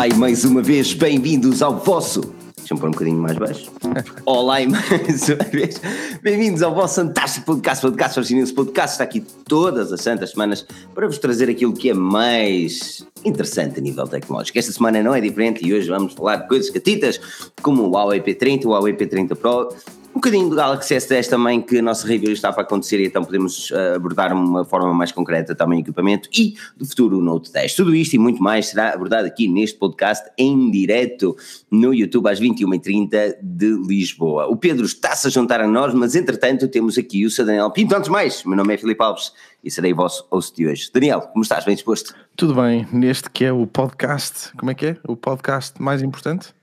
Olá 0.00 0.08
e 0.08 0.14
mais 0.14 0.46
uma 0.46 0.62
vez 0.62 0.94
bem-vindos 0.94 1.60
ao 1.60 1.76
vosso. 1.76 2.22
Deixa-me 2.56 2.80
pôr 2.80 2.88
um 2.88 2.92
bocadinho 2.92 3.18
mais 3.18 3.36
baixo. 3.36 3.70
Olá 4.24 4.62
e 4.62 4.66
mais 4.66 5.28
uma 5.28 5.44
vez 5.52 5.78
bem-vindos 6.22 6.62
ao 6.62 6.74
vosso 6.74 7.02
fantástico 7.02 7.44
podcast, 7.44 7.82
podcast 7.82 8.18
Orginense 8.18 8.50
Podcast. 8.50 8.92
Está 8.92 9.04
aqui 9.04 9.20
todas 9.20 9.92
as 9.92 10.00
santas 10.00 10.30
semanas 10.30 10.66
para 10.94 11.06
vos 11.06 11.18
trazer 11.18 11.50
aquilo 11.50 11.74
que 11.74 11.90
é 11.90 11.92
mais 11.92 13.06
interessante 13.26 13.78
a 13.78 13.82
nível 13.82 14.08
tecnológico. 14.08 14.58
Esta 14.58 14.72
semana 14.72 15.02
não 15.02 15.14
é 15.14 15.20
diferente 15.20 15.62
e 15.62 15.74
hoje 15.74 15.90
vamos 15.90 16.14
falar 16.14 16.36
de 16.36 16.48
coisas 16.48 16.70
catitas 16.70 17.20
como 17.60 17.82
o 17.82 17.90
Huawei 17.90 18.22
P30, 18.22 18.64
o 18.64 18.68
Huawei 18.70 18.94
P30 18.94 19.34
Pro 19.34 19.68
um 20.10 20.14
bocadinho 20.14 20.50
do 20.50 20.56
Galaxy 20.56 20.94
S10 20.94 21.28
também, 21.28 21.62
que 21.62 21.78
a 21.78 21.82
nossa 21.82 22.06
review 22.06 22.32
está 22.32 22.52
para 22.52 22.62
acontecer 22.62 23.00
e 23.00 23.06
então 23.06 23.24
podemos 23.24 23.70
uh, 23.70 23.94
abordar 23.94 24.32
uma 24.32 24.64
forma 24.64 24.92
mais 24.92 25.12
concreta 25.12 25.54
também 25.54 25.78
o 25.78 25.82
equipamento 25.82 26.28
e 26.36 26.56
do 26.76 26.84
futuro 26.84 27.20
Note 27.20 27.52
10. 27.52 27.74
Tudo 27.74 27.94
isto 27.94 28.14
e 28.14 28.18
muito 28.18 28.42
mais 28.42 28.66
será 28.66 28.92
abordado 28.92 29.26
aqui 29.26 29.48
neste 29.48 29.78
podcast 29.78 30.28
em 30.36 30.70
direto 30.70 31.36
no 31.70 31.94
YouTube 31.94 32.28
às 32.28 32.40
21h30 32.40 33.36
de 33.40 33.72
Lisboa. 33.86 34.46
O 34.46 34.56
Pedro 34.56 34.84
está-se 34.84 35.28
a 35.28 35.30
juntar 35.30 35.60
a 35.60 35.66
nós, 35.66 35.94
mas 35.94 36.16
entretanto 36.16 36.66
temos 36.68 36.98
aqui 36.98 37.24
o 37.24 37.30
Sr. 37.30 37.46
Daniel 37.46 37.70
Pinto. 37.70 37.94
Antes 37.94 38.10
mais, 38.10 38.44
meu 38.44 38.56
nome 38.56 38.74
é 38.74 38.76
Filipe 38.76 39.02
Alves 39.02 39.32
e 39.62 39.70
serei 39.70 39.94
vosso 39.94 40.26
host 40.30 40.56
de 40.56 40.66
hoje. 40.66 40.90
Daniel, 40.92 41.20
como 41.20 41.42
estás? 41.42 41.64
Bem 41.64 41.74
disposto? 41.74 42.14
Tudo 42.36 42.54
bem, 42.54 42.86
neste 42.92 43.30
que 43.30 43.44
é 43.44 43.52
o 43.52 43.66
podcast, 43.66 44.52
como 44.58 44.70
é 44.70 44.74
que 44.74 44.86
é? 44.86 44.96
O 45.06 45.16
podcast 45.16 45.80
mais 45.80 46.02
importante? 46.02 46.59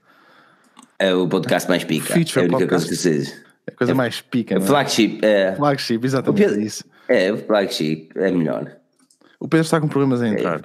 É 0.98 1.14
o 1.14 1.28
podcast 1.28 1.68
mais 1.68 1.84
pica. 1.84 2.12
Feature 2.12 2.40
é 2.40 2.42
a 2.42 2.44
única 2.44 2.58
podcast. 2.58 2.88
coisa 2.88 2.88
que 2.88 2.96
seja. 2.96 3.42
É 3.66 3.70
a 3.70 3.76
coisa 3.76 3.92
é, 3.92 3.94
mais 3.94 4.20
pica. 4.20 4.56
É? 4.56 4.60
Flagship. 4.60 5.20
É, 5.22 5.54
flagship, 5.54 6.00
exatamente. 6.04 6.44
Pedro, 6.44 6.60
isso. 6.60 6.84
É, 7.08 7.32
o 7.32 7.38
flagship 7.38 8.08
é 8.16 8.30
melhor. 8.30 8.76
O 9.38 9.46
Pedro 9.46 9.64
está 9.64 9.80
com 9.80 9.88
problemas 9.88 10.20
a 10.22 10.28
entrar. 10.28 10.60
É. 10.60 10.62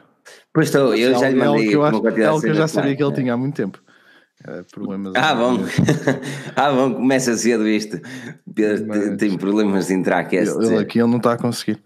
Pois 0.51 0.67
estou, 0.67 0.95
eu 0.95 1.17
já 1.19 1.29
lhe 1.29 1.35
mandei. 1.35 1.73
É 1.73 1.75
algo 1.75 2.01
que 2.01 2.21
eu, 2.21 2.41
que 2.41 2.49
eu 2.49 2.53
já 2.53 2.67
sabia 2.67 2.95
que 2.95 3.03
ele 3.03 3.13
tinha 3.13 3.33
há 3.33 3.37
muito 3.37 3.55
tempo. 3.55 3.79
É, 4.45 4.61
problemas. 4.71 5.13
Ah, 5.15 5.35
bom. 5.35 5.59
ah, 6.55 6.71
bom, 6.71 6.95
começa 6.95 7.35
cedo 7.37 7.67
isto. 7.67 7.99
Pedro 8.53 8.85
Mas... 8.87 9.17
tem 9.17 9.37
problemas 9.37 9.87
de 9.87 9.93
entrar. 9.93 10.23
Quer 10.25 10.47
ele, 10.47 10.65
ele 10.65 10.77
aqui 10.77 10.99
ele 10.99 11.09
não 11.09 11.17
está 11.17 11.33
a 11.33 11.37
conseguir. 11.37 11.81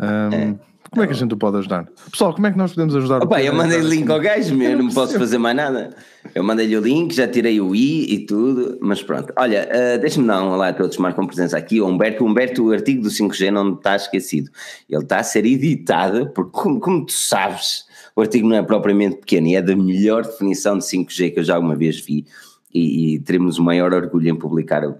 Um, 0.00 0.34
é. 0.34 0.54
Como 0.90 1.02
é 1.02 1.06
que 1.06 1.12
a 1.12 1.16
gente 1.16 1.34
o 1.34 1.36
pode 1.36 1.58
ajudar? 1.58 1.86
Pessoal, 2.10 2.32
como 2.32 2.46
é 2.46 2.50
que 2.50 2.56
nós 2.56 2.72
podemos 2.72 2.96
ajudar 2.96 3.22
Opa, 3.22 3.36
o 3.36 3.40
Eu 3.40 3.54
mandei 3.54 3.78
o 3.80 3.88
link 3.88 4.10
ao 4.10 4.18
gajo, 4.18 4.60
eu 4.62 4.78
não 4.78 4.88
posso 4.88 5.18
fazer 5.18 5.38
mais 5.38 5.54
nada. 5.54 5.94
Eu 6.34 6.42
mandei-lhe 6.42 6.76
o 6.76 6.80
link, 6.80 7.14
já 7.14 7.28
tirei 7.28 7.60
o 7.60 7.74
i 7.74 8.14
e 8.14 8.26
tudo, 8.26 8.78
mas 8.80 9.02
pronto. 9.02 9.32
Olha, 9.36 9.68
uh, 9.68 10.00
deixa-me 10.00 10.26
dar 10.26 10.42
um 10.42 10.50
olá 10.50 10.68
a 10.68 10.72
todos 10.72 10.96
marcam 10.96 11.26
presença 11.26 11.58
aqui. 11.58 11.80
O 11.80 11.86
Humberto, 11.86 12.24
Humberto, 12.24 12.64
o 12.64 12.72
artigo 12.72 13.02
do 13.02 13.10
5G 13.10 13.50
não 13.50 13.74
está 13.74 13.96
esquecido. 13.96 14.50
Ele 14.88 15.02
está 15.02 15.18
a 15.18 15.22
ser 15.22 15.44
editado, 15.44 16.30
porque 16.30 16.50
como, 16.52 16.80
como 16.80 17.04
tu 17.04 17.12
sabes, 17.12 17.84
o 18.16 18.20
artigo 18.20 18.48
não 18.48 18.56
é 18.56 18.62
propriamente 18.62 19.16
pequeno 19.16 19.46
e 19.46 19.56
é 19.56 19.62
da 19.62 19.76
melhor 19.76 20.24
definição 20.24 20.78
de 20.78 20.84
5G 20.84 21.34
que 21.34 21.40
eu 21.40 21.44
já 21.44 21.54
alguma 21.54 21.76
vez 21.76 22.00
vi. 22.00 22.26
E, 22.72 23.14
e 23.14 23.18
teremos 23.20 23.58
o 23.58 23.62
maior 23.62 23.92
orgulho 23.92 24.28
em 24.28 24.36
publicar 24.36 24.84
o, 24.84 24.96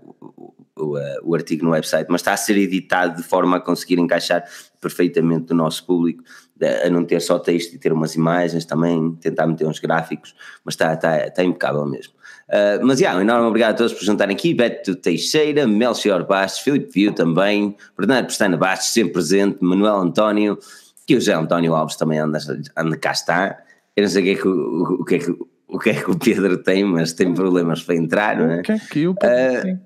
o, 0.78 0.96
o, 1.22 1.34
artigo 1.34 1.64
no 1.64 1.72
website, 1.72 2.06
mas 2.08 2.20
está 2.20 2.32
a 2.32 2.36
ser 2.36 2.56
editado 2.56 3.16
de 3.16 3.22
forma 3.22 3.56
a 3.56 3.60
conseguir 3.60 3.98
encaixar 3.98 4.44
perfeitamente 4.80 5.46
do 5.46 5.54
nosso 5.54 5.84
público, 5.86 6.22
a 6.84 6.90
não 6.90 7.04
ter 7.04 7.20
só 7.20 7.38
texto 7.38 7.74
e 7.74 7.78
ter 7.78 7.92
umas 7.92 8.14
imagens 8.14 8.64
também, 8.64 9.12
tentar 9.20 9.46
meter 9.46 9.66
uns 9.66 9.78
gráficos, 9.78 10.34
mas 10.64 10.74
está, 10.74 10.94
está, 10.94 11.26
está 11.26 11.44
impecável 11.44 11.86
mesmo. 11.86 12.12
Uh, 12.48 12.84
mas, 12.84 12.98
yeah, 12.98 13.18
um 13.18 13.22
enorme 13.22 13.46
obrigado 13.46 13.74
a 13.74 13.76
todos 13.76 13.92
por 13.92 14.04
juntarem 14.04 14.34
aqui, 14.34 14.54
Beto 14.54 14.96
Teixeira, 14.96 15.66
Melchior 15.66 16.26
Bastos, 16.26 16.62
Filipe 16.62 16.90
Viu 16.92 17.12
também, 17.12 17.76
Bernardo 17.96 18.26
Pestana 18.26 18.56
Bastos, 18.56 18.92
sempre 18.92 19.12
presente, 19.12 19.58
Manuel 19.60 19.96
António, 19.96 20.58
que 21.06 21.14
o 21.14 21.20
José 21.20 21.34
António 21.34 21.74
Alves 21.74 21.96
também 21.96 22.18
anda, 22.18 22.38
anda 22.76 22.96
cá 22.96 23.12
está, 23.12 23.58
eu 23.96 24.02
não 24.02 24.08
sei 24.08 24.22
o 24.22 24.24
que 24.24 24.30
é 24.30 24.34
que 24.34 24.48
o, 24.48 24.82
o, 25.00 25.04
que 25.04 25.14
é 25.14 25.18
que, 25.18 25.36
o 25.66 25.78
que 25.78 25.90
é 25.90 25.94
que 25.94 26.10
o 26.10 26.18
Pedro 26.18 26.58
tem, 26.62 26.84
mas 26.84 27.12
tem 27.12 27.34
problemas 27.34 27.82
para 27.82 27.96
entrar, 27.96 28.36
não 28.38 28.50
é? 28.50 28.60
O 28.60 28.62
que 28.62 28.72
é 28.72 28.78
que 28.78 29.08
o 29.08 29.14
Pedro 29.14 29.58
uh, 29.58 29.62
tem? 29.62 29.80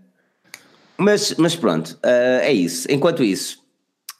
Mas, 0.98 1.34
mas 1.36 1.56
pronto, 1.56 1.98
uh, 2.04 2.40
é 2.42 2.52
isso. 2.52 2.86
Enquanto 2.90 3.24
isso, 3.24 3.61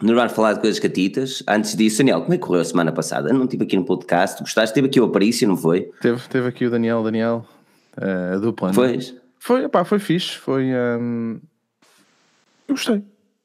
nos 0.02 0.16
vamos 0.16 0.32
falar 0.32 0.54
de 0.54 0.60
coisas 0.60 0.80
catitas. 0.80 1.42
Antes 1.46 1.76
disso, 1.76 1.98
Daniel, 1.98 2.22
como 2.22 2.34
é 2.34 2.36
que 2.36 2.44
correu 2.44 2.60
a 2.60 2.64
semana 2.64 2.90
passada? 2.92 3.32
não 3.32 3.44
estive 3.44 3.64
aqui 3.64 3.76
no 3.76 3.84
podcast, 3.84 4.42
gostaste? 4.42 4.74
Teve 4.74 4.88
aqui 4.88 5.00
o 5.00 5.04
Aparício, 5.04 5.46
não 5.46 5.56
foi? 5.56 5.90
Teve, 6.00 6.28
teve 6.28 6.48
aqui 6.48 6.66
o 6.66 6.70
Daniel, 6.70 7.02
Daniel, 7.04 7.46
uh, 7.96 8.34
a 8.34 8.38
dupla. 8.38 8.72
Foi? 8.72 8.98
Foi, 9.38 9.68
pá, 9.68 9.84
foi 9.84 9.98
fixe, 10.00 10.36
foi... 10.36 10.70
Um... 10.74 11.40
Eu 12.66 12.74
gostei, 12.74 12.96
eu 12.96 13.04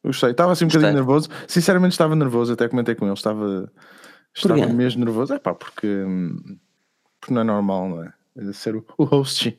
gostei. 0.09 0.31
Estava 0.31 0.51
assim 0.51 0.65
um 0.65 0.67
bocadinho 0.67 0.93
nervoso, 0.93 1.29
sinceramente 1.47 1.91
estava 1.91 2.15
nervoso, 2.15 2.53
até 2.53 2.67
comentei 2.67 2.95
com 2.95 3.05
ele, 3.05 3.13
estava, 3.13 3.71
estava 4.35 4.67
mesmo 4.67 5.05
nervoso. 5.05 5.33
É 5.33 5.39
pá, 5.39 5.53
porque, 5.53 5.87
hum, 5.87 6.57
porque 7.19 7.33
não 7.33 7.41
é 7.41 7.43
normal, 7.43 7.89
não 7.89 8.03
é? 8.03 8.13
Ser 8.53 8.75
o, 8.75 9.03
host 9.03 9.57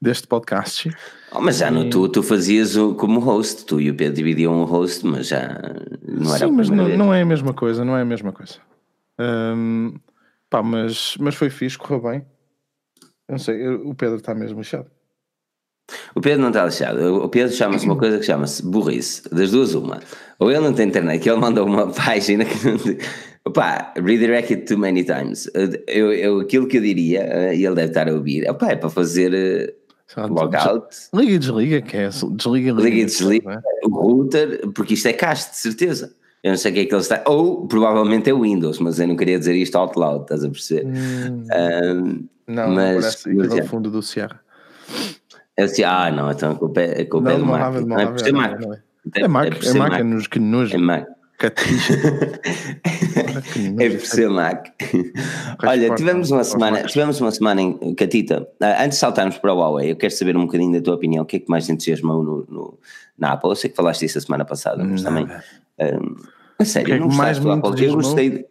deste 0.00 0.26
podcast. 0.26 0.90
Oh, 1.32 1.40
mas 1.40 1.58
já 1.58 1.68
e... 1.68 1.70
no 1.70 1.90
tu, 1.90 2.08
tu 2.08 2.22
fazias 2.22 2.76
o, 2.76 2.94
como 2.94 3.20
host, 3.20 3.64
tu 3.64 3.80
e 3.80 3.90
o 3.90 3.94
Pedro 3.94 4.14
dividiam 4.14 4.60
o 4.60 4.64
host, 4.64 5.06
mas 5.06 5.28
já 5.28 5.58
não 6.06 6.34
era 6.34 6.46
Sim, 6.46 6.52
mas 6.52 6.68
não, 6.70 6.88
não, 6.88 7.14
é 7.14 7.22
a 7.22 7.26
mesma 7.26 7.52
coisa, 7.52 7.84
não 7.84 7.96
é 7.96 8.02
a 8.02 8.04
mesma 8.04 8.32
coisa. 8.32 8.56
Um, 9.18 9.94
pá, 10.48 10.62
mas, 10.62 11.16
mas 11.18 11.34
foi 11.34 11.50
fixe, 11.50 11.76
correu 11.76 12.02
bem. 12.02 12.26
Eu 13.28 13.32
não 13.32 13.38
sei, 13.38 13.68
o 13.68 13.94
Pedro 13.94 14.16
está 14.16 14.34
mesmo 14.34 14.58
lixado. 14.58 14.90
O 16.14 16.20
Pedro 16.20 16.40
não 16.40 16.48
está 16.48 16.64
lixado. 16.64 17.16
O 17.16 17.28
Pedro 17.28 17.54
chama-se 17.54 17.84
uma 17.84 17.96
coisa 17.96 18.18
que 18.18 18.24
chama-se 18.24 18.64
burrice. 18.64 19.22
Das 19.30 19.50
duas, 19.50 19.74
uma. 19.74 20.00
Ou 20.38 20.50
ele 20.50 20.60
não 20.60 20.72
tem 20.72 20.88
internet, 20.88 21.20
que 21.20 21.28
ele 21.28 21.40
mandou 21.40 21.66
uma 21.66 21.90
página 21.92 22.44
que 22.44 22.64
não 22.64 22.76
Opa, 23.50 23.92
redirect 23.96 24.52
it 24.52 24.66
too 24.66 24.78
many 24.78 25.02
times. 25.02 25.50
Eu, 25.88 26.12
eu, 26.12 26.40
aquilo 26.40 26.68
que 26.68 26.78
eu 26.78 26.82
diria, 26.82 27.22
eh, 27.22 27.56
e 27.56 27.66
ele 27.66 27.74
deve 27.74 27.88
estar 27.88 28.08
a 28.08 28.12
ouvir, 28.12 28.48
opa, 28.48 28.70
é 28.70 28.76
para 28.76 28.88
fazer 28.88 29.74
uh, 30.16 30.32
logout. 30.32 30.86
Liga 31.12 31.32
e 31.32 31.38
desliga, 31.38 31.82
que 31.82 31.96
é 31.96 32.08
desliga, 32.08 32.70
liga, 32.70 32.82
liga 32.82 32.96
e 32.96 33.04
desliga 33.04 33.52
é? 33.52 33.86
o 33.86 33.90
router, 33.90 34.68
porque 34.72 34.94
isto 34.94 35.08
é 35.08 35.12
cast, 35.12 35.50
de 35.50 35.56
certeza. 35.56 36.14
Eu 36.44 36.50
não 36.50 36.56
sei 36.56 36.70
o 36.70 36.74
que 36.74 36.80
é 36.80 36.86
que 36.86 36.94
ele 36.94 37.02
está. 37.02 37.22
Ou 37.26 37.66
provavelmente 37.66 38.30
é 38.30 38.34
Windows, 38.34 38.78
mas 38.78 39.00
eu 39.00 39.08
não 39.08 39.16
queria 39.16 39.38
dizer 39.38 39.56
isto 39.56 39.76
out 39.76 39.98
loud, 39.98 40.22
estás 40.22 40.44
a 40.44 40.48
perceber? 40.48 40.86
Hum, 40.86 41.44
um, 41.52 42.28
não, 42.46 42.70
mas, 42.70 43.26
não 43.26 43.36
parece 43.36 43.60
no 43.62 43.66
fundo 43.66 43.90
do 43.90 44.00
Sierra. 44.00 44.40
Eu 45.56 45.66
disse, 45.66 45.82
ah, 45.82 46.10
não, 46.10 46.30
então 46.30 46.52
a 46.52 46.54
culpa 46.54 46.80
é, 46.80 47.02
a 47.02 47.06
culpa 47.06 47.36
não, 47.36 47.36
é 47.36 47.38
do 47.38 47.46
Mac. 47.46 47.74
Não, 47.82 47.98
é 47.98 48.06
por 48.06 48.20
ser 48.20 48.32
Mac. 48.32 48.60
É 49.14 49.28
Mac, 49.28 49.64
é 49.64 49.74
Mac, 49.74 49.92
é 49.94 50.02
nos 50.04 50.26
que 50.28 50.38
nojo. 50.38 50.74
É 50.74 50.78
Mac. 50.78 51.06
É 53.78 53.90
por 53.90 54.06
ser 54.06 54.28
Mac. 54.28 54.68
Olha, 55.64 55.94
tivemos 55.96 56.30
uma 56.30 56.44
semana, 56.44 56.82
tivemos 56.84 57.20
uma 57.20 57.30
semana 57.30 57.62
em 57.62 57.94
Catita. 57.94 58.46
Ah, 58.60 58.84
antes 58.84 58.96
de 58.96 59.00
saltarmos 59.00 59.38
para 59.38 59.54
o 59.54 59.56
Huawei, 59.56 59.92
eu 59.92 59.96
quero 59.96 60.12
saber 60.12 60.36
um 60.36 60.44
bocadinho 60.46 60.72
da 60.72 60.82
tua 60.82 60.94
opinião. 60.94 61.22
O 61.22 61.26
que 61.26 61.36
é 61.36 61.38
que 61.40 61.48
mais 61.48 61.64
te 61.66 61.72
entusiasmou 61.72 62.22
no, 62.22 62.46
no, 62.48 62.78
na 63.18 63.32
Apple? 63.32 63.50
Eu 63.50 63.56
sei 63.56 63.70
que 63.70 63.76
falaste 63.76 64.04
isso 64.04 64.18
a 64.18 64.20
semana 64.20 64.44
passada, 64.44 64.84
mas 64.84 65.02
também. 65.02 65.24
Um, 65.24 66.16
a 66.58 66.64
sério, 66.64 66.86
que 66.86 66.92
é 66.92 66.98
não 66.98 67.08
mais 67.08 67.38
do 67.38 67.50
Apple? 67.50 67.86
Eu 67.86 67.94
gostei. 67.94 68.30
De... 68.30 68.46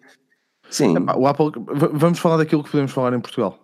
Sim. 0.69 0.95
o 1.15 1.27
Apple, 1.27 1.51
vamos 1.93 2.17
falar 2.19 2.37
daquilo 2.37 2.63
que 2.63 2.71
podemos 2.71 2.91
falar 2.91 3.13
em 3.13 3.19
Portugal. 3.19 3.59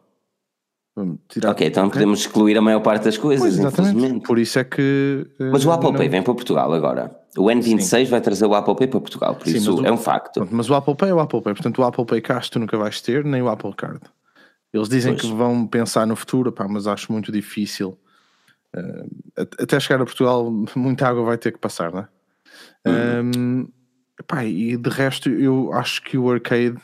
Ok, 1.49 1.67
então 1.67 1.89
podemos 1.89 2.21
excluir 2.21 2.57
a 2.57 2.61
maior 2.61 2.79
parte 2.79 3.03
das 3.03 3.17
coisas, 3.17 3.57
pois. 3.59 4.23
Por 4.23 4.39
isso 4.39 4.59
é 4.59 4.63
que. 4.63 5.27
Mas 5.51 5.65
o 5.65 5.71
Apple 5.71 5.91
não... 5.91 5.97
Pay 5.97 6.07
vem 6.07 6.23
para 6.23 6.33
Portugal 6.33 6.71
agora. 6.71 7.24
O 7.37 7.45
N26 7.45 7.81
Sim. 7.81 8.05
vai 8.05 8.21
trazer 8.21 8.45
o 8.45 8.55
Apple 8.55 8.75
Pay 8.75 8.87
para 8.87 8.99
Portugal, 8.99 9.35
por 9.35 9.47
Sim, 9.47 9.57
isso 9.57 9.81
o... 9.81 9.85
é 9.85 9.91
um 9.91 9.97
facto. 9.97 10.47
Mas 10.49 10.69
o 10.69 10.75
Apple 10.75 10.95
Pay 10.95 11.09
é 11.09 11.13
o 11.13 11.19
Apple 11.19 11.41
Pay, 11.41 11.53
portanto 11.53 11.79
o 11.79 11.83
Apple 11.83 12.05
Pay 12.05 12.21
Cash 12.21 12.49
tu 12.49 12.59
nunca 12.59 12.77
vais 12.77 13.01
ter, 13.01 13.25
nem 13.25 13.41
o 13.41 13.49
Apple 13.49 13.73
Card. 13.73 14.01
Eles 14.73 14.89
dizem 14.89 15.13
pois. 15.13 15.21
que 15.21 15.33
vão 15.33 15.65
pensar 15.65 16.05
no 16.05 16.15
futuro, 16.15 16.51
pá, 16.51 16.67
mas 16.67 16.87
acho 16.87 17.11
muito 17.11 17.31
difícil. 17.31 17.97
Uh, 18.75 19.09
até 19.37 19.79
chegar 19.79 20.01
a 20.01 20.05
Portugal, 20.05 20.51
muita 20.75 21.07
água 21.07 21.23
vai 21.23 21.37
ter 21.37 21.51
que 21.51 21.59
passar, 21.59 21.91
não 21.91 21.99
é? 22.01 22.07
Uhum. 22.87 23.31
Um, 23.35 23.67
pá, 24.27 24.43
e 24.45 24.77
de 24.77 24.89
resto, 24.89 25.29
eu 25.29 25.73
acho 25.73 26.03
que 26.03 26.17
o 26.17 26.29
arcade 26.29 26.77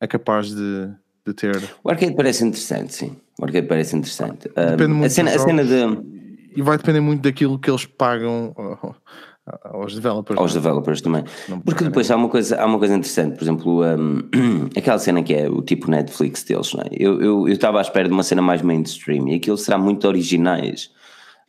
é 0.00 0.06
capaz 0.06 0.54
de, 0.54 0.88
de 1.26 1.34
ter. 1.34 1.56
O 1.82 1.90
arcade 1.90 2.14
parece 2.14 2.44
interessante, 2.44 2.94
sim. 2.94 3.16
O 3.38 3.44
arcade 3.44 3.66
parece 3.66 3.96
interessante. 3.96 4.48
Depende 4.48 4.92
um, 4.92 4.96
muito 4.96 5.06
a 5.06 5.10
cena, 5.10 5.30
a 5.34 5.38
cena 5.38 5.64
de. 5.64 6.12
E 6.54 6.60
vai 6.60 6.76
depender 6.76 7.00
muito 7.00 7.22
daquilo 7.22 7.58
que 7.58 7.70
eles 7.70 7.86
pagam 7.86 8.54
aos 9.64 9.94
developers. 9.94 10.38
Aos 10.38 10.54
developers 10.54 11.00
também. 11.00 11.24
Porque 11.64 11.84
depois 11.84 12.10
há 12.10 12.16
uma, 12.16 12.28
coisa, 12.28 12.60
há 12.60 12.66
uma 12.66 12.78
coisa 12.78 12.94
interessante, 12.94 13.36
por 13.36 13.42
exemplo, 13.42 13.84
um, 13.84 14.28
aquela 14.76 14.98
cena 14.98 15.22
que 15.22 15.34
é 15.34 15.48
o 15.48 15.62
tipo 15.62 15.90
Netflix 15.90 16.44
deles, 16.44 16.72
não 16.74 16.82
é? 16.82 16.88
Eu, 16.92 17.20
eu, 17.20 17.48
eu 17.48 17.54
estava 17.54 17.78
à 17.78 17.82
espera 17.82 18.08
de 18.08 18.14
uma 18.14 18.22
cena 18.22 18.40
mais 18.40 18.62
mainstream 18.62 19.28
e 19.28 19.34
aquilo 19.34 19.58
será 19.58 19.76
muito 19.78 20.06
originais. 20.06 20.90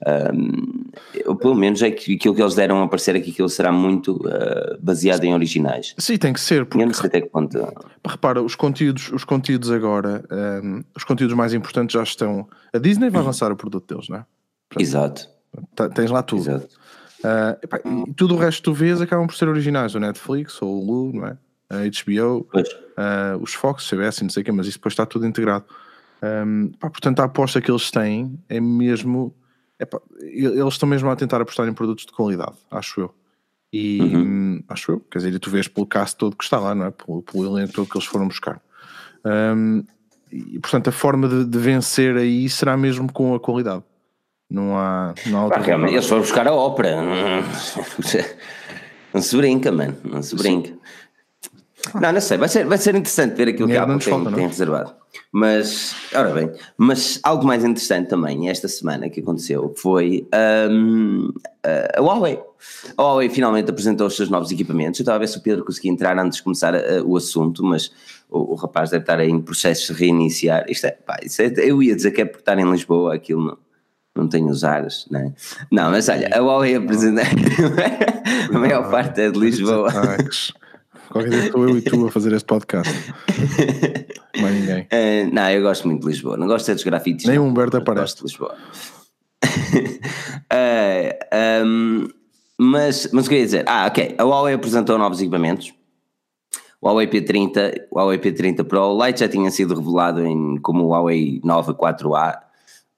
Um, 0.06 0.84
eu, 1.13 1.36
pelo 1.36 1.56
menos 1.56 1.81
é 1.81 1.90
que 1.90 2.16
aquilo 2.16 2.36
que 2.36 2.42
eles 2.42 2.56
deram 2.56 2.81
a 2.81 2.86
aparecer 2.86 3.16
aqui, 3.16 3.31
aquilo 3.31 3.48
será 3.48 3.72
muito 3.72 4.16
uh, 4.18 4.78
baseado 4.81 5.24
em 5.24 5.34
originais. 5.34 5.94
Sim, 5.98 6.18
tem 6.18 6.34
que 6.34 6.42
ser. 6.42 6.66
Porque, 6.66 6.81
eu 6.81 6.88
não 6.88 6.94
sei 6.94 7.07
até 7.07 7.22
que 7.22 7.30
ponto. 7.30 7.57
Repara, 8.06 8.42
os 8.42 8.56
conteúdos, 8.56 9.12
os 9.12 9.24
conteúdos 9.24 9.72
agora, 9.72 10.24
um, 10.62 10.84
os 10.96 11.04
conteúdos 11.04 11.36
mais 11.36 11.54
importantes 11.54 11.94
já 11.94 12.04
estão. 12.04 12.48
A 12.74 12.80
Disney 12.80 13.10
vai 13.10 13.22
lançar 13.24 13.51
o 13.51 13.56
produto 13.56 13.94
deles, 13.94 14.10
não 14.10 14.18
é? 14.18 14.25
Portanto, 14.69 14.81
Exato. 14.81 15.30
Tens 15.94 16.12
lá 16.12 16.24
tudo. 16.24 16.42
Exato. 16.42 16.83
Uh, 17.24 17.58
epá, 17.64 17.80
e 17.86 18.14
tudo 18.14 18.36
o 18.36 18.38
resto 18.38 18.58
que 18.58 18.64
tu 18.64 18.74
vês 18.74 19.00
acabam 19.00 19.25
por 19.25 19.36
ser 19.36 19.48
originais, 19.48 19.96
o 19.96 20.00
Netflix 20.00 20.62
ou 20.62 20.70
o 20.70 20.88
Hulu, 20.88 21.14
não 21.14 21.28
é? 21.28 21.38
A 21.70 21.78
HBO, 22.04 22.48
uh, 22.54 23.42
os 23.42 23.54
Fox, 23.54 23.88
CBS, 23.90 24.22
não 24.22 24.30
sei 24.30 24.42
o 24.42 24.46
quê, 24.46 24.52
mas 24.52 24.68
isso 24.68 24.78
depois 24.78 24.94
está 24.94 25.06
tudo 25.06 25.25
integrado. 25.25 25.66
Um, 26.22 26.72
pá, 26.80 26.90
portanto, 26.90 27.20
a 27.22 27.24
aposta 27.24 27.60
que 27.62 27.72
eles 27.72 27.90
têm 27.90 28.40
é 28.48 28.60
mesmo. 28.60 29.34
Epá, 29.80 30.00
eles 30.22 30.74
estão 30.74 30.88
mesmo 30.88 31.10
a 31.10 31.16
tentar 31.16 31.42
apostar 31.42 31.68
em 31.68 31.74
produtos 31.74 32.06
de 32.06 32.12
qualidade, 32.12 32.56
acho 32.70 33.02
eu. 33.02 33.16
E 33.72 34.00
uhum. 34.00 34.64
acho 34.70 34.92
eu, 34.92 35.00
quer 35.00 35.18
dizer, 35.18 35.40
tu 35.40 35.50
vês 35.50 35.68
pelo 35.68 35.88
caso 35.88 36.16
todo 36.16 36.36
que 36.36 36.44
está 36.44 36.60
lá, 36.60 36.75
não 36.75 36.86
é? 36.86 36.92
Pelo, 36.92 37.24
pelo 37.24 37.46
elenco 37.46 37.74
todo 37.74 37.90
que 37.90 37.98
eles 37.98 38.08
foram 38.08 38.28
buscar. 38.28 38.62
Um, 39.25 39.84
e 40.31 40.60
portanto, 40.60 40.90
a 40.90 40.92
forma 40.92 41.28
de, 41.28 41.46
de, 41.46 41.58
vencer 41.58 42.16
aí 42.16 42.48
será 42.50 42.78
mesmo 42.78 43.12
com 43.12 43.34
a 43.34 43.40
qualidade. 43.40 43.84
Não 44.54 44.78
há. 44.78 45.16
Não 45.26 45.48
há 45.48 45.50
Pá, 45.50 45.60
realmente, 45.62 45.94
eles 45.94 46.08
foram 46.08 46.22
buscar 46.22 46.48
a 46.48 46.54
ópera. 46.54 47.02
Não 49.12 49.22
se 49.22 49.36
brinca, 49.36 49.72
mano. 49.72 49.98
Não 50.04 50.22
se 50.22 50.36
brinca. 50.36 50.70
Sim. 50.70 50.80
Não, 52.00 52.14
não 52.14 52.22
sei, 52.22 52.38
vai 52.38 52.48
ser, 52.48 52.66
vai 52.66 52.78
ser 52.78 52.96
interessante 52.96 53.36
ver 53.36 53.50
aquilo 53.50 53.68
que 53.68 53.76
a 53.76 53.84
Apple 53.84 54.00
tem, 54.00 54.14
falta, 54.14 54.32
tem 54.32 54.48
reservado. 54.48 54.94
Mas, 55.32 55.94
ora 56.16 56.32
bem, 56.32 56.52
mas 56.78 57.20
algo 57.24 57.46
mais 57.46 57.64
interessante 57.64 58.08
também 58.08 58.50
esta 58.50 58.68
semana 58.68 59.10
que 59.10 59.20
aconteceu 59.20 59.74
foi 59.76 60.28
um, 60.80 61.34
a 61.98 62.02
Huawei. 62.02 62.40
A 62.98 63.04
Huawei 63.04 63.30
finalmente 63.30 63.70
apresentou 63.70 64.08
os 64.08 64.16
seus 64.16 64.30
novos 64.30 64.50
equipamentos. 64.52 65.00
Eu 65.00 65.04
estava 65.04 65.18
a 65.18 65.20
ver 65.20 65.28
se 65.28 65.38
o 65.38 65.42
Pedro 65.42 65.66
conseguia 65.66 65.92
entrar 65.92 66.18
antes 66.18 66.38
de 66.38 66.44
começar 66.44 66.74
uh, 66.74 67.04
o 67.06 67.18
assunto, 67.18 67.64
mas 67.64 67.92
o, 68.30 68.54
o, 68.54 68.56
rapaz 68.56 68.90
deve 68.90 69.04
estar 69.04 69.20
em 69.20 69.42
processo 69.42 69.94
de 69.94 70.00
reiniciar. 70.00 70.66
Isto 70.70 70.88
é, 70.88 70.92
pá, 70.92 71.18
é, 71.22 71.70
eu 71.70 71.84
ia 71.84 71.96
dizer 71.96 72.12
que 72.12 72.22
é 72.22 72.26
por 72.26 72.40
estar 72.40 72.58
em 72.58 72.72
Lisboa, 72.72 73.14
aquilo 73.14 73.44
não, 73.44 73.58
não 74.15 74.27
tem 74.27 74.45
os 74.45 74.63
ares, 74.63 75.07
né? 75.10 75.33
Não, 75.71 75.89
mas 75.89 76.07
olha, 76.07 76.30
a 76.31 76.39
Huawei 76.39 76.75
apresentou. 76.75 77.24
a 78.54 78.60
maior 78.60 78.89
parte 78.89 79.21
é 79.21 79.31
de 79.31 79.39
Lisboa. 79.39 79.92
Qualquer 81.10 81.30
dia 81.30 81.45
estou 81.45 81.68
eu 81.68 81.77
e 81.77 81.81
tu 81.81 82.07
a 82.07 82.12
fazer 82.12 82.33
este 82.33 82.45
podcast. 82.45 82.94
Mais 84.39 84.54
ninguém. 84.54 84.83
Uh, 84.83 85.33
não, 85.33 85.50
eu 85.50 85.62
gosto 85.62 85.88
muito 85.88 86.01
de 86.01 86.07
Lisboa. 86.07 86.38
Não 86.38 86.48
gosto 86.48 86.69
é 86.69 86.74
dos 86.74 86.83
grafites. 86.83 87.25
Nem 87.25 87.39
o 87.39 87.44
Humberto 87.44 87.77
aparece. 87.77 88.13
Gosto 88.13 88.18
de 88.18 88.24
Lisboa. 88.31 88.56
uh, 89.45 90.00
eh, 90.51 91.63
um, 91.63 92.07
mas, 92.57 93.10
mas 93.12 93.25
o 93.25 93.30
que 93.30 93.36
eu 93.36 93.39
ia 93.39 93.45
dizer? 93.45 93.65
Ah, 93.68 93.88
ok. 93.88 94.15
A 94.18 94.24
Huawei 94.24 94.54
apresentou 94.54 94.98
novos 94.98 95.19
equipamentos. 95.19 95.74
O 96.80 96.88
Huawei 96.88 97.07
P30, 97.07 97.86
o 97.92 98.00
Huawei 98.00 98.18
P30 98.18 98.63
Pro, 98.63 98.81
o 98.81 99.06
Lite 99.06 99.21
já 99.21 99.27
tinha 99.27 99.50
sido 99.50 99.74
revelado 99.75 100.25
em, 100.25 100.57
como 100.62 100.83
o 100.83 100.88
Huawei 100.89 101.39
Nova 101.44 101.74
4A 101.74 102.43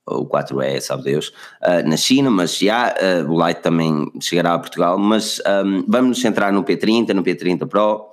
o 0.08 0.26
4E, 0.26 0.82
sabe 0.82 1.04
Deus, 1.04 1.30
uh, 1.64 1.88
na 1.88 1.98
China, 1.98 2.30
mas 2.30 2.58
já 2.58 2.94
uh, 2.94 3.32
o 3.32 3.48
Lite 3.48 3.62
também 3.62 4.12
chegará 4.20 4.54
a 4.54 4.60
Portugal, 4.60 4.98
mas 4.98 5.40
um, 5.66 5.84
vamos 5.88 6.10
nos 6.10 6.22
centrar 6.22 6.54
no 6.54 6.64
P30, 6.64 7.14
no 7.14 7.24
P30 7.24 7.68
Pro, 7.68 8.12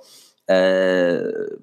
uh, 0.49 1.61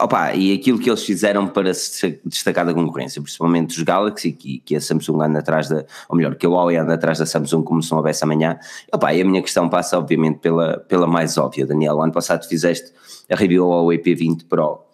opa, 0.00 0.34
e 0.34 0.52
aquilo 0.52 0.78
que 0.78 0.90
eles 0.90 1.04
fizeram 1.04 1.46
para 1.46 1.72
se 1.72 2.20
destacar 2.24 2.66
da 2.66 2.74
concorrência, 2.74 3.22
principalmente 3.22 3.76
os 3.76 3.82
Galaxy, 3.82 4.32
que, 4.32 4.58
que 4.58 4.74
a 4.74 4.80
Samsung 4.80 5.22
anda 5.22 5.38
atrás 5.38 5.68
da, 5.68 5.84
ou 6.08 6.16
melhor, 6.16 6.34
que 6.34 6.44
a 6.44 6.48
Huawei 6.48 6.76
anda 6.76 6.94
atrás 6.94 7.18
da 7.18 7.26
Samsung 7.26 7.62
como 7.62 7.80
se 7.80 7.90
não 7.92 7.98
houvesse 7.98 8.24
amanhã, 8.24 8.58
opa, 8.92 9.14
e 9.14 9.22
a 9.22 9.24
minha 9.24 9.42
questão 9.42 9.68
passa 9.68 9.96
obviamente 9.96 10.38
pela, 10.40 10.78
pela 10.80 11.06
mais 11.06 11.38
óbvia, 11.38 11.64
Daniel, 11.64 11.96
o 11.96 12.02
ano 12.02 12.12
passado 12.12 12.46
fizeste 12.48 12.92
a 13.30 13.36
review 13.36 13.64
ao 13.64 13.70
Huawei 13.70 13.98
P20 13.98 14.46
Pro, 14.48 14.85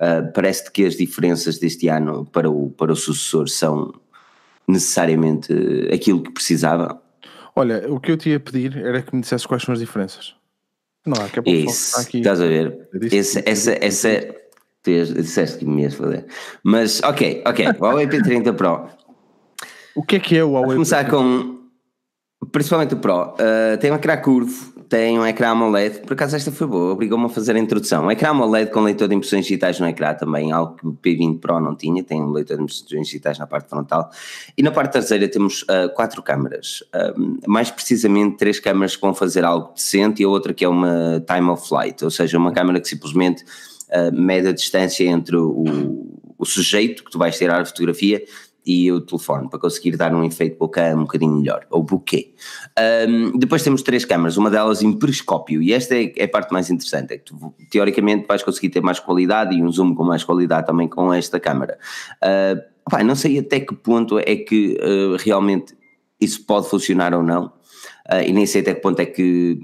Uh, 0.00 0.32
Parece-te 0.32 0.72
que 0.72 0.84
as 0.84 0.96
diferenças 0.96 1.58
deste 1.58 1.88
ano 1.88 2.24
para 2.26 2.50
o, 2.50 2.70
para 2.70 2.92
o 2.92 2.96
sucessor 2.96 3.48
são 3.48 3.92
necessariamente 4.66 5.52
aquilo 5.92 6.22
que 6.22 6.32
precisava? 6.32 7.00
Olha, 7.54 7.90
o 7.92 8.00
que 8.00 8.10
eu 8.10 8.16
te 8.16 8.30
ia 8.30 8.40
pedir 8.40 8.76
era 8.76 9.00
que 9.02 9.14
me 9.14 9.20
dissesse 9.20 9.46
quais 9.46 9.62
são 9.62 9.72
as 9.72 9.80
diferenças. 9.80 10.34
Não, 11.06 11.22
é 11.22 11.50
Isso, 11.50 12.00
aqui. 12.00 12.18
Estás 12.18 12.40
a 12.40 12.46
ver? 12.46 12.88
Esse, 13.12 13.42
essa, 13.46 13.72
essa, 13.80 14.34
disseste 14.82 15.58
que 15.58 15.64
me 15.66 15.82
ias 15.82 15.94
fazer. 15.94 16.26
Mas, 16.62 17.02
ok, 17.02 17.42
ok. 17.46 17.66
O 17.68 17.82
Huawei 17.82 18.06
P30 18.06 18.54
Pro. 18.54 18.88
O 19.94 20.02
que 20.02 20.16
é 20.16 20.18
que 20.18 20.36
é 20.36 20.42
o 20.42 20.52
Huawei? 20.52 20.66
Vou 20.66 20.74
começar 20.76 21.08
com, 21.08 21.60
principalmente 22.50 22.94
o 22.94 22.96
Pro. 22.96 23.34
Uh, 23.34 23.78
tem 23.80 23.92
um 23.92 23.96
ecrã 23.96 24.16
curvo, 24.16 24.73
tem 24.88 25.18
um 25.18 25.26
ecrã 25.26 25.50
AMOLED, 25.50 26.00
por 26.00 26.12
acaso 26.12 26.36
esta 26.36 26.50
foi 26.52 26.66
boa, 26.66 26.92
obrigou-me 26.92 27.26
a 27.26 27.28
fazer 27.28 27.56
a 27.56 27.58
introdução. 27.58 28.06
Um 28.06 28.10
ecrã 28.10 28.30
AMOLED 28.30 28.70
com 28.70 28.80
leitor 28.80 29.08
de 29.08 29.14
impressões 29.14 29.44
digitais 29.44 29.78
no 29.80 29.86
ecrã 29.86 30.14
também, 30.14 30.52
algo 30.52 30.76
que 30.76 30.86
o 30.86 30.92
P20 30.92 31.40
Pro 31.40 31.60
não 31.60 31.74
tinha, 31.74 32.02
tem 32.02 32.22
um 32.22 32.30
leitor 32.30 32.56
de 32.56 32.64
impressões 32.64 33.06
digitais 33.06 33.38
na 33.38 33.46
parte 33.46 33.68
frontal. 33.68 34.10
E 34.56 34.62
na 34.62 34.70
parte 34.70 34.92
traseira 34.92 35.28
temos 35.28 35.62
uh, 35.62 35.92
quatro 35.94 36.22
câmaras, 36.22 36.82
uh, 36.94 37.48
mais 37.48 37.70
precisamente 37.70 38.36
três 38.36 38.60
câmaras 38.60 38.96
que 38.96 39.02
vão 39.02 39.14
fazer 39.14 39.44
algo 39.44 39.72
decente 39.74 40.22
e 40.22 40.24
a 40.24 40.28
outra 40.28 40.52
que 40.52 40.64
é 40.64 40.68
uma 40.68 41.24
time 41.26 41.48
of 41.50 41.66
flight, 41.68 42.04
ou 42.04 42.10
seja, 42.10 42.38
uma 42.38 42.52
câmera 42.52 42.80
que 42.80 42.88
simplesmente 42.88 43.42
uh, 43.42 44.14
mede 44.14 44.48
a 44.48 44.52
distância 44.52 45.04
entre 45.04 45.36
o, 45.36 45.64
o 46.38 46.44
sujeito 46.44 47.04
que 47.04 47.10
tu 47.10 47.18
vais 47.18 47.36
tirar 47.36 47.60
a 47.60 47.64
fotografia 47.64 48.22
e 48.66 48.90
o 48.90 49.00
telefone 49.00 49.48
para 49.48 49.58
conseguir 49.58 49.96
dar 49.96 50.14
um 50.14 50.24
efeito 50.24 50.58
bokeh 50.58 50.94
um 50.94 51.02
bocadinho 51.02 51.36
melhor, 51.36 51.66
ou 51.70 51.82
bokeh. 51.82 52.34
Um, 53.08 53.38
depois 53.38 53.62
temos 53.62 53.82
três 53.82 54.04
câmaras, 54.04 54.36
uma 54.36 54.50
delas 54.50 54.82
em 54.82 54.92
periscópio, 54.92 55.62
e 55.62 55.72
esta 55.72 55.94
é, 55.94 56.12
é, 56.16 56.24
a 56.24 56.28
parte 56.28 56.52
mais 56.52 56.70
interessante, 56.70 57.14
é 57.14 57.18
que 57.18 57.24
tu, 57.24 57.54
teoricamente 57.70 58.26
vais 58.26 58.42
conseguir 58.42 58.70
ter 58.70 58.80
mais 58.80 58.98
qualidade 58.98 59.54
e 59.54 59.62
um 59.62 59.70
zoom 59.70 59.94
com 59.94 60.04
mais 60.04 60.24
qualidade 60.24 60.66
também 60.66 60.88
com 60.88 61.12
esta 61.12 61.38
câmara. 61.38 61.78
Uh, 62.16 62.60
pá, 62.90 63.02
não 63.04 63.14
sei 63.14 63.38
até 63.38 63.60
que 63.60 63.74
ponto 63.74 64.18
é 64.18 64.36
que 64.36 64.78
uh, 64.80 65.16
realmente 65.18 65.76
isso 66.20 66.44
pode 66.44 66.68
funcionar 66.68 67.12
ou 67.14 67.22
não, 67.22 67.46
uh, 67.46 68.22
e 68.26 68.32
nem 68.32 68.46
sei 68.46 68.62
até 68.62 68.74
que 68.74 68.80
ponto 68.80 69.00
é 69.00 69.06
que 69.06 69.58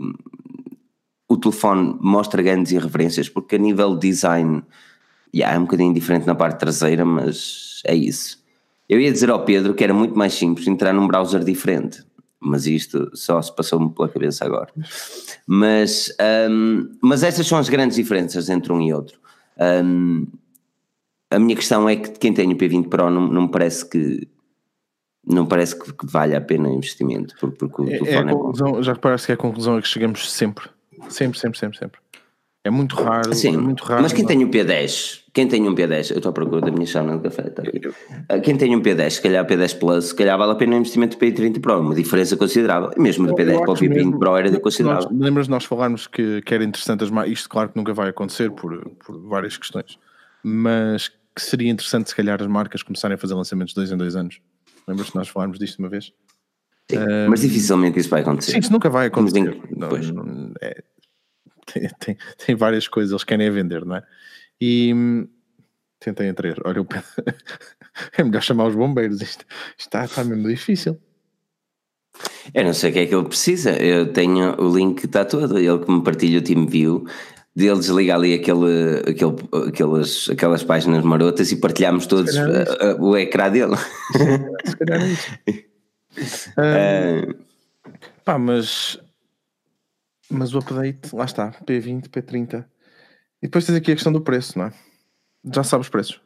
o 1.29 1.37
telefone 1.37 1.97
mostra 2.00 2.43
grandes 2.43 2.73
irreverências, 2.73 3.29
porque 3.29 3.55
a 3.55 3.58
nível 3.58 3.94
de 3.97 4.08
design, 4.08 4.62
yeah, 5.32 5.55
é 5.55 5.58
um 5.58 5.62
bocadinho 5.62 5.94
diferente 5.94 6.26
na 6.26 6.35
parte 6.35 6.58
traseira, 6.58 7.05
mas 7.05 7.81
é 7.87 7.94
isso. 7.94 8.40
Eu 8.91 9.01
ia 9.01 9.13
dizer 9.13 9.31
ao 9.31 9.45
Pedro 9.45 9.73
que 9.73 9.85
era 9.85 9.95
muito 9.95 10.19
mais 10.19 10.35
simples 10.35 10.67
entrar 10.67 10.93
num 10.93 11.07
browser 11.07 11.45
diferente, 11.45 12.05
mas 12.41 12.67
isto 12.67 13.09
só 13.15 13.41
se 13.41 13.55
passou-me 13.55 13.89
pela 13.95 14.09
cabeça 14.09 14.45
agora. 14.45 14.73
Mas, 15.47 16.13
um, 16.51 16.91
mas 17.01 17.23
essas 17.23 17.47
são 17.47 17.57
as 17.57 17.69
grandes 17.69 17.97
diferenças 17.97 18.51
entre 18.51 18.73
um 18.73 18.83
e 18.83 18.93
outro. 18.93 19.21
Um, 19.85 20.27
a 21.31 21.39
minha 21.39 21.55
questão 21.55 21.89
é 21.89 21.95
que 21.95 22.19
quem 22.19 22.35
tem 22.35 22.53
o 22.53 22.57
P20 22.57 22.89
Pro 22.89 23.09
não, 23.09 23.29
não 23.29 23.43
me 23.43 23.49
parece 23.49 23.89
que 23.89 24.27
não 25.25 25.47
parece 25.47 25.79
que, 25.79 25.93
que 25.93 26.07
valha 26.07 26.39
a 26.39 26.41
pena 26.41 26.69
o 26.69 26.75
investimento 26.75 27.37
porque, 27.39 27.59
porque 27.59 27.83
o 27.83 27.89
é, 27.89 27.99
é, 27.99 28.14
é 28.14 28.25
conclusão, 28.25 28.83
já 28.83 28.97
parece 28.97 29.26
que 29.26 29.33
é 29.33 29.35
a 29.35 29.38
conclusão 29.38 29.76
a 29.76 29.83
que 29.83 29.87
chegamos 29.87 30.33
sempre 30.33 30.69
sempre, 31.11 31.38
sempre, 31.38 31.59
sempre, 31.59 31.79
sempre 31.79 32.00
é 32.62 32.71
muito 32.71 32.95
raro. 32.97 33.35
Sim, 33.35 33.55
é 33.55 33.57
muito 33.57 33.83
raro. 33.85 34.02
Mas 34.02 34.12
quem 34.12 34.26
tem 34.26 34.45
um 34.45 34.50
P10, 34.50 35.23
quem 35.33 35.49
tem 35.49 35.67
um 35.67 35.75
P10, 35.75 36.11
eu 36.11 36.17
estou 36.19 36.29
à 36.29 36.33
procura 36.33 36.61
da 36.61 36.71
minha 36.71 36.87
chave 36.87 37.17
de 37.17 37.23
café, 37.23 37.49
está 37.49 37.62
aqui. 37.62 37.81
Ah, 38.29 38.38
quem 38.38 38.57
tem 38.57 38.76
um 38.76 38.83
P10, 38.83 39.11
se 39.11 39.23
calhar 39.23 39.47
P10 39.47 39.79
Plus, 39.79 40.05
se 40.07 40.14
calhar 40.14 40.37
vale 40.37 40.52
a 40.52 40.55
pena 40.55 40.76
o 40.76 40.79
investimento 40.79 41.17
do 41.17 41.25
P30 41.25 41.61
Pro, 41.61 41.81
uma 41.81 41.95
diferença 41.95 42.37
considerável. 42.37 42.90
Mesmo 42.99 43.26
do 43.26 43.35
P10 43.35 43.61
para 43.61 43.71
o 43.71 43.75
P20 43.75 44.19
Pro 44.19 44.37
era 44.37 44.50
de 44.50 44.61
considerável. 44.61 45.09
Lembras 45.11 45.47
de 45.47 45.50
nós 45.50 45.64
falarmos 45.64 46.07
que, 46.07 46.43
que 46.43 46.52
era 46.52 46.62
interessante 46.62 47.02
as 47.02 47.11
marcas, 47.11 47.33
isto 47.33 47.49
claro 47.49 47.71
que 47.71 47.76
nunca 47.76 47.95
vai 47.95 48.11
acontecer 48.11 48.50
por, 48.50 48.90
por 49.05 49.19
várias 49.26 49.57
questões, 49.57 49.99
mas 50.45 51.09
que 51.09 51.43
seria 51.43 51.71
interessante 51.71 52.11
se 52.11 52.17
calhar 52.17 52.40
as 52.43 52.47
marcas 52.47 52.83
começarem 52.83 53.14
a 53.14 53.19
fazer 53.19 53.35
lançamentos 53.35 53.73
de 53.73 53.81
dois 53.81 53.90
em 53.90 53.97
dois 53.97 54.17
anos. 54.17 54.40
Lembras 54.87 55.07
de 55.07 55.14
nós 55.14 55.29
falarmos 55.29 55.59
disto 55.59 55.79
uma 55.79 55.88
vez? 55.88 56.12
Sim, 56.90 56.99
um, 56.99 57.31
mas 57.31 57.40
dificilmente 57.40 57.99
isso 57.99 58.09
vai 58.11 58.21
acontecer. 58.21 58.52
Sim, 58.52 58.59
isso 58.59 58.73
nunca 58.73 58.90
vai 58.90 59.07
acontecer. 59.07 59.61
Não, 59.71 59.88
não, 59.88 60.52
é, 60.61 60.83
tem, 61.73 61.89
tem, 61.99 62.17
tem, 62.47 62.55
várias 62.55 62.89
coisas, 62.89 63.12
eles 63.12 63.25
querem 63.25 63.50
vender, 63.50 63.85
não 63.85 63.97
é? 63.97 64.03
E 64.61 64.93
hum, 64.95 65.29
tentem 65.99 66.29
entrar. 66.29 66.55
Olha, 66.65 66.87
é 68.17 68.25
melhor 68.25 68.43
chamar 68.43 68.67
os 68.67 68.75
bombeiros, 68.75 69.21
isto, 69.21 69.45
está, 69.79 70.05
está 70.05 70.25
mesmo 70.25 70.49
difícil. 70.49 71.00
Eu 72.53 72.65
não 72.65 72.75
sei 72.75 72.91
o 72.91 72.93
que 72.93 72.99
é 72.99 73.07
que 73.07 73.15
ele 73.15 73.29
precisa, 73.29 73.71
eu 73.71 74.12
tenho 74.12 74.61
o 74.61 74.77
link, 74.77 75.05
está 75.05 75.25
todo, 75.25 75.59
ele 75.59 75.79
que 75.79 75.91
me 75.91 76.03
partilha 76.03 76.39
o 76.39 76.43
TeamView, 76.43 77.07
dele 77.55 77.79
desliga 77.79 78.15
ali 78.15 78.35
aquele, 78.35 79.00
aquele, 79.07 79.69
aquelas, 79.69 80.29
aquelas 80.31 80.62
páginas 80.62 81.05
marotas 81.05 81.53
e 81.53 81.57
partilhamos 81.57 82.07
todos 82.07 82.35
é 82.37 82.97
o 82.99 83.17
ecrã 83.17 83.50
dele. 83.50 83.77
Se 84.65 84.77
calhar 84.77 85.03
é 85.03 85.09
isso. 86.19 86.50
uh, 86.50 87.35
pá, 88.25 88.39
mas 88.39 88.99
mas 90.31 90.55
o 90.55 90.59
update, 90.59 91.15
lá 91.15 91.25
está, 91.25 91.53
P20, 91.67 92.09
P30. 92.09 92.65
E 93.43 93.47
depois 93.47 93.67
tens 93.67 93.77
aqui 93.77 93.93
a 93.93 93.95
questão 93.95 94.13
do 94.13 94.21
preço, 94.21 94.59
não 94.59 94.67
é? 94.67 94.73
Já 95.53 95.65
sabes 95.65 95.87
os 95.87 95.91
preços. 95.91 96.21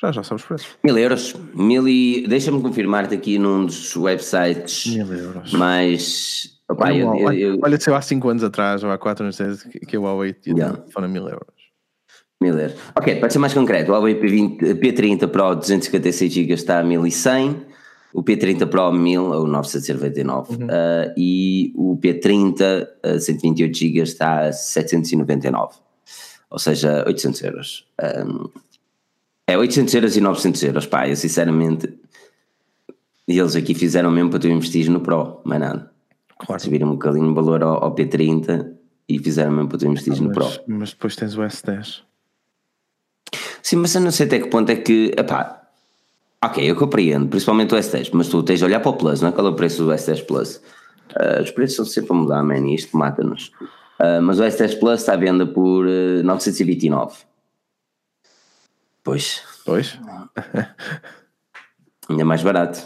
Já, 0.00 0.12
já 0.12 0.22
sabes 0.22 0.42
os 0.42 0.48
preços. 0.48 0.78
Mil 0.84 0.96
euros. 0.96 1.34
Mil 1.54 1.86
e... 1.88 2.26
Deixa-me 2.26 2.62
confirmar-te 2.62 3.14
aqui 3.14 3.38
num 3.38 3.66
dos 3.66 3.96
websites. 3.96 4.86
Mil 4.94 5.12
euros. 5.12 5.52
Mas. 5.52 6.60
Opa, 6.68 6.86
olha, 6.86 6.98
eu, 6.98 7.14
eu, 7.14 7.32
eu... 7.32 7.60
olha, 7.62 7.78
se 7.80 7.90
eu 7.90 7.94
há 7.94 8.00
5 8.00 8.28
anos 8.28 8.44
atrás 8.44 8.84
ou 8.84 8.90
há 8.90 8.96
4 8.96 9.24
anos 9.24 9.40
atrás 9.40 9.62
que 9.62 9.98
o 9.98 10.02
Huawei 10.02 10.32
tinha 10.32 10.56
yeah. 10.56 10.84
a 10.94 11.08
mil 11.08 11.28
euros. 11.28 11.54
Mil 12.40 12.58
euros. 12.58 12.76
Ok, 12.96 13.16
para 13.16 13.28
ser 13.28 13.38
mais 13.38 13.52
concreto, 13.52 13.90
o 13.90 13.94
Huawei 13.94 14.18
P20, 14.18 14.78
P30 14.78 15.28
Pro 15.28 15.54
256 15.54 16.32
GB 16.32 16.54
está 16.54 16.78
a 16.78 16.84
1100 16.84 17.69
o 18.12 18.22
P30 18.22 18.66
Pro 18.66 18.92
1000 18.92 19.22
ou 19.22 19.46
999 19.46 20.56
uhum. 20.56 20.66
uh, 20.66 21.14
e 21.16 21.72
o 21.76 21.96
P30 21.96 22.88
uh, 23.04 23.20
128 23.20 23.76
GB 23.76 24.00
está 24.00 24.46
a 24.46 24.52
799, 24.52 25.74
ou 26.50 26.58
seja, 26.58 27.04
800 27.06 27.42
euros. 27.42 27.86
Um, 28.26 28.48
É 29.46 29.56
800 29.56 29.94
euros 29.94 30.16
e 30.16 30.20
900 30.20 30.62
euros, 30.62 30.86
pá, 30.86 31.08
eu 31.08 31.16
sinceramente. 31.16 31.92
Eles 33.26 33.54
aqui 33.54 33.74
fizeram 33.74 34.10
mesmo 34.10 34.30
para 34.30 34.40
tu 34.40 34.48
investir 34.48 34.90
no 34.90 35.00
Pro, 35.00 35.40
mais 35.44 35.60
nada. 35.60 35.90
Claro. 36.38 36.60
Subiram 36.60 36.88
um 36.88 36.92
bocadinho 36.92 37.30
o 37.30 37.34
valor 37.34 37.62
ao, 37.62 37.84
ao, 37.84 37.94
P30 37.94 38.72
e 39.08 39.18
fizeram 39.18 39.52
mesmo 39.52 39.68
para 39.68 39.78
tu 39.78 39.86
investir 39.86 40.14
ah, 40.14 40.20
no 40.20 40.32
Pro. 40.32 40.46
Mas 40.66 40.90
depois 40.90 41.14
tens 41.14 41.36
o 41.36 41.42
S10. 41.42 42.02
Sim, 43.62 43.76
mas 43.76 43.94
eu 43.94 44.00
não 44.00 44.10
sei 44.10 44.26
até 44.26 44.40
que 44.40 44.48
ponto 44.48 44.70
é 44.70 44.76
que. 44.76 45.12
Epá, 45.16 45.59
ok, 46.44 46.70
eu 46.70 46.76
compreendo, 46.76 47.28
principalmente 47.28 47.74
o 47.74 47.78
S10, 47.78 48.10
mas 48.12 48.28
tu 48.28 48.42
tens 48.42 48.58
de 48.58 48.64
olhar 48.64 48.80
para 48.80 48.90
o 48.90 48.96
Plus, 48.96 49.20
não 49.20 49.28
é? 49.28 49.32
Qual 49.32 49.46
é 49.46 49.50
o 49.50 49.54
preço 49.54 49.84
do 49.84 49.90
S10 49.90 50.24
Plus? 50.26 50.56
Uh, 51.10 51.42
os 51.42 51.50
preços 51.50 51.76
são 51.76 51.84
sempre 51.84 52.12
a 52.12 52.14
mudar, 52.14 52.42
man, 52.42 52.66
e 52.68 52.74
isto 52.74 52.96
mata-nos. 52.96 53.48
Uh, 54.00 54.22
mas 54.22 54.38
o 54.38 54.42
S10 54.42 54.78
Plus 54.78 55.00
está 55.00 55.14
à 55.14 55.16
venda 55.16 55.46
por 55.46 55.86
uh, 55.86 56.22
929. 56.22 57.18
Pois. 59.02 59.42
Pois. 59.64 59.98
Ainda 62.08 62.24
mais 62.24 62.42
barato. 62.42 62.80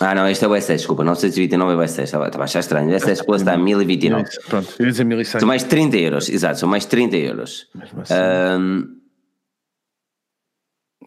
Ah, 0.00 0.14
não, 0.14 0.28
este 0.28 0.44
é 0.44 0.48
o 0.48 0.52
S10, 0.52 0.76
desculpa, 0.76 1.02
929 1.02 1.72
é 1.72 1.76
o 1.76 1.80
S10, 1.80 2.04
estava, 2.04 2.26
a 2.26 2.44
achar 2.44 2.60
estranho. 2.60 2.88
O 2.88 2.92
S10 2.92 3.24
Plus 3.24 3.40
está 3.40 3.54
a 3.54 3.58
1029. 3.58 4.24
Pronto, 4.48 4.74
eu 4.78 4.86
ia 4.86 4.92
dizer 4.92 5.04
1100. 5.04 5.40
São 5.40 5.48
mais 5.48 5.64
30 5.64 5.96
euros, 5.96 6.28
exato, 6.28 6.60
são 6.60 6.68
mais 6.68 6.84
30 6.86 7.16
euros. 7.16 7.68
Assim. 8.00 8.14
Um, 8.14 8.97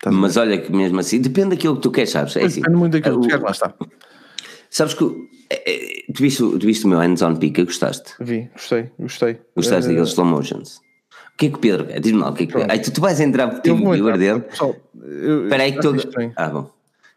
Tá 0.02 0.12
mas 0.12 0.36
olha 0.36 0.60
que 0.60 0.72
mesmo 0.72 1.00
assim, 1.00 1.22
depende 1.22 1.52
daquilo 1.52 1.76
que 1.76 1.82
tu 1.82 1.92
queres, 1.92 2.10
sabes? 2.10 2.36
É 2.36 2.44
assim, 2.44 2.62
depende 2.62 2.78
muito 2.78 2.94
daquilo 2.94 3.22
que 3.22 3.28
tu 3.28 3.30
queres, 3.30 3.44
lá 3.44 3.52
está. 3.52 3.74
Sabes 4.70 4.94
que 4.96 5.04
é, 5.50 5.72
é, 5.72 6.12
tu, 6.14 6.22
viste, 6.22 6.38
tu 6.38 6.60
viste 6.60 6.86
o 6.86 6.88
meu 6.88 6.98
hands-on 6.98 7.36
pica, 7.36 7.64
gostaste? 7.64 8.14
Vi, 8.20 8.50
gostei, 8.54 8.90
gostei. 8.98 9.42
Gostaste 9.56 9.86
uh... 9.86 9.90
daqueles 9.90 10.10
slow 10.10 10.26
motions? 10.26 10.78
O 11.34 11.38
que 11.38 11.48
é 11.48 11.50
que 11.50 11.56
o 11.56 11.60
Pedro 11.60 11.86
quer? 11.86 12.00
Diz-me 12.00 12.20
lá, 12.20 12.30
o 12.30 12.34
que 12.34 12.44
é 12.44 12.48
que 12.48 12.58
Ai, 12.70 12.80
tu, 12.80 12.92
tu 12.92 13.02
vais 13.02 13.20
entrar 13.20 13.52
no 13.52 13.60
Team 13.60 13.78
Viewer 13.78 14.18
dele? 14.18 14.44
Espera 15.44 15.64
aí 15.64 15.74
que 15.74 15.82
tu. 15.82 15.96
Ah, 16.36 16.48
bom. 16.48 16.72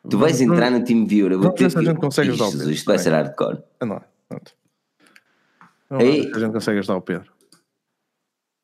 Tu 0.09 0.19
vais 0.19 0.41
não, 0.41 0.55
entrar 0.55 0.71
no 0.71 0.85
Team 0.85 1.07
Viewer. 1.07 1.33
Eu 1.33 1.41
vou 1.41 1.53
ter 1.53 1.71
que... 1.71 1.79
a 1.79 1.83
gente 1.83 1.99
consegue 1.99 2.31
ajudar 2.31 2.47
o 2.47 2.53
Pedro. 2.53 2.71
Isto 2.71 2.87
vai 2.87 2.99
ser 2.99 3.11
hardcore. 3.11 3.63
Não, 3.81 4.03
pronto. 4.29 4.53
Vamos 5.89 6.05
Ei. 6.05 6.31
a 6.35 6.39
gente 6.39 6.53
consegue 6.53 6.79
ajudar 6.79 6.97
o 6.97 7.03
Pedro. 7.03 7.31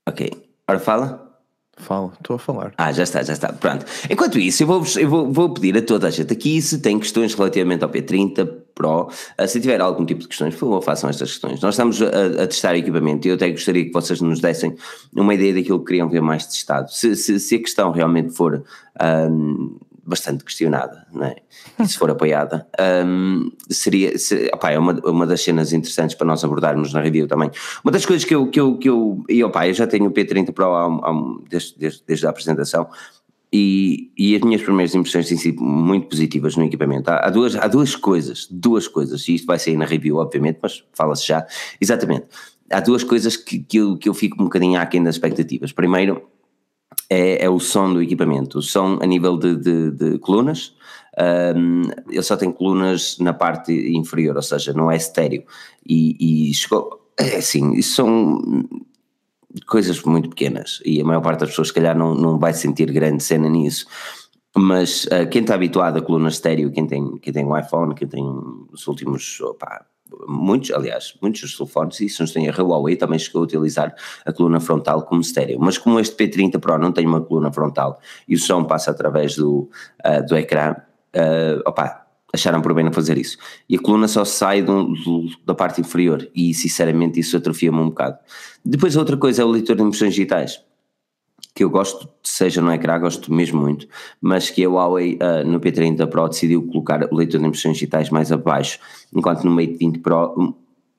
Ok. 0.06 0.30
Ora 0.68 0.78
fala. 0.78 1.29
Fala, 1.76 2.12
estou 2.12 2.36
a 2.36 2.38
falar. 2.38 2.74
Ah, 2.76 2.92
já 2.92 3.04
está, 3.04 3.22
já 3.22 3.32
está. 3.32 3.52
Pronto. 3.52 3.86
Enquanto 4.08 4.38
isso, 4.38 4.62
eu 4.62 4.66
vou, 4.66 4.84
eu 4.98 5.08
vou, 5.08 5.32
vou 5.32 5.54
pedir 5.54 5.76
a 5.78 5.82
toda 5.82 6.08
a 6.08 6.10
gente 6.10 6.32
aqui 6.32 6.60
se 6.60 6.78
tem 6.78 6.98
questões 6.98 7.34
relativamente 7.34 7.82
ao 7.82 7.90
P30 7.90 8.46
Pro. 8.74 9.10
Ah, 9.38 9.46
se 9.46 9.60
tiver 9.60 9.80
algum 9.80 10.04
tipo 10.04 10.20
de 10.20 10.28
questões, 10.28 10.54
por 10.54 10.60
favor, 10.60 10.82
façam 10.82 11.08
estas 11.08 11.30
questões. 11.32 11.60
Nós 11.60 11.74
estamos 11.74 12.00
a, 12.02 12.42
a 12.42 12.46
testar 12.46 12.76
equipamento 12.76 13.26
e 13.26 13.30
eu 13.30 13.34
até 13.34 13.50
gostaria 13.50 13.84
que 13.84 13.92
vocês 13.92 14.20
nos 14.20 14.40
dessem 14.40 14.74
uma 15.14 15.34
ideia 15.34 15.54
daquilo 15.54 15.80
que 15.80 15.86
queriam 15.86 16.08
ver 16.08 16.20
mais 16.20 16.46
testado. 16.46 16.92
Se, 16.92 17.16
se, 17.16 17.40
se 17.40 17.54
a 17.54 17.58
questão 17.58 17.90
realmente 17.92 18.34
for. 18.34 18.62
Um, 19.02 19.78
bastante 20.10 20.44
questionada, 20.44 21.06
não 21.12 21.24
é? 21.24 21.36
E 21.78 21.88
se 21.88 21.96
for 21.96 22.10
apoiada, 22.10 22.66
um, 23.06 23.50
seria, 23.70 24.18
se, 24.18 24.50
opa, 24.52 24.70
é 24.70 24.78
uma, 24.78 24.92
uma 25.04 25.26
das 25.26 25.40
cenas 25.40 25.72
interessantes 25.72 26.16
para 26.16 26.26
nós 26.26 26.44
abordarmos 26.44 26.92
na 26.92 27.00
review 27.00 27.26
também. 27.26 27.50
Uma 27.82 27.92
das 27.92 28.04
coisas 28.04 28.24
que 28.24 28.34
eu, 28.34 28.48
que 28.48 28.60
eu, 28.60 28.76
que 28.76 28.88
eu 28.90 29.24
e 29.28 29.42
opa, 29.42 29.66
eu 29.66 29.72
já 29.72 29.86
tenho 29.86 30.06
o 30.06 30.10
P30 30.10 30.52
Pro 30.52 30.74
há, 30.74 30.86
há, 30.86 31.12
desde, 31.48 31.78
desde, 31.78 32.02
desde 32.06 32.26
a 32.26 32.30
apresentação, 32.30 32.88
e, 33.52 34.12
e, 34.16 34.36
as 34.36 34.42
minhas 34.42 34.62
primeiras 34.62 34.94
impressões 34.94 35.28
têm 35.28 35.36
sido 35.36 35.62
muito 35.62 36.08
positivas 36.08 36.54
no 36.56 36.64
equipamento. 36.64 37.10
Há, 37.10 37.26
há, 37.26 37.30
duas, 37.30 37.56
há 37.56 37.66
duas 37.66 37.96
coisas, 37.96 38.46
duas 38.48 38.86
coisas, 38.86 39.26
e 39.26 39.34
isto 39.34 39.46
vai 39.46 39.58
sair 39.58 39.76
na 39.76 39.84
review, 39.84 40.16
obviamente, 40.16 40.58
mas 40.62 40.84
fala-se 40.92 41.26
já. 41.26 41.44
Exatamente. 41.80 42.26
Há 42.70 42.78
duas 42.78 43.02
coisas 43.02 43.36
que, 43.36 43.58
que, 43.58 43.78
eu, 43.78 43.96
que 43.96 44.08
eu 44.08 44.14
fico 44.14 44.40
um 44.40 44.44
bocadinho 44.44 44.80
aquém 44.80 45.02
das 45.02 45.16
expectativas. 45.16 45.72
Primeiro, 45.72 46.22
é, 47.10 47.44
é, 47.44 47.50
o 47.50 47.58
som 47.58 47.92
do 47.92 48.00
equipamento. 48.00 48.58
O 48.58 48.62
som 48.62 48.98
a 49.02 49.06
nível 49.06 49.36
de, 49.36 49.56
de, 49.56 49.90
de 49.90 50.18
colunas, 50.18 50.74
um, 51.56 51.82
ele 52.08 52.22
só 52.22 52.36
tem 52.36 52.52
colunas 52.52 53.18
na 53.18 53.34
parte 53.34 53.72
inferior, 53.72 54.36
ou 54.36 54.42
seja, 54.42 54.72
não 54.72 54.90
é 54.90 54.96
estéreo. 54.96 55.44
E, 55.84 56.50
e 56.50 56.54
chegou, 56.54 57.10
é 57.18 57.36
assim, 57.36 57.74
isso 57.74 57.96
são 57.96 58.40
coisas 59.66 60.00
muito 60.04 60.28
pequenas 60.28 60.80
e 60.84 61.00
a 61.00 61.04
maior 61.04 61.20
parte 61.20 61.40
das 61.40 61.50
pessoas, 61.50 61.68
se 61.68 61.74
calhar, 61.74 61.98
não, 61.98 62.14
não 62.14 62.38
vai 62.38 62.54
sentir 62.54 62.92
grande 62.92 63.22
cena 63.22 63.48
nisso. 63.48 63.86
Mas 64.56 65.04
uh, 65.06 65.28
quem 65.30 65.42
está 65.42 65.54
habituado 65.54 65.98
a 65.98 66.02
colunas 66.02 66.34
estéreo, 66.34 66.72
quem 66.72 66.86
tem, 66.86 67.18
quem 67.18 67.32
tem 67.32 67.44
um 67.44 67.56
iPhone, 67.56 67.94
quem 67.94 68.08
tem 68.08 68.24
os 68.72 68.86
últimos 68.86 69.40
opa, 69.40 69.86
muitos, 70.26 70.70
aliás, 70.70 71.14
muitos 71.20 71.40
dos 71.42 71.56
telefones, 71.56 72.00
e 72.00 72.08
se 72.08 72.20
não 72.20 72.26
tem 72.26 72.48
a 72.48 72.52
Huawei 72.52 72.96
também 72.96 73.18
chegou 73.18 73.42
a 73.42 73.44
utilizar 73.44 73.94
a 74.24 74.32
coluna 74.32 74.60
frontal 74.60 75.02
como 75.02 75.20
estéreo, 75.20 75.58
mas 75.60 75.78
como 75.78 75.98
este 76.00 76.16
P30 76.16 76.58
Pro 76.58 76.78
não 76.78 76.92
tem 76.92 77.06
uma 77.06 77.20
coluna 77.20 77.52
frontal 77.52 78.00
e 78.28 78.34
o 78.34 78.38
som 78.38 78.64
passa 78.64 78.90
através 78.90 79.36
do, 79.36 79.68
uh, 80.04 80.26
do 80.26 80.36
ecrã, 80.36 80.76
uh, 81.16 81.62
opa, 81.66 82.06
acharam 82.32 82.62
por 82.62 82.74
bem 82.74 82.84
não 82.84 82.92
fazer 82.92 83.18
isso. 83.18 83.36
E 83.68 83.76
a 83.76 83.80
coluna 83.80 84.08
só 84.08 84.24
sai 84.24 84.62
do, 84.62 84.84
do, 84.94 85.26
da 85.44 85.54
parte 85.54 85.80
inferior 85.80 86.28
e 86.34 86.54
sinceramente 86.54 87.18
isso 87.18 87.36
atrofia-me 87.36 87.78
um 87.78 87.88
bocado. 87.88 88.18
Depois 88.64 88.96
outra 88.96 89.16
coisa 89.16 89.42
é 89.42 89.44
o 89.44 89.48
leitor 89.48 89.76
de 89.76 89.82
impressões 89.82 90.14
digitais 90.14 90.62
que 91.54 91.64
eu 91.64 91.70
gosto, 91.70 92.08
seja 92.22 92.60
no 92.60 92.72
ecrã, 92.72 92.98
gosto 92.98 93.32
mesmo 93.32 93.60
muito, 93.60 93.86
mas 94.20 94.50
que 94.50 94.64
a 94.64 94.68
Huawei 94.68 95.14
uh, 95.14 95.46
no 95.46 95.60
P30 95.60 96.06
Pro 96.06 96.28
decidiu 96.28 96.66
colocar 96.66 97.08
o 97.10 97.16
leitor 97.16 97.40
de 97.40 97.46
impressões 97.46 97.74
digitais 97.74 98.10
mais 98.10 98.30
abaixo, 98.30 98.78
enquanto 99.14 99.44
no 99.44 99.50
Mate 99.50 99.76
20 99.78 99.98
Pro 99.98 100.34
hum, 100.38 100.54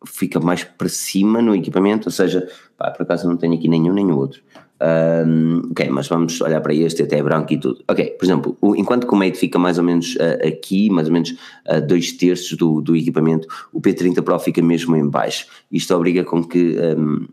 fica 0.05 0.39
mais 0.39 0.63
para 0.63 0.89
cima 0.89 1.41
no 1.41 1.55
equipamento, 1.55 2.10
ou 2.10 2.12
seja, 2.12 2.48
pá, 2.77 2.91
por 2.91 3.03
acaso 3.03 3.27
não 3.27 3.38
tenho 3.38 3.53
aqui 3.53 3.67
nenhum 3.67 3.93
nem 3.93 4.12
o 4.12 4.17
outro. 4.17 4.41
Um, 4.81 5.70
ok, 5.70 5.89
mas 5.91 6.08
vamos 6.08 6.41
olhar 6.41 6.60
para 6.60 6.74
este, 6.74 7.03
até 7.03 7.20
é 7.20 7.24
branco 7.24 7.53
e 7.53 7.58
tudo. 7.60 7.84
Ok, 7.88 8.03
por 8.17 8.25
exemplo, 8.25 8.58
o, 8.60 8.75
enquanto 8.75 9.05
que 9.05 9.13
o 9.13 9.17
Mate 9.17 9.38
fica 9.38 9.60
mais 9.60 9.77
ou 9.77 9.84
menos 9.84 10.15
uh, 10.15 10.48
aqui, 10.48 10.89
mais 10.89 11.08
ou 11.08 11.13
menos 11.13 11.29
uh, 11.29 11.79
dois 11.86 12.12
terços 12.13 12.58
do, 12.58 12.81
do 12.81 12.96
equipamento, 12.96 13.48
o 13.72 13.79
P30 13.79 14.24
Pro 14.24 14.39
fica 14.39 14.62
mesmo 14.62 14.96
em 14.96 15.08
baixo. 15.08 15.46
Isto 15.72 15.96
obriga 15.96 16.24
com 16.24 16.43
que 16.43 16.75
um, 16.98 17.27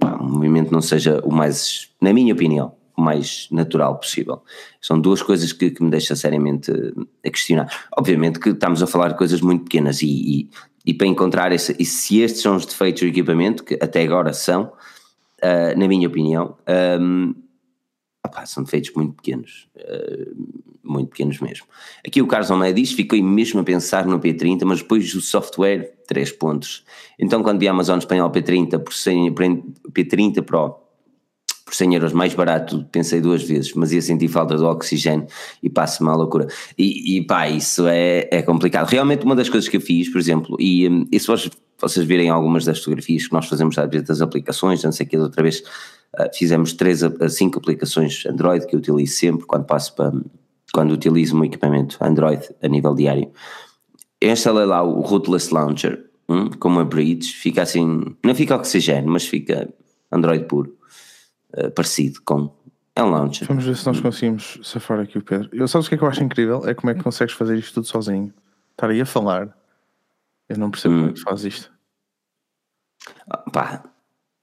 pá, 0.00 0.16
o 0.16 0.24
movimento 0.24 0.72
não 0.72 0.80
seja 0.80 1.20
o 1.24 1.32
mais, 1.32 1.90
na 2.00 2.12
minha 2.12 2.32
opinião, 2.32 2.72
o 2.96 3.02
mais 3.02 3.48
natural 3.50 3.96
possível. 3.96 4.42
São 4.80 5.00
duas 5.00 5.22
coisas 5.22 5.52
que, 5.52 5.70
que 5.70 5.82
me 5.82 5.90
deixam 5.90 6.16
seriamente 6.16 6.72
a 7.24 7.30
questionar. 7.30 7.86
Obviamente 7.96 8.40
que 8.40 8.50
estamos 8.50 8.82
a 8.82 8.86
falar 8.86 9.08
de 9.08 9.16
coisas 9.16 9.40
muito 9.40 9.64
pequenas 9.64 10.02
e, 10.02 10.06
e, 10.06 10.50
e 10.84 10.94
para 10.94 11.06
encontrar 11.06 11.52
esse, 11.52 11.76
e 11.78 11.84
se 11.84 12.20
estes 12.20 12.42
são 12.42 12.56
os 12.56 12.66
defeitos 12.66 13.02
do 13.02 13.08
equipamento, 13.08 13.62
que 13.62 13.78
até 13.80 14.02
agora 14.02 14.32
são, 14.32 14.72
uh, 15.42 15.78
na 15.78 15.86
minha 15.86 16.08
opinião, 16.08 16.56
um, 17.00 17.34
são 18.46 18.62
defeitos 18.62 18.92
muito 18.94 19.14
pequenos, 19.14 19.68
uh, 19.76 20.36
muito 20.82 21.10
pequenos 21.10 21.38
mesmo. 21.40 21.66
Aqui 22.06 22.22
o 22.22 22.26
Carlos 22.26 22.50
Almeida 22.50 22.80
diz, 22.80 22.92
fiquei 22.92 23.22
mesmo 23.22 23.60
a 23.60 23.64
pensar 23.64 24.06
no 24.06 24.18
P30, 24.18 24.64
mas 24.64 24.80
depois 24.80 25.12
do 25.12 25.20
software, 25.20 25.94
3 26.06 26.32
pontos. 26.32 26.84
Então 27.18 27.42
quando 27.42 27.60
vi 27.60 27.68
a 27.68 27.70
Amazon 27.70 27.98
Espanhol 27.98 28.30
P30 28.30 28.78
por 28.78 28.94
100, 28.94 29.34
P30 29.92 30.42
Pro 30.42 30.88
por 31.68 31.74
100 31.74 31.94
euros 31.94 32.12
mais 32.14 32.34
barato, 32.34 32.84
pensei 32.90 33.20
duas 33.20 33.42
vezes, 33.42 33.74
mas 33.74 33.92
ia 33.92 34.00
sentir 34.00 34.28
falta 34.28 34.56
do 34.56 34.66
oxigênio 34.66 35.26
e 35.62 35.68
passo-me 35.68 36.08
à 36.08 36.14
loucura. 36.14 36.46
E, 36.78 37.18
e 37.18 37.26
pá, 37.26 37.46
isso 37.46 37.86
é, 37.86 38.26
é 38.30 38.42
complicado. 38.42 38.88
Realmente 38.88 39.24
uma 39.24 39.36
das 39.36 39.50
coisas 39.50 39.68
que 39.68 39.76
eu 39.76 39.80
fiz, 39.80 40.08
por 40.08 40.18
exemplo, 40.18 40.56
e, 40.58 41.06
e 41.12 41.20
se 41.20 41.26
vocês, 41.26 41.50
vocês 41.78 42.06
virem 42.06 42.30
algumas 42.30 42.64
das 42.64 42.78
fotografias 42.78 43.26
que 43.26 43.32
nós 43.34 43.46
fazemos 43.46 43.76
às 43.76 43.88
vezes 43.90 44.08
das 44.08 44.22
aplicações, 44.22 44.82
não 44.82 44.92
sei 44.92 45.04
o 45.04 45.08
que, 45.10 45.18
outra 45.18 45.42
vez 45.42 45.62
uh, 46.16 46.28
fizemos 46.34 46.72
três 46.72 47.02
a 47.02 47.28
cinco 47.28 47.58
aplicações 47.58 48.24
Android 48.26 48.66
que 48.66 48.74
eu 48.74 48.78
utilizo 48.78 49.14
sempre 49.14 49.46
quando 49.46 49.64
passo 49.64 49.94
para, 49.94 50.12
quando 50.72 50.92
utilizo 50.92 51.36
um 51.36 51.44
equipamento 51.44 51.98
Android 52.00 52.48
a 52.62 52.68
nível 52.68 52.94
diário. 52.94 53.30
Eu 54.20 54.32
instalei 54.32 54.64
lá 54.64 54.82
o 54.82 55.00
Rootless 55.00 55.52
Launcher, 55.52 56.10
hum, 56.28 56.50
com 56.50 56.68
uma 56.68 56.84
bridge, 56.84 57.32
fica 57.32 57.62
assim, 57.62 58.16
não 58.24 58.34
fica 58.34 58.56
oxigênio, 58.56 59.10
mas 59.10 59.26
fica 59.26 59.72
Android 60.10 60.44
puro 60.44 60.76
uh, 61.56 61.70
parecido 61.70 62.20
com. 62.24 62.56
É 62.94 63.02
um 63.02 63.10
launcher. 63.10 63.46
Vamos 63.46 63.64
ver 63.64 63.76
se 63.76 63.86
nós 63.86 64.00
conseguimos 64.00 64.58
safar 64.64 64.98
aqui 64.98 65.18
o 65.18 65.22
Pedro. 65.22 65.48
Eu 65.52 65.68
sabes 65.68 65.86
o 65.86 65.88
que 65.88 65.94
é 65.94 65.98
que 65.98 66.02
eu 66.02 66.08
acho 66.08 66.24
incrível? 66.24 66.66
É 66.66 66.74
como 66.74 66.90
é 66.90 66.94
que 66.94 67.02
consegues 67.02 67.32
fazer 67.32 67.56
isto 67.56 67.74
tudo 67.74 67.86
sozinho. 67.86 68.34
Estar 68.72 68.90
aí 68.90 69.00
a 69.00 69.06
falar. 69.06 69.56
Eu 70.48 70.58
não 70.58 70.68
percebo 70.68 70.94
hum. 70.94 70.98
como 70.98 71.10
é 71.10 71.12
que 71.12 71.20
faz 71.20 71.44
isto. 71.44 71.72
Ah, 73.30 73.50
pá, 73.52 73.84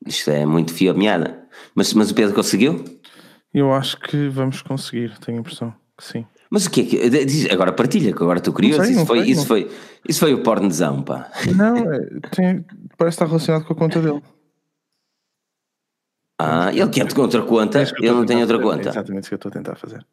isto 0.06 0.30
é 0.30 0.46
muito 0.46 0.74
fio 0.74 0.96
meada. 0.96 1.48
Mas, 1.74 1.94
mas 1.94 2.12
o 2.12 2.16
Pedro 2.16 2.34
conseguiu? 2.34 2.84
Eu 3.54 3.74
acho 3.74 4.00
que 4.00 4.28
vamos 4.30 4.62
conseguir, 4.62 5.18
tenho 5.20 5.38
a 5.38 5.42
impressão 5.42 5.74
que 5.98 6.04
sim. 6.04 6.26
Mas 6.50 6.66
o 6.66 6.72
que 6.72 6.82
é 6.82 6.84
que. 6.84 7.26
Diz, 7.26 7.50
agora 7.50 7.74
partilha, 7.74 8.14
que 8.14 8.22
agora 8.22 8.38
estou 8.38 8.54
curioso. 8.54 8.84
Sei, 8.84 8.94
isso, 8.94 9.06
foi, 9.06 9.20
sei, 9.22 9.32
isso, 9.32 9.46
foi, 9.46 9.72
isso 10.08 10.20
foi 10.20 10.34
o 10.34 10.44
pornozão, 10.44 11.02
pá. 11.02 11.32
Não, 11.56 11.76
é, 11.78 12.00
tem, 12.32 12.66
parece 12.98 13.16
estar 13.16 13.26
relacionado 13.26 13.66
com 13.66 13.74
a 13.74 13.76
conta 13.76 14.02
dele. 14.02 14.22
Ah, 16.40 16.70
ele 16.74 16.90
quer 16.90 17.12
com 17.14 17.22
outra 17.22 17.42
conta, 17.44 17.82
é 17.82 17.86
ele 18.00 18.12
não 18.12 18.26
tem 18.26 18.42
outra 18.42 18.58
fazer. 18.58 18.70
conta. 18.70 18.90
É 18.90 18.92
exatamente 18.92 19.22
isso 19.24 19.30
que 19.30 19.36
eu 19.36 19.38
estou 19.38 19.50
a 19.50 19.54
tentar 19.54 19.76
fazer. 19.78 20.06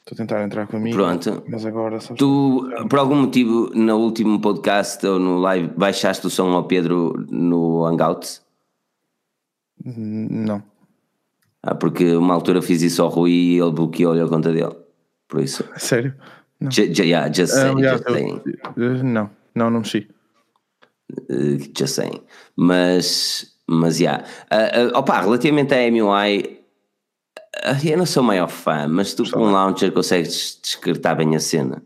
Estou 0.00 0.14
a 0.14 0.16
tentar 0.16 0.42
entrar 0.42 0.66
comigo. 0.66 0.96
Pronto. 0.96 1.44
Mas 1.48 1.64
agora 1.64 1.98
Tu, 1.98 2.68
por 2.88 2.98
algum 2.98 3.14
motivo, 3.14 3.70
no 3.72 3.96
último 3.98 4.40
podcast 4.40 5.06
ou 5.06 5.20
no 5.20 5.38
live, 5.38 5.68
baixaste 5.76 6.26
o 6.26 6.30
som 6.30 6.50
ao 6.50 6.64
Pedro 6.64 7.26
no 7.30 7.86
Hangout? 7.86 8.40
Não. 9.84 10.62
Ah, 11.62 11.74
porque 11.74 12.16
uma 12.16 12.34
altura 12.34 12.62
fiz 12.62 12.82
isso 12.82 13.02
ao 13.02 13.08
Rui 13.08 13.30
e 13.30 13.58
ele 13.58 13.70
bloqueou-lhe 13.70 14.20
a 14.20 14.28
conta 14.28 14.52
dele. 14.52 14.74
Por 15.28 15.40
isso. 15.40 15.64
Sério? 15.76 16.14
Não. 16.60 16.68
J, 16.70 17.02
yeah, 17.02 17.32
just 17.32 17.52
saying. 17.54 17.76
Uh, 17.76 17.88
just 17.88 18.04
saying. 18.08 18.42
Eu, 18.76 19.04
não, 19.04 19.30
não, 19.54 19.70
não 19.70 19.80
mexi. 19.80 20.08
Uh, 21.30 21.58
just 21.76 21.94
saying. 21.94 22.20
Mas, 22.56 23.54
mas, 23.66 23.98
já. 23.98 24.24
Yeah. 24.50 24.90
Uh, 24.90 24.94
uh, 24.94 24.98
opa, 24.98 25.20
relativamente 25.20 25.74
à 25.74 25.90
MUI, 25.90 26.60
uh, 27.64 27.86
eu 27.86 27.98
não 27.98 28.06
sou 28.06 28.22
o 28.22 28.26
maior 28.26 28.48
fã, 28.48 28.86
mas 28.88 29.14
tu 29.14 29.30
com 29.30 29.40
um 29.40 29.52
launcher 29.52 29.92
consegues 29.92 30.58
descartar 30.62 31.14
bem 31.14 31.34
a 31.36 31.40
cena. 31.40 31.82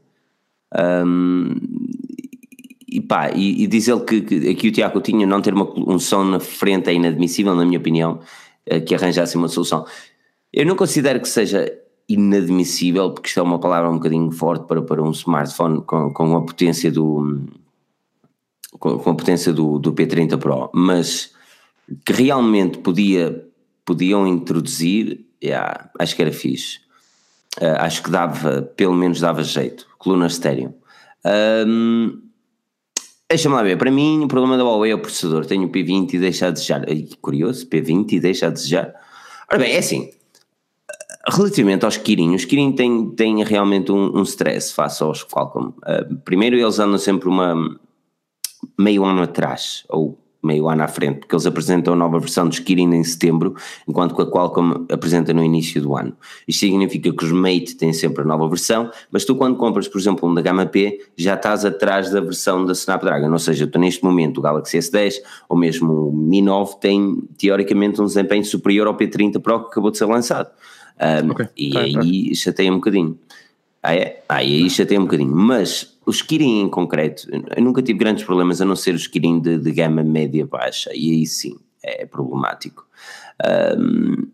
Um, 0.76 1.54
e 2.94 3.00
pá, 3.00 3.30
e, 3.34 3.64
e 3.64 3.66
diz 3.66 3.88
ele 3.88 4.00
que, 4.02 4.20
que 4.20 4.48
aqui 4.48 4.68
o 4.68 4.72
Tiago 4.72 5.00
tinha 5.00 5.26
não 5.26 5.42
ter 5.42 5.52
uma, 5.52 5.68
um 5.76 5.98
som 5.98 6.22
na 6.22 6.38
frente 6.38 6.88
é 6.88 6.94
inadmissível, 6.94 7.52
na 7.52 7.64
minha 7.64 7.78
opinião, 7.78 8.20
eh, 8.64 8.78
que 8.78 8.94
arranjasse 8.94 9.36
uma 9.36 9.48
solução. 9.48 9.84
Eu 10.52 10.64
não 10.64 10.76
considero 10.76 11.20
que 11.20 11.28
seja 11.28 11.76
inadmissível, 12.08 13.10
porque 13.10 13.28
isto 13.28 13.40
é 13.40 13.42
uma 13.42 13.58
palavra 13.58 13.90
um 13.90 13.94
bocadinho 13.94 14.30
forte 14.30 14.64
para, 14.68 14.80
para 14.80 15.02
um 15.02 15.10
smartphone 15.10 15.82
com, 15.82 16.12
com 16.12 16.36
a 16.36 16.42
potência 16.42 16.92
do 16.92 17.40
com, 18.78 18.90
a 18.90 19.14
potência 19.14 19.52
do, 19.52 19.78
do 19.80 19.92
P30 19.92 20.38
Pro, 20.38 20.70
mas 20.72 21.32
que 22.04 22.12
realmente 22.12 22.78
podia, 22.78 23.44
podiam 23.84 24.24
introduzir, 24.26 25.24
yeah, 25.42 25.90
acho 25.98 26.14
que 26.14 26.22
era 26.22 26.32
fixe. 26.32 26.78
Uh, 27.60 27.78
acho 27.78 28.02
que 28.02 28.10
dava, 28.10 28.62
pelo 28.62 28.94
menos 28.94 29.20
dava 29.20 29.42
jeito. 29.42 29.86
Coluna 29.98 30.26
estéreo. 30.26 30.74
Um, 31.66 32.23
Deixa-me 33.30 33.54
lá 33.54 33.62
ver, 33.62 33.78
para 33.78 33.90
mim 33.90 34.24
o 34.24 34.28
problema 34.28 34.56
da 34.56 34.64
Huawei 34.64 34.92
é 34.92 34.94
o 34.94 35.00
processador, 35.00 35.46
tenho 35.46 35.66
o 35.66 35.70
P20 35.70 36.14
e 36.14 36.18
deixa 36.18 36.48
a 36.48 36.50
desejar. 36.50 36.84
Ai, 36.88 37.08
curioso, 37.20 37.66
P20 37.66 38.12
e 38.12 38.20
deixa 38.20 38.46
a 38.46 38.50
desejar. 38.50 38.94
Ora 39.50 39.58
bem, 39.58 39.72
é 39.72 39.78
assim, 39.78 40.10
relativamente 41.28 41.84
aos 41.84 41.96
Kirin, 41.96 42.34
os 42.34 42.44
Kirin 42.44 42.72
têm, 42.72 43.10
têm 43.10 43.42
realmente 43.42 43.90
um, 43.90 44.18
um 44.18 44.22
stress 44.22 44.72
face 44.72 45.02
aos 45.02 45.24
Qualcomm. 45.24 45.68
Uh, 45.68 46.16
primeiro 46.24 46.56
eles 46.56 46.78
andam 46.78 46.98
sempre 46.98 47.28
uma 47.28 47.78
meio 48.78 49.04
ano 49.04 49.22
atrás, 49.22 49.84
ou 49.88 50.18
meio 50.46 50.68
ano 50.68 50.82
à 50.82 50.88
frente, 50.88 51.20
porque 51.20 51.34
eles 51.34 51.46
apresentam 51.46 51.94
a 51.94 51.96
nova 51.96 52.18
versão 52.18 52.48
dos 52.48 52.58
Kirin 52.58 52.92
em 52.94 53.04
setembro, 53.04 53.54
enquanto 53.88 54.14
que 54.14 54.22
a 54.22 54.26
Qualcomm 54.26 54.86
apresenta 54.90 55.32
no 55.32 55.42
início 55.42 55.80
do 55.80 55.96
ano. 55.96 56.16
Isto 56.46 56.60
significa 56.60 57.12
que 57.12 57.24
os 57.24 57.32
Mate 57.32 57.76
têm 57.76 57.92
sempre 57.92 58.22
a 58.22 58.24
nova 58.24 58.48
versão, 58.48 58.90
mas 59.10 59.24
tu 59.24 59.34
quando 59.34 59.56
compras, 59.56 59.88
por 59.88 59.98
exemplo, 59.98 60.28
um 60.28 60.34
da 60.34 60.42
gama 60.42 60.66
P, 60.66 61.00
já 61.16 61.34
estás 61.34 61.64
atrás 61.64 62.10
da 62.10 62.20
versão 62.20 62.64
da 62.64 62.72
Snapdragon, 62.72 63.30
ou 63.30 63.38
seja, 63.38 63.66
tu 63.66 63.78
neste 63.78 64.04
momento 64.04 64.38
o 64.38 64.42
Galaxy 64.42 64.78
S10 64.78 65.14
ou 65.48 65.56
mesmo 65.56 66.08
o 66.08 66.12
Mi 66.12 66.42
9 66.42 66.76
tem 66.80 67.22
teoricamente 67.38 68.00
um 68.00 68.06
desempenho 68.06 68.44
superior 68.44 68.86
ao 68.86 68.96
P30 68.96 69.40
Pro 69.40 69.64
que 69.64 69.70
acabou 69.70 69.90
de 69.90 69.98
ser 69.98 70.06
lançado. 70.06 70.50
Um, 71.00 71.30
okay. 71.32 71.48
E 71.56 71.72
tá, 71.72 71.80
aí 71.80 72.28
tá. 72.28 72.34
chateia 72.34 72.72
um 72.72 72.76
bocadinho. 72.76 73.18
Ah, 73.84 73.94
é? 73.94 74.24
Ah, 74.26 74.42
e 74.42 74.62
aí 74.62 74.70
chateia 74.70 74.98
um 74.98 75.04
bocadinho. 75.04 75.30
Mas 75.30 75.94
os 76.06 76.22
Kirin 76.22 76.62
em 76.62 76.70
concreto, 76.70 77.28
eu 77.54 77.62
nunca 77.62 77.82
tive 77.82 77.98
grandes 77.98 78.24
problemas 78.24 78.62
a 78.62 78.64
não 78.64 78.74
ser 78.74 78.94
os 78.94 79.06
Kirin 79.06 79.40
de, 79.40 79.58
de 79.58 79.72
gama 79.72 80.02
média-baixa, 80.02 80.90
e 80.94 81.10
aí 81.12 81.26
sim 81.26 81.58
é 81.82 82.06
problemático. 82.06 82.86
Um, 83.78 84.26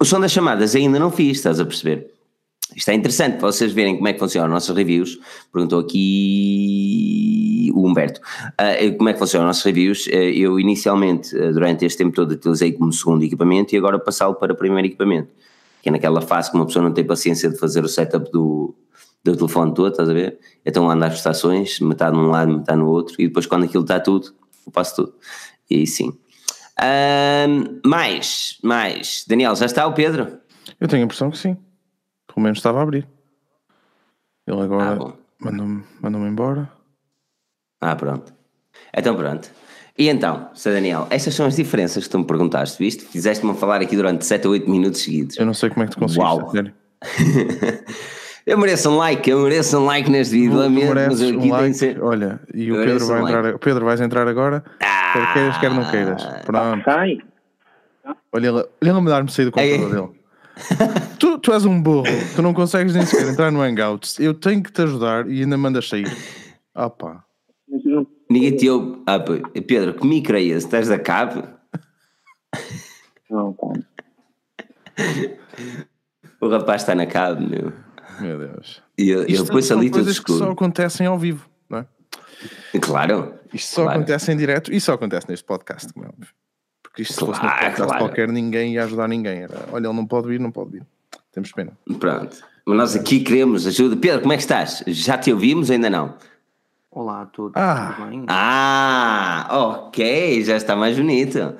o 0.00 0.04
som 0.04 0.18
das 0.18 0.32
chamadas 0.32 0.74
ainda 0.74 0.98
não 0.98 1.12
fiz, 1.12 1.36
estás 1.38 1.60
a 1.60 1.64
perceber? 1.64 2.10
Isto 2.74 2.90
é 2.90 2.94
interessante 2.94 3.38
para 3.38 3.46
vocês 3.52 3.72
verem 3.72 3.94
como 3.94 4.08
é 4.08 4.12
que 4.12 4.18
funcionam 4.18 4.50
nossos 4.50 4.76
reviews. 4.76 5.20
Perguntou 5.52 5.78
aqui 5.78 7.70
o 7.72 7.86
Humberto 7.86 8.20
uh, 8.20 8.96
como 8.96 9.08
é 9.08 9.12
que 9.12 9.20
funcionam 9.20 9.46
nossos 9.46 9.62
reviews. 9.62 10.08
Uh, 10.08 10.32
eu 10.34 10.58
inicialmente, 10.58 11.32
uh, 11.36 11.52
durante 11.52 11.84
este 11.84 11.98
tempo 11.98 12.16
todo, 12.16 12.32
utilizei 12.32 12.72
como 12.72 12.92
segundo 12.92 13.22
equipamento 13.22 13.72
e 13.72 13.78
agora 13.78 14.00
passá-lo 14.00 14.34
para 14.34 14.52
primeiro 14.52 14.88
equipamento. 14.88 15.28
Que 15.80 15.90
é 15.90 15.92
naquela 15.92 16.20
fase 16.20 16.50
que 16.50 16.56
uma 16.56 16.66
pessoa 16.66 16.84
não 16.84 16.92
tem 16.92 17.04
paciência 17.04 17.48
de 17.48 17.56
fazer 17.56 17.84
o 17.84 17.88
setup 17.88 18.32
do, 18.32 18.74
do 19.30 19.36
telefone 19.36 19.74
todo, 19.74 19.90
estás 19.90 20.08
a 20.08 20.12
ver? 20.12 20.38
Então 20.64 20.90
ando 20.90 21.04
às 21.04 21.12
prestações, 21.12 21.80
metade 21.80 22.16
num 22.16 22.28
lado, 22.28 22.52
metade 22.52 22.78
no 22.78 22.88
outro, 22.88 23.14
e 23.18 23.28
depois 23.28 23.46
quando 23.46 23.64
aquilo 23.64 23.82
está 23.82 24.00
tudo, 24.00 24.34
eu 24.66 24.72
passo 24.72 24.96
tudo. 24.96 25.14
E 25.70 25.76
aí 25.76 25.86
sim. 25.86 26.16
Um, 26.78 27.80
mais, 27.88 28.58
mais. 28.62 29.24
Daniel, 29.26 29.56
já 29.56 29.66
está 29.66 29.86
o 29.86 29.92
Pedro? 29.92 30.38
Eu 30.80 30.88
tenho 30.88 31.02
a 31.02 31.04
impressão 31.04 31.30
que 31.30 31.38
sim. 31.38 31.56
Pelo 32.26 32.42
menos 32.42 32.58
estava 32.58 32.80
a 32.80 32.82
abrir. 32.82 33.08
Ele 34.46 34.60
agora 34.60 34.98
ah, 35.02 35.12
mandou-me 35.40 35.84
mandou 36.00 36.26
embora. 36.26 36.70
Ah, 37.80 37.96
pronto. 37.96 38.32
Então 38.94 39.16
pronto. 39.16 39.50
E 39.98 40.08
então, 40.08 40.50
Sr. 40.54 40.72
Daniel, 40.72 41.06
estas 41.08 41.34
são 41.34 41.46
as 41.46 41.56
diferenças 41.56 42.04
que 42.04 42.10
tu 42.10 42.18
me 42.18 42.26
perguntaste, 42.26 42.78
viste? 42.78 43.04
Fizeste-me 43.06 43.54
falar 43.54 43.80
aqui 43.80 43.96
durante 43.96 44.26
7 44.26 44.46
ou 44.46 44.52
8 44.52 44.70
minutos 44.70 45.00
seguidos. 45.00 45.38
Eu 45.38 45.46
não 45.46 45.54
sei 45.54 45.70
como 45.70 45.84
é 45.84 45.86
que 45.86 45.92
tu 45.92 45.98
conseguiste, 45.98 46.20
Uau. 46.22 46.52
Eu 48.46 48.56
mereço 48.56 48.88
um 48.88 48.96
like, 48.96 49.28
eu 49.28 49.40
mereço 49.40 49.76
um 49.76 49.84
like 49.84 50.08
neste 50.08 50.34
vídeo, 50.38 50.56
lamento, 50.56 50.94
mas 50.94 51.20
aqui 51.20 51.36
um 51.36 51.50
like, 51.50 51.74
ser... 51.74 52.00
Olha, 52.00 52.40
e 52.54 52.70
o 52.70 52.76
Pedro 52.76 53.06
vai 53.08 53.20
um 53.20 53.26
entrar. 53.26 53.42
Like. 53.42 53.58
Pedro, 53.58 53.84
vais 53.84 54.00
entrar 54.00 54.28
agora, 54.28 54.64
ah, 54.80 55.12
quer 55.12 55.32
queiras, 55.32 55.58
quer 55.58 55.70
não 55.72 55.90
queiras. 55.90 56.24
Pronto. 56.44 56.84
Sai. 56.84 57.18
Olha, 58.32 58.46
ele, 58.46 58.64
ele 58.80 58.92
não 58.92 59.00
me 59.00 59.08
dar-me 59.08 59.28
sair 59.28 59.46
do 59.46 59.50
computador 59.50 59.90
dele. 59.90 60.20
tu, 61.18 61.38
tu 61.40 61.52
és 61.52 61.64
um 61.64 61.82
burro, 61.82 62.06
tu 62.36 62.40
não 62.40 62.54
consegues 62.54 62.94
nem 62.94 63.04
sequer 63.04 63.28
entrar 63.28 63.50
no 63.50 63.60
Hangouts. 63.60 64.20
Eu 64.20 64.32
tenho 64.32 64.62
que 64.62 64.70
te 64.70 64.80
ajudar 64.82 65.28
e 65.28 65.40
ainda 65.42 65.58
mandas 65.58 65.88
sair. 65.88 66.06
Opa. 66.72 67.24
Ninguém 68.30 68.56
te 68.56 68.70
ouve. 68.70 69.02
Ah, 69.06 69.18
Pedro, 69.18 69.94
que 69.94 70.06
micro 70.06 70.36
é 70.36 70.42
esse? 70.42 70.66
Estás 70.66 70.86
da 70.86 71.00
cabo? 71.00 71.42
Não, 73.28 73.52
pá. 73.52 73.72
O 76.40 76.48
rapaz 76.48 76.82
está 76.82 76.94
na 76.94 77.06
cabo, 77.06 77.40
meu. 77.40 77.85
Meu 78.20 78.38
Deus. 78.38 78.82
E, 78.96 79.10
e 79.10 79.38
depois 79.38 79.70
ali 79.70 79.90
tudo 79.90 80.10
escuro. 80.10 80.38
que 80.38 80.44
só 80.44 80.50
acontecem 80.50 81.06
ao 81.06 81.18
vivo, 81.18 81.48
não 81.68 81.78
é? 81.78 81.86
Claro. 82.80 83.34
Isto 83.52 83.74
só 83.74 83.82
claro. 83.82 83.98
acontece 83.98 84.32
em 84.32 84.36
direto 84.36 84.72
e 84.72 84.80
só 84.80 84.94
acontece 84.94 85.28
neste 85.28 85.44
podcast, 85.44 85.92
como 85.92 86.06
é 86.06 86.08
óbvio. 86.08 86.28
Porque 86.82 87.02
isto 87.02 87.14
claro, 87.14 87.34
se 87.34 87.40
fosse 87.40 87.54
num 87.54 87.58
podcast 87.58 87.82
claro. 87.82 88.04
qualquer, 88.04 88.28
ninguém 88.28 88.74
ia 88.74 88.84
ajudar 88.84 89.08
ninguém. 89.08 89.42
Era, 89.42 89.68
olha, 89.72 89.86
ele 89.86 89.96
não 89.96 90.06
pode 90.06 90.28
vir, 90.28 90.40
não 90.40 90.50
pode 90.50 90.72
vir. 90.72 90.86
Temos 91.32 91.52
pena. 91.52 91.72
Pronto. 91.98 92.38
Mas 92.64 92.76
nós 92.76 92.96
aqui 92.96 93.20
queremos 93.20 93.66
ajuda. 93.66 93.96
Pedro, 93.96 94.20
como 94.20 94.32
é 94.32 94.36
que 94.36 94.42
estás? 94.42 94.82
Já 94.86 95.16
te 95.16 95.32
ouvimos 95.32 95.68
ou 95.68 95.74
ainda 95.74 95.90
não? 95.90 96.16
Olá 96.90 97.22
a 97.22 97.26
todos. 97.26 97.52
Ah, 97.54 97.94
tudo 97.96 98.08
bem? 98.08 98.24
ah 98.28 99.48
ok, 99.50 100.42
já 100.44 100.56
está 100.56 100.74
mais 100.74 100.96
bonito. 100.96 101.54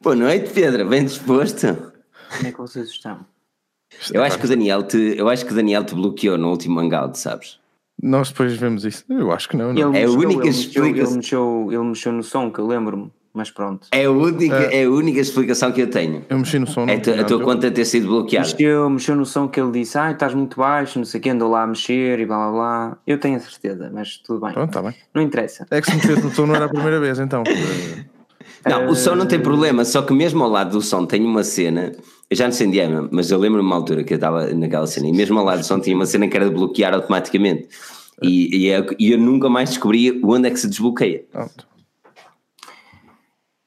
Boa 0.00 0.14
noite, 0.14 0.52
Pedro. 0.52 0.88
Bem 0.88 1.04
disposto? 1.04 1.66
Como 2.36 2.46
é 2.46 2.52
que 2.52 2.58
vocês 2.58 2.88
estão? 2.88 3.26
Eu 4.12 4.22
acho, 4.22 4.38
que 4.38 4.44
o 4.44 4.48
Daniel 4.48 4.82
te, 4.82 5.14
eu 5.16 5.28
acho 5.28 5.44
que 5.44 5.52
o 5.52 5.54
Daniel 5.54 5.84
te 5.84 5.94
bloqueou 5.94 6.38
no 6.38 6.50
último 6.50 6.80
hangout, 6.80 7.18
sabes? 7.18 7.58
Nós 8.02 8.28
depois 8.28 8.54
vemos 8.56 8.84
isso. 8.84 9.04
Eu 9.08 9.32
acho 9.32 9.48
que 9.48 9.56
não. 9.56 9.72
não. 9.72 9.94
é 9.94 10.04
a 10.04 10.10
única 10.10 10.48
explicação. 10.48 11.06
Ele 11.06 11.16
mexeu, 11.16 11.68
ele 11.70 11.84
mexeu 11.84 12.12
no 12.12 12.22
som, 12.22 12.50
que 12.50 12.58
eu 12.58 12.66
lembro-me, 12.66 13.10
mas 13.32 13.50
pronto. 13.50 13.88
É 13.90 14.04
a, 14.04 14.10
única, 14.10 14.54
é. 14.54 14.82
é 14.82 14.84
a 14.84 14.90
única 14.90 15.18
explicação 15.18 15.72
que 15.72 15.80
eu 15.80 15.88
tenho. 15.88 16.24
Eu 16.28 16.38
mexi 16.38 16.58
no 16.58 16.66
som. 16.66 16.86
É 16.86 17.20
a 17.20 17.24
tua 17.24 17.42
conta 17.42 17.70
ter 17.70 17.86
sido 17.86 18.06
bloqueada. 18.08 18.46
Mexeu, 18.46 18.90
mexeu 18.90 19.16
no 19.16 19.24
som 19.24 19.48
que 19.48 19.58
ele 19.58 19.72
disse: 19.72 19.96
Ah, 19.96 20.10
estás 20.10 20.34
muito 20.34 20.58
baixo, 20.58 20.98
não 20.98 21.06
sei 21.06 21.20
o 21.20 21.22
que, 21.22 21.30
andou 21.30 21.50
lá 21.50 21.62
a 21.62 21.66
mexer 21.66 22.20
e 22.20 22.26
blá 22.26 22.36
blá 22.36 22.50
blá. 22.50 22.98
Eu 23.06 23.18
tenho 23.18 23.36
a 23.36 23.40
certeza, 23.40 23.90
mas 23.92 24.18
tudo 24.18 24.40
bem. 24.40 24.52
Pronto, 24.52 24.68
está 24.68 24.82
bem. 24.82 24.94
Não 25.14 25.22
interessa. 25.22 25.66
É 25.70 25.80
que 25.80 25.90
se 25.90 25.96
mexeu 25.96 26.22
no 26.22 26.30
som 26.30 26.46
não 26.46 26.54
era 26.54 26.66
a 26.66 26.68
primeira 26.68 27.00
vez, 27.00 27.18
então. 27.18 27.42
Não, 28.68 28.88
o 28.88 28.94
som 28.96 29.14
não 29.14 29.26
tem 29.26 29.38
problema, 29.38 29.84
só 29.84 30.02
que 30.02 30.12
mesmo 30.12 30.42
ao 30.42 30.50
lado 30.50 30.72
do 30.72 30.82
som 30.82 31.06
tem 31.06 31.24
uma 31.24 31.44
cena 31.44 31.92
eu 32.28 32.36
já 32.36 32.44
não 32.44 32.52
sei 32.52 32.66
onde 32.66 32.80
é, 32.80 32.88
mas 33.10 33.30
eu 33.30 33.38
lembro-me 33.38 33.66
uma 33.66 33.76
altura 33.76 34.02
que 34.02 34.12
eu 34.12 34.16
estava 34.16 34.46
naquela 34.52 34.86
cena 34.86 35.06
e 35.06 35.12
mesmo 35.12 35.38
ao 35.38 35.44
lado 35.44 35.60
do 35.60 35.64
som 35.64 35.78
tinha 35.80 35.94
uma 35.94 36.06
cena 36.06 36.26
que 36.28 36.36
era 36.36 36.48
de 36.48 36.54
bloquear 36.54 36.92
automaticamente 36.92 37.68
e, 38.22 38.64
e, 38.64 38.66
eu, 38.66 38.82
é 38.82 38.86
e 38.98 39.12
eu 39.12 39.18
nunca 39.18 39.48
mais 39.48 39.70
descobri 39.70 40.20
onde 40.24 40.48
é 40.48 40.50
que 40.50 40.58
se 40.58 40.68
desbloqueia. 40.68 41.24
Pronto. 41.30 41.66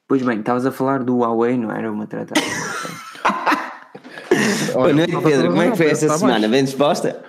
Pois 0.06 0.22
bem, 0.22 0.40
estavas 0.40 0.66
a 0.66 0.72
falar 0.72 1.04
do 1.04 1.18
Huawei, 1.18 1.56
não 1.56 1.70
era 1.70 1.90
uma 1.90 2.06
trata? 2.06 2.34
Boa 4.74 4.92
noite, 4.92 5.16
Pedro. 5.22 5.50
Como 5.50 5.62
é 5.62 5.70
que 5.70 5.76
foi 5.76 5.86
essa 5.86 6.08
tá 6.08 6.18
semana? 6.18 6.48
Bem 6.48 6.64
disposta? 6.64 7.22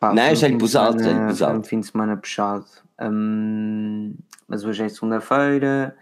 Pá, 0.00 0.12
não, 0.12 0.34
já 0.34 0.48
lhe 0.48 0.58
pus 0.58 0.74
alto, 0.74 1.02
já 1.02 1.12
lhe 1.12 1.26
pus 1.26 1.42
alto. 1.42 1.58
um 1.58 1.62
fim 1.62 1.80
de 1.80 1.86
semana 1.86 2.16
puxado. 2.16 2.64
Hum, 3.00 4.14
mas 4.48 4.64
hoje 4.64 4.82
é 4.82 4.88
segunda-feira, 4.88 5.96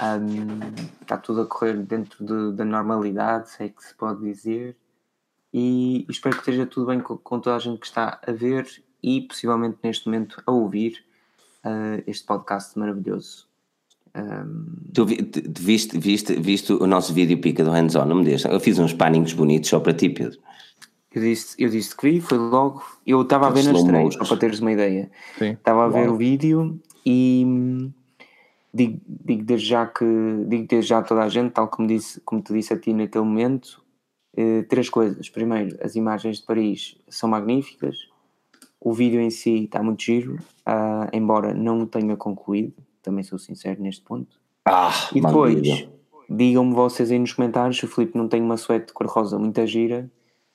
um, 0.00 1.00
está 1.02 1.16
tudo 1.16 1.42
a 1.42 1.46
correr 1.46 1.76
dentro 1.76 2.24
de, 2.24 2.56
da 2.56 2.64
normalidade, 2.64 3.50
se 3.50 3.64
é 3.64 3.68
que 3.68 3.82
se 3.84 3.94
pode 3.94 4.20
dizer. 4.20 4.76
E 5.52 6.06
espero 6.08 6.36
que 6.36 6.42
esteja 6.42 6.66
tudo 6.66 6.86
bem 6.86 7.00
com, 7.00 7.16
com 7.16 7.40
toda 7.40 7.56
a 7.56 7.58
gente 7.58 7.80
que 7.80 7.86
está 7.86 8.20
a 8.26 8.32
ver 8.32 8.66
e 9.02 9.22
possivelmente 9.22 9.78
neste 9.82 10.06
momento 10.06 10.42
a 10.46 10.52
ouvir 10.52 11.04
uh, 11.64 12.02
este 12.06 12.26
podcast 12.26 12.78
maravilhoso. 12.78 13.46
Um... 14.14 14.66
Tu, 14.92 15.06
viste, 15.58 15.98
viste, 15.98 16.34
viste 16.34 16.72
o 16.72 16.86
nosso 16.86 17.12
vídeo 17.12 17.40
pica 17.40 17.64
do 17.64 17.70
hands-on, 17.70 18.04
não 18.04 18.16
me 18.16 18.24
deixa? 18.24 18.48
Eu 18.48 18.60
fiz 18.60 18.78
uns 18.78 18.92
pannings 18.92 19.32
bonitos 19.32 19.70
só 19.70 19.80
para 19.80 19.94
ti, 19.94 20.08
Pedro. 20.10 20.38
Eu 21.12 21.22
disse, 21.22 21.56
eu 21.58 21.70
disse 21.70 21.96
que 21.96 22.10
vi, 22.10 22.20
foi 22.20 22.38
logo. 22.38 22.82
Eu 23.06 23.22
estava 23.22 23.46
a 23.46 23.50
ver 23.50 23.64
nas 23.64 23.82
três, 23.82 24.14
só 24.14 24.24
para 24.24 24.36
teres 24.36 24.60
uma 24.60 24.72
ideia. 24.72 25.10
Estava 25.40 25.86
a 25.86 25.88
ver 25.88 26.06
Uau. 26.06 26.14
o 26.14 26.16
vídeo 26.16 26.80
e 27.04 27.90
digo, 28.78 29.00
digo 29.06 29.44
desde 29.44 29.66
já 29.66 29.86
que 29.86 30.04
digo 30.46 30.66
desde 30.68 30.88
já 30.88 30.98
a 30.98 31.02
toda 31.02 31.22
a 31.22 31.28
gente, 31.28 31.52
tal 31.52 31.68
como, 31.68 31.86
disse, 31.86 32.20
como 32.22 32.40
te 32.40 32.52
disse 32.52 32.72
a 32.72 32.78
ti 32.78 32.92
naquele 32.92 33.24
momento, 33.24 33.82
Uh, 34.38 34.62
três 34.68 34.88
coisas. 34.88 35.28
Primeiro, 35.28 35.76
as 35.82 35.96
imagens 35.96 36.38
de 36.38 36.46
Paris 36.46 36.96
são 37.08 37.28
magníficas. 37.28 38.08
O 38.80 38.92
vídeo 38.92 39.20
em 39.20 39.30
si 39.30 39.64
está 39.64 39.82
muito 39.82 40.00
giro, 40.00 40.36
uh, 40.36 41.08
embora 41.12 41.52
não 41.52 41.80
o 41.80 41.86
tenha 41.86 42.16
concluído. 42.16 42.72
Também 43.02 43.24
sou 43.24 43.36
sincero 43.36 43.82
neste 43.82 44.00
ponto. 44.02 44.38
Ah, 44.64 44.92
e 45.12 45.20
depois, 45.20 45.88
digam-me 46.30 46.72
vocês 46.72 47.10
aí 47.10 47.18
nos 47.18 47.32
comentários 47.32 47.78
se 47.78 47.84
o 47.84 47.88
Filipe 47.88 48.16
não 48.16 48.28
tem 48.28 48.40
uma 48.40 48.56
suéte 48.56 48.88
de 48.88 48.92
cor-rosa 48.92 49.36
muito 49.40 49.66
gira 49.66 50.08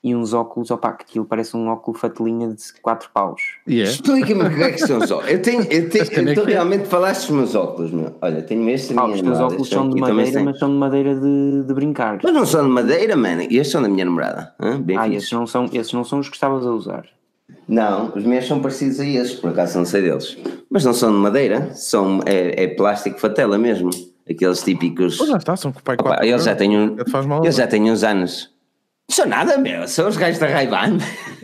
e 0.03 0.13
uns 0.13 0.33
óculos, 0.33 0.69
opá, 0.69 0.91
que 0.91 1.03
aquilo 1.03 1.23
parece 1.23 1.55
um 1.55 1.69
óculo 1.69 1.97
fatelinha 1.97 2.49
de 2.49 2.81
4 2.81 3.09
paus. 3.13 3.41
Yeah. 3.65 3.89
Explica-me 3.89 4.43
o 4.43 4.53
que 4.53 4.61
é 4.61 4.71
que 4.71 4.79
são 4.79 4.97
os 4.97 5.09
óculos. 5.09 5.31
Eu 5.31 5.41
tenho, 5.41 5.61
eu 5.71 5.89
tenho, 5.89 6.29
eu 6.29 6.45
realmente 6.45 6.87
falaste 6.87 7.27
dos 7.27 7.37
meus 7.37 7.55
óculos, 7.55 7.91
meu. 7.91 8.13
Olha, 8.21 8.41
tenho 8.41 8.69
estes 8.69 8.97
ah, 8.97 9.05
Os 9.05 9.21
meus 9.21 9.39
óculos 9.39 9.69
são 9.69 9.89
de 9.89 9.99
madeira, 10.01 10.43
mas 10.43 10.59
são 10.59 10.69
de 10.69 10.75
madeira 10.75 11.15
de, 11.15 11.63
de 11.65 11.73
brincar. 11.73 12.19
Mas 12.21 12.33
não 12.33 12.45
são 12.45 12.65
de 12.65 12.69
madeira, 12.69 13.15
mano. 13.15 13.43
Estes 13.43 13.71
são 13.71 13.81
da 13.81 13.87
minha 13.87 14.03
namorada. 14.03 14.53
Bem 14.81 14.97
ah, 14.97 15.07
esses 15.07 15.31
não, 15.31 15.47
são, 15.47 15.69
esses 15.71 15.93
não 15.93 16.03
são 16.03 16.19
os 16.19 16.27
que 16.27 16.35
estavas 16.35 16.67
a 16.67 16.71
usar. 16.71 17.05
Não, 17.65 18.11
os 18.13 18.25
meus 18.25 18.45
são 18.45 18.59
parecidos 18.59 18.99
a 18.99 19.05
esses, 19.05 19.35
por 19.35 19.51
acaso 19.51 19.77
não 19.77 19.85
sei 19.85 20.01
deles. 20.01 20.37
Mas 20.69 20.83
não 20.83 20.93
são 20.93 21.11
de 21.11 21.17
madeira, 21.17 21.73
são, 21.73 22.19
é, 22.25 22.63
é 22.63 22.67
plástico 22.67 23.19
fatela 23.19 23.57
mesmo. 23.57 23.89
Aqueles 24.29 24.61
típicos. 24.63 25.17
Pois 25.17 25.29
já 25.29 25.37
está, 25.37 25.55
são 25.55 25.71
com 25.71 25.79
o 25.79 25.83
pai 25.83 25.97
Opa, 25.99 26.25
Eles 26.25 26.45
já 26.45 26.55
têm, 26.55 26.77
um, 26.77 26.95
eles 27.43 27.55
já 27.55 27.67
têm 27.67 27.91
uns 27.91 28.03
anos. 28.03 28.52
São 29.09 29.27
nada, 29.27 29.57
meu. 29.57 29.87
São 29.87 30.07
os 30.07 30.17
gajos 30.17 30.39
da 30.39 30.47
Ray-Ban. 30.47 30.97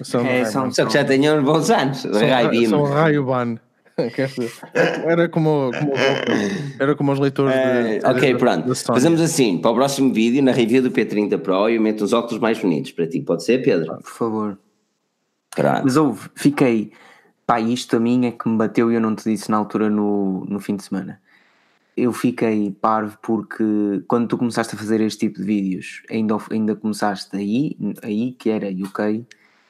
São, 0.04 0.26
é, 0.26 0.46
são, 0.46 0.72
só 0.72 0.86
que 0.86 0.94
já 0.94 1.04
têm 1.04 1.30
uns 1.32 1.44
bons 1.44 1.70
anos. 1.70 2.00
São, 2.00 2.14
são 2.14 2.84
Ray-Ban. 2.84 3.58
Era 5.06 5.28
como, 5.28 5.72
como, 5.78 5.94
era 6.80 6.96
como 6.96 7.12
os 7.12 7.20
leitores 7.20 7.54
de, 7.54 8.08
Ok, 8.08 8.36
pronto. 8.36 8.74
Fazemos 8.74 9.20
assim: 9.20 9.58
para 9.58 9.72
o 9.72 9.76
próximo 9.76 10.14
vídeo, 10.14 10.42
na 10.42 10.54
review 10.54 10.82
do 10.82 10.90
P30 10.90 11.38
Pro, 11.38 11.68
eu 11.68 11.82
meto 11.82 12.06
os 12.06 12.14
óculos 12.14 12.40
mais 12.40 12.58
bonitos 12.58 12.94
para 12.94 13.08
ti. 13.08 13.20
Pode 13.20 13.44
ser, 13.44 13.62
Pedro? 13.62 13.98
Por 13.98 14.12
favor. 14.12 14.58
Pronto. 15.54 15.82
Mas 15.84 15.98
houve, 15.98 16.30
fiquei. 16.34 16.94
Pá, 17.46 17.60
isto 17.60 17.98
a 17.98 18.00
mim 18.00 18.26
é 18.26 18.32
que 18.32 18.48
me 18.48 18.58
bateu 18.58 18.92
e 18.92 18.96
eu 18.96 19.02
não 19.02 19.14
te 19.14 19.30
disse 19.30 19.52
na 19.52 19.58
altura 19.58 19.90
no, 19.90 20.46
no 20.46 20.60
fim 20.60 20.76
de 20.76 20.84
semana 20.84 21.20
eu 22.00 22.14
fiquei 22.14 22.72
parvo 22.72 23.18
porque 23.22 24.04
quando 24.08 24.28
tu 24.28 24.38
começaste 24.38 24.76
a 24.76 24.78
fazer 24.78 25.02
este 25.02 25.28
tipo 25.28 25.40
de 25.40 25.46
vídeos, 25.46 26.04
ainda, 26.10 26.38
ainda 26.50 26.76
começaste 26.76 27.36
aí, 27.36 27.78
aí 28.02 28.32
que 28.34 28.50
era 28.50 28.68
UK, 28.68 29.26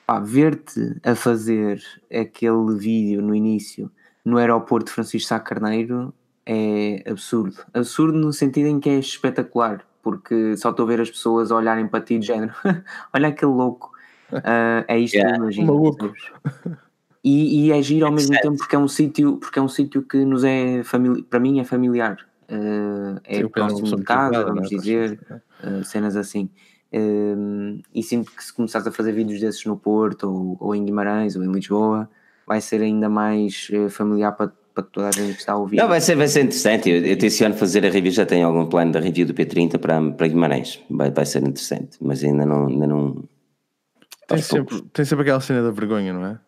pá, 0.05 0.19
ver-te 0.19 0.97
a 1.03 1.15
fazer 1.15 1.81
aquele 2.11 2.77
vídeo 2.77 3.21
no 3.21 3.33
início 3.33 3.91
no 4.23 4.37
aeroporto 4.37 4.87
de 4.87 4.91
Francisco 4.93 5.27
Sá 5.27 5.39
Carneiro 5.39 6.13
é 6.45 7.03
absurdo. 7.09 7.57
Absurdo 7.73 8.17
no 8.17 8.33
sentido 8.33 8.67
em 8.67 8.79
que 8.79 8.89
é 8.89 8.99
espetacular, 8.99 9.85
porque 10.01 10.57
só 10.57 10.71
estou 10.71 10.85
a 10.85 10.89
ver 10.89 11.01
as 11.01 11.09
pessoas 11.09 11.51
olharem 11.51 11.87
para 11.87 12.03
ti 12.03 12.17
de 12.17 12.27
género, 12.27 12.53
olha 13.13 13.29
aquele 13.29 13.51
louco, 13.51 13.91
uh, 14.33 14.85
é 14.87 14.99
isto 14.99 15.15
yeah. 15.15 15.35
que 15.35 15.41
eu 15.41 15.43
imagino. 15.43 16.15
E, 17.23 17.65
e 17.65 17.71
é 17.71 17.81
giro 17.81 18.05
ao 18.05 18.11
mesmo 18.11 18.35
tempo 18.39 18.57
porque 18.57 18.75
é 18.75 18.79
um 18.79 18.87
sítio 18.87 19.37
porque 19.37 19.59
é 19.59 19.61
um 19.61 19.67
sítio 19.67 20.01
que 20.01 20.17
nos 20.23 20.43
é 20.43 20.83
familiar 20.83 21.23
para 21.29 21.39
mim 21.39 21.59
é 21.59 21.63
familiar. 21.63 22.17
Uh, 22.49 23.19
é 23.25 23.37
Sim, 23.37 23.47
próximo 23.49 23.95
de 23.97 24.03
casa 24.03 24.43
vamos 24.43 24.69
dizer 24.69 25.19
uh, 25.63 25.83
cenas 25.83 26.15
assim. 26.15 26.49
Uh, 26.91 27.79
e 27.93 28.01
sinto 28.01 28.31
que 28.31 28.43
se 28.43 28.53
começares 28.53 28.87
a 28.87 28.91
fazer 28.91 29.11
vídeos 29.11 29.39
desses 29.39 29.63
no 29.65 29.77
Porto 29.77 30.23
ou, 30.23 30.57
ou 30.59 30.75
em 30.75 30.83
Guimarães 30.83 31.35
ou 31.35 31.43
em 31.43 31.51
Lisboa 31.51 32.09
vai 32.47 32.61
ser 32.61 32.81
ainda 32.81 33.07
mais 33.07 33.69
familiar 33.91 34.31
para, 34.31 34.51
para 34.73 34.83
toda 34.83 35.09
a 35.09 35.11
gente 35.11 35.33
que 35.33 35.39
está 35.39 35.53
a 35.53 35.57
ouvir. 35.57 35.77
Não, 35.77 35.87
vai 35.87 36.01
ser, 36.01 36.15
vai 36.15 36.27
ser 36.27 36.39
interessante. 36.39 36.89
Eu, 36.89 37.05
eu 37.05 37.15
tenciono 37.15 37.53
fazer 37.53 37.85
a 37.85 37.89
review 37.91 38.11
já 38.11 38.25
tenho 38.25 38.47
algum 38.47 38.65
plano 38.65 38.91
da 38.91 38.99
review 38.99 39.27
do 39.27 39.35
P30 39.35 39.77
para, 39.77 40.01
para 40.13 40.27
Guimarães. 40.27 40.83
Vai, 40.89 41.11
vai 41.11 41.25
ser 41.25 41.43
interessante 41.43 41.97
mas 42.01 42.23
ainda 42.23 42.45
não, 42.45 42.65
ainda 42.65 42.87
não 42.87 43.23
tem 44.29 44.41
sempre, 44.43 44.81
tem 44.93 45.05
sempre 45.05 45.23
aquela 45.23 45.41
cena 45.41 45.63
da 45.63 45.71
vergonha, 45.71 46.13
não 46.13 46.25
é? 46.25 46.39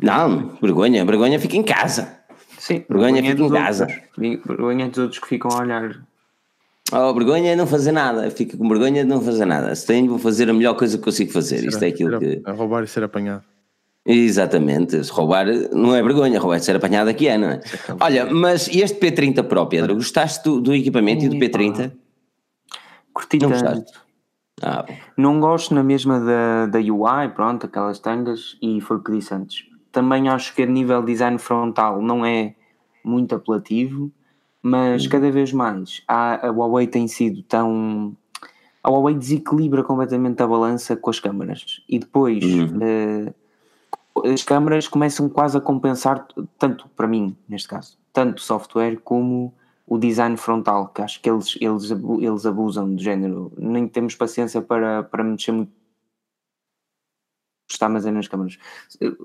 Não, 0.00 0.56
vergonha, 0.60 1.04
vergonha 1.04 1.38
fica 1.38 1.56
em 1.56 1.62
casa. 1.62 2.24
Sim, 2.58 2.84
vergonha, 2.88 3.22
vergonha 3.22 3.30
fica 3.32 3.44
em 3.44 3.50
casa. 3.50 3.84
Outros. 3.84 4.46
Vergonha 4.46 4.88
dos 4.88 4.98
outros 4.98 5.18
que 5.20 5.28
ficam 5.28 5.50
a 5.50 5.60
olhar. 5.60 6.00
Oh, 6.92 7.12
vergonha 7.12 7.52
é 7.52 7.56
não 7.56 7.66
fazer 7.66 7.92
nada, 7.92 8.30
fica 8.30 8.56
com 8.56 8.68
vergonha 8.68 9.02
de 9.02 9.08
não 9.08 9.20
fazer 9.20 9.44
nada. 9.44 9.74
Se 9.74 9.86
tenho, 9.86 10.08
vou 10.08 10.18
fazer 10.18 10.48
a 10.48 10.52
melhor 10.52 10.74
coisa 10.74 10.96
que 10.96 11.04
consigo 11.04 11.32
fazer. 11.32 11.58
Será, 11.58 11.68
Isto 11.70 11.82
é 11.82 11.88
aquilo 11.88 12.18
que. 12.18 12.42
A 12.44 12.52
roubar 12.52 12.84
e 12.84 12.86
ser 12.86 13.02
apanhado. 13.02 13.42
Exatamente, 14.06 15.02
se 15.02 15.10
roubar 15.10 15.46
não 15.72 15.94
é 15.94 16.02
vergonha, 16.02 16.38
roubar 16.38 16.58
e 16.58 16.60
ser 16.60 16.76
apanhado 16.76 17.08
aqui 17.08 17.26
é, 17.26 17.38
não 17.38 17.48
é? 17.48 17.60
Olha, 18.00 18.26
mas 18.26 18.68
este 18.68 18.98
P30 18.98 19.42
Pro, 19.44 19.66
Pedro, 19.66 19.94
gostaste 19.94 20.44
do, 20.44 20.60
do 20.60 20.74
equipamento 20.74 21.24
e 21.24 21.28
do 21.28 21.36
P30? 21.36 21.90
Curti 23.14 23.38
não 23.40 23.48
gostaste? 23.48 23.92
Ah, 24.62 24.84
não 25.16 25.40
gosto 25.40 25.74
na 25.74 25.82
mesma 25.82 26.20
da, 26.20 26.66
da 26.66 26.78
UI, 26.78 27.30
pronto, 27.34 27.64
aquelas 27.64 27.98
tangas, 27.98 28.58
e 28.60 28.78
foi 28.80 28.98
o 28.98 29.00
que 29.02 29.12
disse 29.12 29.34
antes 29.34 29.73
também 29.94 30.28
acho 30.28 30.52
que 30.54 30.62
a 30.64 30.66
nível 30.66 31.02
design 31.02 31.38
frontal 31.38 32.02
não 32.02 32.26
é 32.26 32.56
muito 33.04 33.32
apelativo, 33.32 34.10
mas 34.60 35.04
uhum. 35.04 35.10
cada 35.10 35.30
vez 35.30 35.52
mais 35.52 36.02
a, 36.08 36.48
a 36.48 36.50
Huawei 36.50 36.88
tem 36.88 37.06
sido 37.06 37.42
tão. 37.44 38.14
A 38.82 38.90
Huawei 38.90 39.14
desequilibra 39.14 39.84
completamente 39.84 40.42
a 40.42 40.46
balança 40.46 40.96
com 40.96 41.08
as 41.08 41.20
câmaras 41.20 41.80
e 41.88 41.98
depois 41.98 42.44
uh, 42.44 44.28
as 44.28 44.42
câmaras 44.42 44.88
começam 44.88 45.28
quase 45.28 45.56
a 45.56 45.60
compensar, 45.60 46.26
tanto 46.58 46.88
para 46.96 47.06
mim, 47.06 47.36
neste 47.48 47.68
caso, 47.68 47.96
tanto 48.12 48.38
o 48.38 48.42
software 48.42 48.98
como 49.02 49.54
o 49.86 49.96
design 49.96 50.36
frontal, 50.36 50.88
que 50.88 51.02
acho 51.02 51.20
que 51.20 51.30
eles, 51.30 51.56
eles, 51.60 51.90
eles 52.20 52.44
abusam 52.44 52.94
do 52.94 53.00
género. 53.00 53.52
Nem 53.56 53.86
temos 53.86 54.16
paciência 54.16 54.60
para, 54.60 55.04
para 55.04 55.22
mexer 55.22 55.52
muito 55.52 55.72
está 57.74 57.86
armazenado 57.86 58.16
nas 58.16 58.28
câmaras. 58.28 58.58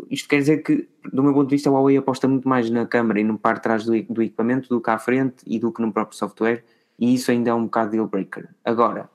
Isto 0.09 0.27
quer 0.27 0.37
dizer 0.37 0.57
que, 0.63 0.87
do 1.11 1.23
meu 1.23 1.33
ponto 1.33 1.49
de 1.49 1.55
vista, 1.55 1.69
a 1.69 1.73
Huawei 1.73 1.97
aposta 1.97 2.27
muito 2.27 2.47
mais 2.47 2.69
na 2.69 2.85
câmara 2.85 3.19
e 3.19 3.23
no 3.23 3.37
par 3.37 3.55
de 3.55 3.61
trás 3.61 3.85
do, 3.85 3.91
do 4.03 4.21
equipamento 4.21 4.69
do 4.69 4.81
que 4.81 4.89
à 4.89 4.97
frente 4.97 5.37
e 5.45 5.59
do 5.59 5.71
que 5.71 5.81
no 5.81 5.91
próprio 5.91 6.17
software, 6.17 6.63
e 6.97 7.13
isso 7.13 7.31
ainda 7.31 7.51
é 7.51 7.53
um 7.53 7.63
bocado 7.63 7.91
deal 7.91 8.07
breaker. 8.07 8.49
Agora, 8.65 9.09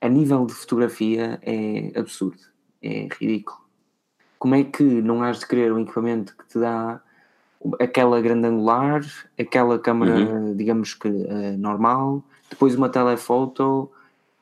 a 0.00 0.08
nível 0.08 0.46
de 0.46 0.54
fotografia 0.54 1.38
é 1.42 1.92
absurdo, 1.98 2.40
é 2.82 3.08
ridículo. 3.20 3.60
Como 4.38 4.54
é 4.54 4.64
que 4.64 4.82
não 4.82 5.22
has 5.22 5.40
de 5.40 5.46
querer 5.46 5.72
um 5.72 5.80
equipamento 5.80 6.34
que 6.36 6.46
te 6.46 6.58
dá 6.58 7.00
aquela 7.78 8.20
grande 8.22 8.46
angular, 8.46 9.02
aquela 9.38 9.78
câmera, 9.78 10.16
uhum. 10.16 10.56
digamos 10.56 10.94
que 10.94 11.08
uh, 11.08 11.58
normal, 11.58 12.24
depois 12.48 12.74
uma 12.74 12.88
telefoto 12.88 13.90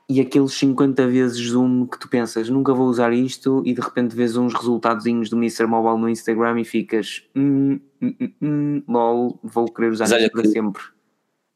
e 0.08 0.20
aqueles 0.20 0.52
50 0.54 1.06
vezes 1.06 1.50
zoom 1.50 1.86
que 1.86 1.98
tu 1.98 2.08
pensas, 2.08 2.48
nunca 2.48 2.72
vou 2.72 2.86
usar 2.86 3.12
isto, 3.12 3.62
e 3.66 3.74
de 3.74 3.80
repente 3.80 4.16
vês 4.16 4.36
uns 4.36 4.54
resultadozinhos 4.54 5.28
do 5.28 5.36
Mr. 5.36 5.66
Mobile 5.66 6.00
no 6.00 6.08
Instagram 6.08 6.60
e 6.60 6.64
ficas, 6.64 7.24
hum, 7.36 7.78
hum, 8.00 8.14
hum, 8.20 8.32
hum 8.40 8.82
lol, 8.88 9.38
vou 9.42 9.66
querer 9.66 9.92
usar 9.92 10.06
isto 10.06 10.30
para 10.32 10.42
que, 10.42 10.48
sempre. 10.48 10.82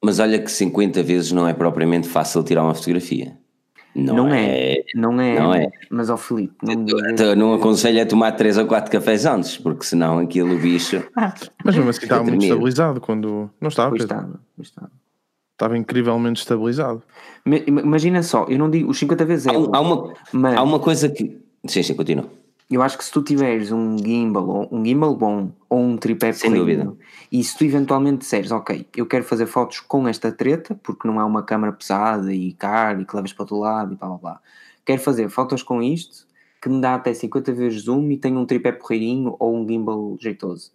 Mas 0.04 0.18
olha 0.18 0.38
que 0.38 0.50
50 0.50 1.02
vezes 1.02 1.32
não 1.32 1.48
é 1.48 1.54
propriamente 1.54 2.08
fácil 2.08 2.42
tirar 2.44 2.62
uma 2.62 2.74
fotografia. 2.74 3.38
Não, 3.94 4.16
não 4.16 4.28
é, 4.28 4.72
é, 4.72 4.84
não 4.94 5.20
é, 5.20 5.38
não 5.38 5.54
é. 5.54 5.70
Mas 5.90 6.08
ao 6.08 6.16
Filipe, 6.16 6.54
não, 6.62 6.86
eu, 7.18 7.36
não 7.36 7.54
aconselho 7.54 8.02
a 8.02 8.06
tomar 8.06 8.32
3 8.32 8.58
ou 8.58 8.66
4 8.66 8.90
cafés 8.90 9.26
antes, 9.26 9.58
porque 9.58 9.84
senão 9.84 10.18
aquilo 10.18 10.58
bicho. 10.58 11.02
mas 11.64 11.76
mesmo 11.76 11.90
assim 11.90 12.02
estava 12.02 12.24
muito 12.24 12.42
estabilizado 12.42 13.00
quando. 13.00 13.50
Não 13.60 13.68
estava, 13.68 13.90
pois 13.90 14.02
estava, 14.02 14.40
pois 14.56 14.68
estava 14.68 15.01
estava 15.62 15.78
incrivelmente 15.78 16.40
estabilizado. 16.40 17.02
Imagina 17.46 18.22
só, 18.22 18.46
eu 18.48 18.58
não 18.58 18.68
digo 18.68 18.90
os 18.90 18.98
50 18.98 19.24
vezes 19.24 19.46
é. 19.46 19.50
Há, 19.50 19.54
há, 19.54 19.80
uma, 19.80 20.14
mas 20.32 20.56
há 20.56 20.62
uma 20.62 20.80
coisa 20.80 21.08
que. 21.08 21.40
Sim, 21.66 21.82
sim, 21.82 21.94
continua. 21.94 22.28
Eu 22.68 22.80
acho 22.80 22.96
que 22.96 23.04
se 23.04 23.12
tu 23.12 23.22
tiveres 23.22 23.70
um 23.70 23.98
gimbal, 23.98 24.66
um 24.72 24.84
gimbal 24.84 25.14
bom 25.14 25.52
ou 25.68 25.78
um 25.78 25.96
tripé 25.96 26.32
Sem 26.32 26.54
dúvida. 26.54 26.90
e 27.30 27.44
se 27.44 27.56
tu 27.56 27.64
eventualmente 27.64 28.20
disseres, 28.20 28.50
ok, 28.50 28.86
eu 28.96 29.04
quero 29.04 29.24
fazer 29.24 29.44
fotos 29.46 29.80
com 29.80 30.08
esta 30.08 30.32
treta, 30.32 30.74
porque 30.82 31.06
não 31.06 31.20
é 31.20 31.24
uma 31.24 31.42
câmera 31.42 31.72
pesada 31.72 32.32
e 32.32 32.52
cara 32.54 33.02
e 33.02 33.04
que 33.04 33.14
levas 33.14 33.32
para 33.32 33.44
todo 33.44 33.60
lado 33.60 33.92
e 33.92 33.96
blá 33.96 34.08
blá 34.08 34.18
blá. 34.18 34.40
Quero 34.86 35.02
fazer 35.02 35.28
fotos 35.28 35.62
com 35.62 35.82
isto 35.82 36.26
que 36.62 36.68
me 36.68 36.80
dá 36.80 36.94
até 36.94 37.12
50 37.12 37.52
vezes 37.52 37.82
zoom 37.82 38.10
e 38.10 38.16
tenho 38.16 38.38
um 38.38 38.46
tripé 38.46 38.72
porreirinho 38.72 39.36
ou 39.38 39.54
um 39.54 39.68
gimbal 39.68 40.16
jeitoso. 40.18 40.70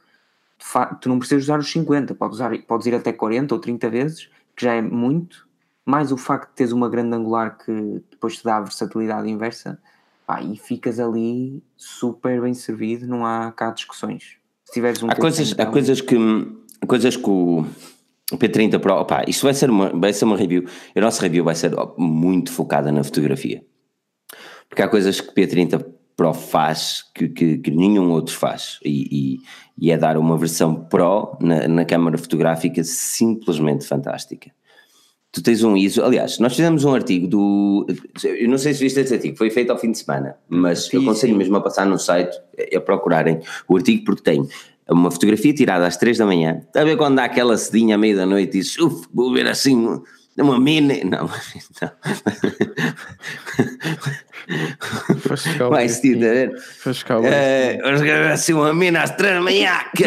Tu 1.01 1.09
não 1.09 1.17
precisas 1.17 1.45
usar 1.45 1.59
os 1.59 1.71
50, 1.71 2.13
podes, 2.13 2.35
usar, 2.35 2.55
podes 2.59 2.85
ir 2.85 2.93
até 2.93 3.11
40 3.11 3.55
ou 3.55 3.59
30 3.61 3.89
vezes 3.89 4.29
que 4.57 4.65
já 4.65 4.73
é 4.73 4.81
muito, 4.81 5.47
mais 5.85 6.11
o 6.11 6.17
facto 6.17 6.49
de 6.49 6.55
teres 6.55 6.73
uma 6.73 6.89
grande 6.89 7.15
angular 7.15 7.57
que 7.57 8.01
depois 8.11 8.37
te 8.37 8.43
dá 8.43 8.57
a 8.57 8.61
versatilidade 8.61 9.29
inversa, 9.29 9.79
pá, 10.25 10.41
e 10.41 10.57
ficas 10.57 10.99
ali 10.99 11.63
super 11.77 12.41
bem 12.41 12.53
servido, 12.55 13.05
não 13.07 13.25
há 13.25 13.51
cá 13.51 13.69
discussões. 13.69 14.37
Se 14.65 14.73
tiveres 14.73 15.01
um 15.03 15.09
há, 15.09 15.15
coisas, 15.15 15.55
há 15.57 15.65
coisas 15.67 16.01
que 16.01 16.17
coisas 16.85 17.15
que 17.15 17.29
o, 17.29 17.65
o 18.31 18.37
P30 18.37 18.79
Pro, 18.79 19.05
pá, 19.05 19.23
isto 19.27 19.43
vai 19.43 19.53
ser, 19.53 19.69
uma, 19.69 19.89
vai 19.91 20.11
ser 20.11 20.25
uma 20.25 20.35
review, 20.35 20.65
a 20.95 20.99
nossa 20.99 21.21
review 21.21 21.45
vai 21.45 21.55
ser 21.55 21.71
muito 21.95 22.51
focada 22.51 22.91
na 22.91 23.03
fotografia. 23.03 23.63
Porque 24.67 24.81
há 24.81 24.89
coisas 24.89 25.21
que 25.21 25.29
o 25.29 25.33
P30 25.33 25.85
Pro 26.17 26.33
faz 26.33 27.05
que, 27.13 27.29
que, 27.29 27.59
que 27.59 27.71
nenhum 27.71 28.09
outro 28.09 28.35
faz 28.35 28.79
e, 28.83 29.07
e, 29.11 29.39
e, 29.77 29.91
é 29.91 29.97
dar 29.97 30.17
uma 30.17 30.35
versão 30.35 30.73
Pro 30.73 31.37
na, 31.39 31.67
na 31.67 31.85
câmara 31.85 32.17
fotográfica 32.17 32.83
simplesmente 32.83 33.85
fantástica. 33.85 34.51
tu 35.31 35.43
tens 35.43 35.63
um 35.63 35.77
ISO. 35.77 36.03
Aliás, 36.03 36.39
nós 36.39 36.55
fizemos 36.55 36.83
um 36.83 36.93
artigo 36.95 37.27
do. 37.27 37.85
Eu 38.23 38.49
não 38.49 38.57
sei 38.57 38.73
se 38.73 38.79
viste 38.79 38.99
esse 38.99 39.13
artigo, 39.13 39.37
foi 39.37 39.51
feito 39.51 39.71
ao 39.71 39.77
fim 39.77 39.91
de 39.91 39.99
semana, 39.99 40.35
mas 40.49 40.87
sim, 40.87 40.97
eu 40.97 41.03
aconselho 41.03 41.33
sim. 41.33 41.37
mesmo 41.37 41.55
a 41.55 41.61
passar 41.61 41.85
no 41.85 41.99
site, 41.99 42.35
a 42.75 42.81
procurarem 42.81 43.39
o 43.67 43.77
artigo, 43.77 44.03
porque 44.03 44.23
tem 44.23 44.47
uma 44.89 45.11
fotografia 45.11 45.53
tirada 45.53 45.85
às 45.85 45.97
3 45.97 46.17
da 46.17 46.25
manhã. 46.25 46.61
Está 46.65 46.81
a 46.81 46.85
ver 46.85 46.97
quando 46.97 47.17
dá 47.17 47.25
aquela 47.25 47.57
cedinha 47.57 47.95
à 47.95 47.97
meia 47.97 48.15
da 48.15 48.25
noite 48.25 48.57
e 48.57 48.61
diz, 48.61 48.77
uf, 48.79 49.07
vou 49.13 49.31
ver 49.31 49.47
assim 49.47 50.01
uma 50.43 50.59
mini. 50.59 51.03
Não, 51.03 51.29
não. 55.59 55.69
Vai 55.69 55.89
se 55.89 56.15
ver. 56.15 56.51
Vamos 57.81 58.01
gravar 58.01 58.31
assim 58.31 58.53
uma 58.53 58.73
mina 58.73 59.03
às 59.03 59.11
3 59.11 59.35
da 59.35 59.41
manhã. 59.41 59.79
Que 59.95 60.03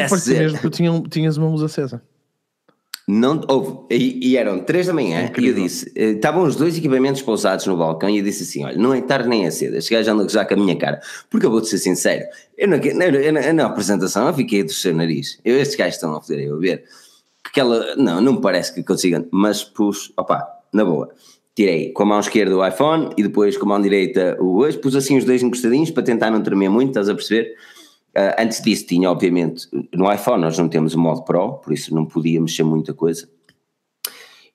tu 0.63 0.71
tinhas 1.09 1.37
uma 1.37 1.49
luz 1.49 1.63
acesa. 1.63 2.03
Não, 3.11 3.41
houve, 3.49 3.87
e, 3.91 4.29
e 4.29 4.37
eram 4.37 4.61
três 4.61 4.87
da 4.87 4.93
manhã 4.93 5.25
Incrível. 5.25 5.57
e 5.57 5.59
eu 5.59 5.65
disse, 5.65 5.93
eh, 5.97 6.11
estavam 6.13 6.45
os 6.45 6.55
dois 6.55 6.79
equipamentos 6.79 7.21
pousados 7.21 7.67
no 7.67 7.77
balcão 7.77 8.09
e 8.09 8.19
eu 8.19 8.25
disse 8.25 8.45
assim, 8.45 8.65
olha, 8.65 8.79
não 8.79 8.95
é 8.95 9.01
tarde 9.01 9.29
nem 9.29 9.47
é 9.47 9.51
cedo, 9.51 9.77
este 9.77 9.93
gajo 9.93 10.13
anda 10.13 10.29
já 10.29 10.45
com 10.45 10.55
a 10.55 10.57
minha 10.57 10.77
cara, 10.77 11.01
porque 11.29 11.45
eu 11.45 11.51
vou-te 11.51 11.69
ser 11.69 11.79
sincero, 11.79 12.25
eu, 12.57 12.69
não, 12.69 12.77
eu, 12.77 13.21
eu, 13.21 13.53
na 13.53 13.67
apresentação 13.67 14.29
eu 14.29 14.35
fiquei 14.35 14.63
do 14.63 14.73
seu 14.73 14.95
nariz, 14.95 15.41
eu, 15.45 15.59
estes 15.59 15.77
gajos 15.77 15.97
estão 15.97 16.15
a 16.15 16.21
fazer 16.21 16.41
eu 16.41 16.55
a 16.55 16.61
ver, 16.61 16.85
que 17.53 17.61
ela, 17.61 17.95
não, 17.97 18.21
não 18.21 18.33
me 18.35 18.41
parece 18.41 18.75
que 18.75 18.83
consiga, 18.83 19.27
mas 19.31 19.65
pus, 19.65 20.13
opa, 20.17 20.47
na 20.73 20.85
boa, 20.85 21.11
tirei 21.55 21.93
com 21.93 22.03
a 22.05 22.07
mão 22.07 22.21
esquerda 22.21 22.57
o 22.57 22.67
iPhone 22.67 23.11
e 23.17 23.23
depois 23.23 23.57
com 23.57 23.67
a 23.67 23.69
mão 23.69 23.81
direita 23.81 24.37
o 24.41 24.59
hoje, 24.59 24.79
pus 24.79 24.95
assim 24.95 25.19
os 25.19 25.25
dois 25.25 25.43
encostadinhos 25.43 25.91
para 25.91 26.03
tentar 26.03 26.31
não 26.31 26.43
tremer 26.43 26.71
muito, 26.71 26.89
estás 26.89 27.09
a 27.09 27.15
perceber? 27.15 27.55
Uh, 28.17 28.35
antes 28.39 28.61
disso 28.61 28.87
tinha, 28.87 29.11
obviamente, 29.11 29.69
no 29.95 30.13
iPhone 30.13 30.43
nós 30.43 30.59
não 30.59 30.69
temos 30.69 30.95
o 30.95 30.99
modo 30.99 31.23
Pro, 31.23 31.55
por 31.55 31.73
isso 31.73 31.95
não 31.95 32.05
podia 32.05 32.41
mexer 32.41 32.65
muita 32.65 32.93
coisa. 32.93 33.29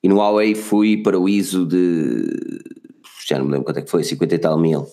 E 0.03 0.09
no 0.09 0.17
Huawei 0.17 0.55
fui 0.55 0.97
para 1.01 1.19
o 1.19 1.27
ISO 1.27 1.65
de, 1.65 2.27
já 3.27 3.39
não 3.39 3.45
me 3.45 3.51
lembro 3.51 3.65
quanto 3.65 3.79
é 3.79 3.81
que 3.81 3.89
foi, 3.89 4.03
50 4.03 4.35
e 4.35 4.39
tal 4.39 4.57
mil. 4.59 4.85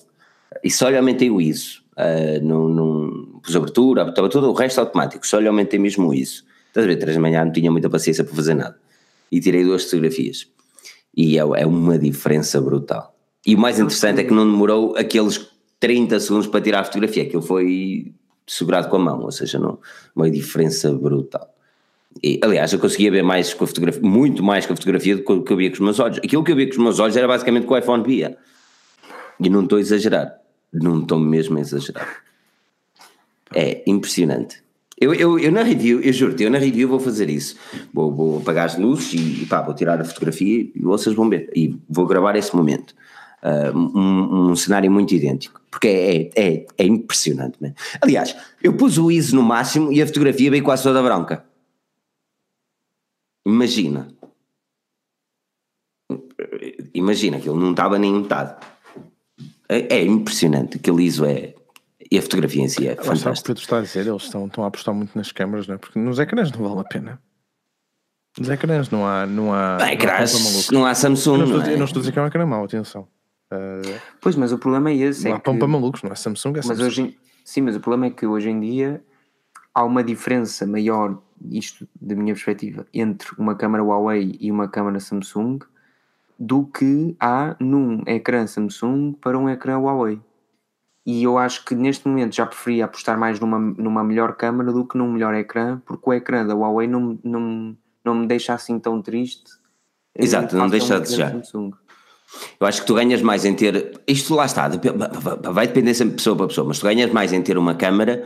E 0.63 0.71
só 0.71 0.89
lhe 0.89 0.97
aumentei 0.97 1.29
o 1.29 1.41
ISO. 1.41 1.83
Uh, 1.93 2.43
não, 2.43 2.69
não, 2.69 3.41
pus 3.43 3.55
abertura, 3.55 4.09
estava 4.09 4.29
todo 4.29 4.49
o 4.49 4.53
resto 4.55 4.81
automático, 4.81 5.27
só 5.27 5.39
lhe 5.39 5.49
aumentei 5.49 5.79
mesmo 5.79 6.09
o 6.09 6.15
ISO. 6.15 6.45
Estás 6.73 6.87
a 6.87 6.89
ver, 6.89 6.97
três 6.97 7.17
da 7.17 7.21
manhã 7.21 7.45
não 7.45 7.53
tinha 7.53 7.71
muita 7.71 7.91
paciência 7.91 8.25
para 8.25 8.35
fazer 8.35 8.55
nada. 8.55 8.79
E 9.31 9.39
tirei 9.41 9.63
duas 9.63 9.85
fotografias. 9.85 10.49
E 11.15 11.37
é, 11.37 11.43
é 11.43 11.67
uma 11.67 11.99
diferença 11.99 12.63
brutal. 12.63 13.15
E 13.47 13.55
o 13.55 13.59
mais 13.59 13.79
interessante 13.79 14.23
é 14.23 14.25
que 14.25 14.33
não 14.33 14.51
demorou 14.51 14.97
aqueles 14.97 15.51
30 15.79 16.19
segundos 16.19 16.47
para 16.47 16.63
tirar 16.63 16.81
a 16.81 16.85
fotografia, 16.85 17.25
aquilo 17.25 17.43
foi 17.43 18.15
segurado 18.47 18.89
com 18.89 18.97
a 18.97 18.99
mão, 19.01 19.21
ou 19.21 19.31
seja, 19.31 19.59
não, 19.59 19.79
uma 20.17 20.31
diferença 20.31 20.91
brutal. 20.91 21.55
E, 22.23 22.41
aliás, 22.43 22.73
eu 22.73 22.79
conseguia 22.79 23.11
ver 23.11 23.23
mais 23.23 23.53
com 23.53 23.65
a 23.65 23.67
fotografia, 23.67 24.01
muito 24.03 24.43
mais 24.43 24.65
com 24.65 24.73
a 24.73 24.77
fotografia 24.77 25.17
do 25.17 25.45
que 25.45 25.53
eu 25.53 25.57
via 25.57 25.69
com 25.69 25.75
os 25.75 25.81
meus 25.81 26.01
olhos. 26.01 26.19
Aquilo 26.19 26.43
que 26.43 26.53
eu 26.53 26.57
via 26.57 26.67
com 26.67 26.73
os 26.73 26.79
meus 26.79 26.99
olhos 26.99 27.17
era 27.17 27.29
basicamente 27.29 27.67
com 27.67 27.75
o 27.75 27.79
iPhone 27.79 28.03
via. 28.03 28.39
E 29.39 29.51
não 29.51 29.65
estou 29.65 29.77
a 29.77 29.81
exagerar. 29.81 30.39
Não 30.73 31.03
estou 31.03 31.19
mesmo 31.19 31.59
a 31.59 31.61
exagerar. 31.61 32.23
É 33.55 33.83
impressionante. 33.87 34.63
Eu, 34.99 35.15
eu, 35.15 35.39
eu 35.39 35.51
na 35.51 35.63
review, 35.63 36.01
eu 36.01 36.13
juro-te, 36.13 36.43
eu 36.45 36.51
na 36.51 36.59
review 36.59 36.89
vou 36.89 37.01
fazer 37.01 37.29
isso. 37.29 37.57
Vou, 37.93 38.15
vou 38.15 38.39
apagar 38.39 38.67
as 38.67 38.79
luzes 38.79 39.15
e, 39.15 39.47
pá, 39.47 39.61
vou 39.63 39.75
tirar 39.75 40.01
a 40.01 40.05
fotografia 40.05 40.71
e 40.75 40.81
vocês 40.81 41.15
vão 41.15 41.29
ver. 41.29 41.51
E 41.55 41.77
vou 41.89 42.07
gravar 42.07 42.37
esse 42.37 42.55
momento. 42.55 42.95
Uh, 43.43 43.77
um, 43.77 44.51
um, 44.51 44.57
cenário 44.57 44.89
muito 44.89 45.13
idêntico, 45.13 45.61
porque 45.69 45.89
é, 45.89 46.31
é, 46.37 46.67
é 46.79 46.85
impressionante. 46.85 47.59
Man. 47.61 47.75
Aliás, 48.01 48.37
eu 48.63 48.75
pus 48.75 48.99
o 48.99 49.11
ISO 49.11 49.35
no 49.35 49.43
máximo 49.43 49.93
e 49.93 50.01
a 50.01 50.07
fotografia 50.07 50.49
veio 50.49 50.63
quase 50.63 50.85
toda 50.85 51.03
branca. 51.03 51.45
Imagina. 53.45 54.15
Imagina, 56.95 57.39
aquilo 57.39 57.59
não 57.59 57.73
estava 57.73 57.99
nem 57.99 58.13
metade. 58.15 58.55
É, 59.69 59.97
é 59.97 60.05
impressionante, 60.05 60.77
aquele 60.77 61.03
ISO 61.03 61.25
é. 61.25 61.55
E 62.13 62.19
a 62.19 62.21
fotografia 62.21 62.63
em 62.63 62.69
si 62.69 62.87
é 62.87 62.95
fantástica. 62.95 63.31
o 63.31 63.35
que 63.35 63.43
Pedro 63.43 63.63
está 63.63 63.79
a 63.79 63.81
dizer, 63.81 64.07
eles 64.07 64.25
estão, 64.25 64.45
estão 64.45 64.65
a 64.65 64.67
apostar 64.67 64.95
muito 64.95 65.17
nas 65.17 65.33
câmaras, 65.33 65.67
não 65.67 65.77
é? 65.77 65.79
Porque 65.79 65.99
nos 65.99 66.19
ecrãs 66.19 66.53
não 66.53 66.69
vale 66.69 66.81
a 66.81 66.85
pena. 66.85 67.19
Nos 68.39 68.51
ecrãs 68.51 68.91
não 68.91 69.07
há. 69.07 69.25
Não 69.25 69.55
há, 69.55 69.79
Bem, 69.79 69.97
não, 69.97 70.81
não 70.81 70.87
há 70.87 70.95
Samsung. 70.95 71.41
Eu 71.41 71.47
não, 71.47 71.57
estou, 71.57 71.63
é? 71.63 71.73
eu 71.73 71.79
não 71.79 71.85
estou 71.87 72.01
a 72.01 72.03
dizer 72.03 72.13
que 72.13 72.19
é 72.19 72.23
um 72.23 72.27
ecrã 72.27 72.45
mau, 72.45 72.65
atenção. 72.65 73.09
Uh, 73.51 73.99
pois, 74.21 74.37
mas 74.37 74.53
o 74.53 74.59
problema 74.59 74.91
é 74.91 74.97
esse. 74.97 75.25
Não 75.25 75.31
é 75.31 75.35
há 75.37 75.41
pão 75.41 75.57
para 75.57 75.67
malucos, 75.67 76.03
não 76.03 76.13
é 76.13 76.15
Samsung, 76.15 76.51
é 76.51 76.57
mas 76.57 76.67
Samsung. 76.67 76.85
Hoje, 76.85 77.19
sim, 77.47 77.63
mas 77.63 77.77
o 77.77 77.81
problema 77.81 78.05
é 78.05 78.11
que 78.11 78.27
hoje 78.27 78.51
em 78.51 78.61
dia 78.61 79.03
há 79.73 79.83
uma 79.83 80.05
diferença 80.05 80.67
maior, 80.67 81.19
isto 81.51 81.89
da 81.99 82.15
minha 82.15 82.35
perspectiva, 82.35 82.87
entre 82.93 83.31
uma 83.39 83.55
câmera 83.55 83.83
Huawei 83.83 84.37
e 84.39 84.51
uma 84.51 84.69
câmera 84.69 85.01
Samsung 85.01 85.61
do 86.39 86.67
que 86.67 87.17
há 87.19 87.57
num 87.59 88.03
ecrã 88.07 88.47
Samsung 88.47 89.15
para 89.15 89.39
um 89.39 89.49
ecrã 89.49 89.79
Huawei. 89.79 90.21
E 91.05 91.25
eu 91.25 91.37
acho 91.37 91.65
que 91.65 91.75
neste 91.75 92.07
momento 92.07 92.35
já 92.35 92.47
preferia 92.47 92.85
apostar 92.85 93.19
mais 93.19 93.41
numa, 93.41 93.59
numa 93.59 94.05
melhor 94.05 94.37
câmera 94.37 94.73
do 94.73 94.87
que 94.87 94.97
num 94.97 95.11
melhor 95.11 95.35
ecrã, 95.35 95.81
porque 95.85 96.09
o 96.09 96.13
ecrã 96.13 96.47
da 96.47 96.55
Huawei 96.55 96.87
não, 96.87 97.19
não, 97.25 97.77
não 98.05 98.15
me 98.15 98.27
deixa 98.27 98.55
assim 98.55 98.79
tão 98.79 99.03
triste. 99.03 99.51
Exato, 100.17 100.57
não 100.57 100.69
deixa 100.69 100.95
de 100.97 101.03
desejar. 101.03 101.43
Eu 102.59 102.67
acho 102.67 102.81
que 102.81 102.87
tu 102.87 102.95
ganhas 102.95 103.21
mais 103.21 103.45
em 103.45 103.55
ter. 103.55 104.01
Isto 104.07 104.35
lá 104.35 104.47
está, 104.47 104.71
vai 105.51 105.67
depender 105.67 105.95
sempre 105.95 106.13
de 106.13 106.17
pessoa 106.17 106.37
para 106.37 106.47
pessoa, 106.47 106.69
mas 106.69 106.79
tu 106.79 106.85
ganhas 106.85 107.11
mais 107.11 107.33
em 107.33 107.43
ter 107.43 107.59
uma 107.59 107.75
câmera 107.75 108.25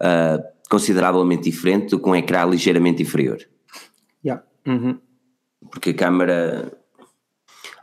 uh, 0.00 0.42
consideravelmente 0.68 1.44
diferente 1.44 1.90
do 1.90 1.98
que 1.98 2.08
um 2.08 2.14
ecrã 2.14 2.44
ligeiramente 2.44 3.02
inferior. 3.02 3.38
Yeah. 4.24 4.42
Uhum. 4.66 4.98
Porque 5.70 5.90
a 5.90 5.94
câmera. 5.94 6.72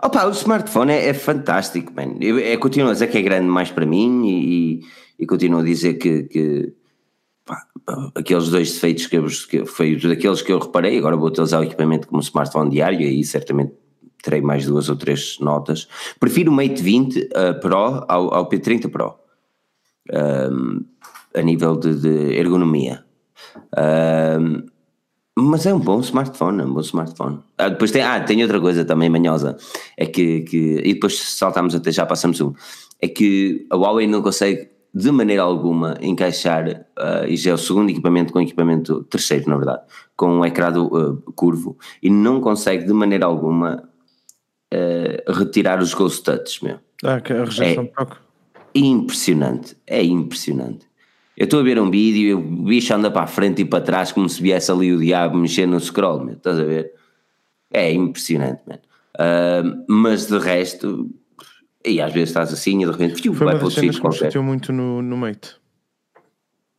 Opa, 0.03 0.25
o 0.25 0.31
smartphone 0.31 0.91
é, 0.91 1.07
é 1.07 1.13
fantástico, 1.13 1.93
man. 1.93 2.17
Eu, 2.19 2.37
é, 2.37 2.57
continuo 2.57 2.89
a 2.89 2.93
dizer 2.93 3.07
que 3.07 3.17
é 3.17 3.21
grande 3.21 3.47
mais 3.47 3.71
para 3.71 3.85
mim 3.85 4.27
e, 4.27 4.81
e 5.17 5.25
continuo 5.25 5.61
a 5.61 5.63
dizer 5.63 5.93
que, 5.93 6.23
que 6.23 6.73
pá, 7.45 7.65
aqueles 8.13 8.49
dois 8.49 8.73
defeitos 8.73 9.07
que, 9.07 9.17
eu, 9.17 9.25
que 9.49 9.65
foi 9.65 9.95
daqueles 9.95 10.41
que 10.41 10.51
eu 10.51 10.59
reparei, 10.59 10.97
agora 10.97 11.15
vou 11.15 11.29
utilizar 11.29 11.61
o 11.61 11.63
equipamento 11.63 12.09
como 12.09 12.21
smartphone 12.21 12.69
diário 12.69 12.99
e 12.99 13.23
certamente 13.23 13.71
terei 14.21 14.41
mais 14.41 14.65
duas 14.65 14.89
ou 14.89 14.97
três 14.97 15.37
notas. 15.39 15.87
Prefiro 16.19 16.51
o 16.51 16.53
Mate 16.53 16.83
20 16.83 17.19
uh, 17.19 17.59
Pro 17.61 18.03
ao, 18.07 18.33
ao 18.33 18.49
P30 18.49 18.89
Pro, 18.89 19.15
um, 20.51 20.83
a 21.33 21.41
nível 21.41 21.77
de, 21.77 21.95
de 21.95 22.35
ergonomia. 22.37 23.05
Um, 23.77 24.65
mas 25.37 25.65
é 25.65 25.73
um 25.73 25.79
bom 25.79 25.99
smartphone, 25.99 26.61
é 26.61 26.65
um 26.65 26.73
bom 26.73 26.81
smartphone. 26.81 27.39
Ah, 27.57 27.69
depois 27.69 27.91
tem, 27.91 28.01
ah, 28.01 28.19
tem 28.19 28.41
outra 28.43 28.59
coisa 28.59 28.85
também 28.85 29.09
manhosa, 29.09 29.57
é 29.97 30.05
que, 30.05 30.41
que 30.41 30.81
e 30.83 30.93
depois 30.93 31.17
saltamos 31.19 31.73
até 31.73 31.91
já 31.91 32.05
para 32.05 32.13
a 32.13 32.17
Samsung, 32.17 32.53
é 33.01 33.07
que 33.07 33.65
a 33.69 33.75
Huawei 33.75 34.07
não 34.07 34.21
consegue 34.21 34.69
de 34.93 35.11
maneira 35.11 35.41
alguma 35.41 35.97
encaixar, 36.01 36.85
uh, 36.99 37.25
e 37.27 37.35
já 37.35 37.51
é 37.51 37.53
o 37.53 37.57
segundo 37.57 37.89
equipamento 37.89 38.31
com 38.31 38.39
equipamento, 38.39 39.03
terceiro 39.05 39.49
na 39.49 39.57
verdade, 39.57 39.81
com 40.15 40.27
um 40.37 40.45
ecrã 40.45 40.71
uh, 40.79 41.17
curvo, 41.33 41.77
e 42.01 42.11
não 42.11 42.39
consegue 42.39 42.85
de 42.85 42.93
maneira 42.93 43.25
alguma 43.25 43.83
uh, 44.71 45.33
retirar 45.33 45.81
os 45.81 45.95
ghost 45.95 46.23
touch, 46.23 46.63
meu. 46.63 46.77
Ah, 47.03 47.19
que 47.19 47.33
a 47.33 47.43
rejeição 47.43 47.83
é 47.83 47.87
de 47.87 47.93
toque. 47.93 48.17
Impressionante, 48.75 49.75
é 49.87 50.03
impressionante. 50.03 50.85
Eu 51.35 51.45
estou 51.45 51.59
a 51.59 51.63
ver 51.63 51.79
um 51.79 51.89
vídeo 51.89 52.21
e 52.21 52.33
o 52.33 52.39
bicho 52.39 52.93
anda 52.93 53.09
para 53.09 53.23
a 53.23 53.27
frente 53.27 53.63
e 53.63 53.65
para 53.65 53.83
trás 53.83 54.11
como 54.11 54.29
se 54.29 54.41
viesse 54.41 54.71
ali 54.71 54.93
o 54.93 54.99
diabo 54.99 55.37
mexendo 55.37 55.71
no 55.71 55.79
scroll, 55.79 56.23
meu, 56.23 56.35
estás 56.35 56.59
a 56.59 56.63
ver? 56.63 56.93
É 57.71 57.91
impressionante, 57.91 58.61
man. 58.67 58.79
Uh, 59.15 59.83
mas 59.87 60.27
de 60.27 60.37
resto, 60.37 61.09
e 61.83 61.99
às 62.01 62.13
vezes 62.13 62.29
estás 62.29 62.53
assim 62.53 62.83
e 62.83 62.85
de 62.85 62.91
repente 62.91 63.21
fiu, 63.21 63.33
vai 63.33 63.57
para 63.57 63.67
o 63.67 63.71
sítio 63.71 63.99
qualquer. 63.99 64.31
Foi 64.31 64.41
muito 64.41 64.71
no, 64.71 65.01
no 65.01 65.17
Mate, 65.17 65.55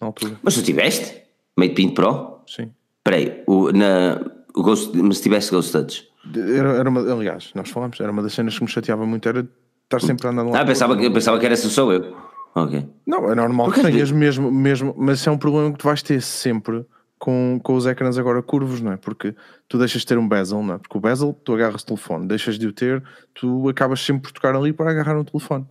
na 0.01 0.07
altura. 0.09 0.39
Mas 0.43 0.55
tu 0.55 0.63
tiveste? 0.63 1.23
Mate 1.57 1.75
Pinto 1.75 1.95
Pro? 1.95 2.41
Sim. 2.47 2.73
Espera 2.99 3.17
aí, 3.17 3.43
o, 3.47 3.73
na, 3.73 4.21
o 4.55 4.63
Ghost, 4.63 4.97
mas 4.97 5.21
tiveste 5.21 5.51
Ghost 5.51 5.73
Touch? 5.73 6.09
Era, 6.35 6.75
era 6.75 6.89
uma, 6.89 7.01
aliás, 7.01 7.51
nós 7.55 7.69
falamos, 7.69 8.01
era 8.01 8.11
uma 8.11 8.23
das 8.23 8.33
cenas 8.33 8.57
que 8.57 8.65
me 8.65 8.71
chateava 8.71 9.05
muito, 9.05 9.29
era 9.29 9.47
estar 9.85 10.01
sempre 10.01 10.29
andando 10.29 10.51
lá. 10.51 10.61
Ah, 10.61 10.65
pensava 10.65 10.97
que, 10.97 11.11
pensava 11.11 11.39
que 11.39 11.47
era 11.47 11.57
só 11.57 11.93
eu. 11.93 12.17
Ok. 12.55 12.87
Não, 13.05 13.31
é 13.31 13.35
normal 13.35 13.67
Porque 13.67 13.81
que 13.81 13.91
tenhas 13.91 14.13
mesmo, 14.13 14.51
mesmo, 14.51 14.95
mas 14.97 15.27
é 15.27 15.31
um 15.31 15.39
problema 15.39 15.73
que 15.73 15.79
tu 15.79 15.85
vais 15.85 16.03
ter 16.03 16.23
sempre 16.23 16.87
com, 17.19 17.59
com 17.63 17.75
os 17.75 17.87
ecrãs 17.87 18.17
agora 18.17 18.43
curvos, 18.43 18.81
não 18.81 18.93
é? 18.93 18.97
Porque 18.97 19.35
tu 19.69 19.79
deixas 19.79 20.03
de 20.03 20.07
ter 20.07 20.19
um 20.19 20.29
bezel, 20.29 20.63
não 20.63 20.75
é? 20.75 20.79
Porque 20.79 20.97
o 20.97 21.01
bezel, 21.01 21.33
tu 21.33 21.55
agarras 21.55 21.83
o 21.83 21.87
telefone, 21.87 22.29
deixas 22.29 22.59
de 22.59 22.67
o 22.67 22.73
ter, 22.73 23.03
tu 23.33 23.69
acabas 23.69 24.01
sempre 24.01 24.23
por 24.23 24.33
tocar 24.33 24.55
ali 24.55 24.73
para 24.73 24.91
agarrar 24.91 25.19
um 25.19 25.25
telefone. 25.25 25.67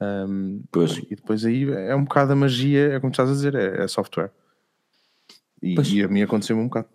Um, 0.00 0.62
pois. 0.70 0.98
E 0.98 1.16
depois 1.16 1.44
aí 1.44 1.70
é 1.70 1.94
um 1.96 2.04
bocado 2.04 2.32
a 2.32 2.36
magia, 2.36 2.92
é 2.92 3.00
como 3.00 3.10
estás 3.10 3.28
a 3.28 3.32
dizer, 3.32 3.54
é, 3.54 3.82
é 3.82 3.88
software. 3.88 4.30
E, 5.62 5.74
e, 5.74 6.02
a 6.02 6.08
mim 6.08 6.22
aconteceu-me 6.22 6.62
um 6.62 6.68
bocado. 6.68 6.88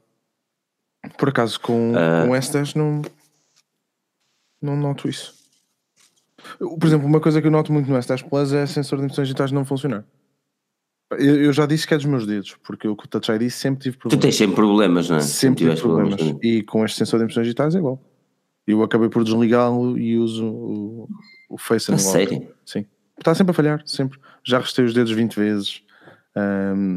Por 1.18 1.30
acaso 1.30 1.60
com, 1.60 1.92
uh... 1.92 2.26
com 2.26 2.32
o 2.32 2.36
S10 2.36 2.76
não, 2.76 3.02
não 4.62 4.76
noto 4.76 5.08
isso. 5.08 5.45
Por 6.60 6.86
exemplo, 6.86 7.08
uma 7.08 7.20
coisa 7.20 7.42
que 7.42 7.48
eu 7.48 7.52
noto 7.52 7.72
muito 7.72 7.90
no 7.90 7.98
S10 7.98 8.28
Plus 8.30 8.54
é 8.54 8.66
sensor 8.66 9.00
de 9.00 9.06
emissões 9.06 9.28
digitais 9.28 9.52
não 9.52 9.66
funcionar. 9.66 10.04
Eu, 11.12 11.44
eu, 11.44 11.54
já 11.54 11.66
disse 11.66 11.88
que 11.88 11.94
é 11.94 11.98
dos 11.98 12.06
meus 12.06 12.26
dedos, 12.26 12.58
porque 12.64 12.88
o 12.88 12.96
que 12.96 13.06
o 13.06 13.08
Touch 13.08 13.32
ID 13.32 13.50
sempre 13.50 13.84
tive 13.84 13.98
problemas. 13.98 14.20
Tu 14.20 14.28
tens 14.28 14.36
sempre 14.36 14.56
problemas, 14.56 15.10
não 15.10 15.18
é? 15.18 15.22
Sempre, 15.22 15.40
sempre 15.40 15.76
tive 15.76 15.82
problemas. 15.82 16.16
problemas. 16.16 16.44
E 16.44 16.64
com 16.64 16.84
este 16.84 16.98
sensor 16.98 17.20
de 17.20 17.26
emissões 17.26 17.46
digitais 17.46 17.76
é 17.76 17.78
igual. 17.78 18.02
Eu 18.66 18.82
acabei 18.82 19.10
por 19.10 19.24
desligá-lo 19.24 19.98
e 19.98 20.18
uso 20.18 20.46
o, 20.46 21.10
o 21.50 21.58
Face 21.58 21.92
Unlock. 21.92 22.04
Sério? 22.04 22.48
Sim. 22.66 22.86
Está 23.18 23.36
sempre 23.36 23.52
a 23.52 23.54
falhar, 23.54 23.84
sempre. 23.86 24.20
Já 24.44 24.60
restei 24.60 24.84
os 24.84 24.94
dedos 24.94 25.12
20 25.12 25.36
vezes. 25.36 25.84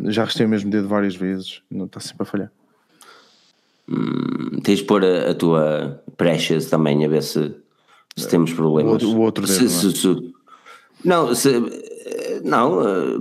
Já 0.08 0.24
restei 0.24 0.46
o 0.46 0.48
mesmo 0.48 0.70
dedo 0.70 0.88
várias 0.88 1.14
vezes. 1.14 1.62
Não 1.70 1.84
está 1.84 2.00
sempre 2.00 2.22
a 2.22 2.26
falhar. 2.26 2.52
Hum, 3.88 4.60
tens 4.62 4.80
de 4.80 4.84
pôr 4.84 5.04
a, 5.04 5.30
a, 5.30 5.34
tua 5.34 6.02
Precious 6.16 6.66
também 6.66 7.04
a 7.04 7.08
ver 7.08 7.22
se, 7.22 7.54
se 8.18 8.28
temos 8.28 8.52
problemas. 8.52 9.02
O, 9.02 9.18
outro 9.18 9.46
dedo. 9.46 9.68
Se, 9.68 9.92
se, 9.92 9.92
se, 9.92 10.34
não, 11.04 11.34
se, 11.34 11.50
não, 12.44 12.80
eh, 12.82 13.18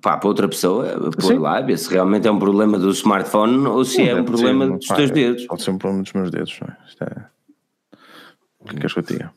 pá, 0.00 0.16
para 0.16 0.28
outra 0.28 0.48
pessoa, 0.48 1.10
pôr 1.20 1.38
lá, 1.38 1.64
se 1.76 1.90
realmente 1.90 2.26
é 2.26 2.30
um 2.30 2.38
problema 2.38 2.78
do 2.78 2.90
smartphone 2.90 3.66
ou 3.66 3.84
se 3.84 4.02
é 4.02 4.14
um 4.14 4.24
problema 4.24 4.66
ser, 4.66 4.72
dos 4.78 4.86
pá, 4.86 4.94
teus 4.96 5.10
dedos. 5.10 5.46
Pode 5.46 5.62
ser 5.62 5.70
um 5.70 5.78
problema 5.78 6.02
dos 6.02 6.12
meus 6.12 6.30
dedos, 6.30 6.58
não 6.60 6.68
é? 6.68 6.76
Isto 6.88 7.04
é... 7.04 7.32
O 8.60 8.64
que 8.68 8.76
queres 8.76 8.92
que 8.92 8.98
eu 8.98 9.02
diga? 9.02 9.32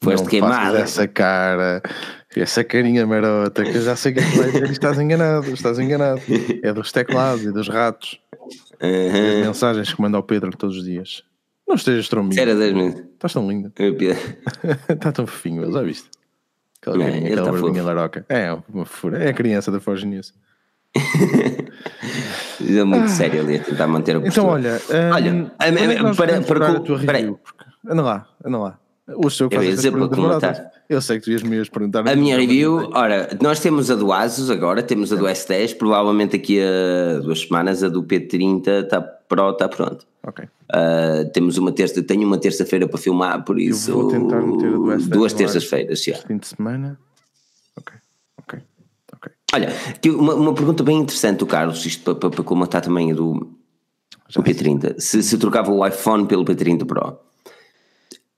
Foste 0.00 0.28
queimada. 0.28 0.78
Essa 0.78 1.08
cara, 1.08 1.82
essa 2.36 2.62
carinha 2.62 3.04
marota, 3.06 3.64
que 3.64 3.76
eu 3.76 3.82
já 3.82 3.96
sei 3.96 4.12
que 4.12 4.20
vai 4.20 4.50
dizer 4.50 4.70
estás 4.70 4.98
enganado, 4.98 5.50
estás 5.50 5.78
enganado. 5.78 6.20
É 6.62 6.72
dos 6.72 6.92
teclados 6.92 7.44
e 7.44 7.50
dos 7.50 7.68
ratos. 7.68 8.20
Uhum. 8.80 9.40
As 9.40 9.46
mensagens 9.46 9.92
que 9.92 10.00
manda 10.00 10.16
ao 10.16 10.22
Pedro 10.22 10.56
todos 10.56 10.76
os 10.76 10.84
dias. 10.84 11.24
Não 11.68 11.74
estejas 11.74 12.08
tão 12.08 12.22
lindo. 12.22 12.40
Era 12.40 12.54
10 12.54 12.72
minutos. 12.72 13.00
Estás 13.00 13.32
tão 13.34 13.48
lindo. 13.48 13.70
Está 14.88 15.12
tão 15.12 15.26
fofinho, 15.26 15.70
já 15.70 15.82
viste? 15.82 16.08
Aquela, 16.80 17.04
é, 17.04 17.10
carinha, 17.10 17.32
aquela 17.32 17.74
tá 17.74 17.82
laroca. 17.82 18.26
É, 18.28 18.56
uma 18.72 18.86
fura. 18.86 19.22
É 19.22 19.28
a 19.28 19.34
criança 19.34 19.70
da 19.70 19.78
Forge 19.78 20.06
News. 20.06 20.32
é 20.96 22.84
muito 22.84 23.04
ah. 23.04 23.08
sério 23.08 23.40
ali 23.40 23.56
a 23.56 23.62
tentar 23.62 23.86
manter 23.86 24.16
o 24.16 24.26
Então, 24.26 24.46
olha, 24.46 24.80
um, 24.90 25.14
olha 25.14 25.32
um, 25.34 25.50
é 25.58 26.14
para, 26.14 26.40
para, 26.40 26.42
para, 26.42 26.68
a 26.70 26.80
tua 26.80 26.98
review? 26.98 27.38
Anda 27.86 28.02
lá, 28.02 28.28
anda 28.42 28.58
lá. 28.58 28.78
O 29.16 29.30
seu 29.30 29.48
eu 29.50 29.62
ia 29.62 29.70
dizer 29.74 29.90
para 29.90 30.08
comentar. 30.08 30.70
Eu 30.88 31.00
sei 31.00 31.18
que 31.18 31.24
tu 31.24 31.30
ias 31.30 31.42
me 31.42 31.56
ias 31.56 31.68
perguntar. 31.68 32.06
A 32.06 32.14
minha 32.14 32.36
review, 32.36 32.90
ora, 32.92 33.28
nós 33.40 33.58
temos 33.58 33.90
a 33.90 33.94
do 33.94 34.12
Asus 34.12 34.50
agora, 34.50 34.82
temos 34.82 35.12
a 35.12 35.16
do 35.16 35.24
S10, 35.24 35.76
provavelmente 35.76 36.36
aqui 36.36 36.60
a 36.60 37.20
duas 37.20 37.40
semanas 37.40 37.82
a 37.82 37.88
do 37.88 38.02
P30 38.02 38.84
está 38.84 39.00
Pro 39.00 39.50
está 39.50 39.68
pronto. 39.68 40.06
Ok. 40.26 40.44
Uh, 40.44 41.30
temos 41.32 41.56
uma 41.56 41.72
terça, 41.72 42.02
tenho 42.02 42.26
uma 42.26 42.38
terça-feira 42.38 42.86
para 42.86 42.98
filmar, 42.98 43.44
por 43.44 43.58
isso. 43.58 43.90
Eu 43.90 44.02
vou 44.02 44.10
tentar 44.10 44.40
meter 44.40 44.68
a 44.68 44.70
do 44.70 44.84
S10 44.84 45.08
duas 45.08 45.32
terças-feiras, 45.32 46.02
já. 46.02 46.14
Fim 46.16 46.38
de 46.38 46.46
semana. 46.46 46.98
Ok, 47.76 47.94
ok, 48.38 48.58
ok. 49.14 49.32
Olha, 49.54 49.72
uma, 50.06 50.34
uma 50.34 50.54
pergunta 50.54 50.82
bem 50.82 50.98
interessante 50.98 51.38
do 51.38 51.46
Carlos, 51.46 51.84
isto 51.86 52.02
para, 52.04 52.14
para, 52.14 52.30
para 52.30 52.44
comentar 52.44 52.82
também 52.82 53.12
a 53.12 53.14
do, 53.14 53.34
do 54.34 54.42
P30. 54.42 54.98
Se, 54.98 55.22
se 55.22 55.38
trocava 55.38 55.70
o 55.70 55.86
iPhone 55.86 56.26
pelo 56.26 56.44
P30 56.44 56.86
Pro. 56.86 57.27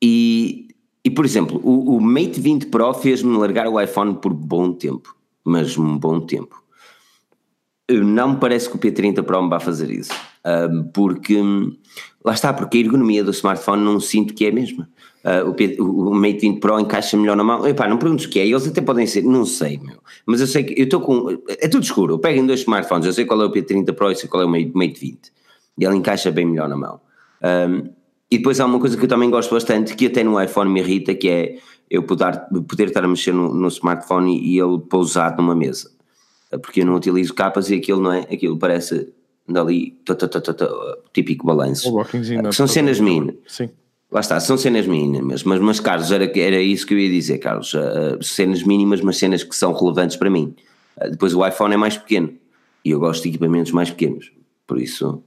E, 0.03 0.69
e 1.05 1.11
por 1.11 1.25
exemplo, 1.25 1.61
o, 1.63 1.97
o 1.97 2.01
Mate 2.01 2.41
20 2.41 2.67
Pro 2.67 2.93
fez-me 2.95 3.37
largar 3.37 3.69
o 3.69 3.81
iPhone 3.81 4.15
por 4.15 4.33
bom 4.33 4.73
tempo, 4.73 5.15
mas 5.45 5.77
um 5.77 5.99
bom 5.99 6.21
tempo. 6.21 6.61
Não 7.91 8.35
me 8.35 8.37
parece 8.37 8.71
que 8.71 8.77
o 8.77 8.79
P30 8.79 9.23
Pro 9.23 9.43
me 9.43 9.51
vá 9.51 9.59
fazer 9.59 9.91
isso, 9.91 10.13
porque 10.95 11.37
lá 12.25 12.33
está, 12.33 12.53
porque 12.53 12.79
a 12.79 12.81
ergonomia 12.81 13.25
do 13.25 13.33
smartphone 13.33 13.83
não 13.83 13.99
sinto 13.99 14.33
que 14.33 14.47
é 14.47 14.51
a 14.51 14.53
mesma. 14.53 14.89
Uh, 15.23 15.51
o, 15.51 15.55
P, 15.55 15.77
o, 15.79 16.15
Mate 16.15 16.39
20 16.39 16.61
Pro 16.61 16.81
encaixa 16.81 17.17
melhor 17.17 17.37
na 17.37 17.45
mão. 17.45 17.67
Epá, 17.67 17.87
não 17.89 17.99
pergunto 17.99 18.25
o 18.25 18.29
que 18.29 18.39
é, 18.39 18.47
eles 18.47 18.67
até 18.67 18.81
podem 18.81 19.07
ser, 19.07 19.23
não 19.23 19.45
sei, 19.45 19.79
meu. 19.79 19.99
Mas 20.25 20.41
eu 20.41 20.47
sei 20.47 20.65
que 20.65 20.81
eu 20.81 20.85
estou 20.85 21.01
com. 21.01 21.39
É 21.49 21.69
tudo 21.69 21.83
escuro. 21.83 22.15
Eu 22.15 22.19
pego 22.19 22.39
em 22.39 22.47
dois 22.47 22.61
smartphones, 22.61 23.07
eu 23.07 23.13
sei 23.13 23.25
qual 23.25 23.43
é 23.43 23.45
o 23.45 23.53
P30 23.53 23.93
Pro 23.93 24.11
e 24.11 24.17
sei 24.17 24.29
qual 24.29 24.43
é 24.43 24.47
o 24.47 24.49
Mate, 24.49 24.73
Mate 24.75 24.99
20. 24.99 25.33
E 25.79 25.85
ele 25.85 25.97
encaixa 25.97 26.31
bem 26.31 26.47
melhor 26.47 26.69
na 26.69 26.77
mão. 26.77 27.01
E 28.31 28.39
depois 28.39 28.61
há 28.61 28.67
uma 28.67 28.79
coisa 28.79 28.97
que 28.97 29.05
eu 29.05 29.09
também 29.09 29.29
gosto 29.29 29.53
bastante, 29.53 29.97
que 29.97 30.07
até 30.07 30.23
no 30.23 30.41
iPhone 30.41 30.71
me 30.71 30.81
irrita, 30.81 31.15
que 31.15 31.29
é 31.29 31.59
eu 31.91 32.05
poder, 32.05 32.41
poder 32.69 32.89
estar 32.89 33.05
a 33.05 33.09
mexer 33.09 33.33
no, 33.33 33.53
no 33.53 33.67
smartphone 33.69 34.39
e, 34.39 34.59
ele 34.59 34.79
pousado 34.79 35.43
numa 35.43 35.55
mesa. 35.55 35.91
Porque 36.63 36.83
eu 36.83 36.87
não 36.87 36.95
utilizo 36.95 37.35
capas 37.35 37.71
e 37.71 37.75
aquilo 37.75 38.01
não 38.01 38.13
é, 38.13 38.21
aquilo 38.21 38.57
parece 38.57 39.13
dali, 39.49 39.99
típico 41.13 41.45
balanço. 41.45 41.93
São 42.53 42.69
cenas 42.69 43.01
mínimas. 43.01 43.35
Sim. 43.49 43.71
Lá 44.13 44.21
está, 44.21 44.39
são 44.41 44.57
cenas 44.57 44.87
mínimas, 44.87 45.45
mas, 45.45 45.61
mas 45.61 45.79
Carlos, 45.79 46.11
era, 46.11 46.25
era 46.39 46.61
isso 46.61 46.85
que 46.85 46.95
eu 46.95 46.99
ia 46.99 47.11
dizer, 47.11 47.39
Carlos. 47.39 47.75
Uh, 47.75 48.23
cenas 48.23 48.63
mínimas, 48.63 49.01
mas 49.01 49.19
cenas 49.19 49.45
que 49.45 49.55
são 49.55 49.73
relevantes 49.73 50.17
para 50.17 50.31
mim. 50.31 50.55
Uh, 50.97 51.11
depois 51.11 51.35
o 51.35 51.47
iPhone 51.47 51.75
é 51.75 51.77
mais 51.77 51.97
pequeno 51.97 52.33
e 52.85 52.91
eu 52.91 52.99
gosto 52.99 53.23
de 53.23 53.29
equipamentos 53.29 53.71
mais 53.73 53.91
pequenos, 53.91 54.33
por 54.67 54.81
isso 54.81 55.23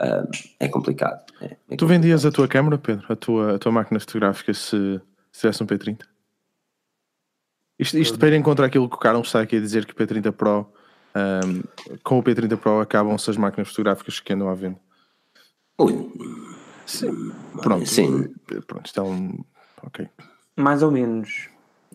uh, 0.00 0.28
é 0.58 0.68
complicado. 0.68 1.24
É, 1.40 1.44
é 1.44 1.48
tu 1.48 1.56
complicado. 1.56 1.88
vendias 1.88 2.26
a 2.26 2.30
tua 2.30 2.48
câmera, 2.48 2.78
Pedro? 2.78 3.06
A 3.08 3.16
tua, 3.16 3.56
a 3.56 3.58
tua 3.58 3.72
máquina 3.72 4.00
fotográfica 4.00 4.52
se, 4.54 5.00
se 5.32 5.40
tivesse 5.40 5.62
um 5.62 5.66
P30? 5.66 6.00
Isto, 7.78 7.98
isto 7.98 8.18
para 8.18 8.28
ir 8.28 8.34
em 8.34 8.42
contra 8.42 8.66
aquilo 8.66 8.88
que 8.88 8.96
o 8.96 8.98
Carlos 8.98 9.28
está 9.28 9.40
aqui 9.40 9.56
a 9.56 9.60
dizer 9.60 9.86
que 9.86 9.92
o 9.92 9.96
P30 9.96 10.32
Pro, 10.32 10.70
um, 11.16 11.62
com 12.04 12.18
o 12.18 12.22
P30 12.22 12.56
Pro 12.58 12.80
acabam-se 12.80 13.30
as 13.30 13.38
máquinas 13.38 13.68
fotográficas 13.68 14.20
que 14.20 14.32
andam 14.32 14.50
à 14.50 14.54
venda. 14.54 14.78
Ui. 15.78 16.12
Sim. 16.84 17.32
Pronto. 17.62 17.86
Sim. 17.86 18.34
Pronto, 18.66 18.84
isto 18.84 19.00
é 19.00 19.02
um. 19.02 19.42
Ok. 19.82 20.06
Mais 20.56 20.82
ou 20.82 20.90
menos. 20.90 21.48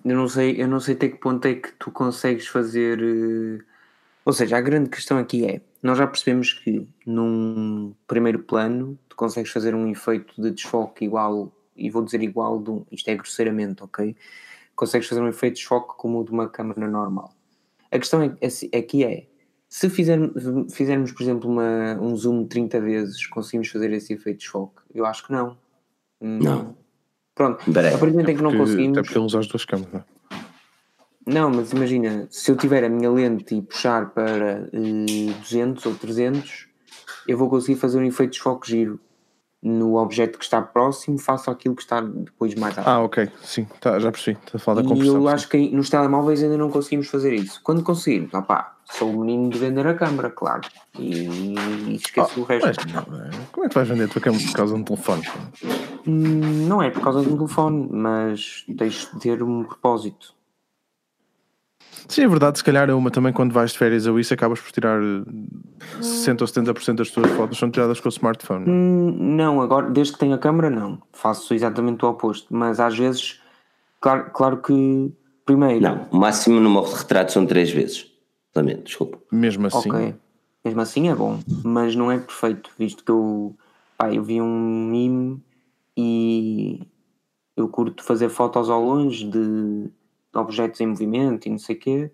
Eu 0.03 0.15
não 0.15 0.27
sei, 0.27 0.59
eu 0.59 0.67
não 0.67 0.79
sei 0.79 0.95
até 0.95 1.09
que 1.09 1.17
ponto 1.17 1.45
é 1.45 1.53
que 1.53 1.71
tu 1.73 1.91
consegues 1.91 2.47
fazer. 2.47 2.99
Ou 4.25 4.33
seja, 4.33 4.57
a 4.57 4.61
grande 4.61 4.89
questão 4.89 5.19
aqui 5.19 5.45
é 5.45 5.61
nós 5.83 5.99
já 5.99 6.07
percebemos 6.07 6.51
que 6.51 6.87
num 7.05 7.93
primeiro 8.07 8.39
plano 8.39 8.97
tu 9.07 9.15
consegues 9.15 9.51
fazer 9.51 9.75
um 9.75 9.87
efeito 9.87 10.33
de 10.41 10.49
desfoque 10.49 11.05
igual, 11.05 11.53
e 11.77 11.91
vou 11.91 12.03
dizer 12.03 12.23
igual, 12.23 12.59
de 12.59 12.71
um, 12.71 12.83
isto 12.91 13.07
é 13.07 13.15
grosseiramente, 13.15 13.83
ok? 13.83 14.15
Consegues 14.75 15.07
fazer 15.07 15.21
um 15.21 15.27
efeito 15.27 15.53
de 15.53 15.59
desfoque 15.59 15.95
como 15.95 16.19
o 16.19 16.25
de 16.25 16.31
uma 16.31 16.49
câmera 16.49 16.87
normal. 16.87 17.35
A 17.91 17.99
questão 17.99 18.19
é, 18.23 18.35
é, 18.41 18.77
aqui 18.77 19.03
é, 19.03 19.27
se 19.69 19.89
fizermos, 19.91 20.73
fizermos 20.73 21.11
por 21.11 21.21
exemplo, 21.21 21.49
uma, 21.49 21.93
um 22.01 22.15
zoom 22.15 22.43
de 22.43 22.49
30 22.49 22.81
vezes, 22.81 23.27
conseguimos 23.27 23.67
fazer 23.67 23.93
esse 23.93 24.13
efeito 24.13 24.37
de 24.37 24.43
desfoque? 24.43 24.81
Eu 24.91 25.05
acho 25.05 25.27
que 25.27 25.31
não. 25.31 25.55
Hum, 26.19 26.39
não. 26.41 26.75
Pronto, 27.35 27.59
a 27.61 27.73
partir 27.73 27.99
do 27.99 28.11
momento 28.11 28.29
em 28.31 28.37
que 28.37 28.41
não 28.41 28.57
conseguimos... 28.57 28.97
Até 28.97 29.05
porque 29.05 29.19
ele 29.19 29.25
usa 29.25 29.39
as 29.39 29.47
duas 29.47 29.65
câmeras, 29.65 30.03
não, 31.25 31.49
mas 31.49 31.71
imagina, 31.71 32.27
se 32.29 32.51
eu 32.51 32.55
tiver 32.55 32.83
a 32.83 32.89
minha 32.89 33.09
lente 33.11 33.55
e 33.55 33.61
puxar 33.61 34.11
para 34.11 34.69
eh, 34.71 35.33
200 35.41 35.85
ou 35.85 35.95
300, 35.95 36.67
eu 37.27 37.37
vou 37.37 37.49
conseguir 37.49 37.79
fazer 37.79 37.99
um 37.99 38.05
efeito 38.05 38.31
de 38.31 38.37
desfoque 38.37 38.69
giro 38.69 38.99
no 39.65 39.97
objeto 39.97 40.37
que 40.37 40.43
está 40.43 40.61
próximo, 40.61 41.17
faço 41.17 41.49
aquilo 41.49 41.75
que 41.75 41.81
está 41.81 41.99
depois 41.99 42.53
mais 42.53 42.77
alto. 42.77 42.87
Ah, 42.87 43.01
ok, 43.01 43.27
sim, 43.41 43.67
tá, 43.81 43.97
já 43.97 44.11
percebi. 44.11 44.37
Está 44.45 44.57
a 44.57 44.59
falar 44.59 44.83
da. 44.83 44.93
E 44.93 45.07
eu 45.07 45.27
acho 45.27 45.49
que 45.49 45.71
nos 45.71 45.89
telemóveis 45.89 46.43
ainda 46.43 46.55
não 46.55 46.69
conseguimos 46.69 47.07
fazer 47.07 47.33
isso. 47.33 47.59
Quando 47.63 47.81
conseguirmos, 47.81 48.31
opá, 48.35 48.75
sou 48.85 49.11
o 49.11 49.21
menino 49.21 49.49
de 49.49 49.57
vender 49.57 49.87
a 49.87 49.95
câmara, 49.95 50.29
claro. 50.29 50.61
E, 50.99 51.55
e 51.87 51.95
esqueço 51.95 52.33
oh, 52.37 52.41
o 52.41 52.43
resto. 52.43 52.67
Mas, 52.67 52.93
não, 52.93 53.03
como 53.51 53.65
é 53.65 53.69
que 53.69 53.73
vais 53.73 53.87
vender 53.87 54.03
a 54.03 54.07
tua 54.07 54.21
câmara 54.21 54.43
por 54.43 54.53
causa 54.53 54.75
de 54.75 54.79
um 54.79 54.83
telefone? 54.83 55.23
Hum, 56.07 56.67
não 56.67 56.83
é 56.83 56.91
por 56.91 57.01
causa 57.01 57.21
de 57.21 57.27
um 57.27 57.35
telefone, 57.35 57.89
mas 57.91 58.65
tens 58.77 59.09
de 59.11 59.19
ter 59.19 59.41
um 59.41 59.63
propósito. 59.63 60.35
Sim, 62.07 62.23
é 62.23 62.27
verdade, 62.27 62.57
se 62.57 62.63
calhar 62.63 62.89
é 62.89 62.93
uma 62.93 63.09
também 63.09 63.33
quando 63.33 63.51
vais 63.51 63.71
de 63.71 63.77
férias 63.77 64.05
ou 64.05 64.19
isso 64.19 64.33
acabas 64.33 64.59
por 64.59 64.71
tirar 64.71 65.01
60 66.01 66.43
ou 66.43 66.47
70% 66.47 66.95
das 66.95 67.09
tuas 67.09 67.29
fotos 67.31 67.57
são 67.57 67.71
tiradas 67.71 67.99
com 67.99 68.07
o 68.07 68.11
smartphone. 68.11 68.69
Hum, 68.69 69.15
não, 69.35 69.61
agora, 69.61 69.89
desde 69.89 70.13
que 70.13 70.19
tenho 70.19 70.33
a 70.33 70.37
câmera, 70.37 70.69
não. 70.69 71.01
Faço 71.11 71.53
exatamente 71.53 72.05
o 72.05 72.09
oposto. 72.09 72.47
Mas 72.55 72.79
às 72.79 72.97
vezes, 72.97 73.41
claro, 73.99 74.29
claro 74.31 74.57
que 74.57 75.11
primeiro. 75.45 75.81
Não, 75.81 76.07
o 76.11 76.17
máximo 76.17 76.59
de 76.59 76.95
retrato 76.95 77.31
são 77.31 77.45
3 77.45 77.71
vezes. 77.71 78.11
Lamento, 78.55 78.83
desculpa. 78.83 79.17
Mesmo 79.31 79.67
assim. 79.67 79.89
Ok. 79.89 80.15
Mesmo 80.63 80.81
assim 80.81 81.09
é 81.09 81.15
bom, 81.15 81.39
mas 81.63 81.95
não 81.95 82.11
é 82.11 82.17
perfeito, 82.17 82.71
visto 82.75 83.03
que 83.03 83.11
eu, 83.11 83.55
pá, 83.95 84.11
eu 84.11 84.23
vi 84.23 84.41
um 84.41 84.89
meme 84.89 85.39
e 85.95 86.81
eu 87.55 87.67
curto 87.69 88.03
fazer 88.03 88.29
fotos 88.29 88.67
ao 88.67 88.83
longe 88.83 89.29
de 89.29 89.91
objetos 90.35 90.81
em 90.81 90.87
movimento 90.87 91.47
e 91.47 91.49
não 91.49 91.57
sei 91.57 91.75
o 91.75 91.79
quê, 91.79 92.11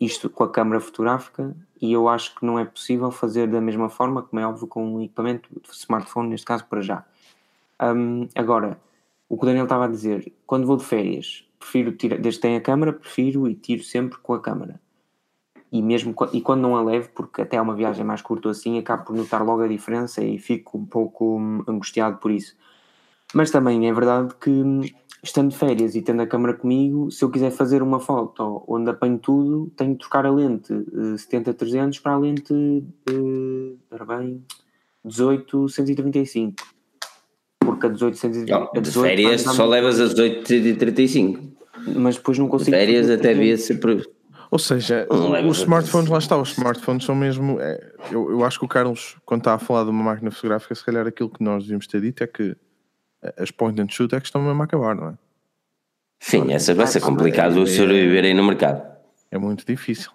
isto 0.00 0.30
com 0.30 0.44
a 0.44 0.50
câmara 0.50 0.80
fotográfica, 0.80 1.56
e 1.80 1.92
eu 1.92 2.08
acho 2.08 2.34
que 2.34 2.46
não 2.46 2.58
é 2.58 2.64
possível 2.64 3.10
fazer 3.10 3.48
da 3.48 3.60
mesma 3.60 3.88
forma, 3.88 4.22
como 4.22 4.40
é 4.40 4.46
óbvio, 4.46 4.66
com 4.66 4.94
um 4.94 5.02
equipamento 5.02 5.48
de 5.60 5.70
smartphone, 5.70 6.28
neste 6.28 6.46
caso 6.46 6.64
para 6.66 6.80
já. 6.80 7.04
Um, 7.80 8.28
agora, 8.34 8.80
o 9.28 9.36
que 9.36 9.42
o 9.42 9.46
Daniel 9.46 9.64
estava 9.64 9.84
a 9.84 9.88
dizer, 9.88 10.32
quando 10.46 10.66
vou 10.66 10.76
de 10.76 10.84
férias, 10.84 11.44
prefiro 11.58 11.92
tirar, 11.92 12.18
desde 12.18 12.40
que 12.40 12.46
tenho 12.46 12.58
a 12.58 12.62
câmara, 12.62 12.92
prefiro 12.92 13.48
e 13.48 13.54
tiro 13.54 13.82
sempre 13.82 14.18
com 14.18 14.34
a 14.34 14.40
câmara. 14.40 14.80
E 15.70 15.82
mesmo 15.82 16.14
e 16.32 16.40
quando 16.40 16.62
não 16.62 16.76
a 16.76 16.82
levo, 16.82 17.10
porque 17.10 17.42
até 17.42 17.56
é 17.56 17.60
uma 17.60 17.74
viagem 17.74 18.04
mais 18.04 18.22
curta 18.22 18.48
assim, 18.48 18.78
acabo 18.78 19.04
por 19.04 19.14
notar 19.14 19.44
logo 19.44 19.62
a 19.62 19.68
diferença 19.68 20.24
e 20.24 20.38
fico 20.38 20.78
um 20.78 20.86
pouco 20.86 21.38
angustiado 21.68 22.16
por 22.18 22.30
isso. 22.30 22.56
Mas 23.34 23.50
também 23.50 23.88
é 23.88 23.92
verdade 23.92 24.34
que 24.40 24.50
estando 25.22 25.50
de 25.50 25.56
férias 25.56 25.94
e 25.94 26.02
tendo 26.02 26.22
a 26.22 26.26
câmera 26.26 26.54
comigo, 26.54 27.10
se 27.10 27.24
eu 27.24 27.30
quiser 27.30 27.50
fazer 27.50 27.82
uma 27.82 28.00
foto 28.00 28.64
onde 28.66 28.90
apanho 28.90 29.18
tudo, 29.18 29.70
tenho 29.76 29.92
de 29.92 29.98
trocar 29.98 30.24
a 30.24 30.30
lente 30.30 30.72
uh, 30.72 31.14
70-300 31.14 32.00
para 32.00 32.12
a 32.12 32.18
lente 32.18 32.52
uh, 32.52 34.06
bem, 34.06 34.44
18-135. 35.06 36.54
Porque 37.60 37.78
porque 37.78 37.86
a 37.86 37.88
18 37.90 38.26
a 38.76 38.80
18 38.80 38.82
de 38.82 38.90
férias 38.90 39.42
só 39.42 39.66
levas 39.66 40.00
a 40.00 40.04
1835. 40.04 41.40
Mas 41.96 42.16
depois 42.16 42.38
não 42.38 42.48
consigo. 42.48 42.70
De 42.70 42.76
férias 42.76 43.08
até 43.08 43.34
devia 43.34 43.56
ser. 43.56 43.78
Ou 44.50 44.58
seja, 44.58 45.06
os 45.46 45.58
smartphones, 45.58 46.08
lá 46.08 46.18
está, 46.18 46.36
os 46.36 46.52
smartphones 46.52 47.04
são 47.04 47.14
mesmo. 47.14 47.60
É, 47.60 47.92
eu, 48.10 48.30
eu 48.30 48.44
acho 48.44 48.58
que 48.58 48.64
o 48.64 48.68
Carlos, 48.68 49.16
quando 49.24 49.42
está 49.42 49.54
a 49.54 49.58
falar 49.58 49.84
de 49.84 49.90
uma 49.90 50.02
máquina 50.02 50.30
fotográfica, 50.30 50.74
se 50.74 50.84
calhar 50.84 51.06
aquilo 51.06 51.28
que 51.28 51.42
nós 51.42 51.64
devíamos 51.64 51.86
ter 51.86 52.00
dito 52.00 52.24
é 52.24 52.26
que 52.26 52.56
as 53.36 53.50
point 53.50 53.80
and 53.80 53.88
shoot 53.88 54.14
é 54.14 54.20
que 54.20 54.26
estão 54.26 54.42
mesmo 54.42 54.60
a 54.62 54.64
acabar, 54.64 54.94
não 54.94 55.08
é? 55.08 55.14
Sim, 56.20 56.52
essas 56.52 56.76
vai 56.76 56.86
ser 56.86 57.00
complicado 57.00 57.62
é, 57.62 57.66
sobreviverem 57.66 58.34
no 58.34 58.44
mercado. 58.44 58.82
É 59.30 59.38
muito 59.38 59.64
difícil. 59.64 60.10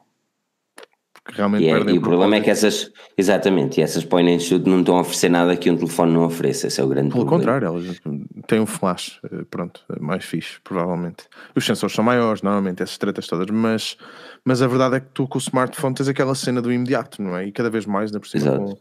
Porque 1.23 1.37
realmente 1.37 1.63
e, 1.63 1.69
é, 1.69 1.79
e 1.79 1.97
o 1.97 2.01
problema 2.01 2.35
é 2.35 2.41
que 2.41 2.49
essas, 2.49 2.91
exatamente, 3.17 3.79
e 3.79 3.83
essas 3.83 4.03
point 4.03 4.29
and 4.29 4.39
shoot 4.39 4.69
não 4.69 4.81
estão 4.81 4.97
a 4.97 5.01
oferecer 5.01 5.29
nada 5.29 5.55
que 5.55 5.71
um 5.71 5.77
telefone 5.77 6.11
não 6.11 6.25
ofereça, 6.25 6.67
esse 6.67 6.81
é 6.81 6.83
o 6.83 6.87
grande 6.87 7.11
Pelo 7.11 7.25
problema. 7.25 7.53
contrário, 7.53 7.65
elas 7.67 8.01
têm 8.45 8.59
um 8.59 8.65
flash, 8.65 9.21
eh, 9.31 9.45
pronto, 9.49 9.81
mais 10.01 10.25
fixe, 10.25 10.59
provavelmente. 10.61 11.23
Os 11.55 11.65
sensores 11.65 11.95
são 11.95 12.03
maiores, 12.03 12.41
normalmente, 12.41 12.83
essas 12.83 12.97
tretas 12.97 13.25
todas, 13.25 13.49
mas, 13.49 13.95
mas 14.43 14.61
a 14.61 14.67
verdade 14.67 14.97
é 14.97 14.99
que 14.99 15.07
tu 15.13 15.25
com 15.25 15.37
o 15.37 15.41
smartphone 15.41 15.95
tens 15.95 16.09
aquela 16.09 16.35
cena 16.35 16.61
do 16.61 16.73
imediato, 16.73 17.21
não 17.21 17.37
é? 17.37 17.47
E 17.47 17.53
cada 17.53 17.69
vez 17.69 17.85
mais, 17.85 18.11
na 18.11 18.19
por 18.19 18.27
cima, 18.27 18.57
com, 18.57 18.77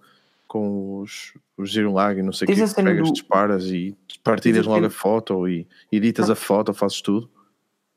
com 0.53 1.00
os, 1.00 1.32
os 1.57 1.74
lag 1.74 2.20
e 2.20 2.22
não 2.22 2.30
sei 2.30 2.44
o 2.44 2.48
que, 2.48 2.55
pegas, 2.82 3.09
do... 3.09 3.12
disparas 3.14 3.64
e 3.64 3.96
partilhas 4.22 4.66
logo 4.66 4.84
a 4.84 4.90
foto 4.90 5.48
e 5.48 5.66
editas 5.90 6.28
a 6.28 6.34
foto, 6.34 6.74
fazes 6.74 7.00
tudo. 7.00 7.30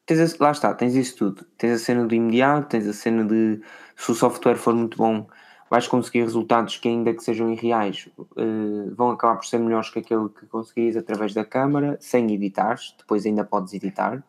Tens 0.05 0.33
a, 0.39 0.43
lá 0.43 0.51
está, 0.51 0.73
tens 0.73 0.95
isso 0.95 1.17
tudo. 1.17 1.45
Tens 1.57 1.73
a 1.73 1.77
cena 1.83 2.05
do 2.05 2.15
imediato, 2.15 2.69
tens 2.69 2.87
a 2.87 2.93
cena 2.93 3.25
de 3.25 3.59
se 3.97 4.09
o 4.09 4.15
software 4.15 4.55
for 4.55 4.73
muito 4.73 4.97
bom, 4.97 5.27
vais 5.69 5.85
conseguir 5.85 6.21
resultados 6.21 6.77
que, 6.77 6.87
ainda 6.87 7.13
que 7.13 7.21
sejam 7.21 7.51
irreais, 7.51 8.07
uh, 8.17 8.95
vão 8.95 9.11
acabar 9.11 9.35
por 9.35 9.45
ser 9.45 9.59
melhores 9.59 9.89
que 9.89 9.99
aquele 9.99 10.29
que 10.29 10.45
conseguis 10.45 10.95
através 10.95 11.33
da 11.33 11.43
câmara, 11.43 11.97
sem 11.99 12.31
editar. 12.33 12.77
Depois 12.97 13.25
ainda 13.25 13.43
podes 13.43 13.73
editar. 13.73 14.23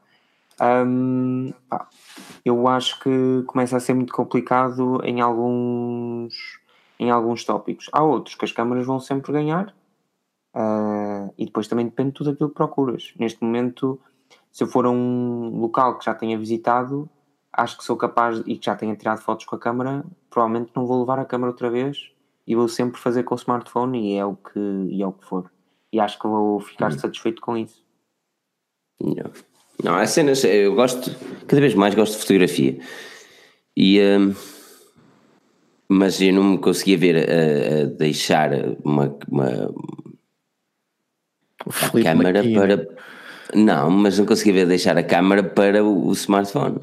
Um, 0.60 1.52
pá, 1.68 1.86
eu 2.44 2.66
acho 2.66 2.98
que 2.98 3.44
começa 3.46 3.76
a 3.76 3.80
ser 3.80 3.94
muito 3.94 4.12
complicado 4.12 5.00
em 5.04 5.20
alguns, 5.20 6.58
em 6.98 7.10
alguns 7.10 7.44
tópicos. 7.44 7.88
Há 7.92 8.02
outros 8.02 8.34
que 8.34 8.44
as 8.44 8.52
câmaras 8.52 8.86
vão 8.86 8.98
sempre 9.00 9.32
ganhar. 9.32 9.74
Uh, 10.54 11.32
e 11.36 11.44
depois 11.44 11.68
também 11.68 11.84
depende 11.84 12.10
de 12.10 12.14
tudo 12.14 12.30
aquilo 12.30 12.48
que 12.48 12.54
procuras. 12.54 13.12
Neste 13.18 13.42
momento, 13.44 14.00
se 14.50 14.64
eu 14.64 14.66
for 14.66 14.86
a 14.86 14.90
um 14.90 15.60
local 15.60 15.98
que 15.98 16.04
já 16.06 16.14
tenha 16.14 16.38
visitado, 16.38 17.08
acho 17.52 17.76
que 17.76 17.84
sou 17.84 17.96
capaz 17.96 18.42
e 18.46 18.56
que 18.56 18.64
já 18.64 18.74
tenha 18.74 18.96
tirado 18.96 19.20
fotos 19.20 19.44
com 19.44 19.54
a 19.54 19.58
câmera, 19.58 20.02
provavelmente 20.30 20.70
não 20.74 20.86
vou 20.86 20.98
levar 21.00 21.18
a 21.18 21.26
câmera 21.26 21.50
outra 21.50 21.68
vez 21.68 22.10
e 22.46 22.54
vou 22.54 22.68
sempre 22.68 22.98
fazer 22.98 23.24
com 23.24 23.34
o 23.34 23.38
smartphone 23.38 24.14
e 24.14 24.16
é 24.16 24.24
o 24.24 24.34
que, 24.34 24.58
e 24.88 25.02
é 25.02 25.06
o 25.06 25.12
que 25.12 25.26
for. 25.26 25.50
E 25.92 26.00
acho 26.00 26.18
que 26.18 26.26
vou 26.26 26.58
ficar 26.60 26.90
hum. 26.90 26.98
satisfeito 26.98 27.42
com 27.42 27.56
isso. 27.56 27.84
Não, 28.98 29.30
não 29.84 29.94
há 29.94 30.06
cenas, 30.06 30.42
eu 30.42 30.74
gosto, 30.74 31.10
cada 31.46 31.60
vez 31.60 31.74
mais 31.74 31.94
gosto 31.94 32.14
de 32.14 32.20
fotografia. 32.20 32.80
E. 33.76 34.00
Um, 34.00 34.55
mas 35.88 36.20
eu 36.20 36.32
não 36.32 36.44
me 36.44 36.58
conseguia 36.58 36.98
ver 36.98 37.16
a, 37.16 37.82
a 37.82 37.84
deixar 37.84 38.50
uma, 38.84 39.16
uma, 39.28 39.74
a 41.66 42.02
câmera 42.02 42.42
para 42.42 42.86
não, 43.54 43.90
mas 43.90 44.18
não 44.18 44.26
consegui 44.26 44.52
ver 44.52 44.66
deixar 44.66 44.96
a 44.96 45.02
câmara 45.02 45.42
para 45.42 45.84
o, 45.84 46.08
o 46.08 46.12
smartphone. 46.12 46.80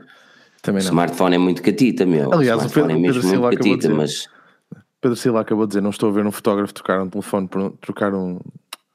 Também 0.62 0.82
não. 0.82 0.90
O 0.90 0.94
smartphone 0.94 1.36
é 1.36 1.38
muito 1.38 1.62
catita, 1.62 2.06
meu. 2.06 2.34
Aliás, 2.34 2.66
o, 2.66 2.70
Pedro, 2.70 2.92
é 2.92 2.96
mesmo 2.96 3.06
Pedro 3.06 3.22
Silva 3.22 3.48
muito 3.48 3.58
catita, 3.58 3.78
dizer, 3.78 3.94
mas. 3.94 4.30
Pedro 5.02 5.18
Silva 5.18 5.42
acabou 5.42 5.66
de 5.66 5.72
dizer: 5.72 5.82
não 5.82 5.90
estou 5.90 6.10
a 6.10 6.14
ver 6.14 6.26
um 6.26 6.32
fotógrafo 6.32 6.74
trocar 6.74 7.02
um 7.02 7.10
telefone 7.10 7.48
por 7.48 7.62
um, 7.62 7.70
trocar 7.72 8.14
um, 8.14 8.40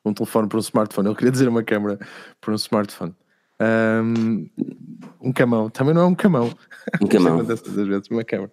um 0.04 0.14
telefone 0.14 0.48
por 0.48 0.56
um 0.56 0.60
smartphone. 0.60 1.08
Ele 1.08 1.14
queria 1.14 1.30
dizer 1.30 1.48
uma 1.48 1.62
câmera 1.62 1.98
por 2.40 2.52
um 2.52 2.56
smartphone. 2.56 3.14
Um, 3.60 4.48
um 5.20 5.32
camão, 5.32 5.68
também 5.68 5.92
não 5.92 6.02
é 6.02 6.06
um 6.06 6.14
camão. 6.14 6.50
Um 7.02 7.06
camão. 7.08 7.40
acontece 7.40 7.68
vezes, 7.70 8.08
uma 8.08 8.24
câmera. 8.24 8.50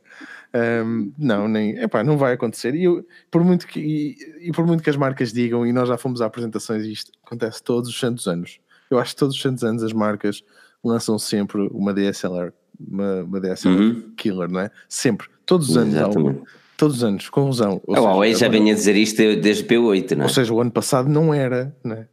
Um, 0.56 1.12
não, 1.18 1.48
nem, 1.48 1.78
epá, 1.80 2.04
não 2.04 2.18
vai 2.18 2.34
acontecer. 2.34 2.76
E, 2.76 2.86
eu, 2.86 3.06
por 3.30 3.44
muito 3.44 3.68
que, 3.68 3.80
e, 3.80 4.48
e, 4.48 4.52
por 4.54 4.66
muito 4.66 4.82
que 4.82 4.90
as 4.90 4.96
marcas 4.96 5.34
digam, 5.34 5.68
e 5.68 5.74
nós 5.74 5.90
já 5.90 5.98
fomos 5.98 6.22
a 6.22 6.26
apresentações, 6.26 6.86
e 6.86 6.94
isto 6.94 7.12
acontece 7.26 7.62
todos 7.62 7.90
os 7.90 8.00
santos 8.00 8.28
anos. 8.28 8.60
Eu 8.90 8.98
acho 8.98 9.14
que 9.14 9.20
todos 9.20 9.36
os 9.36 9.42
santos 9.42 9.64
anos 9.64 9.84
as 9.84 9.92
marcas 9.92 10.44
lançam 10.84 11.20
sempre 11.20 11.68
uma 11.72 11.94
DSLR, 11.94 12.54
uma, 12.80 13.24
uma 13.24 13.40
DSLR 13.42 13.84
uhum. 13.84 14.14
killer, 14.16 14.50
não 14.50 14.62
é? 14.62 14.72
Sempre, 14.88 15.28
todos 15.46 15.70
os 15.70 15.78
anos 15.78 15.96
Exatamente. 15.96 16.42
todos 16.78 16.98
os 16.98 17.04
anos, 17.04 17.30
com 17.30 17.46
razão. 17.46 17.82
a 17.90 18.00
Huawei 18.00 18.34
já 18.36 18.48
venha 18.48 18.72
a 18.72 18.76
dizer 18.76 18.96
isto 18.96 19.18
desde 19.18 19.64
P8, 19.66 20.12
não 20.12 20.22
é? 20.22 20.24
Ou 20.24 20.30
seja, 20.30 20.54
o 20.54 20.62
ano 20.62 20.72
passado 20.72 21.10
não 21.10 21.34
era, 21.34 21.76
não 21.84 21.96
é? 21.96 22.08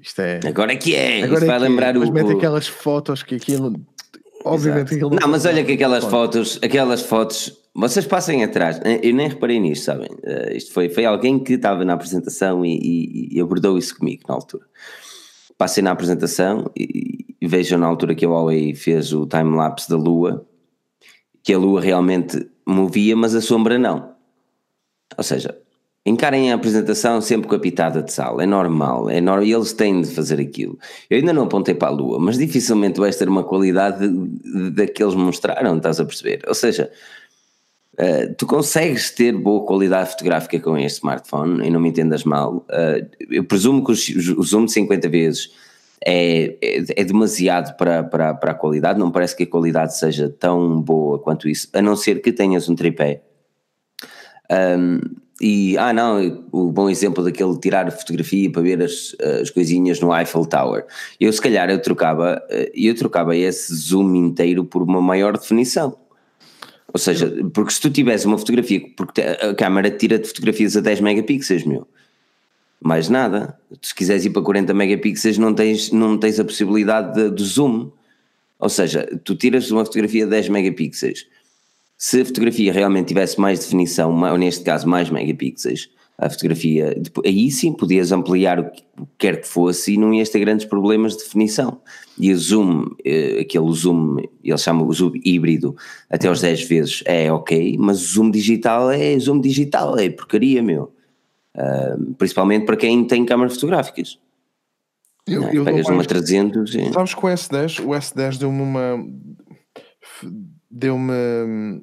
Isto 0.00 0.20
é. 0.20 0.40
Agora 0.46 0.72
é 0.72 0.76
que 0.76 0.94
é, 0.94 1.22
Agora 1.22 1.44
é 1.44 1.46
vai 1.46 1.58
lembrar 1.58 1.94
é. 1.94 1.98
o. 1.98 2.00
Mas 2.00 2.10
mete 2.10 2.32
aquelas 2.32 2.66
fotos 2.66 3.22
que 3.22 3.34
aquilo. 3.34 3.74
Obviamente 4.44 4.94
aquilo 4.94 5.10
não. 5.10 5.18
Não, 5.18 5.28
mas 5.28 5.46
olha 5.46 5.64
que 5.64 5.72
aquelas 5.72 6.04
fotos, 6.04 6.58
aquelas 6.62 7.02
fotos, 7.02 7.65
vocês 7.76 8.06
passem 8.06 8.42
atrás, 8.42 8.80
eu 9.02 9.14
nem 9.14 9.28
reparei 9.28 9.60
nisto, 9.60 9.84
sabem? 9.84 10.08
Uh, 10.08 10.56
isto 10.56 10.72
foi, 10.72 10.88
foi 10.88 11.04
alguém 11.04 11.38
que 11.38 11.54
estava 11.54 11.84
na 11.84 11.92
apresentação 11.92 12.64
e, 12.64 12.76
e, 12.76 13.36
e 13.36 13.40
abordou 13.40 13.76
isso 13.76 13.96
comigo 13.98 14.22
na 14.28 14.34
altura 14.34 14.66
passei 15.58 15.82
na 15.82 15.90
apresentação 15.90 16.70
e, 16.76 17.24
e 17.40 17.46
vejam 17.46 17.78
na 17.78 17.86
altura 17.86 18.14
que 18.14 18.24
a 18.24 18.28
Huawei 18.28 18.74
fez 18.74 19.12
o 19.12 19.26
time-lapse 19.26 19.88
da 19.88 19.96
Lua, 19.96 20.46
que 21.42 21.52
a 21.52 21.58
Lua 21.58 21.80
realmente 21.80 22.48
movia, 22.66 23.16
mas 23.16 23.34
a 23.34 23.40
sombra 23.40 23.78
não. 23.78 24.14
Ou 25.16 25.24
seja, 25.24 25.56
encarem 26.04 26.52
a 26.52 26.56
apresentação 26.56 27.20
sempre 27.20 27.48
com 27.48 27.54
a 27.54 27.58
pitada 27.58 28.02
de 28.02 28.12
sal, 28.12 28.40
é 28.40 28.46
normal, 28.46 29.08
é 29.08 29.20
normal, 29.20 29.44
eles 29.44 29.72
têm 29.72 30.02
de 30.02 30.10
fazer 30.10 30.40
aquilo. 30.40 30.78
Eu 31.08 31.18
ainda 31.18 31.32
não 31.32 31.44
apontei 31.44 31.74
para 31.74 31.88
a 31.88 31.92
Lua, 31.92 32.18
mas 32.18 32.36
dificilmente 32.36 33.00
vais 33.00 33.16
ter 33.16 33.28
uma 33.28 33.44
qualidade 33.44 34.08
da 34.72 34.86
que 34.86 35.02
eles 35.02 35.14
mostraram, 35.14 35.76
estás 35.76 36.00
a 36.00 36.04
perceber? 36.04 36.42
Ou 36.46 36.54
seja, 36.54 36.90
Uh, 37.98 38.34
tu 38.36 38.46
consegues 38.46 39.10
ter 39.10 39.32
boa 39.32 39.64
qualidade 39.64 40.10
fotográfica 40.10 40.60
com 40.60 40.76
este 40.76 40.98
smartphone, 40.98 41.66
e 41.66 41.70
não 41.70 41.80
me 41.80 41.88
entendas 41.88 42.24
mal. 42.24 42.66
Uh, 42.68 43.08
eu 43.30 43.42
presumo 43.42 43.82
que 43.82 43.90
o, 43.90 43.94
o, 44.38 44.42
zoom 44.42 44.66
de 44.66 44.72
50 44.72 45.08
vezes 45.08 45.50
é, 46.04 46.58
é, 46.60 46.84
é, 46.94 47.04
demasiado 47.04 47.74
para, 47.78 48.04
para, 48.04 48.34
para 48.34 48.50
a 48.50 48.54
qualidade, 48.54 48.98
não 48.98 49.10
parece 49.10 49.34
que 49.34 49.44
a 49.44 49.46
qualidade 49.46 49.96
seja 49.96 50.28
tão 50.28 50.78
boa 50.78 51.18
quanto 51.18 51.48
isso, 51.48 51.68
a 51.72 51.80
não 51.80 51.96
ser 51.96 52.20
que 52.20 52.32
tenhas 52.32 52.68
um 52.68 52.74
tripé. 52.74 53.22
Um, 54.78 55.00
e, 55.40 55.76
ah 55.78 55.92
não, 55.92 56.46
o 56.52 56.70
bom 56.70 56.88
exemplo 56.88 57.24
daquele 57.24 57.58
tirar 57.58 57.90
fotografia 57.90 58.50
para 58.50 58.62
ver 58.62 58.82
as, 58.82 59.14
as 59.40 59.50
coisinhas 59.50 60.00
no 60.00 60.14
Eiffel 60.14 60.46
Tower. 60.46 60.86
Eu 61.18 61.32
se 61.32 61.40
calhar 61.40 61.68
eu 61.68 61.80
trocava, 61.80 62.42
eh, 62.48 62.72
eu 62.74 62.94
trocava 62.94 63.36
esse 63.36 63.74
zoom 63.74 64.14
inteiro 64.14 64.64
por 64.64 64.82
uma 64.82 65.00
maior 65.00 65.36
definição 65.36 65.94
ou 66.96 66.98
seja, 66.98 67.30
porque 67.52 67.74
se 67.74 67.80
tu 67.82 67.90
tivesse 67.90 68.26
uma 68.26 68.38
fotografia, 68.38 68.80
porque 68.96 69.20
a 69.20 69.54
câmera 69.54 69.90
tira 69.90 70.18
de 70.18 70.26
fotografias 70.26 70.78
a 70.78 70.80
10 70.80 71.02
megapixels, 71.02 71.62
meu. 71.64 71.86
Mais 72.80 73.10
nada. 73.10 73.54
Se 73.82 73.94
quiseres 73.94 74.24
ir 74.24 74.30
para 74.30 74.40
40 74.40 74.72
megapixels, 74.72 75.36
não 75.36 75.52
tens, 75.52 75.92
não 75.92 76.16
tens 76.16 76.40
a 76.40 76.44
possibilidade 76.44 77.12
de, 77.12 77.36
de 77.36 77.44
zoom. 77.44 77.90
Ou 78.58 78.70
seja, 78.70 79.06
tu 79.24 79.34
tiras 79.34 79.70
uma 79.70 79.84
fotografia 79.84 80.24
de 80.24 80.30
10 80.30 80.48
megapixels. 80.48 81.26
Se 81.98 82.22
a 82.22 82.24
fotografia 82.24 82.72
realmente 82.72 83.08
tivesse 83.08 83.38
mais 83.38 83.58
definição, 83.58 84.18
ou 84.18 84.38
neste 84.38 84.64
caso 84.64 84.88
mais 84.88 85.10
megapixels, 85.10 85.90
a 86.18 86.30
fotografia, 86.30 86.96
aí 87.24 87.50
sim 87.50 87.72
podias 87.74 88.10
ampliar 88.10 88.58
o 88.58 88.70
que 88.70 88.82
quer 89.18 89.40
que 89.40 89.46
fosse 89.46 89.94
e 89.94 89.96
não 89.98 90.14
ias 90.14 90.30
ter 90.30 90.40
grandes 90.40 90.64
problemas 90.64 91.14
de 91.14 91.24
definição. 91.24 91.80
E 92.18 92.32
o 92.32 92.38
zoom, 92.38 92.86
eh, 93.04 93.40
aquele 93.40 93.70
zoom, 93.72 94.16
ele 94.42 94.58
chama 94.58 94.82
o 94.82 94.92
zoom 94.92 95.12
híbrido, 95.22 95.76
até 96.08 96.28
aos 96.28 96.40
10 96.40 96.62
vezes 96.62 97.02
é 97.04 97.30
ok, 97.30 97.76
mas 97.78 98.00
o 98.00 98.14
zoom 98.14 98.30
digital 98.30 98.90
é 98.90 99.18
zoom 99.18 99.40
digital, 99.40 99.98
é 99.98 100.08
porcaria, 100.08 100.62
meu. 100.62 100.92
Uh, 101.54 102.14
principalmente 102.14 102.66
para 102.66 102.76
quem 102.76 103.06
tem 103.06 103.24
câmaras 103.24 103.54
fotográficas. 103.54 104.18
Eu, 105.26 105.44
é? 105.44 105.56
eu 105.56 105.64
Pegas 105.64 105.88
numa 105.88 106.04
300 106.04 106.74
e... 106.74 106.92
Sabes 106.92 107.14
que 107.14 107.24
o 107.24 107.28
S10, 107.28 107.84
o 107.84 107.88
S10 107.88 108.38
deu-me 108.38 108.62
uma 108.62 109.06
deu-me 110.70 111.82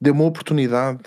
deu 0.00 0.12
uma 0.12 0.24
oportunidade 0.24 1.00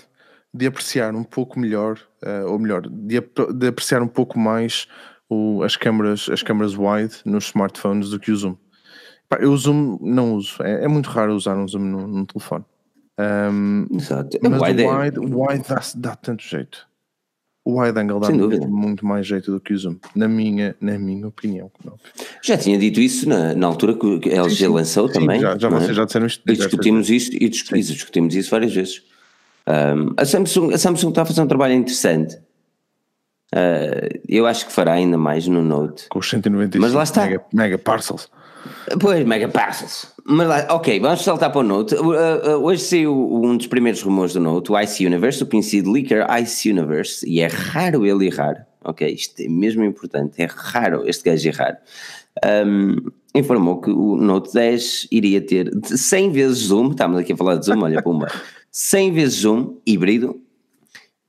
de 0.56 0.66
apreciar 0.66 1.14
um 1.14 1.24
pouco 1.24 1.58
melhor, 1.58 1.98
uh, 2.22 2.50
ou 2.50 2.58
melhor, 2.58 2.82
de, 2.88 3.20
de, 3.54 3.66
apreciar 3.66 4.02
um 4.02 4.08
pouco 4.08 4.38
mais 4.38 4.88
o, 5.28 5.62
as 5.62 5.76
câmaras 5.76 6.28
as 6.30 6.42
câmaras 6.42 6.74
wide 6.76 7.16
nos 7.24 7.46
smartphones 7.46 8.10
do 8.10 8.18
que 8.18 8.32
o 8.32 8.36
zoom. 8.36 8.56
Pá, 9.28 9.38
eu 9.40 9.52
o 9.52 9.56
zoom 9.56 9.98
não 10.00 10.34
uso, 10.34 10.62
é, 10.62 10.84
é, 10.84 10.88
muito 10.88 11.10
raro 11.10 11.34
usar 11.34 11.56
um 11.56 11.66
zoom 11.66 11.80
no, 11.80 12.06
no 12.06 12.26
telefone. 12.26 12.64
Um, 13.18 13.86
Exato. 13.92 14.38
Mas 14.42 14.62
wide 14.62 14.84
o 14.84 14.98
wide, 14.98 15.16
é... 15.16 15.20
wide 15.20 15.68
dá, 15.68 15.80
dá 15.96 16.16
tanto 16.16 16.42
jeito. 16.42 16.86
O 17.64 17.80
wide 17.80 17.98
angle 17.98 18.20
dá 18.20 18.30
muito, 18.30 18.68
muito, 18.68 19.04
mais 19.04 19.26
jeito 19.26 19.50
do 19.50 19.60
que 19.60 19.74
o 19.74 19.78
zoom, 19.78 19.96
na 20.14 20.28
minha, 20.28 20.76
na 20.80 20.96
minha 20.96 21.26
opinião. 21.26 21.68
Já 22.40 22.56
tinha 22.56 22.78
dito 22.78 23.00
isso 23.00 23.28
na, 23.28 23.54
na 23.54 23.66
altura 23.66 23.94
que 23.94 24.30
a 24.30 24.36
LG 24.36 24.50
sim, 24.50 24.56
sim. 24.56 24.68
lançou 24.68 25.08
sim, 25.08 25.14
também. 25.14 25.40
Já, 25.40 25.58
já 25.58 25.66
é? 25.66 25.70
vocês 25.72 25.96
já 25.96 26.04
disseram 26.04 26.26
isto. 26.26 26.42
Discutimos 26.46 27.10
isso 27.10 27.32
e 27.34 27.48
discutimos 27.48 28.36
isso 28.36 28.50
várias 28.50 28.72
vezes. 28.72 29.02
Um, 29.68 30.14
a, 30.16 30.24
Samsung, 30.24 30.72
a 30.72 30.78
Samsung 30.78 31.08
está 31.08 31.22
a 31.22 31.24
fazer 31.24 31.42
um 31.42 31.46
trabalho 31.46 31.74
interessante. 31.74 32.36
Uh, 33.54 34.20
eu 34.28 34.46
acho 34.46 34.66
que 34.66 34.72
fará 34.72 34.92
ainda 34.92 35.16
mais 35.16 35.46
no 35.46 35.62
Note. 35.62 36.08
Com 36.08 36.18
os 36.18 36.28
195 36.28 36.80
Mas 36.80 36.92
lá 36.92 37.02
está. 37.02 37.24
Mega, 37.24 37.44
mega 37.52 37.78
parcels. 37.78 38.28
Pois, 39.00 39.24
mega 39.24 39.48
parcels. 39.48 40.12
Mas 40.24 40.48
lá, 40.48 40.66
ok, 40.70 40.98
vamos 40.98 41.22
saltar 41.22 41.50
para 41.50 41.60
o 41.60 41.64
Note. 41.64 41.94
Uh, 41.94 42.10
uh, 42.10 42.64
hoje 42.64 42.82
saiu 42.82 43.14
um 43.14 43.56
dos 43.56 43.66
primeiros 43.66 44.02
rumores 44.02 44.34
do 44.34 44.40
Note, 44.40 44.72
o 44.72 44.80
Ice 44.80 45.06
Universe, 45.06 45.42
o 45.42 45.46
conhecido 45.46 45.90
leaker 45.92 46.26
Ice 46.42 46.70
Universe, 46.70 47.28
e 47.28 47.40
é 47.40 47.46
raro 47.46 48.04
ele 48.04 48.26
errar. 48.26 48.66
Ok, 48.84 49.08
isto 49.08 49.40
é 49.40 49.48
mesmo 49.48 49.84
importante, 49.84 50.40
é 50.40 50.46
raro 50.46 51.08
este 51.08 51.24
gajo 51.24 51.48
errar. 51.48 51.78
Um, 52.44 52.96
informou 53.34 53.80
que 53.80 53.90
o 53.90 54.16
Note 54.16 54.52
10 54.52 55.08
iria 55.10 55.40
ter 55.40 55.70
100 55.84 56.30
vezes 56.30 56.58
zoom, 56.58 56.90
estamos 56.90 57.18
aqui 57.18 57.32
a 57.32 57.36
falar 57.36 57.56
de 57.56 57.66
zoom, 57.66 57.82
olha, 57.82 58.02
pumba, 58.02 58.28
100 58.78 59.12
vezes 59.12 59.38
zoom 59.38 59.78
híbrido 59.86 60.38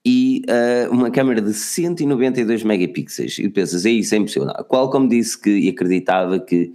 e 0.03 0.41
uh, 0.49 0.91
uma 0.93 1.09
câmera 1.09 1.41
de 1.41 1.53
192 1.53 2.61
megapixels. 2.61 3.39
E 3.39 3.47
pensas, 3.47 3.85
é 3.85 3.89
isso, 3.89 4.13
é 4.13 4.17
impossível. 4.17 4.49
A 4.49 4.65
Qualcomm 4.65 5.07
disse 5.07 5.39
que 5.41 5.49
e 5.49 5.69
acreditava 5.69 6.41
que 6.41 6.73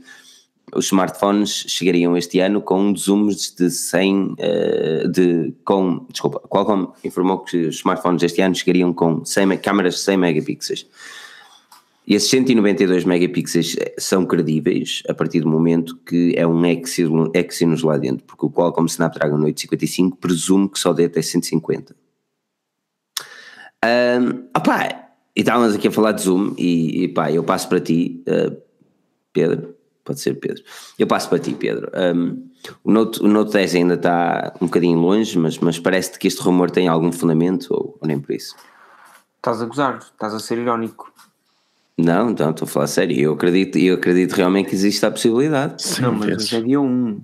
os 0.75 0.87
smartphones 0.87 1.67
chegariam 1.69 2.17
este 2.17 2.41
ano 2.41 2.63
com 2.63 2.97
zooms 2.97 3.55
de 3.55 3.71
100, 3.71 4.17
uh, 4.17 4.37
ah, 4.41 5.09
de, 5.09 5.53
com, 5.63 6.07
desculpa, 6.11 6.41
Qualcomm 6.49 6.91
informou 7.05 7.41
que 7.41 7.67
os 7.67 7.77
smartphones 7.77 8.23
este 8.23 8.41
ano 8.41 8.55
chegariam 8.55 8.95
com 8.95 9.23
100, 9.23 9.59
câmaras 9.59 9.97
de 9.97 10.01
100 10.01 10.17
megapixels. 10.17 10.87
E 12.07 12.15
esses 12.15 12.29
192 12.31 13.05
megapixels 13.05 13.77
são 13.99 14.27
credíveis 14.27 15.03
a 15.09 15.15
partir 15.15 15.41
do 15.41 15.49
momento 15.49 15.97
que 15.99 16.35
é 16.37 16.47
um 16.47 16.61
Exynos 16.65 17.83
lá 17.83 17.97
dentro, 17.97 18.25
porque 18.25 18.45
o 18.45 18.51
Qualcomm 18.51 18.87
Snapdragon 18.87 19.37
855 19.37 20.17
presume 20.17 20.69
que 20.69 20.79
só 20.79 20.93
dê 20.93 21.05
até 21.05 21.23
150. 21.23 21.95
Um, 23.85 24.49
opá, 24.57 25.11
e 25.35 25.41
estávamos 25.41 25.75
aqui 25.75 25.89
a 25.89 25.93
falar 25.93 26.13
de 26.13 26.23
Zoom 26.23 26.55
e, 26.59 27.05
e 27.05 27.09
pá, 27.09 27.31
eu 27.31 27.43
passo 27.43 27.69
para 27.69 27.81
ti, 27.81 28.23
uh, 28.29 28.57
Pedro, 29.33 29.75
pode 30.05 30.21
ser 30.21 30.35
Pedro, 30.35 30.63
eu 30.99 31.07
passo 31.07 31.29
para 31.29 31.39
ti, 31.39 31.55
Pedro. 31.55 31.91
Um, 31.95 32.49
o, 32.85 32.93
Note, 32.93 33.23
o 33.23 33.29
Note 33.29 33.53
10 33.53 33.75
ainda 33.77 33.95
está 33.95 34.55
um 34.61 34.67
bocadinho 34.67 34.99
longe, 34.99 35.39
mas, 35.39 35.59
mas 35.59 35.79
parece-te 35.79 36.19
que 36.19 36.29
este 36.29 36.43
rumor 36.43 36.71
tem 36.71 36.89
algum 36.89 37.11
fundamento 37.11 37.69
ou, 37.71 37.99
ou 38.01 38.07
nem 38.07 38.21
por 38.21 38.35
isso? 38.35 38.55
Estás 39.37 39.63
a 39.63 39.67
gozar, 39.67 39.99
estás 39.99 40.35
a 40.35 40.39
ser 40.39 40.59
irónico. 40.59 41.13
Não, 42.03 42.31
então 42.31 42.51
estou 42.51 42.67
a 42.67 42.69
falar 42.69 42.87
sério. 42.89 43.19
Eu 43.19 43.33
acredito, 43.35 43.79
eu 43.79 43.95
acredito 43.95 44.33
realmente 44.33 44.69
que 44.71 44.75
existe 44.75 45.05
a 45.07 45.11
possibilidade. 45.11 45.83
Sim, 45.83 46.03
não, 46.03 46.13
mas 46.13 46.53
é 46.53 46.61
dia 46.61 46.81
1. 46.81 47.23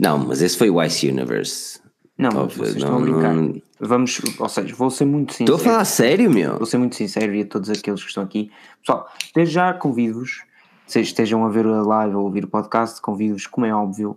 Não, 0.00 0.18
mas 0.18 0.42
esse 0.42 0.56
foi 0.56 0.70
o 0.70 0.82
Ice 0.82 1.08
Universe. 1.08 1.80
Não, 2.16 2.30
mas 2.32 2.54
vocês 2.54 2.76
não, 2.76 2.82
estão 2.82 2.96
a 2.96 3.00
brincar. 3.00 3.34
Não... 3.34 3.62
Vamos, 3.80 4.20
ou 4.38 4.48
seja, 4.48 4.74
vou 4.74 4.90
ser 4.90 5.04
muito 5.04 5.32
sincero. 5.32 5.56
Estou 5.56 5.70
a 5.70 5.72
falar 5.72 5.84
sério, 5.84 6.30
meu. 6.30 6.56
Vou 6.56 6.66
ser 6.66 6.78
muito 6.78 6.96
sincero 6.96 7.34
e 7.34 7.42
a 7.42 7.46
todos 7.46 7.68
aqueles 7.68 8.02
que 8.02 8.08
estão 8.08 8.22
aqui. 8.22 8.50
Pessoal, 8.80 9.08
desde 9.34 9.54
já 9.54 9.74
convido-vos, 9.74 10.42
se 10.86 11.00
estejam 11.00 11.44
a 11.44 11.48
ver 11.48 11.66
a 11.66 11.82
live 11.82 12.14
ou 12.14 12.20
a 12.20 12.24
ouvir 12.24 12.44
o 12.44 12.48
podcast, 12.48 13.00
convido-vos, 13.00 13.46
como 13.46 13.66
é 13.66 13.74
óbvio, 13.74 14.16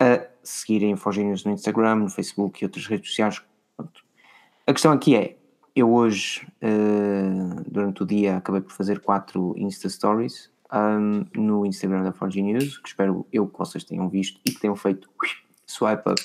a 0.00 0.22
seguirem 0.42 0.92
Infogênios 0.92 1.44
no 1.44 1.52
Instagram, 1.52 1.96
no 1.96 2.08
Facebook 2.08 2.62
e 2.62 2.64
outras 2.64 2.86
redes 2.86 3.10
sociais. 3.10 3.42
Pronto. 3.76 4.02
A 4.66 4.72
questão 4.72 4.92
aqui 4.92 5.14
é, 5.14 5.36
eu 5.76 5.92
hoje, 5.92 6.46
uh, 6.62 7.62
durante 7.70 8.02
o 8.02 8.06
dia, 8.06 8.38
acabei 8.38 8.62
por 8.62 8.72
fazer 8.72 9.00
quatro 9.00 9.54
Insta 9.58 9.90
Stories 9.90 10.50
um, 10.72 11.26
no 11.34 11.66
Instagram 11.66 12.02
da 12.02 12.12
Forge 12.12 12.40
News, 12.40 12.78
que 12.78 12.88
espero 12.88 13.26
eu 13.30 13.46
que 13.46 13.58
vocês 13.58 13.84
tenham 13.84 14.08
visto 14.08 14.40
e 14.46 14.52
que 14.52 14.58
tenham 14.58 14.74
feito 14.74 15.06
swipe 15.66 16.10
up 16.10 16.22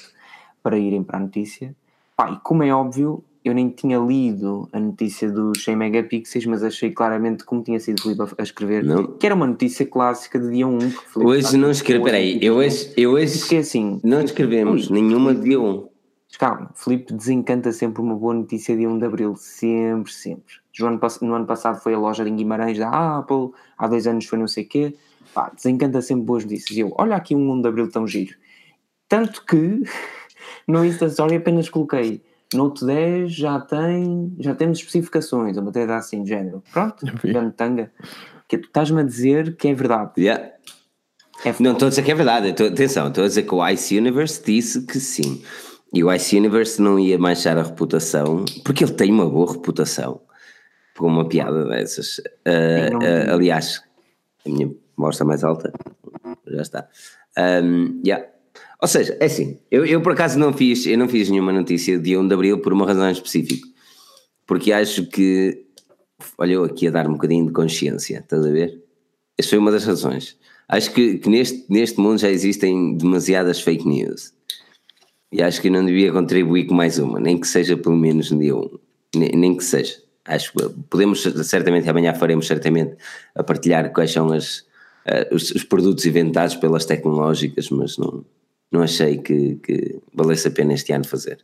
para 0.63 0.77
irem 0.77 1.03
para 1.03 1.17
a 1.17 1.21
notícia. 1.21 1.75
Pá, 2.15 2.31
e 2.31 2.39
como 2.39 2.63
é 2.63 2.73
óbvio, 2.73 3.21
eu 3.43 3.53
nem 3.53 3.69
tinha 3.69 3.97
lido 3.99 4.69
a 4.71 4.79
notícia 4.79 5.29
dos 5.29 5.61
100 5.65 5.75
megapixels, 5.75 6.45
mas 6.45 6.63
achei 6.63 6.91
claramente 6.91 7.43
como 7.43 7.61
tinha 7.61 7.79
sido 7.79 8.01
Filipe 8.01 8.21
a 8.37 8.43
escrever, 8.43 8.85
não. 8.85 9.05
que 9.05 9.25
era 9.25 9.35
uma 9.35 9.47
notícia 9.47 9.85
clássica 9.85 10.39
de 10.39 10.49
dia 10.49 10.65
1. 10.65 10.79
Hoje 11.17 11.57
não 11.57 11.71
escrevi, 11.71 12.01
peraí, 12.01 12.39
eu 12.41 12.55
hoje, 12.55 12.93
eu 12.95 13.11
hoje 13.11 13.57
assim, 13.57 13.99
não 14.01 14.21
escrevemos 14.21 14.89
nenhuma 14.89 15.35
de 15.35 15.41
dia 15.41 15.59
1 15.59 15.90
calma, 16.37 16.71
Felipe 16.75 17.13
desencanta 17.13 17.71
sempre 17.71 18.01
uma 18.01 18.15
boa 18.15 18.33
notícia 18.33 18.75
de 18.75 18.87
1 18.87 18.99
de 18.99 19.05
Abril, 19.05 19.35
sempre, 19.35 20.11
sempre. 20.11 20.55
No 20.79 20.87
ano, 20.87 20.99
no 21.21 21.33
ano 21.35 21.45
passado 21.45 21.81
foi 21.81 21.93
a 21.93 21.99
loja 21.99 22.23
de 22.23 22.31
Guimarães 22.31 22.77
da 22.77 23.17
Apple, 23.17 23.51
há 23.77 23.87
dois 23.87 24.07
anos 24.07 24.25
foi 24.25 24.39
não 24.39 24.47
sei 24.47 24.63
o 24.63 24.67
quê, 24.67 24.95
pá, 25.33 25.51
desencanta 25.55 26.01
sempre 26.01 26.25
boas 26.25 26.43
notícias. 26.43 26.77
Eu, 26.77 26.93
olha 26.97 27.15
aqui 27.15 27.35
um 27.35 27.51
1 27.51 27.61
de 27.61 27.67
Abril 27.67 27.89
tão 27.89 28.07
giro. 28.07 28.35
Tanto 29.09 29.45
que 29.45 29.83
no 30.67 30.85
Insta 30.85 31.05
Story 31.05 31.35
apenas 31.35 31.69
coloquei 31.69 32.23
Note 32.53 32.85
10 32.85 33.33
já 33.33 33.59
tem, 33.61 34.35
já 34.39 34.53
temos 34.53 34.79
especificações, 34.79 35.55
uma 35.55 35.71
coisa 35.71 35.95
assim 35.95 36.23
de 36.23 36.29
género. 36.29 36.61
Pronto, 36.71 37.05
grande 37.23 37.53
tanga. 37.53 37.91
Que 38.47 38.57
tu 38.57 38.65
estás-me 38.65 39.01
a 39.01 39.03
dizer 39.03 39.55
que 39.55 39.69
é 39.69 39.73
verdade. 39.73 40.11
Yeah. 40.17 40.51
É 41.45 41.55
não 41.59 41.71
estou 41.71 41.87
a 41.87 41.89
dizer 41.89 42.03
que 42.03 42.11
é 42.11 42.15
verdade, 42.15 42.49
estou, 42.49 42.67
atenção, 42.67 43.07
estou 43.07 43.23
a 43.23 43.27
dizer 43.27 43.43
que 43.43 43.55
o 43.55 43.67
Ice 43.67 43.97
Universe 43.97 44.43
disse 44.45 44.85
que 44.85 44.99
sim. 44.99 45.41
E 45.93 46.03
o 46.03 46.13
Ice 46.13 46.37
Universe 46.37 46.81
não 46.81 46.97
ia 46.97 47.17
manchar 47.17 47.57
a 47.57 47.63
reputação, 47.63 48.45
porque 48.63 48.83
ele 48.83 48.93
tem 48.93 49.11
uma 49.11 49.29
boa 49.29 49.51
reputação, 49.51 50.21
por 50.95 51.05
uma 51.05 51.27
piada 51.27 51.65
dessas. 51.65 52.19
Uh, 52.19 52.95
uh, 52.95 53.33
aliás, 53.33 53.83
a 54.45 54.49
minha 54.49 54.73
mostra 54.95 55.25
mais 55.25 55.43
alta, 55.43 55.73
já 56.47 56.61
está. 56.61 56.87
Um, 57.37 58.01
yeah. 58.05 58.25
Ou 58.81 58.87
seja, 58.87 59.17
é 59.19 59.25
assim, 59.25 59.59
eu, 59.69 59.85
eu 59.85 60.01
por 60.01 60.13
acaso 60.13 60.39
não 60.39 60.53
fiz, 60.53 60.85
eu 60.87 60.97
não 60.97 61.09
fiz 61.09 61.29
nenhuma 61.29 61.51
notícia 61.51 61.99
de 61.99 62.17
1 62.17 62.27
de 62.27 62.33
Abril 62.33 62.59
por 62.61 62.71
uma 62.71 62.85
razão 62.85 63.11
específica, 63.11 63.67
porque 64.47 64.71
acho 64.71 65.05
que, 65.07 65.65
olha 66.37 66.53
eu 66.53 66.63
aqui 66.63 66.87
a 66.87 66.91
dar 66.91 67.07
um 67.07 67.13
bocadinho 67.13 67.45
de 67.45 67.51
consciência, 67.51 68.19
estás 68.19 68.45
a 68.45 68.49
ver? 68.49 68.81
Essa 69.37 69.49
foi 69.49 69.59
uma 69.59 69.71
das 69.71 69.85
razões. 69.85 70.37
Acho 70.67 70.91
que, 70.93 71.17
que 71.17 71.29
neste, 71.29 71.65
neste 71.69 71.99
mundo 71.99 72.17
já 72.17 72.29
existem 72.29 72.95
demasiadas 72.97 73.59
fake 73.59 73.87
news 73.87 74.33
e 75.31 75.41
acho 75.41 75.61
que 75.61 75.69
não 75.69 75.85
devia 75.85 76.11
contribuir 76.11 76.65
com 76.65 76.73
mais 76.73 76.99
uma, 76.99 77.19
nem 77.19 77.39
que 77.39 77.47
seja 77.47 77.77
pelo 77.77 77.95
menos 77.95 78.29
no 78.31 78.39
dia 78.39 78.55
1, 78.55 78.69
nem, 79.15 79.29
nem 79.29 79.55
que 79.55 79.63
seja. 79.63 79.95
Acho 80.25 80.51
que 80.51 80.69
podemos 80.89 81.21
certamente, 81.21 81.89
amanhã 81.89 82.13
faremos 82.13 82.45
certamente 82.45 82.95
a 83.33 83.41
partilhar 83.41 83.91
quais 83.93 84.11
são 84.11 84.31
as, 84.31 84.59
uh, 85.07 85.33
os, 85.33 85.51
os, 85.51 85.63
produtos 85.63 86.05
inventados 86.05 86.55
pelas 86.55 86.85
tecnológicas, 86.85 87.69
mas 87.69 87.97
não, 87.97 88.23
não 88.71 88.83
achei 88.83 89.17
que, 89.17 89.55
que 89.63 89.99
valesse 90.13 90.47
a 90.47 90.51
pena 90.51 90.73
este 90.73 90.91
ano 90.91 91.07
fazer. 91.07 91.39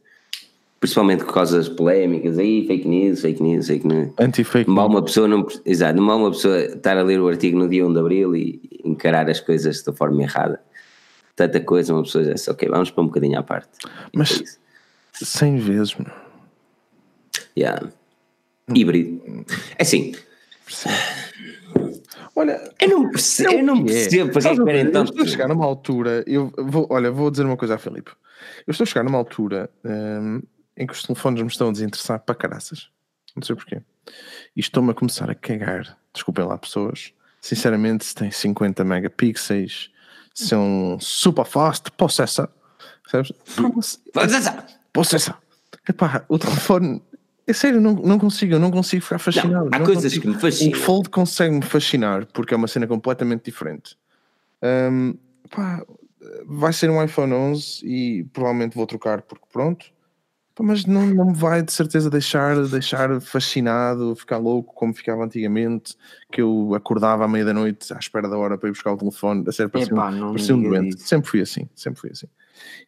Principalmente 0.80 1.24
por 1.24 1.34
causas 1.34 1.68
polémicas, 1.68 2.38
aí 2.38 2.68
fake 2.68 2.88
news, 2.88 3.22
fake 3.22 3.42
news, 3.42 3.68
fake 3.68 3.88
news. 3.88 4.10
Anti-fake 4.20 4.70
news. 4.70 4.86
Uma 4.86 5.02
pessoa 5.02 5.28
não, 5.28 5.48
exato, 5.66 6.00
não 6.00 6.20
uma 6.20 6.30
pessoa 6.30 6.60
estar 6.66 6.98
a 6.98 7.04
ler 7.04 7.20
o 7.20 7.28
artigo 7.28 7.58
no 7.58 7.68
dia 7.68 7.88
1 7.88 7.94
de 7.94 8.00
Abril 8.00 8.36
e 8.36 8.62
encarar 8.86 9.28
as 9.28 9.40
coisas 9.40 9.82
da 9.82 9.92
forma 9.92 10.22
errada 10.22 10.60
tanta 11.38 11.62
coisa, 11.62 11.94
uma 11.94 12.02
pessoa 12.04 12.26
diz 12.26 12.48
ok, 12.48 12.68
vamos 12.68 12.90
para 12.90 13.04
um 13.04 13.08
bocadinho 13.08 13.40
à 13.40 13.44
parte. 13.44 13.70
Mas 14.14 14.60
é 15.22 15.26
100 15.26 15.58
vezes, 15.60 15.96
mano. 15.96 16.12
Yeah. 17.56 17.88
Híbrido. 18.74 19.46
É 19.78 19.84
assim. 19.84 20.14
Olha, 22.36 22.74
eu 22.82 22.90
não 22.90 23.10
percebo, 23.10 23.54
eu 23.54 23.64
não 23.64 23.86
percebo 23.86 24.32
para 24.32 24.42
que 24.42 24.48
é 24.48 24.56
que 24.56 24.64
querem 24.66 24.92
tanto. 24.92 25.12
Estou 25.12 25.26
a 25.26 25.28
chegar 25.28 25.48
numa 25.48 25.66
altura, 25.66 26.24
eu 26.28 26.52
vou, 26.58 26.88
olha, 26.90 27.12
vou 27.12 27.30
dizer 27.30 27.46
uma 27.46 27.56
coisa 27.56 27.76
a 27.76 27.78
Filipe. 27.78 28.12
Eu 28.66 28.72
estou 28.72 28.84
a 28.84 28.88
chegar 28.88 29.04
numa 29.04 29.18
altura 29.18 29.70
um, 29.86 30.42
em 30.76 30.88
que 30.88 30.94
os 30.94 31.04
telefones 31.04 31.42
me 31.42 31.48
estão 31.48 31.70
a 31.70 31.72
desinteressar 31.72 32.20
para 32.20 32.36
caraças. 32.36 32.90
Não 33.36 33.44
sei 33.44 33.56
porquê. 33.56 33.82
E 34.56 34.60
estou-me 34.60 34.90
a 34.90 34.94
começar 34.96 35.30
a 35.30 35.36
cagar. 35.36 35.98
Desculpem 36.12 36.46
lá, 36.46 36.58
pessoas. 36.58 37.14
Sinceramente, 37.40 38.06
se 38.06 38.16
tem 38.16 38.32
50 38.32 38.84
megapixels, 38.84 39.92
ser 40.38 40.56
um 40.56 41.00
super 41.00 41.46
fast 41.46 41.92
processor. 41.92 42.48
Sabes? 43.10 43.32
Processor! 44.12 44.64
Processor! 44.94 45.38
Epá, 45.88 46.26
o 46.30 46.38
telefone. 46.38 47.02
É 47.46 47.54
sério, 47.54 47.80
não, 47.80 47.94
não 47.94 48.20
consigo, 48.20 48.54
eu 48.54 48.60
não 48.60 48.70
consigo 48.70 49.02
ficar 49.04 49.20
fascinado. 49.20 49.54
Não, 49.54 49.68
há 49.72 49.80
não 49.80 49.86
coisas 49.86 50.04
consigo. 50.04 50.22
que 50.22 50.28
me 50.28 50.40
fascinam. 50.40 50.78
O 50.78 50.82
Fold 50.82 51.10
consegue-me 51.10 51.62
fascinar 51.62 52.26
porque 52.28 52.54
é 52.54 52.58
uma 52.58 52.68
cena 52.68 52.86
completamente 52.86 53.46
diferente. 53.46 53.98
Um, 54.62 55.16
pá, 55.50 55.82
vai 56.46 56.74
ser 56.74 56.90
um 56.90 57.02
iPhone 57.02 57.34
11 57.34 57.86
e 57.86 58.24
provavelmente 58.26 58.76
vou 58.76 58.86
trocar 58.86 59.22
porque 59.22 59.46
pronto 59.52 59.86
mas 60.64 60.86
não, 60.86 61.06
não 61.06 61.26
me 61.28 61.34
vai 61.34 61.62
de 61.62 61.72
certeza 61.72 62.10
deixar, 62.10 62.56
deixar 62.68 63.22
fascinado, 63.22 64.16
ficar 64.16 64.38
louco 64.38 64.74
como 64.74 64.94
ficava 64.94 65.24
antigamente, 65.24 65.96
que 66.32 66.42
eu 66.42 66.74
acordava 66.76 67.26
à 67.26 67.28
meia 67.28 67.46
da 67.46 67.54
noite 67.54 67.94
à 67.94 67.98
espera 67.98 68.28
da 68.28 68.38
hora 68.38 68.58
para 68.58 68.70
ir 68.70 68.72
buscar 68.72 68.94
o 68.94 68.98
telefone, 68.98 69.44
a 69.48 69.52
sério, 69.52 69.72
parecia, 69.72 69.94
epá, 69.94 70.10
um, 70.10 70.32
parecia 70.32 70.56
um 70.56 70.62
doente. 70.62 70.98
Isso. 70.98 71.08
Sempre 71.08 71.30
fui 71.30 71.42
assim, 71.42 71.70
sempre 71.76 72.00
fui 72.00 72.12
assim. 72.12 72.28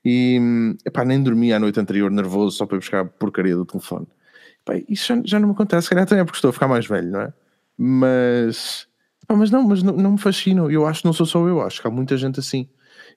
E 0.04 0.76
epá, 0.86 1.06
nem 1.06 1.22
dormia 1.22 1.58
a 1.58 1.60
noite 1.60 1.80
anterior 1.80 2.10
nervoso 2.10 2.58
só 2.58 2.66
para 2.66 2.78
ir 2.78 2.80
buscar 2.80 3.02
a 3.02 3.06
porcaria 3.06 3.56
do 3.56 3.66
telefone. 3.66 4.08
Epá, 4.62 4.84
isso 4.90 5.08
já, 5.08 5.22
já, 5.24 5.40
não 5.40 5.50
me 5.50 5.54
acontece, 5.54 5.84
se 5.84 5.90
calhar 5.90 6.04
até 6.04 6.20
é 6.20 6.24
porque 6.24 6.38
estou 6.38 6.50
a 6.50 6.54
ficar 6.54 6.68
mais 6.68 6.88
velho, 6.88 7.12
não 7.12 7.22
é? 7.22 7.34
Mas, 7.78 8.88
epá, 9.24 9.36
mas 9.36 9.52
não, 9.52 9.64
mas 9.64 9.84
não, 9.84 9.94
não 9.94 10.12
me 10.14 10.18
fascina, 10.18 10.62
eu 10.72 10.86
acho 10.86 11.02
que 11.02 11.06
não 11.06 11.14
sou 11.14 11.26
só 11.26 11.48
eu, 11.48 11.62
acho 11.62 11.82
que 11.82 11.88
há 11.88 11.92
muita 11.92 12.18
gente 12.18 12.40
assim. 12.40 12.68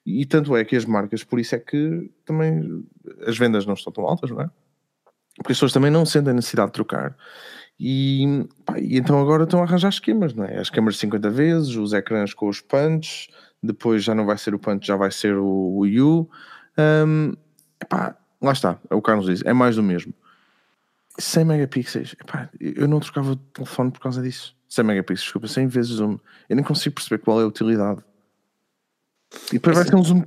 E 0.05 0.27
tanto 0.27 0.57
é 0.57 0.65
que 0.65 0.77
as 0.77 0.85
marcas, 0.85 1.23
por 1.23 1.39
isso 1.39 1.55
é 1.55 1.59
que 1.59 2.11
também 2.25 2.85
as 3.27 3.39
vendas 3.39 3.65
não 3.65 3.75
estão 3.75 3.93
tão 3.93 4.05
altas, 4.05 4.31
não 4.31 4.41
é? 4.41 4.51
Porque 5.37 5.53
as 5.53 5.57
pessoas 5.57 5.73
também 5.73 5.91
não 5.91 6.05
sentem 6.05 6.35
necessidade 6.35 6.69
de 6.69 6.75
trocar. 6.75 7.17
E, 7.79 8.47
pá, 8.65 8.79
e 8.79 8.99
então 8.99 9.21
agora 9.21 9.45
estão 9.45 9.61
a 9.61 9.65
arranjar 9.65 9.89
esquemas, 9.89 10.35
não 10.35 10.45
é? 10.45 10.59
As 10.59 10.71
câmaras 10.71 10.99
50 10.99 11.31
vezes, 11.31 11.77
os 11.77 11.93
ecrãs 11.93 12.35
com 12.35 12.49
os 12.49 12.61
punch, 12.61 13.29
depois 13.63 14.05
já 14.05 14.15
não 14.15 14.27
vai 14.27 14.37
ser 14.37 14.55
o 14.55 14.59
punch, 14.59 14.87
já 14.87 14.97
vai 14.97 15.11
ser 15.11 15.37
o, 15.37 15.47
o 15.47 15.85
U. 15.85 16.31
Um, 16.79 17.33
epá, 17.81 18.17
lá 18.41 18.53
está, 18.53 18.79
é 18.91 18.95
o 18.95 19.03
Carlos 19.03 19.27
diz, 19.27 19.43
é 19.45 19.53
mais 19.53 19.77
do 19.77 19.83
mesmo. 19.83 20.13
100 21.19 21.45
megapixels, 21.45 22.15
epá, 22.21 22.49
eu 22.61 22.89
não 22.89 23.01
trocava 23.01 23.33
o 23.33 23.37
telefone 23.37 23.91
por 23.91 24.01
causa 24.01 24.23
disso. 24.23 24.57
100 24.69 24.85
megapixels, 24.85 25.25
desculpa, 25.25 25.49
100 25.49 25.67
vezes 25.69 25.93
zoom. 25.93 26.19
Eu 26.49 26.57
nem 26.57 26.65
consigo 26.65 26.95
perceber 26.95 27.23
qual 27.23 27.41
é 27.41 27.45
a 27.45 27.47
utilidade. 27.47 28.03
E 29.51 29.55
depois 29.55 29.77
vai 29.77 29.87
ser 29.87 29.97
um 29.97 30.05
zoom 30.05 30.23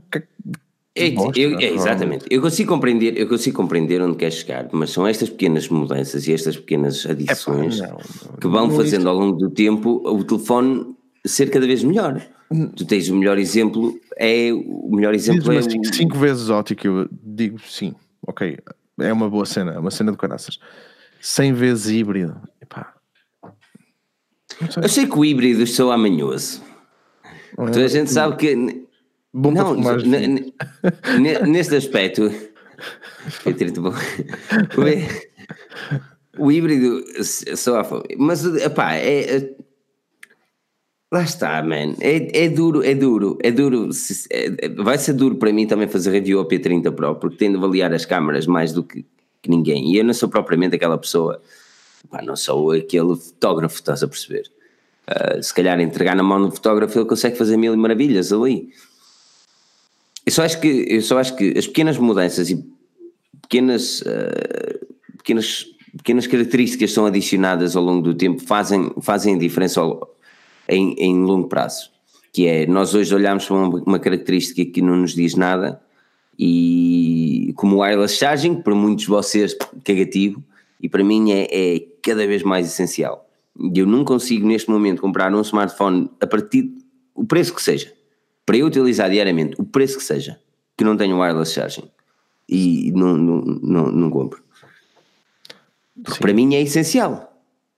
é, 0.98 1.10
eu, 1.36 1.60
é, 1.60 1.66
exatamente. 1.74 2.26
Eu 2.30 2.42
consigo 2.42 2.74
compreender, 2.74 3.18
eu 3.18 3.28
consigo 3.28 3.58
compreender 3.58 4.02
onde 4.02 4.16
quer 4.16 4.32
chegar, 4.32 4.70
mas 4.72 4.92
são 4.92 5.06
estas 5.06 5.30
pequenas 5.30 5.68
mudanças 5.68 6.26
e 6.26 6.34
estas 6.34 6.56
pequenas 6.56 7.06
adições 7.06 7.82
é, 7.82 7.88
não, 7.88 7.98
não, 7.98 8.38
que 8.40 8.48
vão 8.48 8.72
fazendo 8.72 9.10
ao 9.10 9.16
longo 9.16 9.38
do 9.38 9.50
tempo 9.50 10.02
o 10.06 10.24
telefone 10.24 10.96
ser 11.26 11.50
cada 11.50 11.68
vez 11.68 11.84
melhor. 11.84 12.26
Hum. 12.50 12.68
Tu 12.68 12.86
tens 12.86 13.10
o 13.10 13.16
melhor 13.16 13.38
exemplo, 13.38 13.94
é 14.18 14.54
o 14.54 14.90
melhor 14.96 15.14
exemplo 15.14 15.52
é 15.52 15.58
o... 15.58 15.94
cinco 15.94 16.18
vezes 16.18 16.50
ótico, 16.50 16.88
eu 16.88 17.10
digo 17.12 17.60
sim, 17.60 17.94
ok, 18.26 18.58
é 19.00 19.12
uma 19.12 19.30
boa 19.30 19.46
cena, 19.46 19.74
é 19.74 19.80
uma 19.80 19.92
cena 19.92 20.14
de 20.14 20.18
caraças. 20.18 20.60
100 21.20 21.54
vezes 21.54 21.88
híbrido, 21.90 22.40
epá. 22.62 22.94
Sei. 24.70 24.84
Eu 24.84 24.90
sei 24.90 25.08
que 25.08 25.18
o 25.18 25.26
híbrido 25.26 25.68
sou 25.68 25.92
amanhoso. 25.92 26.64
Toda 27.58 27.84
a 27.84 27.88
gente 27.88 28.12
sabe 28.12 28.38
que 28.38 28.85
Bom 29.38 29.52
não, 29.52 29.76
neste 31.46 31.76
aspecto, 31.76 32.32
bom. 33.82 33.94
O, 36.38 36.50
híbrido 36.50 37.04
só 37.22 37.82
mas 38.18 38.46
epá, 38.46 38.94
é, 38.94 39.38
é, 39.38 39.56
lá 41.12 41.24
está, 41.24 41.62
man. 41.62 41.96
É, 42.00 42.46
é 42.46 42.48
duro, 42.48 42.82
é 42.82 42.96
duro, 42.96 43.38
é 43.44 43.52
duro. 43.52 43.90
É, 44.32 44.70
vai 44.70 44.98
ser 44.98 45.12
duro 45.12 45.36
para 45.36 45.52
mim 45.52 45.68
também 45.68 45.90
fazer 45.90 46.12
review 46.12 46.40
ao 46.40 46.48
P30 46.48 46.94
Pro, 46.94 47.16
porque 47.16 47.36
tenho 47.36 47.52
de 47.52 47.58
avaliar 47.58 47.94
as 47.94 48.06
câmaras 48.06 48.48
mais 48.48 48.72
do 48.72 48.84
que, 48.84 49.06
que 49.42 49.50
ninguém. 49.50 49.92
E 49.92 49.98
eu 49.98 50.06
não 50.06 50.14
sou 50.14 50.30
propriamente 50.30 50.78
aquela 50.78 50.98
pessoa, 50.98 51.42
epá, 52.06 52.22
não 52.22 52.38
sou 52.38 52.72
aquele 52.72 53.14
fotógrafo, 53.18 53.76
estás 53.76 54.02
a 54.02 54.08
perceber? 54.08 54.50
Uh, 55.10 55.44
se 55.44 55.54
calhar 55.54 55.78
entregar 55.82 56.16
na 56.16 56.24
mão 56.24 56.42
do 56.42 56.52
fotógrafo 56.52 56.98
ele 56.98 57.06
consegue 57.06 57.38
fazer 57.38 57.58
mil 57.58 57.76
maravilhas 57.76 58.32
ali. 58.32 58.70
Eu 60.26 60.32
só 60.32 60.44
acho 60.44 60.60
que, 60.60 60.86
eu 60.90 61.02
só 61.02 61.20
acho 61.20 61.36
que 61.36 61.54
as 61.56 61.68
pequenas 61.68 61.98
mudanças 62.00 62.50
e 62.50 62.66
pequenas, 63.44 64.02
uh, 64.02 64.86
pequenas, 65.18 65.68
pequenas 65.96 66.26
características 66.26 66.92
são 66.92 67.06
adicionadas 67.06 67.76
ao 67.76 67.84
longo 67.84 68.02
do 68.02 68.16
tempo 68.16 68.42
fazem, 68.42 68.92
fazem 69.02 69.38
diferença 69.38 69.82
ao, 69.82 70.16
em, 70.68 70.96
em 70.98 71.24
longo 71.24 71.48
prazo. 71.48 71.92
Que 72.34 72.48
é, 72.48 72.66
nós 72.66 72.96
hoje 72.96 73.14
olhamos 73.14 73.46
para 73.46 73.56
uma, 73.56 73.84
uma 73.86 74.00
característica 74.00 74.66
que 74.66 74.82
não 74.82 74.98
nos 74.98 75.14
diz 75.14 75.36
nada 75.36 75.80
e 76.38 77.54
como 77.56 77.78
o 77.78 77.80
wireless 77.80 78.18
charging, 78.18 78.56
para 78.56 78.74
muitos 78.74 79.06
de 79.06 79.12
vocês 79.12 79.56
cagativo, 79.84 80.44
e 80.82 80.90
para 80.90 81.04
mim 81.04 81.32
é, 81.32 81.48
é 81.50 81.80
cada 82.02 82.26
vez 82.26 82.42
mais 82.42 82.66
essencial. 82.66 83.30
Eu 83.74 83.86
não 83.86 84.04
consigo 84.04 84.46
neste 84.46 84.70
momento 84.70 85.02
comprar 85.02 85.34
um 85.34 85.42
smartphone 85.42 86.10
a 86.20 86.28
partir 86.28 86.74
o 87.14 87.24
preço 87.24 87.54
que 87.54 87.62
seja 87.62 87.94
para 88.46 88.58
eu 88.58 88.68
utilizar 88.68 89.10
diariamente, 89.10 89.56
o 89.60 89.64
preço 89.64 89.98
que 89.98 90.04
seja, 90.04 90.40
que 90.78 90.84
não 90.84 90.96
tenha 90.96 91.16
wireless 91.16 91.54
charging, 91.54 91.90
e 92.48 92.92
não, 92.94 93.18
não, 93.18 93.42
não, 93.42 93.92
não 93.92 94.10
compro. 94.10 94.44
Porque 96.04 96.20
para 96.20 96.34
mim 96.34 96.54
é 96.56 96.62
essencial. 96.62 97.32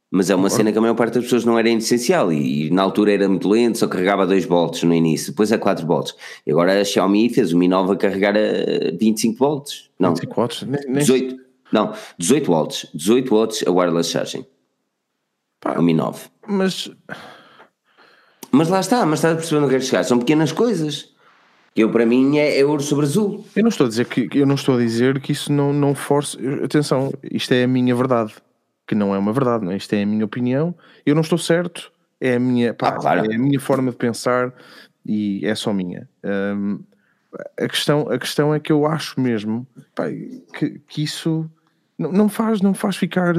Mas 0.10 0.30
é 0.30 0.36
uma 0.36 0.50
cena 0.50 0.72
que 0.72 0.78
a 0.78 0.82
maior 0.82 0.96
parte 0.96 1.16
das 1.16 1.26
pessoas 1.26 1.44
não 1.44 1.60
era 1.60 1.70
essencial 1.70 2.32
e, 2.32 2.68
e, 2.68 2.70
na 2.70 2.82
altura 2.82 3.12
era 3.12 3.28
muito 3.28 3.50
lento, 3.50 3.78
só 3.78 3.88
carregava 3.88 4.26
2 4.26 4.46
volts 4.46 4.84
no 4.84 4.94
início, 4.94 5.34
depois 5.34 5.52
a 5.52 5.58
4 5.58 5.86
volts. 5.86 6.16
E 6.46 6.52
agora 6.52 6.80
a 6.80 6.86
Xiaomi 6.86 7.30
fez 7.30 7.52
o 7.52 7.58
Mi 7.58 7.68
9 7.68 7.94
a 7.94 7.96
carregar 7.98 8.36
a 8.38 8.98
25 8.98 9.38
volts. 9.38 9.90
Não, 10.00 10.12
25 10.12 10.36
volts? 10.36 10.66
18, 10.88 11.38
não, 11.74 11.94
18 12.18 12.46
volts. 12.48 12.88
18 12.94 13.30
volts 13.30 13.68
a 13.68 13.72
wireless 13.72 14.10
charging. 14.10 14.46
Pá, 15.60 15.78
o 15.78 15.82
Mi 15.82 15.94
9. 15.94 16.30
Mas 16.48 16.90
mas 18.58 18.70
lá 18.70 18.80
está, 18.80 19.06
mas 19.06 19.20
estás 19.20 19.36
a 19.36 19.38
perceber 19.38 19.62
onde 19.62 19.70
quero 19.70 19.84
chegar. 19.84 20.04
São 20.04 20.18
pequenas 20.18 20.52
coisas. 20.52 21.14
Eu, 21.76 21.92
para 21.92 22.08
mim, 22.08 22.40
é, 22.40 22.60
é 22.60 22.66
ouro 22.66 22.82
sobre 22.82 23.06
azul. 23.06 23.46
Eu 23.56 23.62
não 23.62 23.70
estou 23.70 23.86
a 23.86 23.90
dizer 23.90 24.06
que, 24.06 24.28
eu 24.34 24.48
não 24.48 24.56
estou 24.56 24.76
a 24.76 24.80
dizer 24.80 25.22
que 25.22 25.32
isso 25.32 25.54
não, 25.54 25.72
não 25.72 25.94
force. 25.94 26.36
Atenção, 26.64 27.14
isto 27.32 27.54
é 27.54 27.64
a 27.64 27.68
minha 27.68 27.96
verdade. 27.96 28.34
Que 28.88 28.96
não 28.96 29.14
é 29.14 29.18
uma 29.20 29.32
verdade, 29.32 29.64
não 29.64 29.72
é? 29.72 29.78
Isto 29.78 29.94
é 29.94 30.02
a 30.02 30.06
minha 30.08 30.26
opinião. 30.26 30.74
Eu 31.06 31.14
não 31.14 31.22
estou 31.22 31.38
certo. 31.38 31.92
É 32.20 32.34
a 32.36 32.40
minha, 32.40 32.74
pá, 32.74 32.88
ah, 32.88 32.92
claro. 32.94 33.32
é 33.32 33.36
a 33.36 33.38
minha 33.38 33.60
forma 33.60 33.92
de 33.92 33.98
pensar 33.98 34.52
e 35.06 35.46
é 35.46 35.54
só 35.54 35.72
minha. 35.72 36.10
Um, 36.24 36.80
a, 37.60 37.68
questão, 37.68 38.10
a 38.10 38.18
questão 38.18 38.56
é 38.56 38.60
que 38.60 38.72
eu 38.72 38.88
acho 38.88 39.20
mesmo 39.22 39.68
pá, 39.94 40.06
que, 40.58 40.82
que 40.88 41.04
isso 41.04 41.48
não, 41.96 42.12
não, 42.12 42.28
faz, 42.28 42.60
não 42.60 42.74
faz 42.74 42.96
ficar 42.96 43.36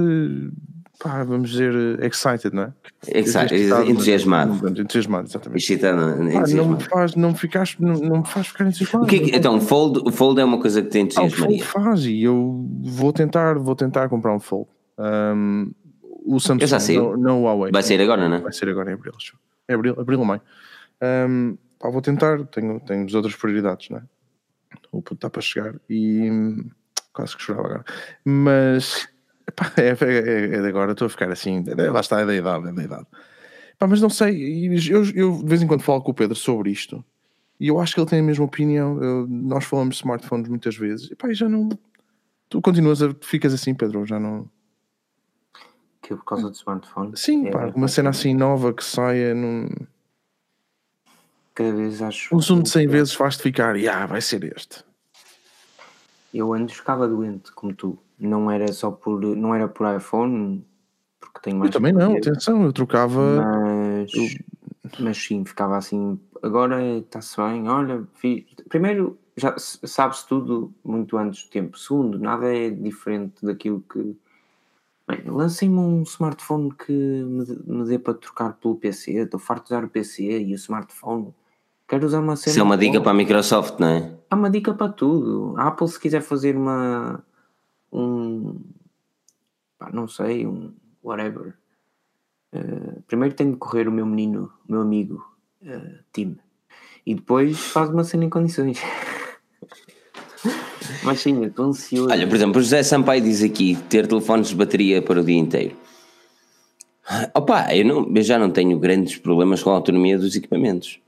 pá, 0.99 1.23
vamos 1.23 1.51
dizer, 1.51 2.03
excited, 2.03 2.55
não 2.55 2.65
é? 2.65 2.73
Excited, 3.07 3.71
entusiasmado. 3.89 4.69
Entusiasmado, 4.69 5.29
exatamente. 5.29 5.63
Excitado, 5.63 6.23
entusiasmado. 6.23 6.55
não 6.57 6.69
me 6.77 6.83
faz, 6.83 7.15
não 7.15 7.29
me 7.31 7.37
ficas, 7.37 7.77
não, 7.79 7.95
não 7.95 8.19
me 8.19 8.27
faz 8.27 8.49
ficar 8.49 8.67
entusiasmado. 8.67 9.05
O 9.05 9.09
que, 9.09 9.17
é 9.17 9.37
então, 9.37 9.61
fold, 9.61 10.01
o 10.05 10.11
fold 10.11 10.41
é 10.41 10.45
uma 10.45 10.61
coisa 10.61 10.83
que 10.83 10.89
tem 10.89 11.03
entusiasmaria. 11.03 11.57
Ah, 11.57 11.61
o 11.61 11.65
fold 11.65 11.85
faz 11.85 12.05
e 12.05 12.23
eu 12.23 12.67
vou 12.83 13.13
tentar, 13.13 13.59
vou 13.59 13.77
tentar 13.77 14.09
comprar 14.09 14.35
um 14.35 14.41
fold. 14.41 14.69
Um, 14.99 15.71
o 16.27 16.41
Samsung, 16.41 16.63
eu 16.63 16.69
já 16.69 16.81
sei. 16.81 16.99
Não, 16.99 17.17
não 17.17 17.43
o 17.43 17.45
Huawei. 17.45 17.73
Vai 17.73 17.83
sair 17.83 18.01
agora, 18.01 18.29
não 18.29 18.37
é? 18.37 18.41
Vai 18.41 18.53
sair 18.53 18.71
agora 18.71 18.91
em 18.91 18.95
abril, 18.95 19.13
acho. 19.17 19.39
É 19.69 19.75
abril, 19.75 19.99
abril 19.99 20.19
ou 20.19 20.25
maio. 20.25 20.43
Um, 21.03 21.57
pá, 21.79 21.89
vou 21.89 22.03
tentar, 22.03 22.45
tenho, 22.47 22.81
tenho 22.81 23.07
outras 23.15 23.37
prioridades, 23.37 23.89
não 23.91 23.99
é? 23.99 24.03
O 24.91 25.01
puto 25.01 25.15
está 25.15 25.31
para 25.31 25.43
chegar 25.43 25.75
e 25.89 26.31
hum, 26.31 26.71
quase 27.13 27.37
que 27.37 27.43
chorava 27.43 27.69
agora. 27.69 27.85
Mas 28.25 29.09
é, 29.77 29.89
é, 29.89 30.57
é, 30.57 30.63
de 30.63 30.69
agora, 30.69 30.93
estou 30.93 31.07
a 31.07 31.11
ficar 31.11 31.31
assim, 31.31 31.65
lá 31.91 32.01
está, 32.01 32.21
é 32.21 32.27
da 32.27 32.35
idade, 32.35 32.69
é 32.69 32.73
da 32.73 32.83
idade. 32.83 33.07
Pá, 33.79 33.87
mas 33.87 34.01
não 34.01 34.11
sei, 34.11 34.67
eu, 34.91 35.05
eu, 35.15 35.39
de 35.39 35.47
vez 35.47 35.63
em 35.63 35.67
quando 35.67 35.83
falo 35.83 36.03
com 36.03 36.11
o 36.11 36.15
Pedro 36.15 36.35
sobre 36.35 36.71
isto 36.71 37.05
e 37.61 37.69
eu 37.69 37.81
acho 37.81 37.95
que 37.95 38.01
ele 38.01 38.09
tem 38.09 38.21
a 38.21 38.23
mesma 38.23 38.45
opinião. 38.45 39.03
Eu, 39.03 39.27
nós 39.29 39.65
falamos 39.65 39.97
de 39.97 40.03
smartphones 40.03 40.49
muitas 40.49 40.77
vezes 40.77 41.11
e 41.11 41.17
pá, 41.17 41.33
já 41.33 41.49
não. 41.49 41.69
Tu 42.49 42.61
continuas 42.63 43.03
a. 43.03 43.13
Ficas 43.21 43.53
assim, 43.53 43.75
Pedro, 43.75 44.07
já 44.07 44.21
não. 44.21 44.49
Que 46.01 46.15
por 46.15 46.25
causa 46.25 46.49
do 46.49 46.55
smartphone? 46.55 47.17
Sim, 47.17 47.49
é, 47.49 47.51
pá, 47.51 47.67
uma 47.75 47.89
cena 47.89 48.11
assim 48.11 48.33
nova 48.33 48.73
que 48.73 48.85
saia. 48.85 49.35
Num... 49.35 49.69
Cada 51.55 51.73
vez 51.73 52.01
acho. 52.01 52.35
Um 52.35 52.41
zoom 52.41 52.63
de 52.63 52.71
100 52.71 52.87
vezes 52.87 53.15
faz-te 53.15 53.43
ficar, 53.43 53.77
e 53.77 53.89
ah, 53.89 54.07
vai 54.07 54.21
ser 54.21 54.45
este. 54.57 54.85
Eu 56.33 56.53
antes 56.53 56.77
ficava 56.77 57.09
doente, 57.09 57.53
como 57.53 57.75
tu. 57.75 57.99
Não 58.19 58.51
era 58.51 58.73
só 58.73 58.91
por 58.91 59.21
não 59.21 59.55
era 59.55 59.69
por 59.69 59.95
iPhone 59.95 60.65
porque 61.21 61.41
tenho 61.43 61.59
mais 61.59 61.69
eu 61.69 61.73
também 61.73 61.93
não, 61.93 62.17
atenção, 62.17 62.65
eu 62.65 62.73
trocava 62.73 63.41
mas, 63.41 64.13
eu... 64.15 64.25
mas 65.01 65.17
sim, 65.19 65.45
ficava 65.45 65.77
assim 65.77 66.19
agora 66.43 66.83
está-se 66.99 67.37
bem, 67.37 67.69
olha 67.69 68.05
fiz... 68.15 68.45
primeiro 68.69 69.19
já 69.37 69.55
sabe-se 69.59 70.27
tudo 70.27 70.73
muito 70.85 71.17
antes 71.17 71.45
do 71.45 71.51
tempo, 71.51 71.79
segundo, 71.79 72.19
nada 72.19 72.53
é 72.53 72.71
diferente 72.71 73.45
daquilo 73.45 73.85
que 73.93 74.17
bem, 75.07 75.23
lancem-me 75.27 75.79
um 75.79 76.03
smartphone 76.03 76.73
que 76.75 76.93
me, 76.93 77.45
me 77.67 77.85
dê 77.85 77.99
para 77.99 78.15
trocar 78.15 78.55
pelo 78.55 78.77
PC, 78.77 79.13
estou 79.13 79.39
farto 79.39 79.69
de 79.69 79.75
usar 79.75 79.85
o 79.85 79.89
PC 79.89 80.41
e 80.41 80.53
o 80.53 80.57
smartphone 80.57 81.33
quero 81.89 82.07
usar 82.07 82.21
uma 82.21 82.37
cena 82.37 82.53
isso 82.53 82.61
é 82.61 82.63
uma 82.63 82.77
dica 82.77 83.01
para 83.01 83.11
a 83.11 83.15
Microsoft, 83.15 83.79
não 83.81 83.89
é? 83.89 84.19
há 84.31 84.37
uma 84.37 84.51
dica 84.51 84.75
para 84.75 84.93
tudo 84.93 85.55
a 85.57 85.69
Apple 85.69 85.89
se 85.89 85.99
quiser 85.99 86.21
fazer 86.21 86.57
uma 86.57 87.23
um 87.93 88.61
pá, 89.79 89.91
não 89.93 90.09
sei, 90.09 90.47
um 90.47 90.73
whatever. 91.03 91.55
Uh, 92.53 93.03
primeiro 93.07 93.35
tenho 93.35 93.53
de 93.53 93.57
correr 93.59 93.89
o 93.89 93.93
meu 93.93 94.07
menino, 94.07 94.51
o 94.69 94.73
meu 94.73 94.81
amigo 94.81 95.25
uh, 95.63 95.99
Tim, 96.13 96.37
e 97.07 97.15
depois 97.15 97.59
faz 97.59 97.91
uma 97.91 98.05
cena 98.05 98.25
em 98.25 98.31
condições. 98.31 98.81
Mas 101.05 101.21
sim, 101.21 101.45
estou 101.45 101.67
ansioso. 101.67 102.11
Olha, 102.11 102.27
por 102.27 102.35
exemplo, 102.35 102.59
o 102.59 102.63
José 102.63 102.83
Sampaio 102.83 103.23
diz 103.23 103.43
aqui 103.43 103.77
ter 103.89 104.07
telefones 104.07 104.49
de 104.49 104.57
bateria 104.57 105.03
para 105.03 105.21
o 105.21 105.25
dia 105.25 105.39
inteiro. 105.39 105.77
Opa, 107.35 107.75
eu, 107.75 107.85
não, 107.85 108.13
eu 108.15 108.23
já 108.23 108.39
não 108.39 108.51
tenho 108.51 108.79
grandes 108.79 109.17
problemas 109.17 109.63
com 109.63 109.71
a 109.71 109.75
autonomia 109.75 110.19
dos 110.19 110.35
equipamentos. 110.37 111.01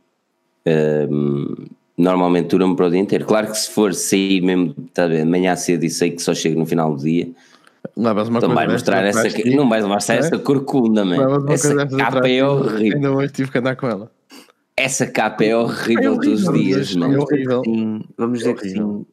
Um, 0.67 1.55
normalmente 1.97 2.49
dura-me 2.49 2.77
para 2.77 2.87
o 2.87 2.91
dia 2.91 3.01
inteiro. 3.01 3.25
Claro 3.27 3.49
que 3.49 3.59
se 3.59 3.71
for 3.71 3.95
sair 3.95 4.41
mesmo 4.41 4.75
tá 4.95 5.09
bem, 5.09 5.25
manhã 5.25 5.55
cedo 5.57 5.85
e 5.85 5.91
sei 5.91 6.11
que 6.11 6.23
só 6.23 6.35
chego 6.35 6.59
no 6.59 6.67
final 6.67 6.95
do 6.95 7.03
dia, 7.03 7.31
não 7.97 8.13
então 8.13 8.55
vai 8.55 8.69
mostrar 8.69 9.05
essa, 9.05 9.29
não 9.55 9.69
vais 9.69 9.85
mostrar 9.85 10.17
é? 10.17 10.19
essa 10.19 10.39
corcunda, 10.39 11.05
man. 11.05 11.17
Essa 11.49 11.87
capa 11.87 12.29
é 12.29 12.45
horrível. 12.45 12.97
Ainda 12.97 13.13
hoje 13.13 13.33
tive 13.33 13.51
que 13.51 13.59
andar 13.59 13.77
com 13.77 13.87
ela. 13.87 14.11
Essa 14.77 15.07
capa 15.07 15.45
é 15.45 15.57
horrível, 15.57 16.05
é 16.05 16.11
horrível 16.11 16.21
todos 16.21 16.49
os 16.49 16.55
dias, 16.55 16.97
É 16.97 17.19
horrível. 17.19 17.63
Sim, 17.65 18.05
vamos 18.17 18.39
dizer 18.39 18.51
é 18.51 18.55
que 18.55 18.69
sim, 18.69 19.07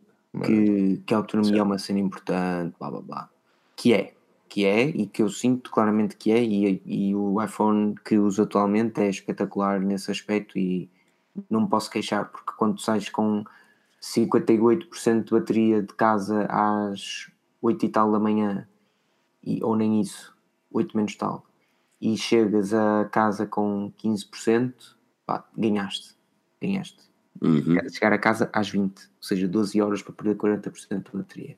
que, 0.45 1.01
que 1.05 1.13
a 1.13 1.17
autonomia 1.17 1.53
sim. 1.53 1.59
é 1.59 1.63
uma 1.63 1.77
cena 1.77 1.99
importante, 1.99 2.75
blá 2.79 2.89
blá 2.89 3.01
blá. 3.01 3.29
Que 3.75 3.93
é, 3.93 4.13
que 4.47 4.65
é 4.65 4.83
e 4.83 5.07
que 5.07 5.21
eu 5.21 5.29
sinto 5.29 5.69
claramente 5.69 6.15
que 6.15 6.31
é, 6.31 6.41
e, 6.41 6.81
e 6.85 7.15
o 7.15 7.41
iPhone 7.41 7.95
que 8.05 8.17
uso 8.17 8.43
atualmente 8.43 9.01
é 9.01 9.09
espetacular 9.09 9.79
nesse 9.81 10.09
aspecto 10.09 10.57
e 10.57 10.89
não 11.49 11.61
me 11.61 11.69
posso 11.69 11.89
queixar, 11.89 12.29
porque 12.29 12.53
quando 12.57 12.79
sais 12.79 13.09
com 13.09 13.43
58% 14.01 15.23
de 15.23 15.31
bateria 15.31 15.81
de 15.81 15.93
casa 15.93 16.47
às 16.49 17.31
8 17.61 17.85
e 17.85 17.89
tal 17.89 18.11
da 18.11 18.19
manhã, 18.19 18.67
e, 19.43 19.63
ou 19.63 19.75
nem 19.75 20.01
isso, 20.01 20.35
8 20.71 20.95
menos 20.95 21.15
tal, 21.15 21.45
e 21.99 22.15
chegas 22.17 22.73
a 22.73 23.05
casa 23.05 23.45
com 23.45 23.91
15%, 24.03 24.73
pá, 25.25 25.45
ganhaste. 25.57 26.15
Ganhaste. 26.61 27.07
Uhum. 27.41 27.77
Chegar 27.89 28.13
a 28.13 28.17
casa 28.17 28.49
às 28.53 28.69
20, 28.69 28.99
ou 28.99 29.05
seja, 29.21 29.47
12 29.47 29.81
horas 29.81 30.01
para 30.01 30.13
perder 30.13 30.35
40% 30.35 31.11
de 31.11 31.17
bateria. 31.17 31.57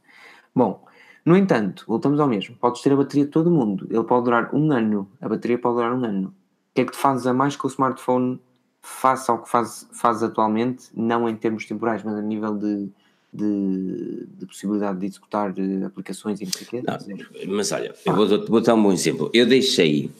Bom, 0.53 0.85
no 1.25 1.37
entanto, 1.37 1.85
voltamos 1.87 2.19
ao 2.19 2.27
mesmo. 2.27 2.55
Podes 2.57 2.81
ter 2.81 2.91
a 2.91 2.95
bateria 2.95 3.25
de 3.25 3.31
todo 3.31 3.51
mundo, 3.51 3.87
ele 3.89 4.03
pode 4.03 4.25
durar 4.25 4.53
um 4.53 4.71
ano, 4.71 5.09
a 5.21 5.29
bateria 5.29 5.57
pode 5.57 5.75
durar 5.75 5.93
um 5.93 6.03
ano. 6.03 6.29
O 6.29 6.73
que 6.73 6.81
é 6.81 6.85
que 6.85 6.91
tu 6.91 6.97
fazes 6.97 7.27
a 7.27 7.33
mais 7.33 7.55
com 7.55 7.67
o 7.67 7.71
smartphone 7.71 8.41
face 8.81 9.29
ao 9.29 9.41
que 9.41 9.49
faz, 9.49 9.87
faz 9.91 10.23
atualmente, 10.23 10.87
não 10.93 11.27
em 11.27 11.35
termos 11.35 11.65
temporais, 11.65 12.03
mas 12.03 12.15
a 12.15 12.21
nível 12.21 12.55
de, 12.55 12.89
de, 13.33 14.27
de 14.37 14.45
possibilidade 14.45 14.99
de 14.99 15.05
executar 15.05 15.53
eh, 15.57 15.85
aplicações 15.85 16.39
e 16.41 16.45
não 16.45 16.51
sei 16.51 16.67
o 16.67 16.69
quê? 16.69 16.83
Não, 16.85 17.55
mas 17.55 17.71
olha, 17.71 17.93
eu 18.05 18.15
vou, 18.15 18.47
vou 18.47 18.61
dar 18.61 18.75
um 18.75 18.83
bom 18.83 18.91
exemplo. 18.91 19.29
Eu 19.33 19.45
deixei. 19.45 20.11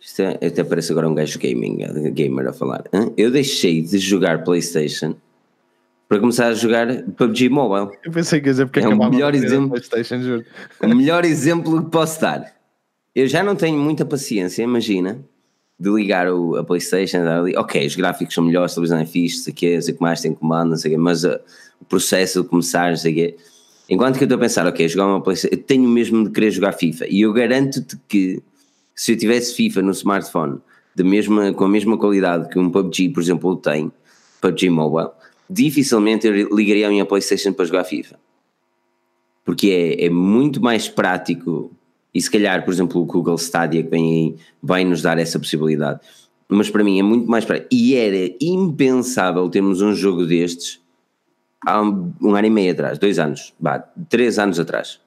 Isto 0.00 0.22
é, 0.22 0.46
até 0.46 0.62
parece 0.62 0.92
agora 0.92 1.08
um 1.08 1.14
gajo 1.14 1.38
gaming, 1.38 1.78
gamer 2.12 2.48
a 2.48 2.52
falar. 2.52 2.84
Hein? 2.92 3.12
Eu 3.16 3.30
deixei 3.30 3.80
de 3.80 3.98
jogar 3.98 4.44
PlayStation 4.44 5.14
para 6.06 6.20
começar 6.20 6.48
a 6.48 6.54
jogar 6.54 7.02
PUBG 7.16 7.48
Mobile. 7.48 7.96
Eu 8.04 8.12
pensei 8.12 8.40
que 8.40 8.48
ia 8.48 8.52
dizer 8.52 8.66
porque 8.66 8.80
é 8.80 8.88
o 8.88 9.10
melhor 9.10 9.34
exemplo. 9.34 9.70
PlayStation, 9.70 10.20
juro. 10.20 10.44
O 10.82 10.88
melhor 10.88 11.24
exemplo 11.24 11.82
que 11.82 11.90
posso 11.90 12.20
dar. 12.20 12.54
Eu 13.14 13.26
já 13.26 13.42
não 13.42 13.56
tenho 13.56 13.78
muita 13.78 14.04
paciência, 14.04 14.62
imagina, 14.62 15.24
de 15.78 15.90
ligar 15.90 16.30
o, 16.30 16.56
a 16.56 16.64
PlayStation, 16.64 17.18
ali, 17.18 17.56
ok, 17.56 17.86
os 17.86 17.96
gráficos 17.96 18.34
são 18.34 18.44
melhores, 18.44 18.72
a 18.72 18.74
televisão 18.76 18.98
é 18.98 19.06
fixe, 19.06 19.38
sei 19.38 19.52
que, 19.52 19.80
sei 19.82 19.94
que 19.94 20.00
mais 20.00 20.20
tem 20.20 20.32
comando, 20.32 20.70
não 20.70 20.76
sei 20.76 20.92
que, 20.92 20.96
mas 20.96 21.24
uh, 21.24 21.38
o 21.80 21.84
processo 21.84 22.42
de 22.42 22.48
começar, 22.48 22.90
não 22.90 22.96
sei 22.96 23.14
que. 23.14 23.36
Enquanto 23.88 24.16
que 24.16 24.24
eu 24.24 24.26
estou 24.26 24.36
a 24.36 24.40
pensar, 24.40 24.66
ok, 24.66 24.88
jogar 24.88 25.06
uma 25.06 25.22
PlayStation, 25.22 25.56
eu 25.56 25.62
tenho 25.62 25.88
mesmo 25.88 26.24
de 26.24 26.30
querer 26.30 26.50
jogar 26.50 26.72
FIFA 26.72 27.06
e 27.08 27.20
eu 27.20 27.32
garanto-te 27.32 27.98
que 28.08 28.42
se 28.94 29.12
eu 29.12 29.18
tivesse 29.18 29.54
FIFA 29.54 29.82
no 29.82 29.90
smartphone 29.90 30.58
de 30.94 31.02
mesma, 31.02 31.52
com 31.52 31.64
a 31.64 31.68
mesma 31.68 31.98
qualidade 31.98 32.48
que 32.48 32.58
um 32.58 32.70
PUBG, 32.70 33.10
por 33.10 33.22
exemplo, 33.22 33.56
tem, 33.56 33.92
PUBG 34.40 34.70
Mobile, 34.70 35.10
dificilmente 35.50 36.26
eu 36.26 36.54
ligaria 36.54 36.86
a 36.86 36.90
minha 36.90 37.04
PlayStation 37.04 37.52
para 37.52 37.64
jogar 37.64 37.84
FIFA. 37.84 38.18
Porque 39.44 39.96
é, 39.98 40.06
é 40.06 40.10
muito 40.10 40.62
mais 40.62 40.88
prático 40.88 41.70
e 42.14 42.20
se 42.20 42.30
calhar, 42.30 42.64
por 42.64 42.72
exemplo, 42.72 43.00
o 43.00 43.04
Google 43.04 43.34
Stadia 43.34 43.82
que 43.82 43.90
vem 43.90 44.12
aí 44.12 44.36
vai 44.62 44.84
nos 44.84 45.02
dar 45.02 45.18
essa 45.18 45.38
possibilidade. 45.38 46.00
Mas 46.48 46.70
para 46.70 46.84
mim 46.84 46.98
é 46.98 47.02
muito 47.02 47.28
mais 47.28 47.44
prático. 47.44 47.68
E 47.72 47.96
era 47.96 48.32
impensável 48.40 49.48
termos 49.48 49.82
um 49.82 49.94
jogo 49.94 50.24
destes 50.24 50.80
há 51.66 51.80
um, 51.82 52.12
um 52.20 52.34
ano 52.36 52.46
e 52.46 52.50
meio 52.50 52.72
atrás, 52.72 52.98
dois 52.98 53.18
anos, 53.18 53.52
bah, 53.58 53.80
três 54.08 54.38
anos 54.38 54.60
atrás. 54.60 55.00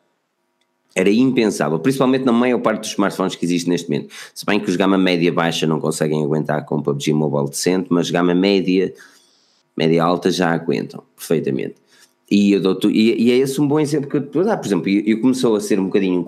Era 0.96 1.12
impensável, 1.12 1.80
principalmente 1.80 2.26
na 2.26 2.32
maior 2.32 2.60
parte 2.60 2.82
dos 2.82 2.90
smartphones 2.90 3.36
que 3.36 3.46
existem 3.46 3.72
neste 3.72 3.88
momento. 3.88 4.14
Se 4.34 4.44
bem 4.46 4.60
que 4.60 4.70
os 4.70 4.76
gama 4.76 4.98
média 4.98 5.32
baixa 5.32 5.68
não 5.68 5.80
conseguem 5.80 6.24
aguentar 6.24 6.66
com 6.66 6.82
PUBG 6.82 7.14
Mobile 7.14 7.50
decente, 7.50 7.88
mas 7.92 8.10
gama 8.10 8.34
média, 8.34 8.92
média 9.78 10.04
alta 10.04 10.32
já 10.32 10.52
aguentam 10.52 11.04
perfeitamente. 11.16 11.76
E, 12.30 12.52
eu 12.52 12.62
dou 12.62 12.78
e, 12.92 13.24
e, 13.24 13.32
é 13.32 13.38
esse 13.38 13.60
um 13.62 13.68
bom 13.68 13.80
exemplo 13.80 14.10
que 14.10 14.18
eu 14.18 14.22
estou 14.22 14.42
a 14.42 14.46
dar. 14.46 14.58
Por 14.58 14.68
exemplo, 14.68 14.90
eu, 14.90 15.02
eu 15.06 15.22
começou 15.22 15.56
a 15.56 15.62
ser 15.62 15.80
um 15.80 15.86
bocadinho 15.86 16.26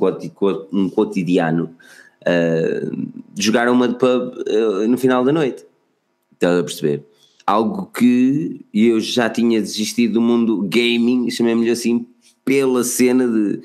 um, 0.72 0.90
cotidiano 0.90 1.76
uh, 2.22 3.10
jogar 3.38 3.70
uma 3.70 3.88
de 3.88 3.96
pub 3.96 4.34
uh, 4.38 4.88
no 4.88 4.98
final 4.98 5.24
da 5.24 5.34
noite. 5.34 5.66
Estás 6.34 6.58
a 6.58 6.64
perceber? 6.64 7.04
Algo 7.46 7.88
que 7.88 8.66
eu 8.74 9.00
já 9.00 9.30
tinha 9.30 9.60
desistido 9.60 10.14
do 10.14 10.22
mundo 10.22 10.62
gaming, 10.62 11.30
chamemos-lhe 11.30 11.72
assim, 11.72 12.06
pela 12.46 12.84
cena 12.84 13.28
de 13.28 13.60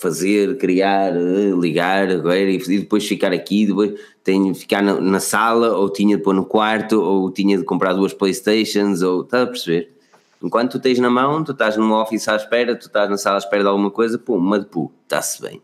fazer, 0.00 0.56
criar, 0.58 1.12
ligar 1.60 2.08
agora, 2.08 2.40
e 2.40 2.58
depois 2.58 3.06
ficar 3.06 3.32
aqui, 3.32 3.66
depois 3.66 3.98
tenho 4.22 4.52
de 4.52 4.58
ficar 4.58 4.80
na, 4.82 5.00
na, 5.00 5.20
sala, 5.20 5.76
ou 5.76 5.90
tinha 5.90 6.16
de 6.16 6.22
pôr 6.22 6.34
no 6.34 6.44
quarto, 6.44 7.00
ou 7.00 7.30
tinha 7.30 7.58
de 7.58 7.64
comprar 7.64 7.94
duas 7.94 8.14
Playstations, 8.14 9.02
ou 9.02 9.22
estás 9.22 9.42
a 9.42 9.46
perceber? 9.46 9.97
Enquanto 10.42 10.72
tu 10.72 10.80
tens 10.80 10.98
na 10.98 11.10
mão, 11.10 11.42
tu 11.42 11.52
estás 11.52 11.76
numa 11.76 12.00
office 12.00 12.28
à 12.28 12.36
espera, 12.36 12.76
tu 12.76 12.86
estás 12.86 13.10
na 13.10 13.16
sala 13.16 13.36
à 13.36 13.38
espera 13.38 13.62
de 13.62 13.68
alguma 13.68 13.90
coisa, 13.90 14.18
pum, 14.18 14.36
uma 14.36 14.58
de 14.58 14.66
pu, 14.66 14.92
está-se 15.02 15.42
bem. 15.42 15.60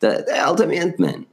Tá, 0.00 0.08
é 0.08 0.40
altamente, 0.40 1.00
mano. 1.00 1.26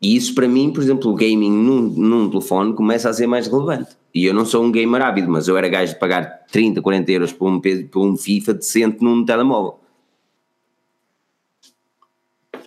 E 0.00 0.16
isso 0.16 0.34
para 0.34 0.48
mim, 0.48 0.72
por 0.72 0.82
exemplo, 0.82 1.10
o 1.10 1.14
gaming 1.14 1.50
num, 1.50 1.82
num 1.82 2.30
telefone 2.30 2.72
começa 2.74 3.10
a 3.10 3.12
ser 3.12 3.26
mais 3.26 3.46
relevante. 3.46 3.90
E 4.14 4.24
eu 4.24 4.32
não 4.32 4.46
sou 4.46 4.64
um 4.64 4.72
gamer 4.72 5.02
ávido, 5.02 5.30
mas 5.30 5.46
eu 5.46 5.56
era 5.56 5.68
gajo 5.68 5.92
de 5.92 5.98
pagar 5.98 6.46
30, 6.50 6.80
40 6.80 7.12
euros 7.12 7.32
por 7.32 7.48
um, 7.48 7.60
por 7.60 8.06
um 8.06 8.16
FIFA 8.16 8.54
decente 8.54 9.04
num 9.04 9.24
telemóvel. 9.24 9.78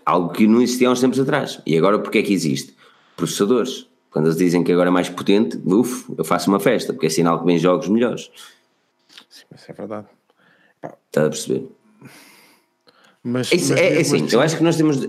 Algo 0.06 0.30
que 0.30 0.46
não 0.46 0.62
existia 0.62 0.90
há 0.90 0.92
uns 0.92 1.02
tempos 1.02 1.20
atrás. 1.20 1.60
E 1.66 1.78
agora 1.78 1.98
porque 1.98 2.20
é 2.20 2.22
que 2.22 2.34
existe? 2.34 2.76
Processadores. 3.16 3.88
Quando 4.12 4.26
eles 4.26 4.38
dizem 4.38 4.64
que 4.64 4.72
agora 4.72 4.90
é 4.90 4.92
mais 4.92 5.10
potente, 5.10 5.58
uf, 5.66 6.06
eu 6.16 6.24
faço 6.24 6.50
uma 6.50 6.60
festa, 6.60 6.94
porque 6.94 7.08
é 7.08 7.10
sinal 7.10 7.40
que 7.40 7.46
vem 7.46 7.58
jogos 7.58 7.88
melhores. 7.88 8.30
Isso 9.30 9.72
é 9.72 9.74
verdade. 9.74 10.08
Está 11.08 11.26
a 11.26 11.30
perceber? 11.30 11.68
Mas, 13.24 13.52
é, 13.52 13.56
mas 13.56 13.72
é, 13.72 13.96
é 13.96 14.02
assim, 14.02 14.28
eu 14.32 14.42
acho 14.42 14.58
que 14.58 14.64
nós 14.64 14.76
temos. 14.76 15.08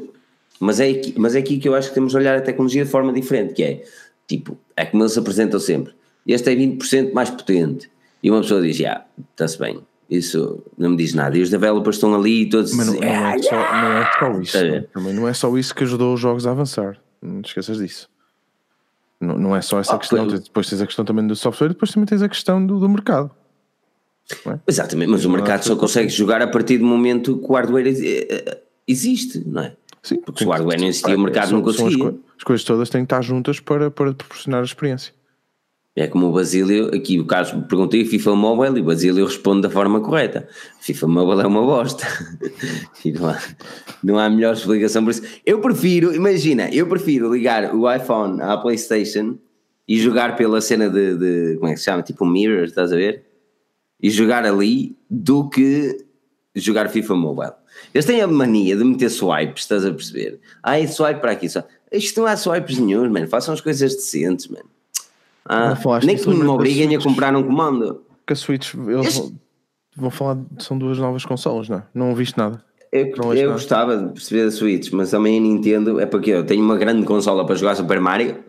Mas 0.61 0.79
é, 0.79 0.91
aqui, 0.91 1.15
mas 1.17 1.35
é 1.35 1.41
aqui 1.41 1.59
que 1.59 1.69
eu 1.69 1.75
acho 1.75 1.89
que 1.89 1.95
temos 1.95 2.13
de 2.13 2.19
olhar 2.19 2.37
a 2.39 2.41
tecnologia 2.41 2.85
de 2.85 2.91
forma 2.91 3.13
diferente, 3.13 3.55
que 3.55 3.63
é 3.63 3.85
tipo, 4.27 4.57
é 4.77 4.87
como 4.87 5.03
eles 5.03 5.13
se 5.13 5.19
apresentam 5.19 5.59
sempre. 5.59 5.95
Este 6.27 6.51
é 6.51 6.55
20% 6.55 7.13
mais 7.13 7.31
potente. 7.31 7.91
E 8.23 8.31
uma 8.31 8.41
pessoa 8.41 8.63
diz, 8.63 8.81
ah, 8.87 9.05
está-se 9.33 9.59
bem, 9.59 9.81
isso 10.09 10.63
não 10.79 10.91
me 10.91 10.97
diz 10.97 11.13
nada. 11.13 11.37
E 11.37 11.43
os 11.43 11.51
developers 11.51 11.97
estão 11.97 12.15
ali 12.15 12.43
e 12.43 12.49
todos 12.49 12.73
Mas 12.73 12.87
não, 12.87 12.95
não, 12.95 13.03
é, 13.03 13.39
só, 13.39 13.53
não 13.53 13.99
é 13.99 14.11
só 14.19 14.41
isso. 14.41 14.89
Também 14.93 15.13
não 15.13 15.29
é 15.29 15.35
só 15.35 15.59
isso 15.59 15.75
que 15.75 15.85
ajudou 15.85 16.15
os 16.15 16.21
jogos 16.21 16.47
a 16.47 16.53
avançar. 16.53 16.99
Não 17.21 17.43
te 17.43 17.49
esqueças 17.49 17.79
disso. 17.79 18.09
Não, 19.21 19.37
não 19.37 19.57
é 19.57 19.61
só 19.61 19.79
essa 19.79 19.95
oh, 19.95 19.99
questão. 19.99 20.27
Depois 20.27 20.69
tens 20.69 20.81
a 20.81 20.87
questão 20.87 21.05
também 21.05 21.27
do 21.27 21.37
software 21.37 21.67
e 21.67 21.71
depois 21.71 21.93
também 21.93 22.07
tens 22.07 22.23
a 22.23 22.29
questão 22.29 22.65
do, 22.65 22.79
do 22.79 22.89
mercado. 22.89 23.31
É? 24.47 24.59
Exatamente, 24.67 25.11
mas 25.11 25.25
o 25.25 25.31
mercado 25.31 25.65
só 25.65 25.77
consegue 25.77 26.09
jogar 26.09 26.41
a 26.41 26.47
partir 26.47 26.79
do 26.79 26.85
momento 26.85 27.39
que 27.39 27.45
o 27.47 27.53
hardware 27.53 27.89
eh, 27.89 28.63
existe, 28.89 29.43
não 29.47 29.63
é? 29.63 29.77
Sim, 30.03 30.17
porque 30.17 30.45
se 30.45 30.49
o 30.49 30.51
hardware 30.51 30.81
não 30.81 30.89
existia, 30.89 31.17
o 31.17 31.21
mercado 31.21 31.49
são, 31.49 31.59
não 31.59 31.65
conseguia. 31.65 32.09
As, 32.09 32.15
as, 32.39 32.45
coisas 32.45 32.65
todas 32.65 32.91
têm 32.91 33.03
que 33.03 33.07
estar 33.07 33.23
juntas 33.23 33.61
para, 33.61 33.91
para 33.91 34.13
proporcionar 34.15 34.61
a 34.61 34.65
experiência. 34.65 35.13
É 35.97 36.09
como 36.09 36.27
o 36.27 36.33
Basílio, 36.33 36.89
aqui 36.95 37.21
o 37.21 37.25
caso 37.25 37.63
perguntei 37.69 38.05
FIFA 38.05 38.35
Mobile 38.35 38.79
e 38.79 38.81
o 38.81 38.85
Basílio 38.85 39.25
responde 39.25 39.63
da 39.63 39.71
forma 39.71 40.01
correta. 40.01 40.49
FIFA 40.81 41.07
Mobile 41.07 41.43
é 41.43 41.47
uma 41.47 41.63
bosta. 41.63 42.05
não, 43.15 43.29
há, 43.29 43.43
não 44.03 44.19
há 44.19 44.29
melhor 44.29 44.55
explicação 44.55 45.05
por 45.05 45.11
isso. 45.11 45.23
Eu 45.47 45.61
prefiro, 45.61 46.13
imagina, 46.13 46.69
eu 46.73 46.87
prefiro 46.89 47.33
ligar 47.33 47.75
o 47.75 47.91
iPhone 47.93 48.43
à 48.43 48.57
Playstation 48.57 49.39
e 49.87 49.99
jogar 50.01 50.35
pela 50.35 50.61
cena 50.61 50.91
de, 50.91 51.17
de 51.17 51.57
como 51.59 51.69
é 51.69 51.75
que 51.75 51.79
se 51.79 51.85
chama? 51.85 52.03
Tipo 52.03 52.25
um 52.25 52.29
mirror, 52.29 52.65
estás 52.65 52.93
a 52.93 52.97
ver? 52.97 53.25
E 54.01 54.11
jogar 54.11 54.45
ali 54.45 54.97
do 55.09 55.49
que 55.49 56.05
jogar 56.55 56.89
FIFA 56.89 57.15
Mobile. 57.15 57.53
Eles 57.93 58.05
têm 58.05 58.21
a 58.21 58.27
mania 58.27 58.77
de 58.77 58.85
meter 58.85 59.11
swipes, 59.11 59.65
estás 59.65 59.85
a 59.85 59.93
perceber? 59.93 60.41
Ai, 60.63 60.87
swipe 60.87 61.21
para 61.21 61.33
aqui 61.33 61.49
só. 61.49 61.63
Isto 61.91 62.21
não 62.21 62.27
há 62.27 62.37
swipes 62.37 62.79
nenhum, 62.79 63.11
mano. 63.11 63.29
Façam 63.29 63.55
as 63.55 63.61
coisas 63.61 63.95
decentes, 63.95 64.49
mano. 64.49 64.69
Ah, 65.47 65.77
nem 66.03 66.17
que 66.17 66.29
me 66.29 66.47
obriguem 66.47 66.97
a 66.97 67.01
comprar 67.01 67.35
um 67.37 67.43
comando. 67.43 68.03
Que 68.27 68.33
a 68.33 68.37
Switch, 68.37 68.75
eles 68.75 69.19
este... 69.19 69.35
vão 69.95 70.11
falar, 70.11 70.39
são 70.59 70.79
duas 70.79 70.99
novas 70.99 71.25
consolas, 71.25 71.69
não 71.69 71.79
é? 71.79 71.83
Não 71.93 72.15
viste 72.15 72.39
nada. 72.39 72.65
Eu, 72.91 73.09
eu 73.09 73.17
nada. 73.17 73.53
gostava 73.53 73.97
de 73.99 74.13
perceber 74.13 74.47
a 74.47 74.51
Switch, 74.51 74.91
mas 74.93 75.11
também 75.11 75.37
a 75.37 75.41
Nintendo 75.41 76.01
é 76.01 76.07
porque 76.07 76.31
eu 76.31 76.47
tenho 76.47 76.65
uma 76.65 76.79
grande 76.79 77.05
consola 77.05 77.45
para 77.45 77.57
jogar 77.57 77.75
Super 77.75 78.01
Mario. 78.01 78.43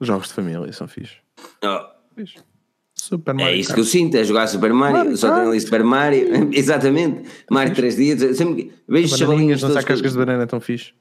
Jogos 0.00 0.28
de 0.28 0.34
família 0.34 0.72
são 0.72 0.88
fixe. 0.88 1.16
Oh. 1.62 1.86
Fixe. 2.16 2.38
Super 3.06 3.34
Mario. 3.34 3.54
É 3.54 3.56
isso 3.56 3.72
que 3.72 3.78
eu 3.78 3.84
sinto, 3.84 4.16
é 4.16 4.24
jogar 4.24 4.48
Super 4.48 4.72
Mario. 4.72 4.96
Mario 4.96 5.16
só 5.16 5.32
tenho 5.32 5.50
ali 5.50 5.60
Super 5.60 5.84
Mario. 5.84 6.50
Exatamente. 6.52 7.22
Mario 7.48 7.72
3 7.72 7.96
dias. 7.96 8.36
Sempre 8.36 8.72
vejo 8.88 9.16
chavalinhos. 9.16 9.62
Não 9.62 9.72
cascas 9.74 10.12
de 10.12 10.18
banana 10.18 10.44
tão 10.44 10.60
fixe. 10.60 10.92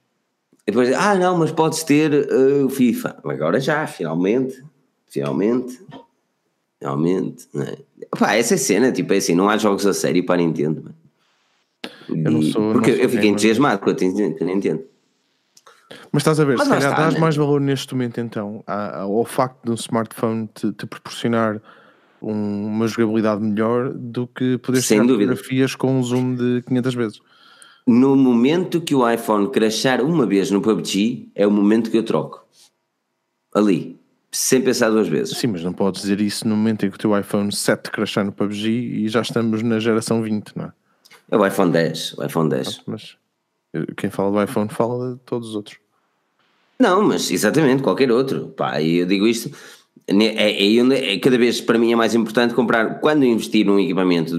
E 0.67 0.71
depois, 0.71 0.93
ah, 0.93 1.15
não, 1.15 1.37
mas 1.37 1.51
podes 1.51 1.83
ter 1.83 2.11
uh, 2.13 2.65
o 2.65 2.69
FIFA. 2.69 3.17
Agora 3.25 3.59
já, 3.59 3.87
finalmente. 3.87 4.63
Finalmente. 5.07 5.79
Finalmente. 6.77 7.47
É? 7.55 7.77
Pá, 8.17 8.35
essa 8.35 8.53
é 8.53 8.57
cena, 8.57 8.91
tipo, 8.91 9.11
é 9.11 9.17
assim, 9.17 9.33
não 9.33 9.49
há 9.49 9.57
jogos 9.57 9.85
a 9.87 9.93
sério 9.93 10.23
para 10.23 10.35
a 10.35 10.45
Nintendo. 10.45 10.93
Eu 12.07 12.31
não 12.31 12.41
sou. 12.43 12.73
Porque 12.73 12.91
não 12.91 12.97
eu, 12.97 13.03
eu 13.03 13.09
fiquei 13.09 13.29
entusiasmado 13.31 13.81
com 13.81 13.89
a 13.89 14.45
Nintendo. 14.45 14.83
Mas 16.11 16.21
estás 16.21 16.39
a 16.39 16.45
ver, 16.45 16.55
mas 16.57 16.67
se 16.67 16.73
calhar 16.73 16.95
dás 16.95 17.13
né? 17.15 17.19
mais 17.19 17.35
valor 17.35 17.59
neste 17.59 17.93
momento 17.93 18.19
então 18.19 18.63
ao 18.65 19.25
facto 19.25 19.65
de 19.65 19.71
um 19.71 19.75
smartphone 19.75 20.49
te, 20.53 20.71
te 20.71 20.85
proporcionar 20.85 21.61
um, 22.21 22.65
uma 22.67 22.87
jogabilidade 22.87 23.41
melhor 23.41 23.93
do 23.93 24.27
que 24.27 24.57
poder 24.57 24.81
tirar 24.81 25.05
fotografias 25.05 25.75
com 25.75 25.99
um 25.99 26.03
zoom 26.03 26.35
de 26.35 26.63
500 26.67 26.95
vezes. 26.95 27.19
no 27.85 28.15
momento 28.15 28.81
que 28.81 28.95
o 28.95 29.09
iPhone 29.09 29.49
crashar 29.51 30.01
uma 30.01 30.25
vez 30.25 30.49
no 30.49 30.61
PUBG, 30.61 31.29
é 31.35 31.45
o 31.45 31.51
momento 31.51 31.91
que 31.91 31.97
eu 31.97 32.03
troco. 32.03 32.45
Ali. 33.53 33.99
Sem 34.31 34.61
pensar 34.61 34.89
duas 34.89 35.07
vezes. 35.07 35.37
Sim, 35.37 35.47
mas 35.47 35.63
não 35.63 35.71
podes 35.71 36.01
dizer 36.01 36.19
isso 36.19 36.45
no 36.45 36.57
momento 36.57 36.85
em 36.85 36.89
que 36.89 36.95
o 36.95 36.99
teu 36.99 37.17
iPhone 37.17 37.53
7 37.53 37.89
crashar 37.89 38.25
no 38.25 38.33
PUBG 38.33 38.69
e 38.69 39.07
já 39.07 39.21
estamos 39.21 39.63
na 39.63 39.79
geração 39.79 40.21
20, 40.21 40.57
não 40.57 40.65
é? 40.65 40.71
É 41.31 41.37
o 41.37 41.45
iPhone 41.45 41.71
10. 41.71 42.17
O 42.17 42.23
iPhone 42.23 42.49
10. 42.49 42.81
Mas 42.85 43.17
quem 43.95 44.09
fala 44.09 44.31
do 44.31 44.43
iPhone 44.43 44.69
fala 44.69 45.13
de 45.13 45.19
todos 45.19 45.49
os 45.49 45.55
outros. 45.55 45.77
Não, 46.79 47.01
mas 47.01 47.31
exatamente, 47.31 47.81
qualquer 47.81 48.11
outro. 48.11 48.47
Pá, 48.49 48.81
e 48.81 48.97
eu 48.97 49.05
digo 49.05 49.27
isto. 49.27 49.49
É, 50.07 50.13
é, 50.13 51.13
é, 51.13 51.19
cada 51.19 51.37
vez 51.37 51.59
para 51.59 51.79
mim 51.79 51.91
é 51.91 51.95
mais 51.95 52.13
importante 52.13 52.53
comprar, 52.53 52.99
quando 52.99 53.25
investir 53.25 53.65
num 53.65 53.79
equipamento, 53.79 54.37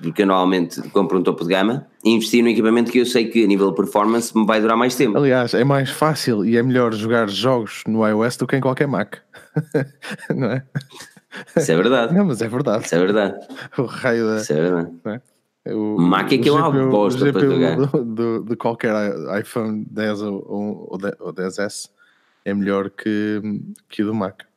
porque 0.00 0.22
eu 0.22 0.26
normalmente 0.26 0.80
compro 0.90 1.18
um 1.18 1.22
topo 1.22 1.42
de 1.42 1.50
gama, 1.50 1.84
investir 2.04 2.44
num 2.44 2.50
equipamento 2.50 2.92
que 2.92 2.98
eu 2.98 3.06
sei 3.06 3.26
que 3.26 3.42
a 3.42 3.46
nível 3.46 3.70
de 3.70 3.76
performance 3.76 4.36
me 4.36 4.46
vai 4.46 4.60
durar 4.60 4.76
mais 4.76 4.94
tempo. 4.94 5.18
Aliás, 5.18 5.52
é 5.52 5.64
mais 5.64 5.90
fácil 5.90 6.44
e 6.44 6.56
é 6.56 6.62
melhor 6.62 6.94
jogar 6.94 7.28
jogos 7.28 7.82
no 7.88 8.06
iOS 8.06 8.36
do 8.36 8.46
que 8.46 8.56
em 8.56 8.60
qualquer 8.60 8.86
Mac, 8.86 9.16
não 10.34 10.52
é? 10.52 10.62
Isso 11.56 11.72
é 11.72 11.76
verdade. 11.76 12.14
Não, 12.14 12.24
mas 12.24 12.40
é 12.40 12.48
verdade. 12.48 12.84
Isso 12.84 12.94
é 12.94 12.98
verdade. 12.98 13.46
O 13.78 13.82
raio 13.84 14.26
da. 14.26 14.36
Isso 14.36 14.52
é 14.52 14.56
verdade. 14.56 14.90
É? 15.64 15.74
O, 15.74 15.98
Mac 15.98 16.32
é 16.32 16.38
que 16.38 16.48
é 16.48 16.52
uma 16.52 16.70
bosta 16.88 17.32
para 17.32 17.40
jogar. 17.40 17.76
Do, 17.76 18.04
do, 18.04 18.44
de 18.44 18.56
qualquer 18.56 18.94
iPhone 19.40 19.84
10 19.90 20.22
ou, 20.22 20.44
ou, 20.48 20.98
ou 21.20 21.32
10S 21.32 21.90
é 22.44 22.54
melhor 22.54 22.90
que, 22.90 23.40
que 23.88 24.02
o 24.02 24.06
do 24.06 24.14
Mac. 24.14 24.49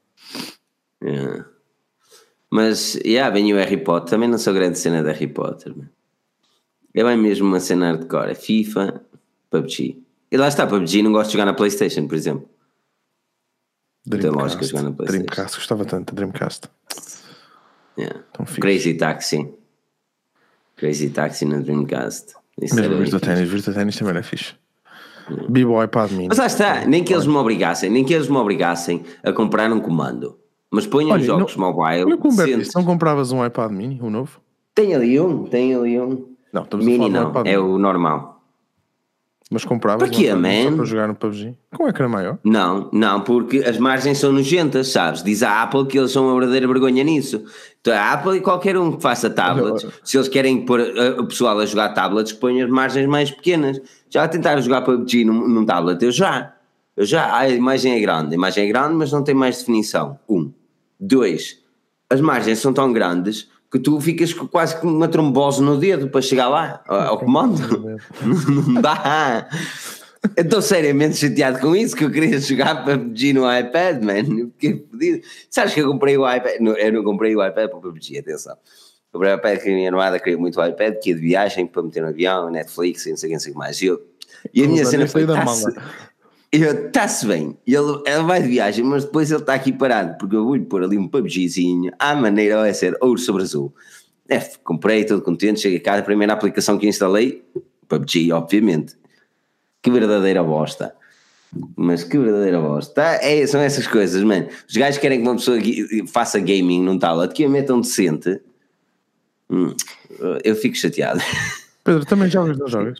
Yeah. 1.03 1.45
Mas, 2.49 2.95
yeah, 2.95 3.33
vem 3.33 3.51
o 3.53 3.57
Harry 3.57 3.77
Potter. 3.77 4.11
Também 4.11 4.29
não 4.29 4.37
sou 4.37 4.53
grande 4.53 4.77
cena 4.77 5.01
de 5.01 5.11
Harry 5.11 5.27
Potter. 5.27 5.73
É 6.93 7.03
bem 7.03 7.17
mesmo 7.17 7.47
uma 7.47 7.59
cena 7.59 7.91
hardcore. 7.91 8.31
É 8.31 8.35
FIFA, 8.35 9.03
PUBG. 9.49 10.03
E 10.31 10.37
lá 10.37 10.47
está, 10.47 10.65
PUBG 10.67 11.01
não 11.01 11.11
gosto 11.11 11.29
de 11.29 11.33
jogar 11.33 11.45
na 11.45 11.53
Playstation, 11.53 12.07
por 12.07 12.15
exemplo. 12.15 12.49
Dreamcast, 14.05 14.65
jogar 14.65 14.83
na 14.83 14.91
Playstation. 14.91 15.23
Dreamcast, 15.25 15.57
gostava 15.57 15.85
tanto, 15.85 16.13
Dreamcast. 16.13 16.69
Yeah. 17.97 18.23
Crazy 18.59 18.95
Taxi. 18.95 19.53
Crazy 20.75 21.09
Taxi 21.09 21.45
na 21.45 21.59
Dreamcast. 21.59 22.33
Isso 22.61 22.75
Mesmo 22.75 22.97
Virtua 22.97 23.19
Tennis, 23.19 23.49
Virtua 23.49 23.73
Tennis 23.73 23.97
também 23.97 24.11
era 24.11 24.23
fixe. 24.23 24.53
B-Boy 25.49 25.87
para 25.87 26.07
mim. 26.07 26.27
Mas 26.29 26.37
lá 26.37 26.45
está, 26.45 26.85
nem 26.85 27.03
que 27.03 27.13
eles 27.13 27.25
me 27.25 27.35
obrigassem, 27.35 27.89
nem 27.89 28.03
que 28.03 28.13
eles 28.13 28.27
me 28.27 28.37
obrigassem 28.37 29.03
a 29.23 29.31
comprar 29.31 29.71
um 29.71 29.79
comando. 29.79 30.37
Mas 30.71 30.87
ponham 30.87 31.19
jogos 31.19 31.55
não, 31.55 31.71
mobile. 31.71 32.05
Não, 32.05 32.17
Humberto, 32.17 32.69
não 32.75 32.83
compravas 32.83 33.31
um 33.31 33.45
iPad 33.45 33.71
mini, 33.71 33.99
um 34.01 34.09
novo? 34.09 34.41
Tem 34.73 34.95
ali 34.95 35.19
um, 35.19 35.43
tem 35.43 35.75
ali 35.75 35.99
um. 35.99 36.33
Não, 36.51 36.67
mini 36.77 37.09
não, 37.09 37.31
é 37.45 37.59
o 37.59 37.77
normal. 37.77 38.32
Mas 39.51 39.65
compravas 39.65 40.09
para 40.09 40.17
quê, 40.17 40.33
man? 40.33 40.75
para 40.75 40.85
jogar 40.85 41.07
no 41.07 41.15
PUBG? 41.15 41.55
Com 41.75 41.87
ecrã 41.87 42.07
maior? 42.07 42.39
Não, 42.43 42.89
não, 42.91 43.21
porque 43.21 43.57
as 43.59 43.77
margens 43.77 44.17
são 44.17 44.31
nojentas, 44.31 44.87
sabes? 44.87 45.21
Diz 45.21 45.43
a 45.43 45.61
Apple 45.61 45.85
que 45.85 45.97
eles 45.97 46.11
são 46.11 46.25
uma 46.25 46.33
verdadeira 46.33 46.67
vergonha 46.67 47.03
nisso. 47.03 47.43
Então 47.79 47.93
a 47.93 48.13
Apple 48.13 48.37
e 48.37 48.41
qualquer 48.41 48.77
um 48.77 48.93
que 48.93 49.01
faça 49.01 49.29
tablets, 49.29 49.85
se 50.03 50.17
eles 50.17 50.27
querem 50.27 50.65
pôr 50.65 50.79
o 51.19 51.25
pessoal 51.25 51.59
a 51.59 51.65
jogar 51.65 51.89
tablets, 51.89 52.31
que 52.31 52.39
ponham 52.39 52.65
as 52.65 52.71
margens 52.71 53.07
mais 53.07 53.29
pequenas. 53.29 53.79
Já 54.09 54.27
tentaram 54.27 54.61
jogar 54.61 54.81
PUBG 54.81 55.25
num, 55.25 55.47
num 55.47 55.65
tablet? 55.65 56.03
Eu 56.03 56.11
já. 56.11 56.53
Eu 56.95 57.05
já. 57.05 57.35
A 57.37 57.49
imagem 57.49 57.93
é 57.93 57.99
grande, 57.99 58.31
a 58.31 58.35
imagem 58.35 58.65
é 58.65 58.67
grande, 58.67 58.95
mas 58.95 59.11
não 59.11 59.23
tem 59.23 59.35
mais 59.35 59.57
definição. 59.57 60.17
Um. 60.27 60.51
Dois. 60.99 61.61
As 62.09 62.21
margens 62.21 62.59
são 62.59 62.73
tão 62.73 62.93
grandes 62.93 63.49
que 63.73 63.79
tu 63.79 63.99
ficas 63.99 64.31
quase 64.33 64.79
com 64.79 64.87
uma 64.87 65.07
trombose 65.07 65.59
no 65.59 65.75
dedo 65.79 66.07
para 66.07 66.21
chegar 66.21 66.47
lá 66.47 66.83
ao 66.87 67.17
comando. 67.17 67.57
não 68.21 68.79
dá. 68.79 69.49
Eu 70.37 70.43
estou 70.43 70.61
seriamente 70.61 71.17
chateado 71.17 71.57
com 71.59 71.75
isso, 71.75 71.95
que 71.95 72.03
eu 72.03 72.11
queria 72.11 72.39
jogar 72.39 72.83
para 72.83 72.99
PUBG 72.99 73.33
no 73.33 73.51
iPad, 73.51 74.03
man. 74.03 74.51
Fiquei 74.51 74.85
fodido. 74.87 75.21
Sabes 75.49 75.73
que 75.73 75.81
eu 75.81 75.87
comprei 75.91 76.15
o 76.15 76.31
iPad? 76.31 76.59
Não, 76.59 76.77
eu 76.77 76.93
não 76.93 77.03
comprei 77.03 77.35
o 77.35 77.43
iPad 77.43 77.71
para 77.71 77.79
PUBG, 77.79 78.19
atenção. 78.19 78.55
Comprei 79.11 79.33
o 79.33 79.37
iPad 79.37 79.59
que 79.59 79.69
a 79.69 79.73
minha 79.73 79.89
namorada 79.89 80.19
queria 80.19 80.37
muito 80.37 80.61
o 80.61 80.65
iPad, 80.65 80.99
que 81.01 81.09
ia 81.09 81.15
de 81.15 81.21
viagem 81.21 81.65
para 81.65 81.81
meter 81.81 82.03
no 82.03 82.09
avião, 82.09 82.51
Netflix 82.51 83.07
e 83.07 83.09
não 83.09 83.17
sei 83.17 83.27
o 83.27 83.29
que, 83.29 83.33
não 83.33 83.39
sei 83.39 83.53
mais. 83.53 83.81
E, 83.81 83.87
eu, 83.87 83.99
e 84.53 84.63
a 84.63 84.67
minha 84.67 84.85
cena 84.85 85.07
foi. 85.07 85.25
Da 85.25 85.43
eu, 85.43 85.73
está-se 86.61 87.25
bem, 87.25 87.57
ele, 87.65 88.01
ele 88.05 88.23
vai 88.23 88.41
de 88.41 88.47
viagem, 88.47 88.85
mas 88.85 89.03
depois 89.03 89.31
ele 89.31 89.41
está 89.41 89.55
aqui 89.55 89.73
parado, 89.73 90.17
porque 90.19 90.35
eu 90.35 90.45
vou-lhe 90.45 90.63
pôr 90.63 90.83
ali 90.83 90.97
um 90.97 91.07
PUBGzinho, 91.07 91.91
à 91.97 92.15
maneira 92.15 92.57
vai 92.57 92.73
ser 92.73 92.95
ouro 93.01 93.17
sobre 93.17 93.41
azul. 93.41 93.73
É, 94.29 94.39
comprei, 94.63 95.03
todo 95.03 95.21
contente, 95.21 95.61
cheguei 95.61 95.79
a 95.79 95.81
casa, 95.81 95.99
a 96.01 96.03
primeira 96.03 96.31
aplicação 96.33 96.77
que 96.77 96.87
instalei, 96.87 97.43
PUBG, 97.87 98.31
obviamente. 98.31 98.95
Que 99.81 99.89
verdadeira 99.89 100.43
bosta. 100.43 100.95
Mas 101.75 102.03
que 102.03 102.17
verdadeira 102.17 102.59
bosta. 102.59 103.01
É, 103.01 103.45
são 103.45 103.59
essas 103.59 103.85
coisas, 103.87 104.23
mano. 104.23 104.47
Os 104.67 104.75
gajos 104.75 104.99
querem 104.99 105.21
que 105.21 105.27
uma 105.27 105.35
pessoa 105.35 105.57
faça 106.07 106.39
gaming 106.39 106.83
num 106.83 106.97
tablet, 106.97 107.33
que 107.33 107.43
a 107.43 107.49
metam 107.49 107.81
decente. 107.81 108.39
Hum, 109.49 109.75
eu 110.43 110.55
fico 110.55 110.75
chateado. 110.75 111.19
Pedro, 111.83 112.05
também 112.05 112.29
jogas, 112.29 112.57
não 112.57 112.67
jogas? 112.67 112.99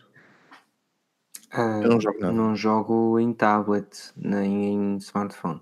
Ah, 1.53 1.79
eu 1.83 1.89
não 1.89 2.01
jogo 2.01 2.19
nada. 2.19 2.33
Não 2.33 2.55
jogo 2.55 3.19
em 3.19 3.31
tablet, 3.31 4.11
nem 4.17 4.73
em 4.73 4.97
smartphone. 4.97 5.61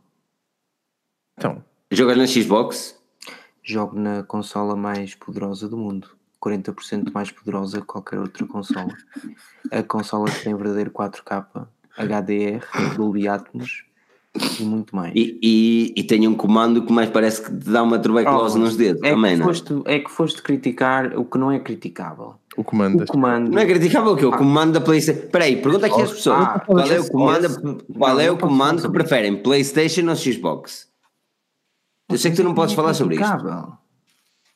Então. 1.38 1.64
Jogas 1.92 2.18
na 2.18 2.26
Xbox? 2.26 2.98
Jogo 3.62 4.00
na 4.00 4.24
consola 4.24 4.76
mais 4.76 5.16
poderosa 5.16 5.68
do 5.68 5.78
mundo. 5.78 6.16
40% 6.42 7.12
mais 7.14 7.30
poderosa 7.30 7.82
que 7.82 7.88
qualquer 7.88 8.20
outra 8.20 8.48
consola. 8.48 8.96
A 9.70 9.84
consola 9.84 10.32
que 10.32 10.44
tem 10.44 10.56
verdadeiro 10.56 10.92
4K, 10.92 11.68
HDR, 11.98 12.96
Dolby 12.96 13.28
Atmos 13.28 13.86
e 14.34 14.64
muito 14.64 14.96
mais. 14.96 15.14
E, 15.14 15.38
e, 15.42 15.94
e 15.98 16.04
tem 16.04 16.28
um 16.28 16.34
comando 16.34 16.86
que 16.86 16.94
mais 16.94 17.10
parece 17.10 17.42
que 17.42 17.50
te 17.50 17.70
dá 17.70 17.84
uma 17.84 18.00
tuberculose 18.00 18.58
oh, 18.58 18.62
nos 18.62 18.78
dedos. 18.78 19.02
É, 19.04 19.12
também, 19.12 19.38
que 19.38 19.44
foste, 19.44 19.82
é 19.86 20.00
que 20.00 20.10
foste 20.10 20.42
criticar 20.42 21.18
o 21.18 21.26
que 21.26 21.38
não 21.38 21.52
é 21.52 21.60
criticável. 21.60 22.36
O 22.56 22.64
comando. 22.64 23.04
O 23.04 23.08
comando. 23.08 23.52
Não 23.52 23.62
é 23.62 23.66
criticável 23.66 24.14
o 24.14 24.18
que? 24.18 24.26
O 24.26 24.34
ah. 24.34 24.38
comando 24.38 24.74
da 24.74 24.82
PlayStation. 24.82 25.26
Espera 25.26 25.46
aí, 25.46 25.62
pergunta 25.62 25.86
aqui 25.86 26.02
às 26.02 26.12
pessoas. 26.12 26.38
Ah, 26.40 26.60
qual 26.66 26.80
é 26.80 27.00
o 27.00 27.10
comando, 27.10 27.86
qual 27.98 28.20
é 28.20 28.32
o 28.32 28.38
comando 28.38 28.82
que 28.82 28.90
preferem? 28.90 29.42
PlayStation 29.42 30.08
ou 30.08 30.16
Xbox? 30.16 30.90
Eu 32.10 32.18
sei 32.18 32.32
que 32.32 32.38
tu 32.38 32.44
não 32.44 32.54
podes 32.54 32.74
falar 32.74 32.94
sobre 32.94 33.16
isto. 33.16 33.78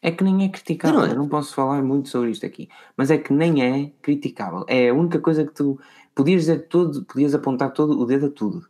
É 0.01 0.11
que 0.11 0.23
nem 0.23 0.45
é 0.45 0.49
criticável. 0.49 0.99
Não 0.99 1.05
é? 1.07 1.11
Eu 1.11 1.15
não 1.15 1.27
posso 1.27 1.53
falar 1.53 1.81
muito 1.81 2.09
sobre 2.09 2.29
isto 2.29 2.45
aqui. 2.45 2.69
Mas 2.95 3.11
é 3.11 3.17
que 3.17 3.33
nem 3.33 3.63
é 3.63 3.91
criticável. 4.01 4.63
É 4.67 4.89
a 4.89 4.93
única 4.93 5.19
coisa 5.19 5.43
que 5.43 5.53
tu 5.53 5.79
podias 6.13 6.41
dizer 6.41 6.67
tudo, 6.67 7.03
podias 7.05 7.33
apontar 7.33 7.71
todo 7.73 7.99
o 7.99 8.05
dedo 8.05 8.27
a 8.27 8.29
tudo 8.29 8.67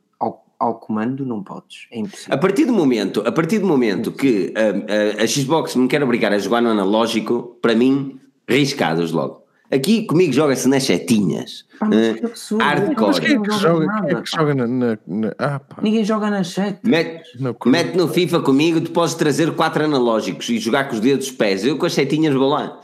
ao 0.66 0.76
comando 0.76 1.26
não 1.26 1.44
podes, 1.44 1.88
é 1.92 2.00
impossível. 2.00 2.34
A 2.34 2.38
partir 2.38 2.66
do 2.66 2.74
momento, 2.74 3.24
a 3.26 3.32
partir 3.32 3.60
do 3.60 3.68
momento 3.68 4.12
que 4.12 4.54
a, 4.56 5.20
a, 5.22 5.24
a, 5.24 5.28
Xbox 5.28 5.76
me 5.76 5.88
quer 5.88 6.04
obrigar 6.04 6.34
a 6.34 6.38
jogar 6.38 6.62
no 6.62 6.70
analógico, 6.70 7.58
para 7.62 7.76
mim, 7.76 8.20
riscados 8.48 9.12
logo. 9.12 9.44
Aqui 9.72 10.06
comigo 10.06 10.32
joga-se 10.32 10.68
nas 10.68 10.84
setinhas. 10.84 11.66
Pá, 11.80 11.88
uh, 11.88 12.26
absurdo, 12.26 12.64
hardcore. 12.64 13.22
Quem 13.22 13.36
é 13.36 13.40
que 13.40 13.52
joga, 13.52 14.02
quem 14.02 14.18
é 14.18 14.22
que 14.22 14.32
joga 14.32 14.56
na, 14.56 14.68
na, 14.68 14.98
na 15.08 15.36
ah, 15.40 15.62
Ninguém 15.82 16.04
joga 16.04 16.30
nas 16.30 16.50
setas. 16.50 16.80
Mete 16.84 17.24
no, 17.40 17.56
mete 17.66 17.98
no 17.98 18.08
FIFA 18.08 18.42
comigo, 18.42 18.80
tu 18.80 18.92
podes 18.92 19.16
trazer 19.16 19.52
quatro 19.56 19.84
analógicos 19.84 20.48
e 20.50 20.60
jogar 20.60 20.88
com 20.88 20.94
os 20.94 21.00
dedos 21.00 21.28
dos 21.28 21.36
pés. 21.36 21.66
Eu 21.66 21.78
com 21.78 21.86
as 21.86 21.94
setinhas 21.94 22.34
vou 22.34 22.50
lá. 22.50 22.80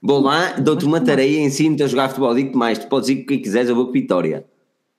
Vou 0.00 0.20
lá, 0.20 0.52
dou-te 0.58 0.84
uma 0.84 1.00
tareia, 1.00 1.40
ensino-te 1.40 1.82
a 1.82 1.86
jogar 1.86 2.08
futebol. 2.08 2.34
Digo-te 2.34 2.56
mais, 2.56 2.78
tu 2.78 2.88
podes 2.88 3.08
ir 3.08 3.16
com 3.16 3.22
o 3.22 3.26
que 3.26 3.38
quiseres, 3.38 3.68
eu 3.68 3.74
vou 3.74 3.86
com 3.86 3.92
Vitória. 3.92 4.44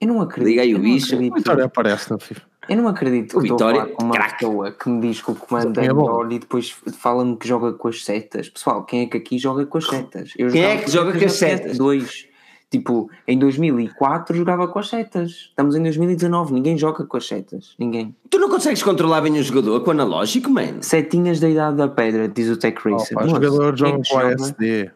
Eu 0.03 0.13
não 0.13 0.21
acredito. 0.21 0.49
Liga 0.49 0.61
aí 0.61 0.75
o 0.75 0.79
bicho. 0.79 1.15
O 1.15 1.19
Vitória 1.19 1.65
aparece 1.65 2.11
no 2.11 2.19
FIFA. 2.19 2.41
Eu 2.69 2.77
não 2.77 2.87
acredito 2.87 3.37
o 3.37 3.41
que 3.41 3.49
Vitória, 3.49 3.79
estou 3.79 3.93
a 3.93 3.97
com 3.97 4.03
uma 4.05 4.13
crack. 4.13 4.39
pessoa 4.39 4.71
que 4.71 4.89
me 4.89 5.01
diz 5.01 5.21
que 5.21 5.31
o 5.31 5.35
comando 5.35 5.79
é, 5.79 5.85
é 5.85 5.93
melhor 5.93 6.31
e 6.31 6.39
depois 6.39 6.75
fala-me 6.97 7.35
que 7.35 7.47
joga 7.47 7.73
com 7.73 7.87
as 7.87 8.03
setas. 8.05 8.49
Pessoal, 8.49 8.83
quem 8.85 9.01
é 9.01 9.05
que 9.05 9.17
aqui 9.17 9.37
joga 9.37 9.65
com 9.65 9.77
as 9.77 9.85
setas? 9.85 10.33
Eu 10.37 10.49
quem 10.49 10.63
é 10.63 10.77
que 10.77 10.89
joga 10.89 11.17
com 11.17 11.25
as 11.25 11.33
setas? 11.33 11.77
Dois. 11.77 12.27
Tipo, 12.71 13.09
em 13.27 13.37
2004 13.37 14.35
jogava 14.35 14.67
com 14.67 14.79
as 14.79 14.89
setas. 14.89 15.31
Estamos 15.49 15.75
em 15.75 15.83
2019, 15.83 16.53
ninguém 16.53 16.77
joga 16.77 17.05
com 17.05 17.17
as 17.17 17.27
setas. 17.27 17.75
Ninguém. 17.77 18.15
Tu 18.29 18.39
não 18.39 18.49
consegues 18.49 18.81
controlar 18.81 19.21
bem 19.21 19.37
o 19.37 19.43
jogador 19.43 19.81
com 19.81 19.89
o 19.89 19.91
analógico, 19.91 20.49
man? 20.49 20.81
Setinhas 20.81 21.39
da 21.39 21.49
idade 21.49 21.77
da 21.77 21.87
pedra, 21.87 22.27
diz 22.27 22.49
o 22.49 22.57
Tech 22.57 22.77
Racer. 22.83 23.17
Oh, 23.19 23.25
o 23.25 23.29
jogador 23.29 23.77
joga 23.77 24.01
com 24.09 24.17
a 24.17 24.27
ASD. 24.29 24.91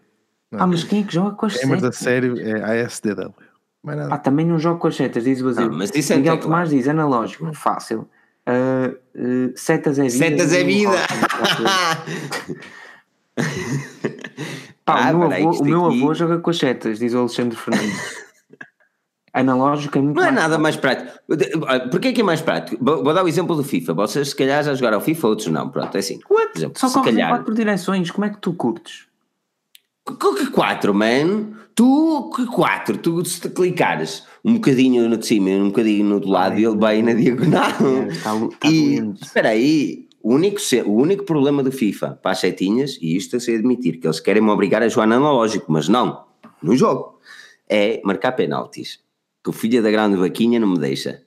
Ah, 0.53 0.65
mas 0.65 0.83
quem 0.83 1.01
é 1.01 1.03
que 1.03 1.13
joga 1.13 1.35
com 1.35 1.45
as 1.45 1.53
setas? 1.53 1.69
Gamers 1.69 1.83
a 1.83 1.91
sério 1.91 2.39
é 2.39 2.63
a 2.63 2.87
ASDW. 3.93 4.13
Ah, 4.13 4.17
também 4.17 4.45
não 4.45 4.59
jogo 4.59 4.79
com 4.79 4.87
as 4.87 4.95
setas, 4.95 5.23
diz 5.23 5.41
o 5.41 5.45
Basílio. 5.45 5.73
mas 5.73 5.91
isso 5.93 6.13
é 6.13 6.17
Miguel 6.17 6.39
Tomás 6.39 6.69
diz, 6.69 6.87
analógico, 6.87 7.53
fácil. 7.53 8.07
Uh, 8.47 8.95
uh, 9.15 9.53
setas 9.55 9.99
é 9.99 10.03
vida. 10.03 10.17
Setas 10.17 10.53
é 10.53 10.63
vida! 10.63 10.91
Pá, 14.85 15.09
ah, 15.09 15.11
o 15.11 15.17
meu, 15.17 15.31
avô, 15.31 15.51
o 15.51 15.65
meu 15.65 15.85
avô 15.85 16.13
joga 16.13 16.39
com 16.39 16.49
as 16.49 16.57
setas, 16.57 16.97
diz 16.97 17.13
o 17.13 17.19
Alexandre 17.19 17.57
Fernandes. 17.57 18.27
Analógico 19.33 19.97
é 19.97 20.01
muito 20.01 20.15
Não 20.15 20.23
é 20.23 20.31
nada 20.31 20.57
mais 20.57 20.75
prático. 20.77 21.11
Porquê 21.91 22.11
que 22.13 22.21
é 22.21 22.23
mais 22.23 22.41
prático? 22.41 22.83
Vou, 22.83 23.03
vou, 23.03 23.13
dar 23.13 23.23
o 23.23 23.27
exemplo 23.27 23.55
do 23.55 23.63
FIFA. 23.63 23.93
Vocês 23.93 24.29
se 24.29 24.35
calhar 24.35 24.63
já 24.63 24.73
jogaram 24.73 24.99
FIFA, 24.99 25.27
outros 25.27 25.47
não. 25.49 25.69
Pronto, 25.69 25.93
é 25.95 25.99
assim. 25.99 26.19
Exemplo, 26.55 26.79
Só 26.79 26.89
corre 26.89 27.11
calhar... 27.11 27.29
quatro 27.29 27.53
direções, 27.53 28.09
como 28.09 28.25
é 28.25 28.29
que 28.29 28.39
tu 28.39 28.53
curtes? 28.53 29.05
Que 30.07 30.47
quatro, 30.47 30.93
man? 30.93 31.51
Tu, 31.77 32.31
que 32.35 32.47
4, 32.47 32.97
tu 32.97 33.23
se 33.23 33.39
te 33.39 33.49
clicares 33.49 34.23
um 34.43 34.55
bocadinho 34.55 35.07
no 35.07 35.15
de 35.15 35.27
cima 35.27 35.51
e 35.51 35.61
um 35.61 35.67
bocadinho 35.67 36.05
no 36.05 36.19
do 36.19 36.27
lado, 36.27 36.55
ele 36.57 36.75
vai 36.75 37.03
na 37.03 37.13
diagonal. 37.13 37.69
É, 37.69 38.07
está, 38.07 38.35
está 38.35 38.67
E 38.67 38.99
doente. 38.99 39.23
espera 39.23 39.49
aí, 39.49 40.07
o 40.23 40.33
único, 40.33 40.57
o 40.87 40.91
único 40.95 41.23
problema 41.23 41.61
do 41.61 41.71
FIFA 41.71 42.17
para 42.19 42.31
as 42.31 42.39
setinhas, 42.39 42.97
e 42.99 43.15
isto 43.15 43.35
eu 43.35 43.39
sei 43.39 43.57
admitir, 43.57 43.99
que 43.99 44.07
eles 44.07 44.19
querem 44.19 44.41
me 44.41 44.49
obrigar 44.49 44.81
a 44.81 44.89
jogar 44.89 45.05
no 45.05 45.13
analógico, 45.17 45.71
mas 45.71 45.87
não, 45.87 46.25
no 46.63 46.75
jogo, 46.75 47.19
é 47.69 48.01
marcar 48.03 48.31
penaltis. 48.31 48.99
Que 49.43 49.51
o 49.51 49.53
filho 49.53 49.83
da 49.83 49.91
grande 49.91 50.17
vaquinha 50.17 50.59
não 50.59 50.69
me 50.69 50.79
deixa. 50.79 51.21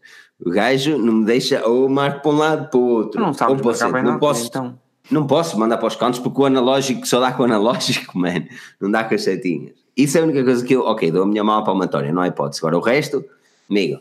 O 0.45 0.51
gajo 0.51 0.99
não 0.99 1.13
me 1.13 1.27
deixa, 1.27 1.65
ou 1.65 1.89
marco 1.89 2.23
para 2.23 2.31
um 2.33 2.37
lado 2.37 2.71
para 2.71 2.81
o 2.81 2.89
outro. 2.89 3.21
Não 3.21 3.33
sabes 3.33 3.57
ou 3.57 3.65
marcar 3.65 3.93
bem 3.93 4.03
não, 4.03 4.19
posso, 4.19 4.49
então. 4.49 4.77
Não 5.11 5.27
posso 5.27 5.59
mandar 5.59 5.77
para 5.79 5.89
os 5.89 5.97
cantos 5.97 6.21
porque 6.21 6.41
o 6.41 6.45
analógico 6.45 7.07
só 7.07 7.21
dá 7.21 7.33
com 7.33 7.43
o 7.43 7.47
analógico, 7.47 8.17
man. 8.19 8.45
Não 8.81 8.91
dá 8.91 9.05
com 9.05 9.15
as 9.15 9.23
setinhas. 9.23 9.75
Isso 9.97 10.17
é 10.17 10.21
a 10.21 10.25
única 10.25 10.43
coisa 10.45 10.65
que 10.65 10.75
eu, 10.75 10.83
ok, 10.83 11.11
dou 11.11 11.25
a 11.25 11.27
minha 11.27 11.45
mão 11.45 11.63
palmatória, 11.65 12.13
não 12.13 12.23
há 12.23 12.29
hipótese. 12.29 12.61
Agora 12.61 12.79
o 12.79 12.81
resto, 12.81 13.25
amigo, 13.69 14.01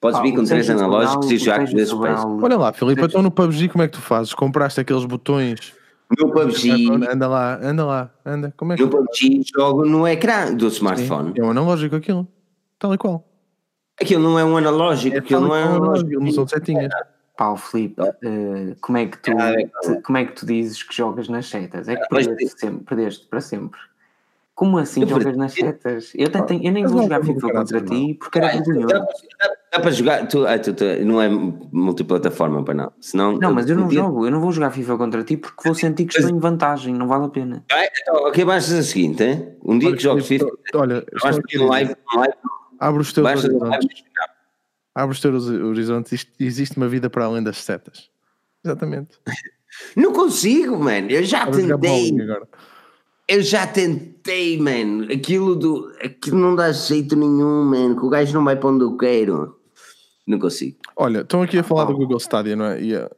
podes 0.00 0.18
Pá, 0.18 0.22
vir 0.22 0.34
com 0.34 0.42
o 0.42 0.46
três 0.46 0.68
analógicos 0.68 1.30
e 1.30 1.38
jogar 1.38 1.58
com 1.58 1.78
esses 1.78 1.94
pés. 1.94 2.20
Olha 2.24 2.58
lá, 2.58 2.72
Filipe, 2.72 3.02
então 3.02 3.22
no 3.22 3.30
PUBG 3.30 3.68
como 3.68 3.84
é 3.84 3.88
que 3.88 3.94
tu 3.94 4.00
fazes? 4.02 4.34
Compraste 4.34 4.80
aqueles 4.80 5.04
botões. 5.04 5.72
No 6.18 6.30
PUBG, 6.30 6.90
Anda 7.10 7.26
lá, 7.26 7.58
anda 7.62 7.84
lá, 7.86 8.10
anda. 8.26 8.52
Como 8.56 8.72
é 8.72 8.76
que 8.76 8.82
no 8.82 8.90
PUBG 8.90 9.42
jogo 9.56 9.86
no 9.86 10.06
ecrã 10.06 10.52
do 10.52 10.66
smartphone. 10.66 11.32
É 11.36 11.42
um 11.42 11.50
analógico 11.50 11.96
aquilo. 11.96 12.28
Tal 12.78 12.92
e 12.92 12.98
qual. 12.98 13.26
Aquilo 14.00 14.22
não 14.22 14.38
é 14.38 14.44
um 14.44 14.56
analógico, 14.56 15.16
aquilo 15.16 15.40
tal 15.40 15.46
e 15.46 15.50
não 15.50 15.56
é 15.56 15.64
um 15.64 15.76
analógico, 15.76 16.10
analógico. 16.10 16.24
não 16.24 16.32
são 16.32 16.48
setinhas. 16.48 16.92
Pá, 16.92 17.06
o 17.40 17.56
Filipe, 17.56 18.00
eh, 18.02 18.76
como, 18.80 18.98
é 18.98 19.06
que 19.06 19.18
tu, 19.18 19.32
Ah, 19.38 19.50
é 19.52 19.66
claro. 19.66 20.02
como 20.02 20.18
é 20.18 20.24
que 20.26 20.32
tu 20.32 20.46
dizes 20.46 20.82
que 20.82 20.94
jogas 20.94 21.28
nas 21.28 21.46
setas? 21.48 21.88
É 21.88 21.96
que 21.96 22.06
Mas- 22.10 22.26
perdeste, 22.26 22.60
sempre, 22.60 22.84
perdeste 22.84 23.26
para 23.26 23.40
sempre. 23.40 23.80
Como 24.54 24.76
assim 24.76 25.00
Eu 25.00 25.08
jogas 25.08 25.24
perdi- 25.24 25.38
nas 25.38 25.52
setas? 25.54 26.12
Eu, 26.14 26.26
até 26.28 26.42
tenho- 26.42 26.62
eu 26.62 26.72
nem 26.72 26.86
vou 26.86 27.02
jogar 27.02 27.24
FIFA 27.24 27.52
contra 27.52 27.80
ti 27.80 28.14
porque 28.20 28.38
era 28.38 28.48
Dá, 28.48 28.52
vergonhoso. 28.52 28.86
dá- 28.94 29.06
dá 29.72 29.80
para 29.80 29.90
jogar, 29.90 30.28
tu, 30.28 30.46
ah, 30.46 30.58
tu- 30.58 30.74
tu- 30.74 30.84
não 31.06 31.20
é 31.22 31.28
multiplataforma 31.28 32.62
para 32.62 32.74
não. 32.74 32.92
Senão, 33.00 33.38
Não, 33.38 33.52
mas 33.54 33.68
eu 33.68 33.76
não 33.76 33.84
podia- 33.84 34.00
jogo, 34.02 34.26
eu 34.26 34.30
não 34.30 34.40
vou 34.40 34.52
jogar 34.52 34.70
FIFA 34.70 34.98
contra 34.98 35.24
ti 35.24 35.38
porque 35.38 35.56
vou 35.64 35.74
sentir 35.74 36.04
que 36.04 36.16
estou 36.18 36.30
em 36.30 36.38
vantagem, 36.38 36.94
não 36.94 37.08
vale 37.08 37.24
a 37.24 37.28
pena. 37.28 37.64
Ah, 37.72 37.82
então, 38.02 38.14
ok, 38.26 38.44
vais 38.44 38.64
fazer 38.66 38.80
o 38.80 38.82
seguinte, 38.84 39.22
hein? 39.24 39.56
um 39.64 39.78
dia 39.78 39.88
Olha, 39.88 39.96
que 39.96 40.02
Filipe, 40.22 40.44
FIFA, 40.44 40.78
Olha, 40.78 41.06
vais 41.22 41.36
a 41.38 41.64
live, 41.64 41.96
live, 42.14 42.34
abre 42.78 43.00
os 43.00 43.12
teus 43.12 43.24
vais 43.24 43.42
fazer 44.92 44.92
horizontes. 44.92 44.92
live. 44.92 44.94
Abre 44.94 45.14
os 45.14 45.20
teus 45.20 45.46
horizontes. 45.48 46.12
Isto- 46.12 46.32
Existe 46.40 46.76
uma 46.76 46.88
vida 46.88 47.08
para 47.10 47.24
além 47.24 47.42
das 47.42 47.58
setas. 47.58 48.10
Exatamente. 48.64 49.18
Não 49.96 50.12
consigo, 50.12 50.76
mano. 50.78 51.10
Eu 51.10 51.24
já 51.24 51.50
jogar 51.50 51.78
tentei. 51.78 52.12
Eu 53.26 53.40
já 53.40 53.66
tentei, 53.66 54.58
man. 54.60 55.06
Aquilo 55.12 55.56
do. 55.56 55.90
Aquilo 56.04 56.36
não 56.38 56.54
dá 56.54 56.70
jeito 56.72 57.16
nenhum, 57.16 57.64
man. 57.64 57.94
Que 57.96 58.04
o 58.04 58.08
gajo 58.10 58.34
não 58.34 58.44
vai 58.44 58.54
para 58.56 58.68
onde 58.68 58.84
eu 58.84 58.94
quero. 58.98 59.58
Não 60.26 60.38
consigo. 60.38 60.76
Olha, 60.94 61.20
estão 61.22 61.40
aqui 61.40 61.58
a 61.58 61.62
falar 61.62 61.84
do 61.86 61.96
Google 61.96 62.18
Stadia, 62.18 62.54
não 62.54 62.66
é? 62.66 62.82
E, 62.82 62.94
uh, 62.94 63.08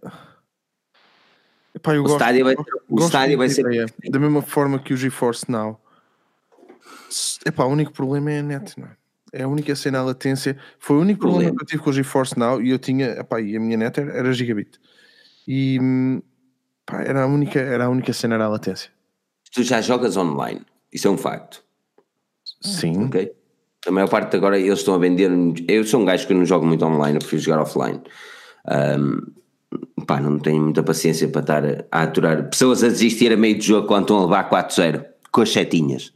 epá, 1.74 1.94
eu 1.96 2.00
O 2.02 2.04
gosto- 2.04 2.16
Stadia 2.16 2.44
vai, 2.44 2.54
gosto- 2.54 2.82
o 2.88 3.00
Stadia 3.00 3.36
vai 3.36 3.48
ser. 3.48 3.92
Da 4.08 4.18
mesma 4.20 4.40
forma 4.42 4.78
que 4.78 4.94
o 4.94 4.96
GeForce 4.96 5.50
Now. 5.50 5.80
Epá, 7.44 7.64
o 7.64 7.68
único 7.68 7.92
problema 7.92 8.30
é 8.30 8.38
a 8.38 8.42
net, 8.42 8.78
não 8.78 8.86
é? 8.86 8.96
É 9.34 9.42
a 9.42 9.48
única 9.48 9.74
cena 9.74 9.98
a 9.98 10.04
latência. 10.04 10.56
Foi 10.78 10.96
o 10.96 11.00
único 11.00 11.20
problema, 11.22 11.56
que 11.56 11.62
eu 11.62 11.66
tive 11.66 11.82
com 11.82 11.90
o 11.90 11.92
GeForce 11.92 12.38
Now 12.38 12.62
e 12.62 12.70
eu 12.70 12.78
tinha, 12.78 13.06
epá, 13.18 13.40
e 13.40 13.56
a 13.56 13.60
minha 13.60 13.76
net 13.76 13.98
era, 13.98 14.12
era 14.12 14.32
gigabit. 14.32 14.78
E 15.46 15.78
pá, 16.86 17.02
era, 17.02 17.24
a 17.24 17.26
única, 17.26 17.58
era 17.58 17.86
a 17.86 17.88
única 17.88 18.12
cena 18.12 18.36
era 18.36 18.44
a 18.44 18.48
latência. 18.48 18.90
Tu 19.52 19.64
já 19.64 19.80
jogas 19.80 20.16
online. 20.16 20.62
Isso 20.92 21.08
é 21.08 21.10
um 21.10 21.16
facto. 21.16 21.64
Sim. 22.60 23.06
Ok? 23.06 23.32
A 23.86 23.90
maior 23.90 24.08
parte 24.08 24.36
agora 24.36 24.56
eles 24.56 24.78
estão 24.78 24.94
a 24.94 24.98
vender. 24.98 25.30
Eu 25.66 25.84
sou 25.84 26.00
um 26.00 26.04
gajo 26.04 26.28
que 26.28 26.32
não 26.32 26.44
jogo 26.44 26.64
muito 26.64 26.84
online, 26.84 27.16
eu 27.16 27.20
prefiro 27.20 27.42
jogar 27.42 27.60
offline. 27.60 28.00
Ahm, 28.68 29.18
pá, 30.06 30.20
não 30.20 30.38
tenho 30.38 30.62
muita 30.62 30.82
paciência 30.84 31.28
para 31.28 31.40
estar 31.40 31.64
a, 31.64 31.84
a 31.90 32.02
aturar 32.04 32.48
pessoas 32.48 32.84
a 32.84 32.88
desistir 32.88 33.32
a 33.32 33.36
meio 33.36 33.58
do 33.58 33.64
jogo 33.64 33.88
quando 33.88 34.02
estão 34.02 34.18
a 34.18 34.22
levar 34.22 34.48
4-0 34.48 35.04
com 35.32 35.40
as 35.40 35.50
setinhas. 35.50 36.12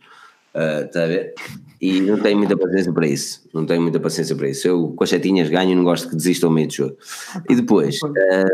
Está 0.55 1.05
a 1.05 1.07
ver? 1.07 1.34
E 1.80 2.01
não 2.01 2.18
tenho 2.20 2.38
muita 2.38 2.57
paciência 2.57 2.92
para 2.92 3.07
isso. 3.07 3.49
Não 3.55 3.64
tenho 3.64 3.80
muita 3.82 4.01
paciência 4.01 4.34
para 4.34 4.49
isso. 4.49 4.66
Eu 4.66 4.88
com 4.96 5.05
as 5.05 5.11
setinhas 5.11 5.49
ganho 5.49 5.70
e 5.72 5.74
não 5.74 5.84
gosto 5.84 6.09
que 6.09 6.16
desistam 6.16 6.51
meio 6.51 6.66
do 6.68 6.74
jogo. 6.74 6.96
E 7.49 7.55
depois, 7.55 7.99
ah, 8.05 8.44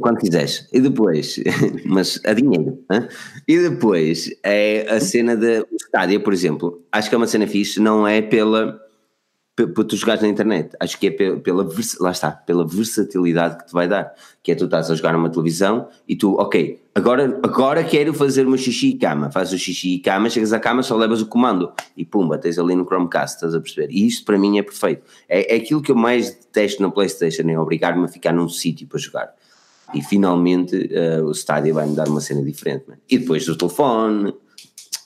quando 0.00 0.18
quiseres. 0.18 0.66
E 0.72 0.80
depois, 0.80 1.38
mas 1.84 2.18
a 2.24 2.32
dinheiro. 2.32 2.78
E 3.46 3.58
depois 3.58 4.30
é 4.42 4.86
a 4.88 5.00
cena 5.00 5.36
da 5.36 5.64
estádio, 5.76 6.22
por 6.22 6.32
exemplo. 6.32 6.82
Acho 6.90 7.08
que 7.10 7.14
é 7.14 7.18
uma 7.18 7.26
cena 7.26 7.46
fixe, 7.46 7.78
não 7.80 8.08
é 8.08 8.22
pela 8.22 8.72
pe- 8.72 8.80
para 9.68 9.84
tu 9.84 9.96
jogares 9.96 10.22
na 10.22 10.28
internet. 10.28 10.74
Acho 10.80 10.98
que 10.98 11.06
é 11.06 11.10
pe- 11.10 11.36
pela, 11.36 11.64
vers- 11.64 11.98
lá 12.00 12.10
está, 12.10 12.30
pela 12.30 12.66
versatilidade 12.66 13.58
que 13.58 13.66
te 13.66 13.72
vai 13.72 13.86
dar. 13.88 14.14
Que 14.42 14.52
é 14.52 14.54
tu 14.54 14.64
estás 14.64 14.90
a 14.90 14.94
jogar 14.94 15.12
numa 15.12 15.28
televisão 15.30 15.88
e 16.08 16.16
tu, 16.16 16.34
ok, 16.34 16.80
agora, 16.94 17.38
agora 17.42 17.84
quero 17.84 18.12
fazer 18.14 18.46
uma 18.46 18.56
xixi 18.56 18.88
e 18.90 18.94
cama. 18.98 19.30
Fazes 19.30 19.52
o 19.52 19.58
xixi 19.58 19.94
e 19.96 19.98
cama, 19.98 20.30
chegas 20.30 20.52
à 20.52 20.58
cama, 20.58 20.82
só 20.82 20.96
levas 20.96 21.20
o 21.20 21.26
comando 21.26 21.70
e 21.96 22.04
pumba, 22.04 22.38
tens 22.38 22.58
ali 22.58 22.74
no 22.74 22.84
Chromecast, 22.86 23.36
estás 23.36 23.54
a 23.54 23.60
perceber? 23.60 23.88
E 23.92 24.06
isto 24.06 24.24
para 24.24 24.38
mim 24.38 24.58
é 24.58 24.62
perfeito. 24.62 25.02
É, 25.28 25.54
é 25.54 25.58
aquilo 25.58 25.82
que 25.82 25.90
eu 25.92 25.96
mais 25.96 26.30
detesto 26.30 26.80
na 26.82 26.90
Playstation, 26.90 27.42
é 27.48 27.58
obrigar-me 27.58 28.04
a 28.04 28.08
ficar 28.08 28.32
num 28.32 28.48
sítio 28.48 28.86
para 28.86 28.98
jogar. 28.98 29.34
E 29.92 30.02
finalmente 30.02 30.88
eh, 30.94 31.20
o 31.20 31.32
estádio 31.32 31.74
vai-me 31.74 31.96
dar 31.96 32.08
uma 32.08 32.20
cena 32.20 32.42
diferente. 32.44 32.84
E 33.10 33.18
depois 33.18 33.44
do 33.44 33.56
telefone, 33.56 34.32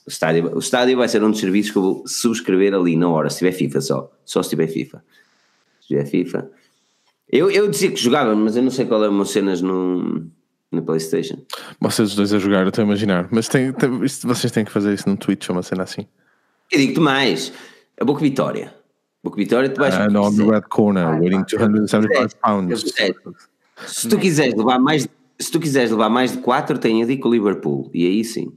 o 0.06 0.10
estádio, 0.10 0.54
o 0.54 0.58
estádio 0.58 0.96
vai 0.96 1.08
ser 1.08 1.22
um 1.22 1.30
dos 1.30 1.40
serviços 1.40 1.72
que 1.72 1.78
eu 1.78 1.82
vou 1.82 2.02
subscrever 2.06 2.74
ali 2.74 2.96
na 2.96 3.08
hora, 3.08 3.30
se 3.30 3.38
tiver 3.38 3.52
FIFA 3.52 3.80
só. 3.80 4.12
Só 4.24 4.42
se 4.42 4.50
tiver 4.50 4.66
FIFA. 4.68 5.02
Se 5.80 5.88
tiver 5.88 6.04
FIFA. 6.06 6.50
Eu, 7.30 7.50
eu 7.50 7.68
dizia 7.68 7.90
que 7.90 7.96
jogava, 8.00 8.34
mas 8.36 8.56
eu 8.56 8.62
não 8.62 8.70
sei 8.70 8.84
qual 8.86 9.02
é 9.04 9.08
as 9.22 9.30
cenas 9.30 9.60
no, 9.62 10.26
na 10.70 10.82
Playstation. 10.82 11.38
Vocês 11.80 12.10
os 12.10 12.14
dois 12.16 12.32
a 12.34 12.38
jogar, 12.38 12.62
eu 12.62 12.68
estou 12.68 12.82
a 12.82 12.86
imaginar. 12.86 13.28
Mas 13.30 13.48
tem, 13.48 13.72
tem- 13.72 14.04
isto- 14.04 14.26
vocês 14.28 14.52
têm 14.52 14.64
que 14.64 14.70
fazer 14.70 14.92
isso 14.92 15.08
no 15.08 15.16
Twitch 15.16 15.48
ou 15.48 15.56
uma 15.56 15.62
cena 15.62 15.82
assim. 15.84 16.06
Eu 16.70 16.78
digo-te 16.78 17.00
mais, 17.00 17.52
a 18.00 18.04
Boca 18.04 18.20
Vitória. 18.20 18.74
Boca 19.22 19.36
Vitória, 19.36 19.68
tu 19.70 19.80
vais. 19.80 19.94
Ah, 19.94 20.06
no, 20.08 20.50
red 20.50 20.62
corner, 20.68 21.06
Ai, 21.06 21.20
waiting 21.20 21.56
pá. 21.56 21.66
275 21.66 22.36
pounds. 22.42 22.84
se 23.86 24.08
tu 24.08 24.18
quiseres 24.18 24.54
levar 24.54 24.78
mais 24.78 25.08
se 25.38 25.50
tu 25.50 25.58
quiseres 25.58 25.90
levar 25.90 26.08
mais 26.08 26.32
de 26.32 26.38
4, 26.38 26.78
tem 26.78 27.02
a 27.02 27.06
dica 27.06 27.22
com 27.22 27.28
o 27.28 27.32
Liverpool. 27.32 27.90
E 27.92 28.06
aí 28.06 28.22
sim. 28.24 28.52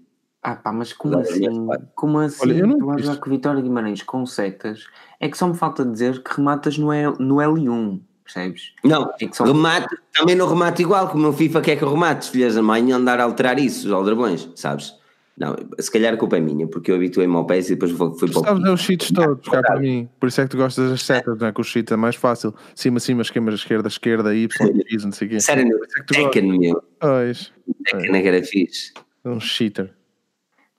Ah 0.49 0.55
pá, 0.55 0.71
mas 0.71 0.93
como 0.93 1.15
Olha, 1.17 1.23
assim? 1.23 1.67
Como 1.93 2.19
assim? 2.19 2.41
Olha, 2.41 2.59
eu 2.59 2.67
não 2.67 2.77
tu 2.77 2.99
jogar 3.03 3.17
com 3.17 3.29
Vitória 3.29 3.59
Guimarães 3.61 4.01
com 4.01 4.25
setas? 4.25 4.85
É 5.19 5.27
que 5.27 5.37
só 5.37 5.45
me 5.45 5.53
falta 5.57 5.83
dizer 5.83 6.23
que 6.23 6.37
rematas 6.37 6.77
no, 6.77 6.93
L, 6.93 7.15
no 7.19 7.35
L1, 7.41 7.99
percebes? 8.23 8.71
Não, 8.81 9.11
É 9.19 9.27
que 9.27 9.35
só- 9.35 9.43
remate, 9.43 9.93
também 10.13 10.37
não 10.37 10.47
remate 10.47 10.81
igual, 10.83 11.09
como 11.09 11.21
no 11.23 11.33
FIFA 11.33 11.59
quer 11.59 11.75
que 11.75 11.83
eu 11.83 11.91
remate, 11.91 12.31
filhas 12.31 12.55
da 12.55 12.61
mãe, 12.63 12.89
andar 12.93 13.19
a 13.19 13.23
alterar 13.25 13.59
isso, 13.59 13.87
os 13.87 13.91
aldrabões, 13.93 14.49
sabes? 14.55 14.93
Não, 15.37 15.53
se 15.77 15.91
calhar 15.91 16.13
a 16.13 16.17
culpa 16.17 16.37
é 16.37 16.39
minha, 16.39 16.65
porque 16.65 16.91
eu 16.91 16.95
habituei-me 16.95 17.35
ao 17.35 17.45
PES 17.45 17.67
e 17.71 17.73
depois 17.73 17.91
vou- 17.91 18.17
fui 18.17 18.31
para 18.31 18.39
o 18.39 18.43
Sabes, 18.45 18.63
é 18.65 18.71
os 18.71 18.79
cheats 18.79 19.11
todos, 19.11 19.49
cá 19.49 19.61
para 19.61 19.79
mim. 19.81 20.07
Por 20.17 20.29
isso 20.29 20.39
é 20.39 20.45
que 20.45 20.49
tu 20.51 20.57
gostas 20.57 20.89
das 20.91 21.03
setas, 21.03 21.37
não 21.37 21.47
é? 21.47 21.51
Que 21.51 21.59
os 21.59 21.67
cheats 21.67 21.91
é 21.91 21.97
mais 21.97 22.15
fácil. 22.15 22.55
Cima, 22.73 23.01
cima, 23.01 23.21
esquema, 23.21 23.51
esquerda, 23.51 23.89
esquerda, 23.89 24.33
Y, 24.33 24.47
X, 24.89 25.03
não 25.03 25.11
sei 25.11 25.27
o 25.27 25.31
quê. 25.31 25.39
Sério, 25.41 25.65
no 25.67 25.75
é 25.75 25.79
que 25.79 25.87
tu 26.05 26.13
gostas. 26.13 26.23
Tekken, 26.23 26.57
meu, 26.57 26.81
Pois, 27.01 27.51
Tekken 27.85 28.15
é 28.15 28.21
que 28.21 28.27
era 28.29 28.43
fixe. 28.43 28.93
é 29.25 29.29
um 29.29 29.41
cheater. 29.41 29.93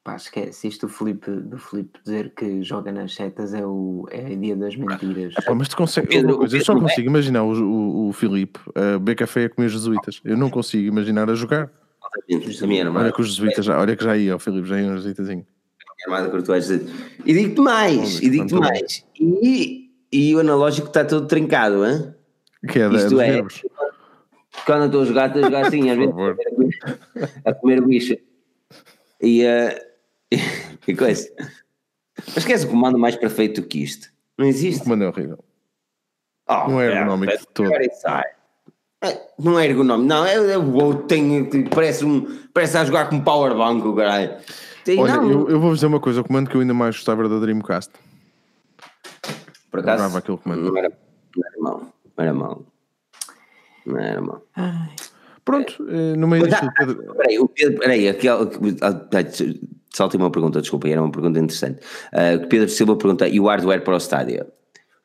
Pá, 0.09 0.17
esquece. 0.17 0.67
Isto 0.67 0.87
do 0.87 0.93
Filipe, 0.93 1.31
do 1.31 1.59
Filipe 1.59 2.01
dizer 2.03 2.33
que 2.35 2.63
joga 2.63 2.91
nas 2.91 3.15
setas 3.15 3.53
é 3.53 3.67
o 3.67 4.07
é 4.11 4.35
dia 4.35 4.57
das 4.57 4.75
mentiras. 4.75 5.35
Pá, 5.35 5.55
mas 5.55 5.69
tu 5.69 5.77
consegues. 5.77 6.09
Pedro, 6.09 6.43
eu 6.51 6.61
só 6.65 6.75
é- 6.75 6.81
consigo 6.81 7.11
imaginar 7.11 7.43
o, 7.43 7.53
o, 7.53 8.09
o 8.09 8.13
Filipe 8.15 8.59
a 8.75 8.93
beber 8.93 9.17
café 9.17 9.45
a 9.45 9.51
comer 9.51 9.69
jesuítas. 9.69 10.23
Eu 10.25 10.39
não 10.39 10.49
consigo 10.49 10.89
imaginar 10.89 11.29
a 11.29 11.35
jogar. 11.35 11.71
Olha 12.97 13.13
que 13.13 13.21
os 13.21 13.29
jesuítas 13.35 13.67
já, 13.67 13.79
olha 13.79 13.95
que 13.95 14.03
já 14.03 14.17
ia, 14.17 14.35
o 14.35 14.39
Filipe 14.39 14.67
já 14.67 14.81
ia 14.81 14.87
um 14.87 14.95
às 14.95 15.05
vezes. 15.05 16.91
E 17.27 17.33
digo-te 17.35 17.61
mais, 17.61 18.19
e 18.23 18.31
digo-te 18.31 18.55
não. 18.55 18.61
mais. 18.61 19.05
E, 19.21 19.91
e 20.11 20.35
o 20.35 20.41
analógico 20.41 20.87
está 20.87 21.05
todo 21.05 21.27
trincado, 21.27 21.85
hein? 21.85 22.15
Que 22.67 22.79
é 22.79 22.89
da, 22.89 22.97
Isto 22.97 23.11
dos 23.11 23.21
é, 23.21 23.43
quando 24.65 24.81
eu 24.81 24.87
estou 24.87 25.03
a 25.03 25.05
jogar, 25.05 25.27
estou 25.27 25.43
a 25.43 25.45
jogar 25.45 25.67
assim, 25.67 25.91
às 25.93 25.99
vezes 25.99 26.15
a 27.45 27.53
comer 27.53 27.83
bicho. 27.83 28.17
E, 29.21 29.43
eh, 29.43 29.88
e 30.87 30.95
coisa. 30.97 31.29
Mas 32.35 32.45
queres 32.45 32.65
o 32.65 32.69
comando 32.69 32.99
mais 32.99 33.17
perfeito 33.17 33.61
do 33.61 33.67
que 33.67 33.83
isto? 33.83 34.09
Não 34.37 34.47
O 34.47 34.49
existe. 34.49 34.83
comando 34.83 35.05
é 35.05 35.09
horrível. 35.09 35.39
Oh, 36.49 36.69
Não 36.69 36.81
é 36.81 36.87
ergonómico 36.87 37.39
de 37.39 37.47
todo. 37.53 37.71
É, 39.01 39.29
Não 39.39 39.59
é 39.59 39.67
ergonómico, 39.67 40.09
não. 40.09 40.25
É, 40.27 40.35
é 40.53 40.59
o 40.59 40.75
outro, 40.75 41.07
tem, 41.07 41.49
parece, 41.69 42.05
um, 42.05 42.41
parece 42.53 42.77
a 42.79 42.85
jogar 42.85 43.09
com 43.09 43.21
powerbank, 43.21 43.87
o 43.87 43.95
caralho. 43.95 44.37
Tem, 44.85 44.99
Olha, 44.99 45.17
não, 45.17 45.31
eu, 45.31 45.49
eu 45.51 45.61
vou 45.61 45.75
dizer 45.75 45.87
uma 45.87 46.01
coisa: 46.01 46.21
o 46.21 46.25
comando 46.25 46.49
que 46.49 46.57
eu 46.57 46.61
ainda 46.61 46.75
mais 46.75 46.97
gostava 46.97 47.23
era 47.23 47.29
da 47.29 47.39
Dreamcast. 47.39 47.93
por 49.71 49.81
acaso, 49.81 50.03
adorava 50.03 50.19
aquele 50.19 50.39
comando. 50.39 50.63
não 50.73 50.77
era, 50.79 50.93
não 51.37 51.47
era 51.47 51.61
mau. 51.61 51.93
Não 52.17 52.25
era 52.25 52.33
mau. 52.35 52.67
Não 53.87 53.99
era 53.99 54.21
mau. 54.21 54.43
Pronto, 55.45 55.87
eh, 55.89 56.17
no 56.17 56.27
meio 56.29 56.47
disto, 56.49 56.67
o 56.67 56.75
Pedro. 56.75 57.15
Peraí, 57.15 57.39
o 57.39 57.49
Pedro, 57.49 57.79
peraí, 57.81 58.09
aquele, 58.09 58.33
ah, 58.83 59.07
ah, 59.13 59.25
saltei 59.91 60.19
uma 60.19 60.31
pergunta, 60.31 60.61
desculpa, 60.61 60.89
era 60.89 61.03
uma 61.03 61.11
pergunta 61.11 61.39
interessante. 61.39 61.81
Uh, 62.13 62.47
Pedro 62.49 62.69
Silva 62.69 62.97
pergunta: 62.97 63.29
e 63.29 63.39
o 63.41 63.47
hardware 63.47 63.83
para 63.83 63.95
o 63.95 63.97
estádio? 63.97 64.47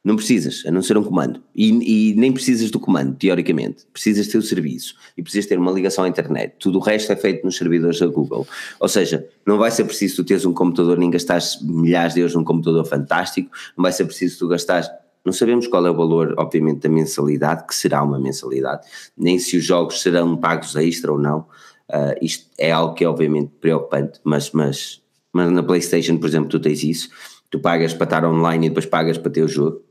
Não 0.04 0.18
precisas, 0.18 0.64
a 0.68 0.72
não 0.72 0.82
ser 0.82 0.98
um 0.98 1.04
comando. 1.04 1.42
E, 1.56 2.12
e, 2.12 2.16
nem 2.16 2.30
precisas 2.34 2.70
do 2.70 2.78
comando, 2.78 3.16
teoricamente. 3.16 3.86
Precisas 3.94 4.28
ter 4.28 4.38
o 4.38 4.42
serviço 4.42 4.96
e 5.18 5.24
precisas 5.24 5.48
ter 5.48 5.58
uma 5.58 5.72
ligação 5.72 6.04
à 6.04 6.10
internet. 6.10 6.56
Tudo 6.60 6.78
o 6.78 6.82
resto 6.82 7.14
é 7.14 7.16
feito 7.16 7.46
nos 7.46 7.56
servidores 7.56 8.00
da 8.00 8.08
Google. 8.08 8.46
Ou 8.82 8.90
seja, 8.90 9.26
não 9.48 9.58
vai 9.58 9.72
ser 9.72 9.86
preciso 9.86 10.18
tu 10.18 10.26
teres 10.26 10.44
um 10.44 10.54
computador 10.54 10.98
nem 10.98 11.10
gastares 11.10 11.58
milhares 11.62 12.16
de 12.16 12.20
euros 12.20 12.36
num 12.36 12.44
computador 12.44 12.86
fantástico, 12.86 13.50
não 13.78 13.84
vai 13.84 13.94
ser 13.94 14.04
preciso 14.04 14.40
tu 14.40 14.48
gastares. 14.50 14.90
Não 15.24 15.32
sabemos 15.32 15.68
qual 15.68 15.88
é 15.88 15.90
o 15.90 15.96
valor, 15.96 16.36
obviamente, 16.38 16.82
da 16.82 16.90
mensalidade, 16.90 17.66
que 17.66 17.74
será 17.74 18.04
uma 18.04 18.20
mensalidade, 18.20 18.86
nem 19.18 19.40
se 19.40 19.56
os 19.56 19.64
jogos 19.64 20.02
serão 20.02 20.36
pagos 20.36 20.76
extra 20.76 21.14
ou 21.14 21.18
não. 21.18 21.46
Uh, 21.90 22.16
isto 22.22 22.50
é 22.58 22.72
algo 22.72 22.94
que 22.94 23.04
é 23.04 23.08
obviamente 23.08 23.52
preocupante, 23.60 24.20
mas, 24.24 24.52
mas, 24.52 25.02
mas 25.32 25.52
na 25.52 25.62
PlayStation, 25.62 26.18
por 26.18 26.28
exemplo, 26.28 26.50
tu 26.50 26.60
tens 26.60 26.84
isso. 26.84 27.10
Tu 27.50 27.60
pagas 27.60 27.94
para 27.94 28.06
estar 28.06 28.26
online 28.26 28.66
e 28.66 28.70
depois 28.70 28.86
pagas 28.86 29.18
para 29.18 29.32
ter 29.32 29.44
o 29.44 29.48
jogo 29.48 29.82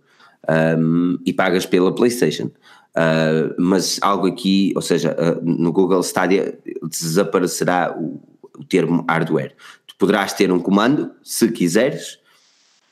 um, 0.79 1.19
e 1.25 1.33
pagas 1.33 1.67
pela 1.67 1.95
PlayStation. 1.95 2.51
Uh, 2.95 3.55
mas 3.59 3.99
algo 4.03 4.27
aqui, 4.27 4.73
ou 4.75 4.83
seja, 4.83 5.17
uh, 5.17 5.41
no 5.43 5.73
Google 5.73 6.01
Stadia 6.01 6.59
desaparecerá 6.83 7.97
o, 7.99 8.21
o, 8.59 8.65
termo 8.65 9.05
hardware. 9.09 9.55
Tu 9.87 9.95
poderás 9.97 10.33
ter 10.33 10.53
um 10.53 10.61
comando, 10.61 11.11
se 11.23 11.51
quiseres, 11.51 12.19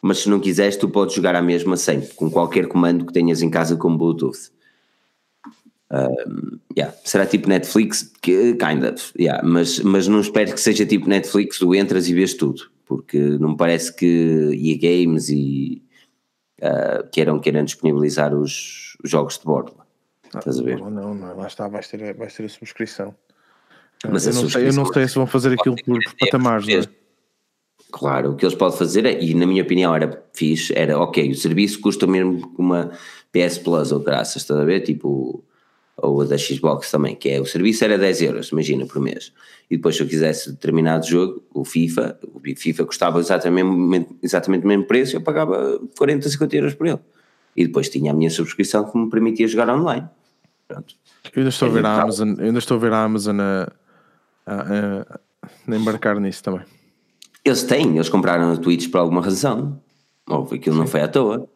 mas 0.01 0.21
se 0.21 0.31
não 0.31 0.41
quiseres, 0.41 0.77
tu 0.77 0.89
podes 0.89 1.15
jogar 1.15 1.35
a 1.35 1.43
mesma 1.43 1.77
sempre, 1.77 2.15
com 2.15 2.31
qualquer 2.31 2.67
comando 2.67 3.05
que 3.05 3.13
tenhas 3.13 3.43
em 3.43 3.51
casa 3.51 3.77
com 3.77 3.95
Bluetooth. 3.95 4.51
Uh, 5.91 6.59
yeah. 6.76 6.95
Será 7.05 7.26
tipo 7.26 7.49
Netflix? 7.49 8.12
Que, 8.22 8.55
kind 8.55 8.84
of, 8.84 9.12
yeah. 9.18 9.47
mas, 9.47 9.80
mas 9.80 10.07
não 10.07 10.20
espero 10.20 10.53
que 10.53 10.61
seja 10.61 10.86
tipo 10.86 11.09
Netflix, 11.09 11.59
tu 11.59 11.74
entras 11.74 12.09
e 12.09 12.14
vês 12.14 12.34
tudo, 12.34 12.70
porque 12.86 13.18
não 13.18 13.51
me 13.51 13.57
parece 13.57 13.95
que 13.95 14.51
EA 14.55 14.78
Games 14.78 15.28
e 15.28 15.82
uh, 16.62 17.09
queiram, 17.11 17.41
queiram 17.41 17.64
disponibilizar 17.64 18.34
os, 18.34 18.97
os 19.03 19.11
jogos 19.11 19.38
de 19.38 19.45
bordo. 19.45 19.74
Ah, 20.32 20.38
Estás 20.38 20.61
a 20.61 20.62
ver? 20.62 20.78
Não, 20.78 20.91
não, 20.91 21.36
lá 21.36 21.47
está, 21.47 21.66
vais 21.66 21.88
ter, 21.88 22.14
vais 22.14 22.34
ter 22.34 22.45
a 22.45 22.49
subscrição. 22.49 23.14
Mas 24.09 24.26
eu, 24.26 24.32
a 24.32 24.34
não 24.36 24.49
sei, 24.49 24.68
eu 24.68 24.72
não 24.72 24.86
sei 24.86 25.09
se 25.09 25.14
vão 25.16 25.26
fazer 25.26 25.53
aquilo 25.53 25.76
por, 25.84 26.03
por 26.03 26.14
patamares, 26.18 26.68
é? 26.68 26.88
Claro, 27.91 28.30
o 28.30 28.36
que 28.36 28.45
eles 28.45 28.55
podem 28.55 28.78
fazer, 28.78 29.05
é, 29.05 29.20
e 29.20 29.34
na 29.34 29.47
minha 29.47 29.62
opinião 29.62 29.95
era 29.95 30.24
fixe, 30.32 30.72
era 30.76 30.99
ok, 30.99 31.30
o 31.30 31.34
serviço 31.34 31.80
custa 31.80 32.07
mesmo 32.07 32.55
uma 32.57 32.93
PS 33.32 33.59
Plus 33.59 33.91
ou 33.91 33.99
graças, 33.99 34.43
estás 34.43 34.61
a 34.61 34.64
ver? 34.64 34.80
Tipo, 34.80 35.45
ou 36.03 36.23
a 36.23 36.25
da 36.25 36.39
Xbox 36.39 36.91
também, 36.91 37.15
que 37.15 37.29
é 37.29 37.41
o 37.41 37.47
serviço 37.47 37.85
era 37.85 37.99
10 37.99 38.23
euros, 38.23 38.49
imagina, 38.49 38.87
por 38.87 39.01
mês. 39.01 39.33
E 39.71 39.77
depois, 39.77 39.97
se 39.97 40.03
eu 40.03 40.07
quisesse 40.09 40.51
determinado 40.51 41.07
jogo, 41.07 41.43
o 41.55 41.65
FIFA, 41.65 42.19
o 42.35 42.41
FIFA 42.57 42.85
custava 42.85 43.21
exatamente, 43.21 44.09
exatamente 44.23 44.65
o 44.65 44.69
mesmo 44.69 44.85
preço, 44.85 45.17
eu 45.17 45.21
pagava 45.21 45.81
40, 45.97 46.29
50 46.29 46.57
euros 46.57 46.75
por 46.75 46.87
ele. 46.87 46.99
E 47.57 47.67
depois 47.67 47.89
tinha 47.89 48.11
a 48.11 48.15
minha 48.15 48.31
subscrição 48.31 48.91
que 48.91 48.97
me 48.99 49.09
permitia 49.09 49.47
jogar 49.47 49.69
online. 49.69 50.09
Pronto. 50.67 50.95
Eu 51.25 51.41
ainda 51.41 51.51
estou 51.51 51.69
a 51.69 51.73
ver 51.73 51.85
a 51.85 52.03
Amazon, 52.03 52.29
ainda 52.41 52.59
estou 52.59 52.77
a 52.77 52.81
ver 52.81 52.93
a 52.93 53.05
Amazon 53.05 53.41
a, 53.41 53.73
a, 54.47 55.21
a, 55.69 55.77
embarcar 55.77 56.19
nisso 56.19 56.43
também. 56.43 56.63
Eles 57.45 57.63
têm, 57.63 57.95
eles 57.95 58.09
compraram 58.09 58.53
a 58.53 58.57
Twitch 58.57 58.91
por 58.91 58.99
alguma 58.99 59.21
razão. 59.21 59.81
Ou 60.29 60.49
aquilo 60.53 60.77
não 60.77 60.87
foi 60.87 61.01
à 61.01 61.09
toa. 61.09 61.49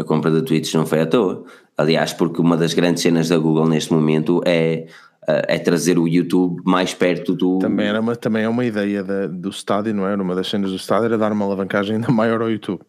A 0.00 0.04
compra 0.04 0.30
da 0.30 0.40
Twitch 0.40 0.72
não 0.74 0.86
foi 0.86 1.02
à 1.02 1.06
toa. 1.06 1.44
Aliás, 1.76 2.14
porque 2.14 2.40
uma 2.40 2.56
das 2.56 2.72
grandes 2.72 3.02
cenas 3.02 3.28
da 3.28 3.36
Google 3.36 3.68
neste 3.68 3.92
momento 3.92 4.40
é, 4.46 4.86
eh, 5.28 5.56
é 5.56 5.58
trazer 5.58 5.98
o 5.98 6.08
YouTube 6.08 6.62
mais 6.64 6.94
perto 6.94 7.34
do. 7.34 7.58
Também, 7.58 7.86
era 7.86 8.00
uma, 8.00 8.16
também 8.16 8.44
é 8.44 8.48
uma 8.48 8.64
ideia 8.64 9.04
da, 9.04 9.26
do 9.26 9.50
estádio, 9.50 9.92
não 9.94 10.06
é? 10.06 10.14
Uma 10.14 10.34
das 10.34 10.48
cenas 10.48 10.70
do 10.70 10.76
estádio 10.76 11.04
era 11.04 11.18
dar 11.18 11.32
uma 11.32 11.44
alavancagem 11.44 11.96
ainda 11.96 12.08
maior 12.10 12.40
ao 12.40 12.50
YouTube. 12.50 12.80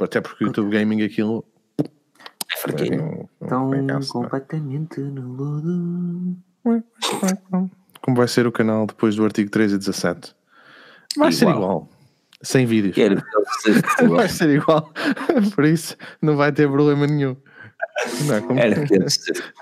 Até 0.00 0.20
porque 0.20 0.44
o 0.44 0.46
YouTube 0.46 0.70
Gaming 0.70 1.02
aquilo. 1.02 1.44
É 1.78 2.56
fraquinho. 2.56 3.28
Estão 3.42 3.70
completamente 4.08 5.00
no 5.00 5.32
lodo. 5.32 6.36
Como 8.00 8.16
vai 8.16 8.28
ser 8.28 8.46
o 8.46 8.52
canal 8.52 8.86
depois 8.86 9.16
do 9.16 9.24
artigo 9.24 9.50
13 9.50 9.74
e 9.74 9.78
17? 9.78 10.34
Vai 11.16 11.30
igual. 11.30 11.32
ser 11.32 11.48
igual. 11.48 11.88
Sem 12.42 12.64
vídeos. 12.64 12.94
Quero 12.94 13.22
vai 14.08 14.28
ser 14.28 14.50
igual. 14.50 14.90
Por 15.54 15.64
isso 15.64 15.96
não 16.22 16.36
vai 16.36 16.52
ter 16.52 16.68
problema 16.68 17.06
nenhum. 17.06 17.36
Não 18.26 18.34
é 18.34 18.40
como... 18.40 18.58
Era 18.58 18.86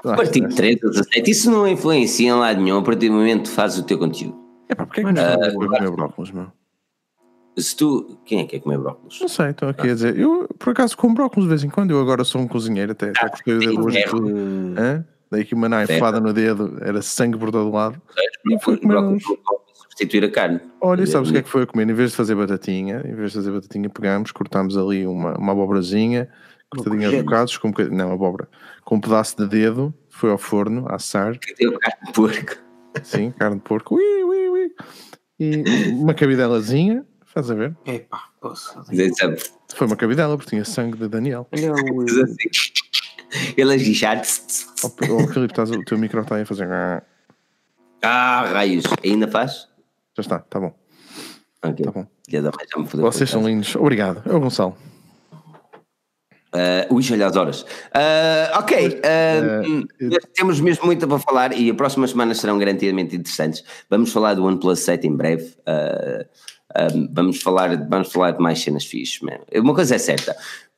a 0.05 0.16
partir 0.16 0.47
de 0.47 0.55
13 0.55 0.81
ou 0.85 0.91
17, 0.91 1.31
isso 1.31 1.51
não 1.51 1.66
influencia 1.66 2.29
em 2.29 2.33
lado 2.33 2.61
nenhum 2.61 2.79
a 2.79 2.83
partir 2.83 3.09
do 3.09 3.14
momento 3.14 3.49
que 3.49 3.57
fazes 3.57 3.79
o 3.79 3.83
teu 3.83 3.99
conteúdo. 3.99 4.37
É 4.68 4.74
pá, 4.74 4.87
porque 4.87 5.01
é 5.01 5.05
que 5.05 5.12
não 5.12 5.22
uh, 5.22 5.55
comer 5.55 5.91
brócolis, 5.91 6.31
meu? 6.31 6.47
Se 7.57 7.76
tu. 7.76 8.18
Quem 8.24 8.41
é 8.41 8.45
que 8.45 8.51
quer 8.51 8.61
comer 8.61 8.79
brócolis? 8.79 9.20
Não 9.20 9.29
sei, 9.29 9.51
estou 9.51 9.68
aqui 9.68 9.89
ah. 9.89 9.91
a 9.91 9.95
dizer. 9.95 10.18
Eu 10.18 10.47
por 10.59 10.70
acaso 10.70 10.97
como 10.97 11.14
brócolis 11.14 11.45
de 11.45 11.49
vez 11.49 11.64
em 11.64 11.70
quando, 11.70 11.91
eu 11.91 12.01
agora 12.01 12.22
sou 12.22 12.41
um 12.41 12.47
cozinheiro, 12.47 12.93
até, 12.93 13.11
até 13.11 13.29
gostei 13.29 13.55
o 13.57 13.87
dedo 13.87 13.87
hoje. 13.87 14.05
Hã? 14.79 15.05
Dei 15.31 15.43
aqui 15.43 15.55
uma 15.55 15.68
naifada 15.68 16.20
no 16.20 16.33
dedo, 16.33 16.79
era 16.81 17.03
sangue 17.03 17.37
por 17.37 17.51
todo 17.51 17.70
lado. 17.70 18.01
É, 18.16 18.55
e 18.55 18.59
fui 18.61 18.79
comer 18.79 18.97
uns... 18.99 19.22
substituir 19.99 20.25
a 20.25 20.31
carne. 20.31 20.61
Olha, 20.81 21.07
sabes 21.07 21.29
o 21.29 21.33
que 21.33 21.39
é 21.39 21.43
que 21.43 21.49
foi 21.49 21.65
a 21.65 21.67
comer? 21.67 21.89
Em 21.91 21.95
vez 21.95 22.13
de 22.13 22.17
fazer 22.17 22.35
batatinha, 22.35 23.03
em 23.05 23.15
vez 23.15 23.33
de 23.33 23.39
fazer 23.39 23.51
batatinha, 23.51 23.91
pegámos, 23.91 24.31
cortámos 24.31 24.77
ali 24.77 25.07
uma, 25.07 25.37
uma 25.37 25.53
abobrazinha 25.53 26.29
cortadinha 26.71 27.09
aos 27.09 27.17
bocados, 27.23 27.57
com 27.57 27.69
um 27.69 27.71
bocadinho, 27.71 27.97
não, 27.97 28.13
abóbora, 28.13 28.49
com 28.85 28.97
um 28.97 29.01
pedaço 29.01 29.37
de 29.37 29.47
dedo, 29.47 29.95
foi 30.09 30.31
ao 30.31 30.39
forno, 30.39 30.87
a 30.89 30.97
assar. 30.97 31.39
Que 31.39 31.55
deu 31.55 31.79
carne 31.79 32.07
de 32.07 32.13
porco. 32.13 32.57
Sim, 33.03 33.31
carne 33.33 33.57
de 33.57 33.63
porco, 33.63 33.95
ui, 33.95 34.25
ui, 34.25 34.49
ui. 34.49 34.75
E 35.41 35.63
uma 35.93 36.15
cabidelazinha, 36.15 37.07
faz 37.25 37.51
a 37.51 37.55
ver? 37.55 37.77
Epá, 37.87 38.25
posso. 38.41 38.79
Foi 39.75 39.87
uma 39.87 39.97
cabidela, 39.97 40.37
porque 40.37 40.51
tinha 40.51 40.65
sangue 40.65 40.99
de 40.99 41.09
Daniel. 41.09 41.47
Olha 41.53 41.73
o... 41.93 42.05
Ele 43.57 43.75
a 43.75 43.79
gichar. 43.79 44.23
Oh, 44.83 44.87
oh, 44.87 45.29
Filipe, 45.29 45.53
estás, 45.53 45.71
o 45.71 45.85
teu 45.85 45.99
micro 45.99 46.21
está 46.21 46.37
aí 46.37 46.43
a 46.43 46.47
fazer. 46.47 46.69
Ah, 48.03 48.45
raios, 48.53 48.85
ainda 49.05 49.29
faz? 49.29 49.68
Já 50.19 50.23
está, 50.23 50.37
está 50.39 50.59
bom. 50.59 50.75
Ok. 51.62 51.85
Tá 51.85 51.93
bom. 51.93 52.07
Me 52.29 53.03
Vocês 53.03 53.31
são 53.31 53.47
lindos. 53.47 53.77
Obrigado. 53.77 54.23
É 54.29 54.35
o 54.35 54.41
Gonçalo. 54.41 54.77
Uh, 56.53 56.93
ui, 56.93 57.05
olha 57.12 57.27
as 57.27 57.37
horas. 57.37 57.62
Uh, 57.62 58.59
ok, 58.59 58.89
uh, 58.89 59.81
uh, 59.81 60.19
temos 60.35 60.61
mesmo 60.61 60.87
muito 60.87 61.07
para 61.07 61.19
falar 61.19 61.53
e 61.53 61.70
as 61.70 61.77
próximas 61.77 62.11
semanas 62.11 62.39
serão 62.39 62.59
garantidamente 62.59 63.15
interessantes. 63.15 63.62
Vamos 63.89 64.11
falar 64.11 64.35
do 64.35 64.45
OnePlus 64.45 64.81
7 64.81 65.07
em 65.07 65.15
breve. 65.15 65.55
Uh, 65.61 67.09
vamos, 67.12 67.40
falar, 67.43 67.77
vamos 67.89 68.11
falar 68.11 68.32
de 68.32 68.40
mais 68.40 68.61
cenas 68.61 68.85
fixas. 68.85 69.20
Uma 69.55 69.74
coisa 69.74 69.95
é 69.95 69.99
certa. 69.99 70.35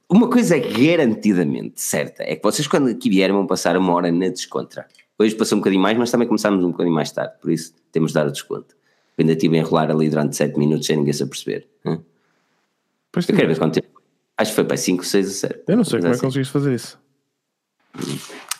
Uma 0.06 0.28
coisa 0.28 0.56
é 0.56 0.60
garantidamente 0.60 1.80
certa 1.80 2.24
é 2.24 2.36
que 2.36 2.42
vocês, 2.42 2.66
quando 2.66 2.88
aqui 2.88 3.08
vierem, 3.08 3.34
vão 3.34 3.46
passar 3.46 3.76
uma 3.76 3.94
hora 3.94 4.10
na 4.10 4.28
descontra. 4.28 4.86
Hoje 5.18 5.34
passou 5.34 5.56
um 5.56 5.60
bocadinho 5.60 5.82
mais, 5.82 5.96
mas 5.96 6.10
também 6.10 6.26
começámos 6.26 6.62
um 6.64 6.72
bocadinho 6.72 6.94
mais 6.94 7.12
tarde, 7.12 7.34
por 7.40 7.50
isso 7.50 7.72
temos 7.92 8.10
de 8.10 8.14
dar 8.14 8.26
o 8.26 8.32
desconto. 8.32 8.79
Eu 9.20 9.22
ainda 9.22 9.32
estive 9.32 9.58
a 9.58 9.60
enrolar 9.60 9.90
ali 9.90 10.08
durante 10.08 10.34
7 10.34 10.58
minutos 10.58 10.86
sem 10.86 10.96
ninguém 10.96 11.12
se 11.12 11.22
aperceber. 11.22 11.68
Hum? 11.84 11.98
Pois 13.12 13.28
Eu 13.28 13.36
quero 13.36 13.48
ver 13.48 13.58
quanto 13.58 13.74
tempo 13.74 14.00
Acho 14.38 14.52
que 14.52 14.54
foi 14.54 14.64
para 14.64 14.78
5, 14.78 15.04
6 15.04 15.26
a 15.26 15.48
7. 15.48 15.60
Eu 15.68 15.76
não 15.76 15.84
sei 15.84 15.98
como 15.98 16.06
é 16.06 16.10
que 16.12 16.16
assim. 16.16 16.26
conseguiste 16.26 16.50
fazer 16.50 16.74
isso. 16.74 16.98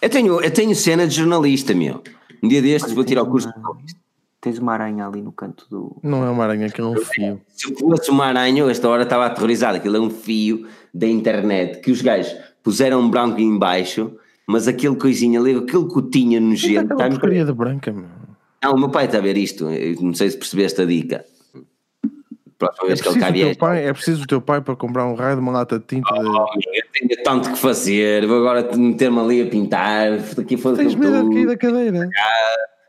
Eu 0.02 0.10
tenho, 0.10 0.38
eu 0.42 0.50
tenho 0.50 0.76
cena 0.76 1.06
de 1.06 1.14
jornalista, 1.14 1.72
meu. 1.72 2.02
Um 2.42 2.48
dia 2.48 2.60
destes 2.60 2.92
vou 2.92 3.02
tirar 3.02 3.22
o 3.22 3.26
curso 3.26 3.48
uma, 3.48 3.54
de 3.54 3.62
jornalista. 3.62 4.00
Tens 4.42 4.58
uma 4.58 4.74
aranha 4.74 5.06
ali 5.06 5.22
no 5.22 5.32
canto 5.32 5.66
do. 5.70 5.96
Não 6.02 6.22
é 6.22 6.28
uma 6.28 6.44
aranha, 6.44 6.66
aquilo 6.66 6.88
é 6.94 6.98
um 6.98 7.02
fio. 7.02 7.40
Se 7.48 7.72
eu 7.72 7.78
fosse 7.78 8.10
uma 8.10 8.26
aranha, 8.26 8.70
esta 8.70 8.90
hora 8.90 9.04
estava 9.04 9.24
aterrorizado. 9.24 9.78
Aquilo 9.78 9.96
é 9.96 10.00
um 10.00 10.10
fio 10.10 10.66
da 10.92 11.06
internet 11.06 11.80
que 11.80 11.90
os 11.90 12.02
gajos 12.02 12.36
puseram 12.62 13.00
um 13.00 13.08
branco 13.08 13.40
embaixo, 13.40 14.12
mas 14.46 14.68
aquele 14.68 14.96
coisinha 14.96 15.40
ali, 15.40 15.56
aquele 15.56 15.86
cotinha 15.86 16.38
nojento. 16.38 16.92
Está 16.92 17.08
porcaria 17.08 17.46
de 17.46 17.52
branca, 17.54 17.90
meu. 17.90 18.19
Não, 18.62 18.74
o 18.74 18.78
meu 18.78 18.90
pai 18.90 19.06
está 19.06 19.18
a 19.18 19.22
ver 19.22 19.36
isto. 19.36 19.68
Eu 19.70 20.00
não 20.00 20.14
sei 20.14 20.30
se 20.30 20.36
percebeste 20.36 20.82
a 20.82 20.84
dica 20.84 21.24
próxima 22.60 22.88
vez 22.88 23.00
é 23.00 23.02
que 23.02 23.08
ele 23.08 23.18
cá 23.18 23.30
vier. 23.30 23.56
Pai, 23.56 23.86
é 23.86 23.92
preciso 23.92 24.22
o 24.22 24.26
teu 24.26 24.40
pai 24.40 24.60
para 24.60 24.76
comprar 24.76 25.06
um 25.06 25.14
raio 25.14 25.36
de 25.36 25.40
uma 25.40 25.50
lata 25.50 25.78
de 25.78 25.86
tinta. 25.86 26.14
Oh, 26.14 26.44
de... 26.58 26.78
eu 26.78 26.84
tenho 26.92 27.22
tanto 27.24 27.50
que 27.50 27.58
fazer, 27.58 28.26
vou 28.26 28.38
agora 28.38 28.76
meter-me 28.76 29.18
ali 29.18 29.42
a 29.42 29.46
pintar. 29.46 30.18
Daqui 30.36 30.56
foi 30.56 30.76
tens 30.76 30.94
medo 30.94 31.28
de 31.28 31.34
cair 31.34 31.46
da 31.46 31.56
cadeira. 31.56 32.08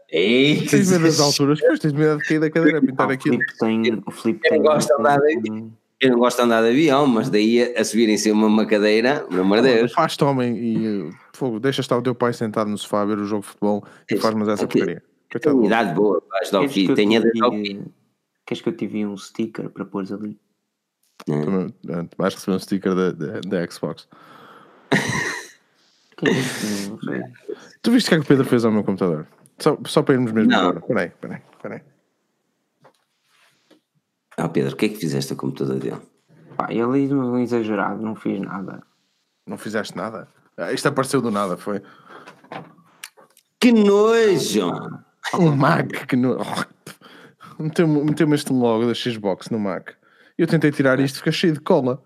Ei, 0.10 0.68
tens 0.68 0.91
medo 0.91 1.06
das 1.06 1.19
alturas, 1.22 1.60
pois 1.61 1.80
tens 1.80 1.93
medo 1.93 2.18
de 2.18 2.27
cair 2.27 2.39
da 2.39 2.49
cadeira 2.49 2.77
a 2.80 2.81
pintar 2.81 3.10
aquilo. 3.10 3.39
o 4.06 4.11
Filipe 4.11 4.41
tem. 4.41 4.57
Eu, 4.57 4.64
gosto 4.64 4.88
de 4.88 4.93
andar 4.99 5.19
de, 5.19 5.65
eu 6.02 6.11
não 6.11 6.19
gosto 6.19 6.38
de 6.38 6.43
andar 6.43 6.61
de 6.61 6.69
avião, 6.69 7.07
mas 7.07 7.30
daí 7.30 7.73
a, 7.73 7.84
subir 7.85 8.10
em 8.10 8.18
cima 8.18 8.45
uma 8.45 8.65
cadeira, 8.65 9.22
pelo 9.30 9.41
amor 9.41 9.61
de 9.61 9.73
Deus. 9.73 9.93
Faz-te 9.93 10.23
homem 10.23 10.57
e 10.57 11.10
fogo, 11.34 11.60
deixa 11.60 11.80
estar 11.80 11.98
o 11.98 12.02
teu 12.02 12.14
pai 12.14 12.34
sentado 12.34 12.69
no 12.69 12.77
sofá 12.77 13.02
a 13.02 13.06
ver 13.06 13.18
o 13.18 13.26
jogo 13.26 13.41
de 13.41 13.48
futebol 13.48 13.85
e 14.10 14.18
faz-nos 14.18 14.49
essa 14.49 14.68
porcaria. 14.68 15.02
Tenho 15.39 15.65
idade 15.65 15.93
boa, 15.93 16.21
vais 16.29 16.51
dar 16.51 16.61
o 16.61 16.69
filho, 16.69 16.95
tenho 16.95 17.13
idade 17.13 17.91
Queres 18.45 18.61
que 18.61 18.69
eu 18.69 18.75
tive 18.75 19.05
um 19.05 19.15
sticker 19.15 19.69
para 19.69 19.85
pôr 19.85 20.03
ali? 20.11 20.37
Também, 21.25 21.73
é, 21.87 22.05
vais 22.17 22.33
receber 22.33 22.57
um 22.57 22.59
sticker 22.59 22.95
da, 22.95 23.11
da, 23.11 23.39
da 23.39 23.71
Xbox. 23.71 24.07
tu 27.81 27.91
viste 27.91 28.07
o 28.07 28.09
que 28.09 28.15
é 28.15 28.17
que 28.17 28.25
o 28.25 28.27
Pedro 28.27 28.45
fez 28.45 28.65
ao 28.65 28.71
meu 28.71 28.83
computador? 28.83 29.27
Só, 29.59 29.77
só 29.85 30.01
para 30.01 30.15
irmos 30.15 30.31
mesmo 30.31 30.51
não. 30.51 30.59
agora. 30.59 30.81
Peraí, 30.81 31.11
peraí, 31.21 31.41
peraí. 31.61 31.81
Ah, 34.35 34.49
Pedro, 34.49 34.73
o 34.73 34.75
que 34.75 34.87
é 34.87 34.89
que 34.89 34.97
fizeste 34.97 35.33
a 35.33 35.35
computador 35.35 35.79
dele? 35.79 36.01
Pá, 36.57 36.67
ele 36.71 37.01
diz-me 37.01 37.19
um 37.19 37.37
exagerado, 37.37 38.01
não 38.01 38.15
fiz 38.15 38.39
nada. 38.39 38.81
Não 39.47 39.57
fizeste 39.57 39.95
nada? 39.95 40.27
Ah, 40.57 40.73
Isto 40.73 40.87
apareceu 40.87 41.21
do 41.21 41.31
nada, 41.31 41.57
foi. 41.57 41.81
Que 43.59 43.71
nojo! 43.71 44.71
Um 45.39 45.55
Mac 45.55 45.87
que 46.07 46.15
não. 46.15 46.37
Meteu-me 47.59 48.03
meteu 48.03 48.33
este 48.33 48.51
logo 48.51 48.85
da 48.87 48.93
Xbox 48.93 49.49
no 49.49 49.59
Mac. 49.59 49.91
Eu 50.37 50.47
tentei 50.47 50.71
tirar 50.71 50.99
isto, 50.99 51.19
fica 51.19 51.31
cheio 51.31 51.53
de 51.53 51.59
cola. 51.59 52.01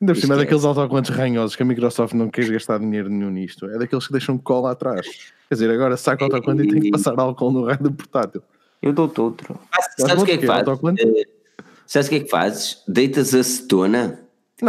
Ainda 0.00 0.12
por 0.14 0.20
cima 0.20 0.34
é 0.34 0.36
Esquece. 0.36 0.44
daqueles 0.44 0.64
autocolantes 0.64 1.14
ranhosos 1.14 1.56
que 1.56 1.62
a 1.62 1.66
Microsoft 1.66 2.12
não 2.12 2.28
quer 2.28 2.46
gastar 2.50 2.78
dinheiro 2.78 3.08
nenhum 3.08 3.30
nisto. 3.30 3.66
É 3.66 3.78
daqueles 3.78 4.06
que 4.06 4.12
deixam 4.12 4.36
cola 4.36 4.72
atrás. 4.72 5.06
Quer 5.48 5.54
dizer, 5.54 5.70
agora 5.70 5.96
saca 5.96 6.24
o 6.24 6.26
autocolante 6.26 6.64
e 6.64 6.70
tem 6.72 6.80
que 6.82 6.90
passar 6.90 7.18
álcool 7.18 7.52
no 7.52 7.64
raio 7.66 7.78
do 7.82 7.92
portátil. 7.92 8.42
Eu 8.82 8.92
dou-te 8.92 9.20
outro. 9.20 9.58
Ah, 9.72 9.78
Sabes 9.96 10.22
o 10.22 10.26
que 10.26 10.32
é 10.32 10.38
que 10.38 10.46
fazes? 10.46 10.68
Eh, 10.98 11.24
Sabes 11.86 12.06
o 12.08 12.10
que 12.10 12.16
é 12.16 12.20
que 12.20 12.28
fazes? 12.28 12.82
Deitas 12.88 13.32
Não, 13.32 13.40
acetona. 13.40 14.18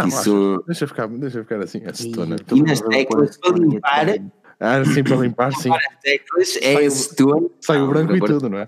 Isso, 0.07 0.19
acho- 0.19 0.63
deixa, 0.67 0.87
ficar, 0.87 1.07
deixa 1.07 1.41
ficar 1.43 1.59
assim, 1.61 1.81
acetona. 1.85 2.35
E 2.53 2.61
nas 2.61 2.79
teclas 2.81 3.37
para 3.37 3.57
limpar, 3.57 4.05
Ah, 4.65 4.85
sim, 4.85 5.03
para 5.03 5.17
limpar, 5.17 5.51
sim. 5.53 5.69
é 5.69 6.19
Sai 6.45 6.83
o- 6.85 6.87
acetona. 6.87 7.47
Sai 7.59 7.77
o 7.77 7.81
Não, 7.81 7.87
branco 7.89 8.15
e 8.15 8.19
tudo, 8.21 8.49
não 8.49 8.59
é? 8.59 8.67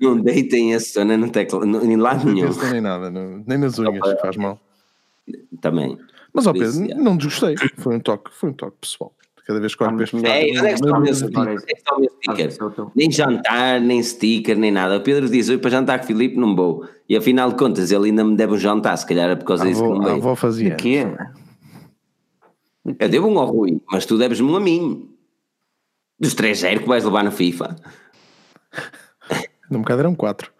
Não 0.00 0.18
deitem 0.18 0.72
no 1.18 1.30
tecla, 1.30 1.66
no- 1.66 1.84
em 1.84 1.96
lado 1.96 2.24
Não 2.24 2.32
nenhum. 2.32 2.46
penso 2.46 2.64
nem 2.72 2.80
nada, 2.80 3.10
não- 3.10 3.44
nem 3.46 3.58
nas 3.58 3.78
unhas 3.78 4.20
faz 4.20 4.34
mal. 4.38 4.58
Também. 5.60 5.98
Mas, 6.32 6.46
ó 6.46 6.52
Por 6.54 6.62
isso, 6.62 6.80
Pedro, 6.80 6.98
é. 6.98 7.02
não 7.02 7.16
desgostei. 7.18 7.54
Foi 7.76 7.96
um 7.96 8.00
toque, 8.00 8.30
foi 8.32 8.48
um 8.48 8.52
toque 8.54 8.76
pessoal. 8.80 9.12
Cada 9.46 9.60
vez 9.60 9.74
que 9.74 9.84
olho 9.84 9.94
para 9.94 10.04
este. 10.04 10.16
É, 10.16 10.18
onde 10.18 10.58
é 10.58 10.68
que 10.68 10.74
está 10.74 10.96
o 10.96 11.00
meu 11.02 11.14
sticker? 11.14 11.48
O? 11.48 12.46
Esse 12.48 12.62
o. 12.62 12.92
Nem 12.96 13.10
jantar, 13.12 13.80
nem 13.80 14.02
sticker, 14.02 14.56
nem 14.58 14.70
nada. 14.72 14.96
O 14.96 15.00
Pedro 15.02 15.28
diz: 15.28 15.48
Oi, 15.50 15.58
para 15.58 15.70
jantar 15.70 15.98
com 15.98 16.04
o 16.04 16.06
Filipe, 16.08 16.36
não 16.36 16.56
vou. 16.56 16.84
E 17.08 17.14
afinal 17.16 17.50
de 17.50 17.56
contas, 17.56 17.92
ele 17.92 18.06
ainda 18.06 18.24
me 18.24 18.34
deve 18.36 18.54
um 18.54 18.58
jantar, 18.58 18.96
se 18.96 19.06
calhar 19.06 19.30
é 19.30 19.36
por 19.36 19.44
causa 19.44 19.64
A 19.64 19.66
disso 19.68 19.82
que 19.82 19.88
não 19.88 20.00
a 20.02 20.04
veio. 20.06 20.16
avó 20.16 20.34
fazia. 20.34 20.70
De 20.70 20.76
quê? 20.76 21.06
Eu 22.98 23.08
devo 23.08 23.28
um 23.28 23.38
ao 23.38 23.46
Rui, 23.46 23.80
mas 23.90 24.06
tu 24.06 24.16
deves-me 24.18 24.48
um 24.50 24.56
a 24.56 24.60
mim. 24.60 25.10
Dos 26.18 26.34
3-0 26.34 26.80
que 26.80 26.88
vais 26.88 27.04
levar 27.04 27.22
na 27.24 27.30
FIFA. 27.30 27.76
No 29.70 29.80
bocado 29.80 30.00
eram 30.00 30.14
quatro. 30.14 30.52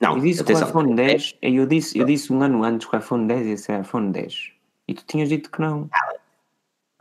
Não, 0.00 0.16
Eu 0.16 0.20
disse 0.22 0.42
que 0.42 0.52
o 0.52 0.58
iPhone 0.58 0.94
10, 0.96 1.36
eu 1.40 1.64
disse, 1.66 1.96
eu 1.98 2.04
disse 2.04 2.32
um 2.32 2.42
ano 2.42 2.64
antes 2.64 2.88
que 2.88 2.96
o 2.96 2.98
iPhone 2.98 3.26
10 3.28 3.46
ia 3.46 3.56
ser 3.56 3.80
iPhone 3.80 4.10
10. 4.10 4.50
E 4.88 4.94
tu 4.94 5.04
tinhas 5.06 5.28
dito 5.28 5.50
que 5.50 5.60
não. 5.60 5.88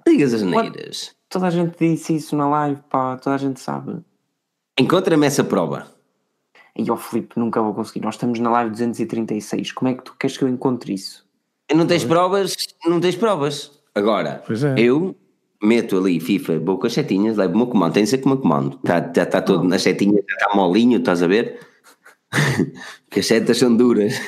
Digas 0.07 0.33
as 0.33 0.43
neiras. 0.43 1.15
Toda 1.27 1.47
a 1.47 1.49
gente 1.49 1.75
disse 1.79 2.15
isso 2.15 2.35
na 2.35 2.47
live, 2.47 2.79
pá, 2.89 3.17
toda 3.17 3.35
a 3.35 3.39
gente 3.39 3.59
sabe. 3.59 4.01
Encontra-me 4.79 5.25
essa 5.25 5.43
prova. 5.43 5.87
E 6.75 6.89
ó 6.91 6.95
Filipe, 6.95 7.39
nunca 7.39 7.61
vou 7.61 7.73
conseguir. 7.73 8.01
Nós 8.01 8.15
estamos 8.15 8.39
na 8.39 8.49
live 8.51 8.69
236. 8.71 9.71
Como 9.71 9.89
é 9.89 9.95
que 9.95 10.03
tu 10.03 10.15
queres 10.17 10.37
que 10.37 10.43
eu 10.43 10.47
encontre 10.49 10.93
isso? 10.93 11.25
Não 11.73 11.87
tens 11.87 12.03
provas, 12.05 12.55
não 12.85 12.99
tens 12.99 13.15
provas. 13.15 13.81
Agora, 13.95 14.43
Pois 14.45 14.63
é. 14.63 14.75
eu 14.77 15.15
meto 15.61 15.97
ali 15.97 16.19
FIFA, 16.19 16.59
vou 16.59 16.77
com 16.77 16.87
as 16.87 16.93
setinhas, 16.93 17.37
levo 17.37 17.53
o 17.53 17.57
meu 17.57 17.67
comando, 17.67 17.93
tem 17.93 18.03
de 18.03 18.09
ser 18.09 18.17
com 18.17 18.29
o 18.29 18.33
meu 18.33 18.41
comando. 18.41 18.77
Está 18.77 19.11
já 19.15 19.23
está 19.23 19.41
todo 19.41 19.63
nas 19.63 19.81
setinhas, 19.81 20.23
já 20.27 20.35
está 20.35 20.55
molinho, 20.55 20.99
estás 20.99 21.21
a 21.21 21.27
ver? 21.27 21.59
que 23.09 23.19
as 23.19 23.25
setas 23.25 23.57
são 23.57 23.75
duras. 23.75 24.13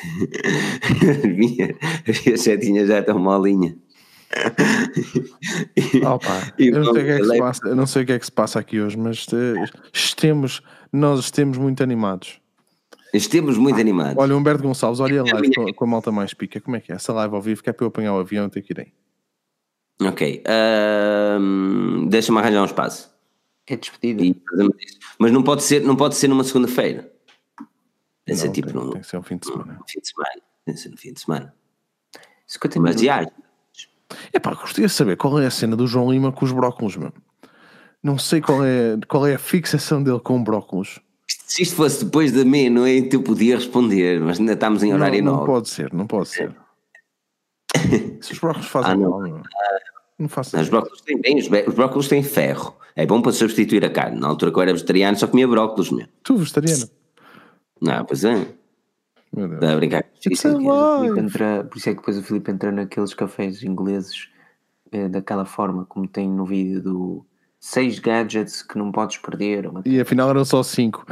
As 1.01 1.23
minhas, 1.23 1.76
as 2.07 2.26
minhas 2.26 2.41
setinhas 2.41 2.88
já 2.88 2.99
estão 2.99 3.18
molinhas. 3.18 3.76
Opa, 6.05 6.53
E 6.57 6.68
eu, 6.68 6.84
não 6.84 6.93
sei 6.93 7.03
o 7.03 7.05
que 7.05 7.11
é 7.11 7.18
que 7.18 7.23
se 7.23 7.27
pronto, 7.27 7.39
passa, 7.39 7.68
eu 7.68 7.76
não 7.76 7.85
sei 7.85 8.03
o 8.03 8.05
que 8.05 8.11
é 8.11 8.19
que 8.19 8.26
se 8.26 8.31
passa 8.31 8.60
aqui 8.60 8.81
hoje, 8.81 8.97
mas 8.97 9.27
eh, 9.31 9.64
estemos, 9.93 10.61
nós 10.91 11.19
estemos 11.19 11.57
muito 11.57 11.84
animados. 11.84 12.41
Estamos 13.14 13.57
muito 13.57 13.80
animados. 13.80 14.18
Olha, 14.18 14.35
Humberto 14.35 14.64
Gonçalves, 14.64 14.99
olha 14.99 15.22
a 15.22 15.23
live 15.23 15.53
com, 15.53 15.72
com 15.72 15.85
a 15.85 15.88
malta 15.88 16.11
mais 16.11 16.34
pica. 16.34 16.60
Como 16.60 16.76
é 16.76 16.80
que 16.80 16.91
é? 16.91 16.95
Essa 16.95 17.14
live 17.14 17.35
ao 17.35 17.41
vivo 17.41 17.61
que 17.61 17.69
é 17.69 17.73
para 17.73 17.85
eu 17.85 17.89
apanhar 17.89 18.15
o 18.15 18.19
avião 18.19 18.47
e 18.47 18.49
ter 18.49 18.64
que 18.64 18.73
ir 18.73 18.80
aí. 18.80 19.02
Ok. 20.02 20.44
Deixa-me 22.10 22.40
arranjar 22.40 22.61
um 22.61 22.65
espaço. 22.65 23.14
É 23.68 23.76
despedida. 23.78 24.24
E. 24.24 24.36
Mas 25.18 25.32
não 25.32 25.41
pode 25.44 25.64
ser, 25.64 25.82
não 25.84 25.95
pode 25.95 26.15
ser 26.15 26.28
numa 26.28 26.44
segunda-feira. 26.44 27.11
Tem 28.26 28.36
de 28.36 28.41
ser 28.41 28.48
Não, 28.48 28.53
tipo 28.53 28.68
tem, 28.68 28.76
num 28.76 28.90
tem 28.91 29.02
que 29.02 29.07
ser 29.07 29.18
um 29.18 29.24
fim 29.24 29.38
de 29.38 29.45
semana. 29.48 29.80
fim 29.88 29.99
de 29.99 30.07
semana. 30.07 30.32
Tem 30.65 30.74
de 30.76 30.80
ser 30.82 30.90
no 30.90 30.98
fim 30.98 31.14
de 31.14 31.20
semana. 31.20 31.53
50 32.48 32.80
Mas 32.80 32.95
minutos. 33.02 33.03
já, 33.03 33.32
Epá, 34.34 34.53
gostaria 34.53 34.88
de 34.88 34.94
saber 34.94 35.18
qual 35.18 35.40
é 35.40 35.45
a 35.48 35.52
cena 35.52 35.76
do 35.76 35.88
João 35.88 36.11
Lima 36.11 36.32
com 36.32 36.45
os 36.45 36.52
brócolos, 36.52 36.95
mano. 36.98 37.14
Não 38.02 38.18
sei 38.18 38.41
qual 38.41 38.64
é, 38.64 38.98
qual 39.07 39.26
é 39.26 39.36
a 39.36 39.40
fixação 39.40 40.03
dele 40.03 40.20
com 40.20 40.44
brócolos. 40.44 40.99
se 41.28 41.64
isto 41.64 41.76
fosse 41.76 42.03
depois 42.06 42.32
da 42.32 42.44
meia-noite, 42.45 43.15
eu 43.15 43.24
podia 43.24 43.56
responder, 43.56 44.20
mas 44.20 44.40
ainda 44.40 44.53
estamos 44.53 44.84
em 44.84 44.94
horário 44.94 45.24
não, 45.24 45.32
não 45.32 45.40
novo. 45.40 45.52
pode 45.52 45.70
ser, 45.70 45.91
não 45.94 46.06
pode 46.06 46.30
ser. 46.30 46.56
Se 48.22 48.34
os 48.34 48.40
brócolos 48.40 48.68
fazem 48.68 48.91
Ah, 48.91 48.95
não. 48.95 49.10
mal, 49.10 49.22
não, 49.22 49.41
não 50.20 50.30
faço 50.30 50.57
Os 50.60 50.70
brócolos 50.70 51.02
têm 51.02 51.20
bem, 51.22 51.38
os, 51.40 51.48
brócolos 51.48 52.07
têm 52.07 52.24
ferro. 52.24 52.76
É 52.95 53.06
bom 53.06 53.22
para 53.22 53.32
substituir 53.32 53.84
a 53.86 53.90
carne. 53.90 54.20
Na 54.20 54.28
altura 54.28 54.52
que 54.52 54.57
eu 54.57 54.61
era 54.61 54.72
vegetariano 54.74 55.18
só 55.18 55.28
comia 55.28 55.48
brócolos, 55.48 55.90
meu. 55.91 56.06
Tu, 56.22 56.36
vegetariano. 56.38 56.88
Não, 57.82 58.06
pois 58.06 58.24
é. 58.24 58.48
Meu 59.36 59.48
Deus. 59.48 59.60
Dá 59.61 59.74
a 59.74 59.76
brincar 59.76 60.06
It's 60.15 60.26
isso. 60.28 60.48
O 60.56 60.60
lie. 60.60 61.10
Filipe 61.10 61.20
entra- 61.20 61.64
por 61.64 61.78
isso 61.78 61.90
é 61.90 61.94
que 61.94 61.99
depois 61.99 62.18
o 62.20 62.24
Filipe 62.24 62.52
entra 62.52 62.72
naqueles 62.72 63.14
cafés 63.15 63.64
ingleses 63.64 64.30
eh, 64.91 65.10
daquela 65.10 65.44
forma, 65.44 65.86
como 65.86 66.07
tem 66.07 66.30
no 66.30 66.45
vídeo 66.45 66.82
do 66.84 67.26
seis 67.60 67.98
gadgets 67.98 68.61
que 68.61 68.78
não 68.78 68.91
podes 68.91 69.18
perder. 69.18 69.65
uma- 69.68 69.82
E 69.86 69.99
afinal 69.99 70.30
eram 70.30 70.45
só 70.45 70.61
5. 70.61 71.03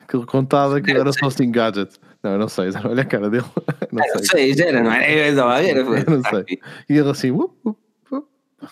Aquilo 0.00 0.26
contado, 0.26 0.74
aquilo 0.74 0.98
era 0.98 1.12
só 1.12 1.30
5 1.30 1.52
gadgets. 1.52 2.00
Não, 2.22 2.32
eu 2.32 2.38
não 2.38 2.48
sei. 2.48 2.70
Olha 2.84 3.02
a 3.02 3.04
cara 3.04 3.30
dele. 3.30 3.44
Não 3.92 4.02
Não 4.06 4.18
sei. 4.24 4.52
sei, 4.54 4.66
era, 4.66 4.82
não 4.82 4.90
era? 4.92 5.04
Era, 5.04 5.78
Eu 5.80 5.84
não 6.10 6.22
sei. 6.24 6.58
E 6.88 6.96
ele 6.98 7.08
assim. 7.10 7.30
"Up, 7.30 7.54
up, 7.64 7.78
up." 8.12 8.26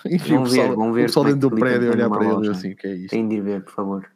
E 0.05 0.19
Vão 0.19 0.43
o 0.43 0.45
ver, 0.45 0.51
pessoal, 0.57 0.77
vão 0.77 0.91
o 0.91 0.93
ver 0.93 1.03
pessoal 1.07 1.25
como 1.25 1.31
é 1.31 1.35
dentro 1.35 1.49
do 1.51 1.57
o 1.57 1.59
prédio 1.61 1.91
olhar 1.93 2.11
para 2.11 2.25
ele 2.27 2.51
assim: 2.51 2.73
o 2.73 2.77
que 2.77 2.87
é 2.89 2.95
isto? 2.95 3.11
Tem 3.11 3.29
de 3.29 3.37
ir 3.37 3.41
ver, 3.41 3.63
por 3.65 3.73
favor. 3.73 4.11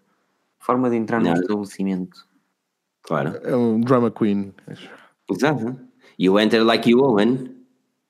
Forma 0.59 0.90
de 0.90 0.97
entrar 0.97 1.20
Não. 1.23 1.31
no 1.32 1.40
estabelecimento. 1.40 2.27
Claro. 3.02 3.39
É 3.44 3.55
um 3.57 3.81
drama 3.81 4.11
queen. 4.11 4.52
Exato. 5.31 5.78
You 6.19 6.39
enter 6.39 6.62
like 6.65 6.90
you 6.90 7.02
own, 7.02 7.55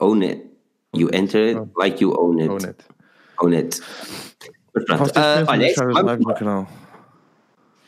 own 0.00 0.22
it. 0.24 0.50
You 0.96 1.08
enter 1.12 1.66
like 1.76 2.02
you 2.02 2.12
own 2.18 2.40
it. 2.40 2.48
Own 2.50 2.64
it. 2.68 2.84
Own 3.42 3.52
it. 3.54 3.80
Mas 4.74 4.84
pronto. 4.84 5.02
Em 5.16 5.44
olha, 5.48 5.58
deixar 5.60 5.86
as 5.86 5.92
vamos- 5.94 6.10
lives 6.12 6.26
no 6.26 6.34
canal. 6.34 6.68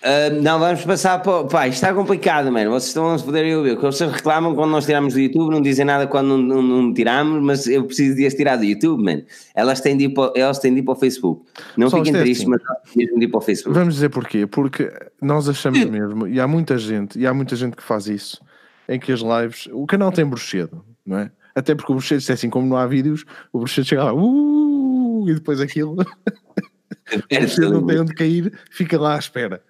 Ah, 0.03 0.31
não, 0.31 0.59
vamos 0.59 0.85
passar 0.85 1.21
para. 1.23 1.45
Pá, 1.45 1.69
isto 1.69 1.77
está 1.77 1.95
complicado, 1.95 2.51
mano. 2.51 2.71
Vocês 2.71 2.89
estão 2.89 3.13
a 3.13 3.19
se 3.19 3.25
poderem 3.25 3.55
ouvir. 3.55 3.77
Vocês 3.77 4.11
reclamam 4.11 4.53
quando 4.53 4.73
nós 4.73 4.85
tiramos 4.85 5.15
do 5.15 5.21
YouTube, 5.21 5.53
não 5.53 5.63
dizem 5.63 5.85
nada 5.85 6.09
quando 6.09 6.37
não, 6.37 6.39
não, 6.39 6.63
não 6.63 6.93
tiramos, 6.93 7.41
mas 7.41 7.67
eu 7.69 7.85
preciso 7.85 8.17
de 8.17 8.27
as 8.27 8.35
tirar 8.35 8.57
do 8.57 8.65
YouTube, 8.65 9.03
mano. 9.03 9.23
Elas 9.55 9.81
têm 9.81 9.97
de 9.97 10.05
ir 10.07 10.09
para, 10.09 10.33
elas 10.35 10.59
têm 10.59 10.75
de 10.75 10.81
ir 10.81 10.83
para 10.83 10.93
o 10.93 10.97
Facebook. 10.97 11.47
Não 11.77 11.87
Pessoal, 11.87 12.05
fiquem 12.05 12.21
tristes, 12.21 12.41
assim. 12.41 12.51
mas 12.51 12.61
elas 12.65 12.91
têm 12.93 13.19
de 13.19 13.25
ir 13.25 13.29
para 13.29 13.39
o 13.39 13.41
Facebook. 13.41 13.79
Vamos 13.79 13.95
dizer 13.95 14.09
porquê? 14.09 14.45
Porque 14.45 14.93
nós 15.21 15.49
achamos 15.49 15.85
mesmo, 15.85 16.27
e 16.27 16.41
há 16.41 16.49
muita 16.49 16.77
gente, 16.79 17.19
e 17.19 17.25
há 17.25 17.33
muita 17.33 17.55
gente 17.55 17.77
que 17.77 17.83
faz 17.83 18.09
isso, 18.09 18.43
em 18.89 18.99
que 18.99 19.13
as 19.13 19.21
lives, 19.21 19.69
o 19.73 19.87
canal 19.87 20.11
tem 20.11 20.25
bruxedo, 20.25 20.85
não 21.07 21.19
é? 21.19 21.31
Até 21.55 21.77
porque 21.77 21.93
o 21.93 21.95
bruxedo, 21.95 22.21
se 22.21 22.33
é 22.33 22.35
assim 22.35 22.51
como 22.51 22.67
não 22.67 22.77
há 22.77 22.87
vídeos, 22.87 23.25
o 23.53 23.61
bruxedo 23.61 23.87
chega 23.87 24.03
lá, 24.03 24.15
uh, 24.15 25.29
e 25.29 25.35
depois 25.35 25.61
aquilo, 25.61 25.93
o 26.03 27.39
bruxedo 27.39 27.73
não 27.73 27.87
tem 27.87 28.01
onde 28.01 28.15
cair, 28.15 28.53
fica 28.69 28.99
lá 28.99 29.15
à 29.15 29.19
espera. 29.19 29.63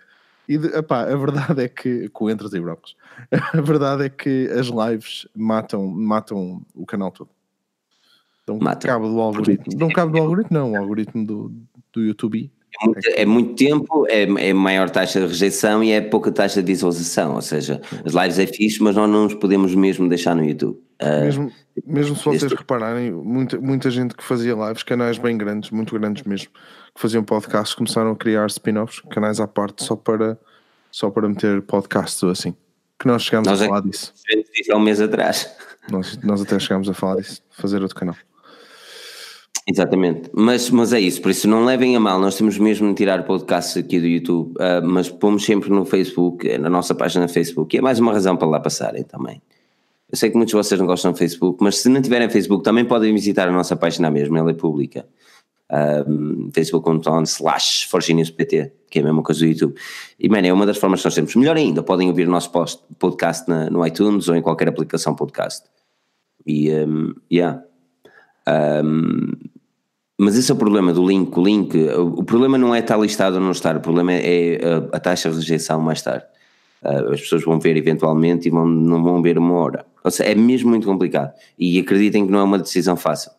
E 0.49 0.59
de, 0.59 0.69
epá, 0.77 1.03
a 1.03 1.17
verdade 1.17 1.63
é 1.63 1.69
que, 1.69 2.09
com 2.09 2.29
entras 2.29 2.53
e 2.53 2.61
brocos, 2.61 2.97
a 3.31 3.61
verdade 3.61 4.05
é 4.05 4.09
que 4.09 4.49
as 4.51 4.67
lives 4.67 5.27
matam, 5.35 5.87
matam 5.87 6.63
o 6.75 6.85
canal 6.85 7.11
todo. 7.11 7.31
Dão 8.47 8.59
Matam. 8.59 8.91
cabo 8.91 9.09
do 9.09 9.21
algoritmo. 9.21 9.79
Dão 9.79 9.89
cabo 9.89 10.13
do 10.13 10.19
algoritmo, 10.19 10.59
não, 10.59 10.73
o 10.73 10.77
algoritmo 10.77 11.25
do, 11.25 11.53
do 11.93 12.03
YouTube. 12.03 12.51
É 12.81 12.87
muito, 12.87 13.09
é 13.19 13.27
muito 13.27 13.55
tempo, 13.55 14.07
é, 14.09 14.23
é 14.23 14.53
maior 14.53 14.89
taxa 14.91 15.21
de 15.21 15.27
rejeição 15.27 15.85
e 15.85 15.93
é 15.93 16.01
pouca 16.01 16.33
taxa 16.33 16.63
de 16.63 16.73
visualização. 16.73 17.35
Ou 17.35 17.43
seja, 17.43 17.81
as 18.05 18.15
lives 18.15 18.39
é 18.39 18.47
fixe, 18.47 18.83
mas 18.83 18.97
nós 18.97 19.09
não 19.09 19.25
nos 19.25 19.35
podemos 19.35 19.75
mesmo 19.75 20.09
deixar 20.09 20.35
no 20.35 20.45
YouTube. 20.45 20.81
Ah, 20.99 21.21
Mesmo, 21.21 21.53
mesmo 21.87 22.17
se 22.17 22.25
vocês 22.25 22.53
repararem, 22.53 23.13
muita, 23.13 23.61
muita 23.61 23.91
gente 23.91 24.15
que 24.15 24.23
fazia 24.25 24.55
lives, 24.55 24.83
canais 24.83 25.19
bem 25.19 25.37
grandes, 25.37 25.71
muito 25.71 25.97
grandes 25.99 26.23
mesmo, 26.25 26.49
que 26.95 27.01
faziam 27.01 27.25
podcasts, 27.25 27.75
começaram 27.75 28.11
a 28.13 28.17
criar 28.17 28.47
spin-offs, 28.49 29.01
canais 29.11 29.41
à 29.41 29.47
parte, 29.47 29.83
só 29.85 29.97
para, 29.97 30.39
só 30.91 31.11
para 31.11 31.29
meter 31.29 31.63
podcasts 31.63 32.23
ou 32.23 32.31
assim. 32.31 32.55
Que 32.99 33.07
nós 33.07 33.23
chegámos 33.23 33.49
Nós 33.49 33.61
a 33.61 33.65
é- 33.65 33.69
falar 33.69 33.81
disso. 33.81 34.13
há 34.71 34.77
um 34.77 34.81
mês 34.81 35.01
atrás. 35.01 35.51
Nós, 35.91 36.17
nós 36.23 36.41
até 36.41 36.59
chegámos 36.59 36.89
a 36.89 36.95
falar 36.95 37.17
disso, 37.17 37.43
fazer 37.51 37.83
outro 37.83 37.97
canal. 37.97 38.15
Exatamente, 39.69 40.29
mas, 40.33 40.71
mas 40.71 40.93
é 40.93 40.99
isso, 40.99 41.23
por 41.23 41.31
isso 41.31 41.47
não 41.47 41.65
levem 41.65 41.95
a 41.95 42.01
mal, 42.01 42.19
nós 42.19 42.35
temos 42.37 42.59
mesmo 42.59 42.89
de 42.89 42.95
tirar 42.97 43.23
podcasts 43.25 43.77
aqui 43.77 44.01
do 44.01 44.07
YouTube, 44.09 44.55
ah, 44.59 44.81
mas 44.81 45.09
pomos 45.09 45.45
sempre 45.45 45.71
no 45.71 45.85
Facebook, 45.85 46.59
na 46.59 46.69
nossa 46.69 46.97
página 46.97 47.27
no 47.27 47.29
Facebook, 47.33 47.77
e 47.77 47.79
é 47.79 47.81
mais 47.81 48.01
uma 48.01 48.13
razão 48.13 48.37
para 48.37 48.49
lá 48.49 48.59
passarem 48.59 49.05
também. 49.05 49.41
Eu 50.11 50.19
sei 50.19 50.31
que 50.31 50.37
muitos 50.37 50.51
de 50.51 50.57
vocês 50.57 50.81
não 50.81 50.87
gostam 50.87 51.13
do 51.13 51.17
Facebook, 51.19 51.63
mas 51.63 51.79
se 51.79 51.89
não 51.89 52.03
tiverem 52.03 52.29
Facebook 52.29 52.65
também 52.65 52.85
podem 52.85 53.13
visitar 53.15 53.49
a 53.49 53.53
nossa 53.53 53.77
página 53.77 54.11
mesmo, 54.11 54.37
ela 54.37 54.51
é 54.51 54.55
pública. 54.55 55.07
Um, 55.73 56.51
facebook.com 56.53 57.23
slash 57.23 57.89
forginewspt, 57.89 58.73
que 58.91 58.99
é 58.99 59.03
a 59.03 59.05
mesma 59.05 59.23
coisa 59.23 59.41
do 59.41 59.47
YouTube. 59.47 59.75
E, 60.19 60.29
mano, 60.29 60.47
é 60.47 60.53
uma 60.53 60.67
das 60.67 60.77
formas 60.77 61.01
que 61.01 61.07
nós 61.07 61.15
temos. 61.15 61.35
Melhor 61.35 61.57
ainda, 61.57 61.83
podem 61.83 62.09
ouvir 62.09 62.29
o 62.29 62.31
nosso 62.31 62.51
post, 62.51 62.83
podcast 62.99 63.49
na, 63.49 63.71
no 63.71 63.87
iTunes 63.87 64.29
ou 64.29 64.37
em 64.37 64.43
qualquer 64.43 64.69
aplicação 64.69 65.15
podcast. 65.15 65.67
E, 66.47 66.71
um, 66.73 67.15
yeah. 67.33 67.63
Um, 68.85 69.33
mas 70.19 70.37
esse 70.37 70.51
é 70.51 70.55
o 70.55 70.59
problema 70.59 70.93
do 70.93 71.07
link. 71.07 71.37
O 71.37 71.43
link, 71.43 71.77
o 71.77 72.23
problema 72.23 72.59
não 72.59 72.75
é 72.75 72.81
estar 72.81 72.99
listado 72.99 73.37
ou 73.37 73.43
não 73.43 73.51
estar, 73.51 73.77
o 73.77 73.81
problema 73.81 74.13
é, 74.13 74.57
é 74.57 74.61
a, 74.65 74.97
a 74.97 75.01
taxa 75.01 75.31
de 75.31 75.37
rejeição 75.37 75.81
mais 75.81 76.03
tarde. 76.03 76.27
Uh, 76.83 77.13
as 77.13 77.21
pessoas 77.21 77.45
vão 77.45 77.59
ver 77.61 77.77
eventualmente 77.77 78.49
e 78.49 78.51
vão, 78.51 78.67
não 78.67 79.03
vão 79.03 79.23
ver 79.23 79.39
uma 79.39 79.55
hora. 79.55 79.87
Ou 80.05 80.11
seja, 80.11 80.31
é 80.31 80.35
mesmo 80.35 80.69
muito 80.69 80.87
complicado. 80.87 81.33
E 81.59 81.79
acreditem 81.79 82.27
que 82.27 82.33
não 82.33 82.41
é 82.41 82.43
uma 82.43 82.59
decisão 82.59 82.97
fácil. 82.97 83.31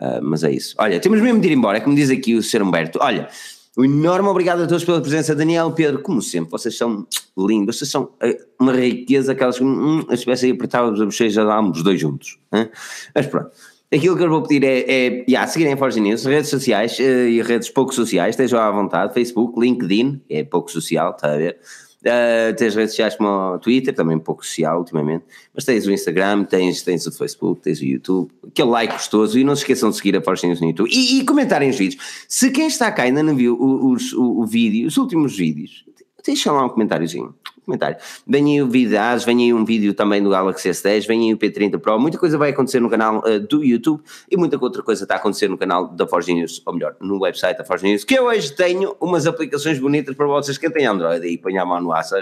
Uh, 0.00 0.20
mas 0.22 0.42
é 0.42 0.50
isso. 0.50 0.74
Olha, 0.78 0.98
temos 0.98 1.20
mesmo 1.20 1.40
de 1.40 1.48
ir 1.48 1.52
embora, 1.52 1.78
é 1.78 1.80
como 1.80 1.94
diz 1.94 2.10
aqui 2.10 2.34
o 2.34 2.42
Sr. 2.42 2.62
Humberto. 2.62 2.98
Olha, 3.02 3.28
um 3.76 3.84
enorme 3.84 4.28
obrigado 4.28 4.62
a 4.62 4.66
todos 4.66 4.84
pela 4.84 5.00
presença, 5.00 5.34
Daniel, 5.34 5.70
Pedro, 5.72 6.02
como 6.02 6.20
sempre, 6.20 6.50
vocês 6.50 6.76
são 6.76 7.06
lindos, 7.38 7.78
vocês 7.78 7.90
são 7.90 8.10
eh, 8.20 8.36
uma 8.58 8.72
riqueza, 8.72 9.32
aquelas 9.32 9.58
que 9.58 9.64
hum, 9.64 10.04
a 10.08 10.14
espécie 10.14 10.50
apertávamos 10.50 11.00
a 11.00 11.04
bochecha 11.04 11.60
os 11.60 11.82
dois 11.82 12.00
juntos. 12.00 12.38
Hein? 12.52 12.68
Mas 13.14 13.26
pronto. 13.26 13.50
Aquilo 13.92 14.16
que 14.16 14.22
eu 14.22 14.30
vou 14.30 14.42
pedir 14.42 14.64
é, 14.64 14.80
é 14.80 15.24
yeah, 15.28 15.46
seguirem 15.46 15.72
a 15.74 15.76
Forge 15.76 16.00
News, 16.00 16.24
redes 16.24 16.48
sociais 16.48 16.98
uh, 16.98 17.02
e 17.02 17.42
redes 17.42 17.68
pouco 17.70 17.92
sociais, 17.92 18.34
estejam 18.34 18.60
à 18.60 18.70
vontade, 18.70 19.12
Facebook, 19.12 19.58
LinkedIn, 19.58 20.20
é 20.30 20.44
pouco 20.44 20.70
social, 20.70 21.10
está 21.10 21.32
a 21.32 21.36
ver? 21.36 21.58
Uh, 22.00 22.56
tens 22.56 22.74
redes 22.74 22.92
sociais 22.92 23.14
como 23.14 23.28
o 23.28 23.58
Twitter, 23.58 23.94
também 23.94 24.16
um 24.16 24.20
pouco 24.20 24.44
social 24.44 24.78
ultimamente, 24.78 25.22
mas 25.54 25.66
tens 25.66 25.86
o 25.86 25.90
Instagram, 25.90 26.44
tens, 26.44 26.80
tens 26.82 27.06
o 27.06 27.12
Facebook, 27.12 27.60
tens 27.60 27.78
o 27.80 27.84
YouTube, 27.84 28.30
aquele 28.46 28.70
like 28.70 28.94
gostoso 28.94 29.38
e 29.38 29.44
não 29.44 29.54
se 29.54 29.62
esqueçam 29.62 29.90
de 29.90 29.96
seguir 29.96 30.16
a 30.16 30.22
Forge 30.22 30.46
News 30.46 30.62
no 30.62 30.68
YouTube 30.68 30.88
e, 30.90 31.18
e 31.18 31.24
comentarem 31.26 31.68
os 31.68 31.76
vídeos. 31.76 32.24
Se 32.26 32.50
quem 32.50 32.68
está 32.68 32.90
cá 32.90 33.02
ainda 33.02 33.22
não 33.22 33.36
viu 33.36 33.54
os, 33.60 34.14
o, 34.14 34.40
o 34.40 34.46
vídeo, 34.46 34.86
os 34.86 34.96
últimos 34.96 35.36
vídeos, 35.36 35.84
deixa 36.24 36.50
lá 36.50 36.64
um 36.64 36.70
comentáriozinho 36.70 37.34
comentário. 37.70 37.96
Vem 38.26 38.60
aí 38.60 38.68
vídeo 38.68 38.98
vem 39.24 39.44
aí 39.44 39.54
um 39.54 39.64
vídeo 39.64 39.94
também 39.94 40.22
do 40.22 40.30
Galaxy 40.30 40.68
S10, 40.68 41.06
vem 41.06 41.28
aí 41.28 41.34
o 41.34 41.38
P30 41.38 41.78
Pro, 41.78 41.98
muita 41.98 42.18
coisa 42.18 42.36
vai 42.36 42.50
acontecer 42.50 42.80
no 42.80 42.90
canal 42.90 43.18
uh, 43.18 43.40
do 43.40 43.64
YouTube 43.64 44.02
e 44.30 44.36
muita 44.36 44.58
outra 44.60 44.82
coisa 44.82 45.04
está 45.04 45.14
a 45.14 45.18
acontecer 45.18 45.48
no 45.48 45.56
canal 45.56 45.88
da 45.88 46.06
Forge 46.06 46.34
News, 46.34 46.62
ou 46.66 46.74
melhor, 46.74 46.96
no 47.00 47.20
website 47.20 47.58
da 47.58 47.64
Forge 47.64 47.84
News, 47.84 48.04
que 48.04 48.14
eu 48.14 48.24
hoje 48.24 48.52
tenho 48.52 48.96
umas 49.00 49.26
aplicações 49.26 49.78
bonitas 49.78 50.14
para 50.14 50.26
vocês, 50.26 50.58
quem 50.58 50.70
tem 50.70 50.86
Android 50.86 51.24
aí, 51.24 51.38
põe 51.38 51.56
a 51.58 51.64
mão 51.64 51.80
no 51.80 51.92
ar, 51.92 52.04
se 52.04 52.14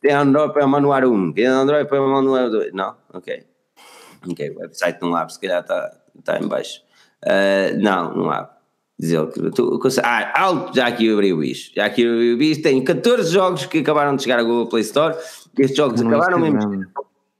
Tem 0.00 0.12
Android, 0.12 0.52
põe 0.52 0.62
a 0.62 0.66
mão 0.66 0.80
no 0.80 0.92
ar 0.92 1.04
1, 1.04 1.32
tem 1.32 1.46
Android, 1.46 1.88
põe 1.88 1.98
a 1.98 2.02
mão 2.02 2.22
no 2.22 2.34
ar 2.34 2.50
2, 2.50 2.72
não? 2.72 2.94
Ok. 3.12 3.44
Ok, 4.28 4.50
o 4.50 4.58
website 4.60 4.98
não 5.00 5.14
abre, 5.14 5.32
se 5.32 5.40
calhar 5.40 5.60
está, 5.60 5.92
está 6.18 6.38
em 6.38 6.48
baixo. 6.48 6.80
Uh, 7.24 7.78
não, 7.78 8.14
não 8.14 8.30
abre. 8.30 8.55
Dizer 8.98 9.26
que 9.28 9.50
tu, 9.50 9.78
ah, 10.02 10.42
alto, 10.42 10.74
já 10.74 10.86
aqui 10.86 11.12
abri 11.12 11.32
o 11.32 11.38
bicho. 11.38 11.70
Já 11.74 11.84
aqui 11.84 12.06
abri 12.06 12.32
o 12.32 12.38
bicho. 12.38 12.62
Tenho 12.62 12.82
14 12.82 13.30
jogos 13.30 13.66
que 13.66 13.78
acabaram 13.78 14.16
de 14.16 14.22
chegar 14.22 14.38
ao 14.38 14.46
Google 14.46 14.68
Play 14.68 14.82
Store. 14.82 15.14
Estes 15.58 15.76
jogos 15.76 16.00
não 16.00 16.08
acabaram 16.08 16.38
mesmo. 16.38 16.86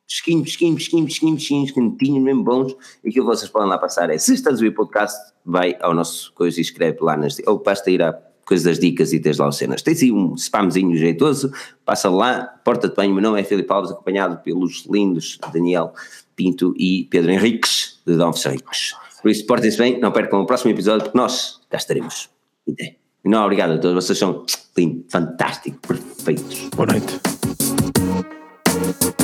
Pesquinho, 0.06 0.44
pesquinho, 0.44 0.74
pesquinho, 0.76 1.06
pesquinho, 1.06 1.36
pesquinho, 1.36 1.74
cantinhos 1.74 2.22
mesmo 2.22 2.44
bons. 2.44 2.76
E 3.02 3.08
aquilo 3.08 3.26
que 3.26 3.36
vocês 3.36 3.50
podem 3.50 3.68
lá 3.68 3.78
passar 3.78 4.10
é: 4.10 4.18
se 4.18 4.34
estás 4.34 4.56
a 4.56 4.58
ouvir 4.58 4.72
podcast, 4.72 5.18
vai 5.44 5.76
ao 5.80 5.94
nosso 5.94 6.32
coisa 6.34 6.58
e 6.58 6.62
escreve 6.62 6.98
lá 7.00 7.16
nas. 7.16 7.38
Ou 7.46 7.58
basta 7.58 7.90
ir 7.90 8.02
à 8.02 8.12
coisa 8.44 8.68
das 8.68 8.78
dicas 8.78 9.14
e 9.14 9.18
tens 9.18 9.38
lá 9.38 9.48
os 9.48 9.56
cenas. 9.56 9.80
Tens 9.80 10.02
aí 10.02 10.12
um 10.12 10.34
spamzinho 10.36 10.96
jeitoso, 10.96 11.50
passa 11.84 12.10
lá, 12.10 12.44
porta 12.64 12.88
de 12.88 12.94
banho. 12.94 13.14
Meu 13.14 13.22
nome 13.22 13.40
é 13.40 13.44
Filipe 13.44 13.72
Alves, 13.72 13.90
acompanhado 13.90 14.42
pelos 14.42 14.86
lindos 14.86 15.38
Daniel 15.52 15.92
Pinto 16.36 16.74
e 16.76 17.08
Pedro 17.10 17.32
Henriques, 17.32 18.00
de 18.06 18.14
Dom 18.14 18.30
Henriques. 18.46 18.94
Por 19.26 19.30
isso, 19.32 19.44
portem-se 19.44 19.76
bem, 19.76 19.98
não 19.98 20.12
percam 20.12 20.40
o 20.40 20.46
próximo 20.46 20.70
episódio, 20.70 21.02
porque 21.02 21.18
nós 21.18 21.60
cá 21.68 21.78
estaremos. 21.78 22.30
É. 22.78 22.94
Não, 23.24 23.42
obrigado 23.42 23.72
a 23.72 23.78
todos, 23.78 24.04
vocês 24.04 24.16
são 24.16 24.46
lindos 24.78 25.06
fantásticos 25.10 25.80
perfeitos. 25.80 26.68
Boa 26.76 26.86
noite. 26.86 27.20
Boa 27.24 28.12
noite. 28.12 29.16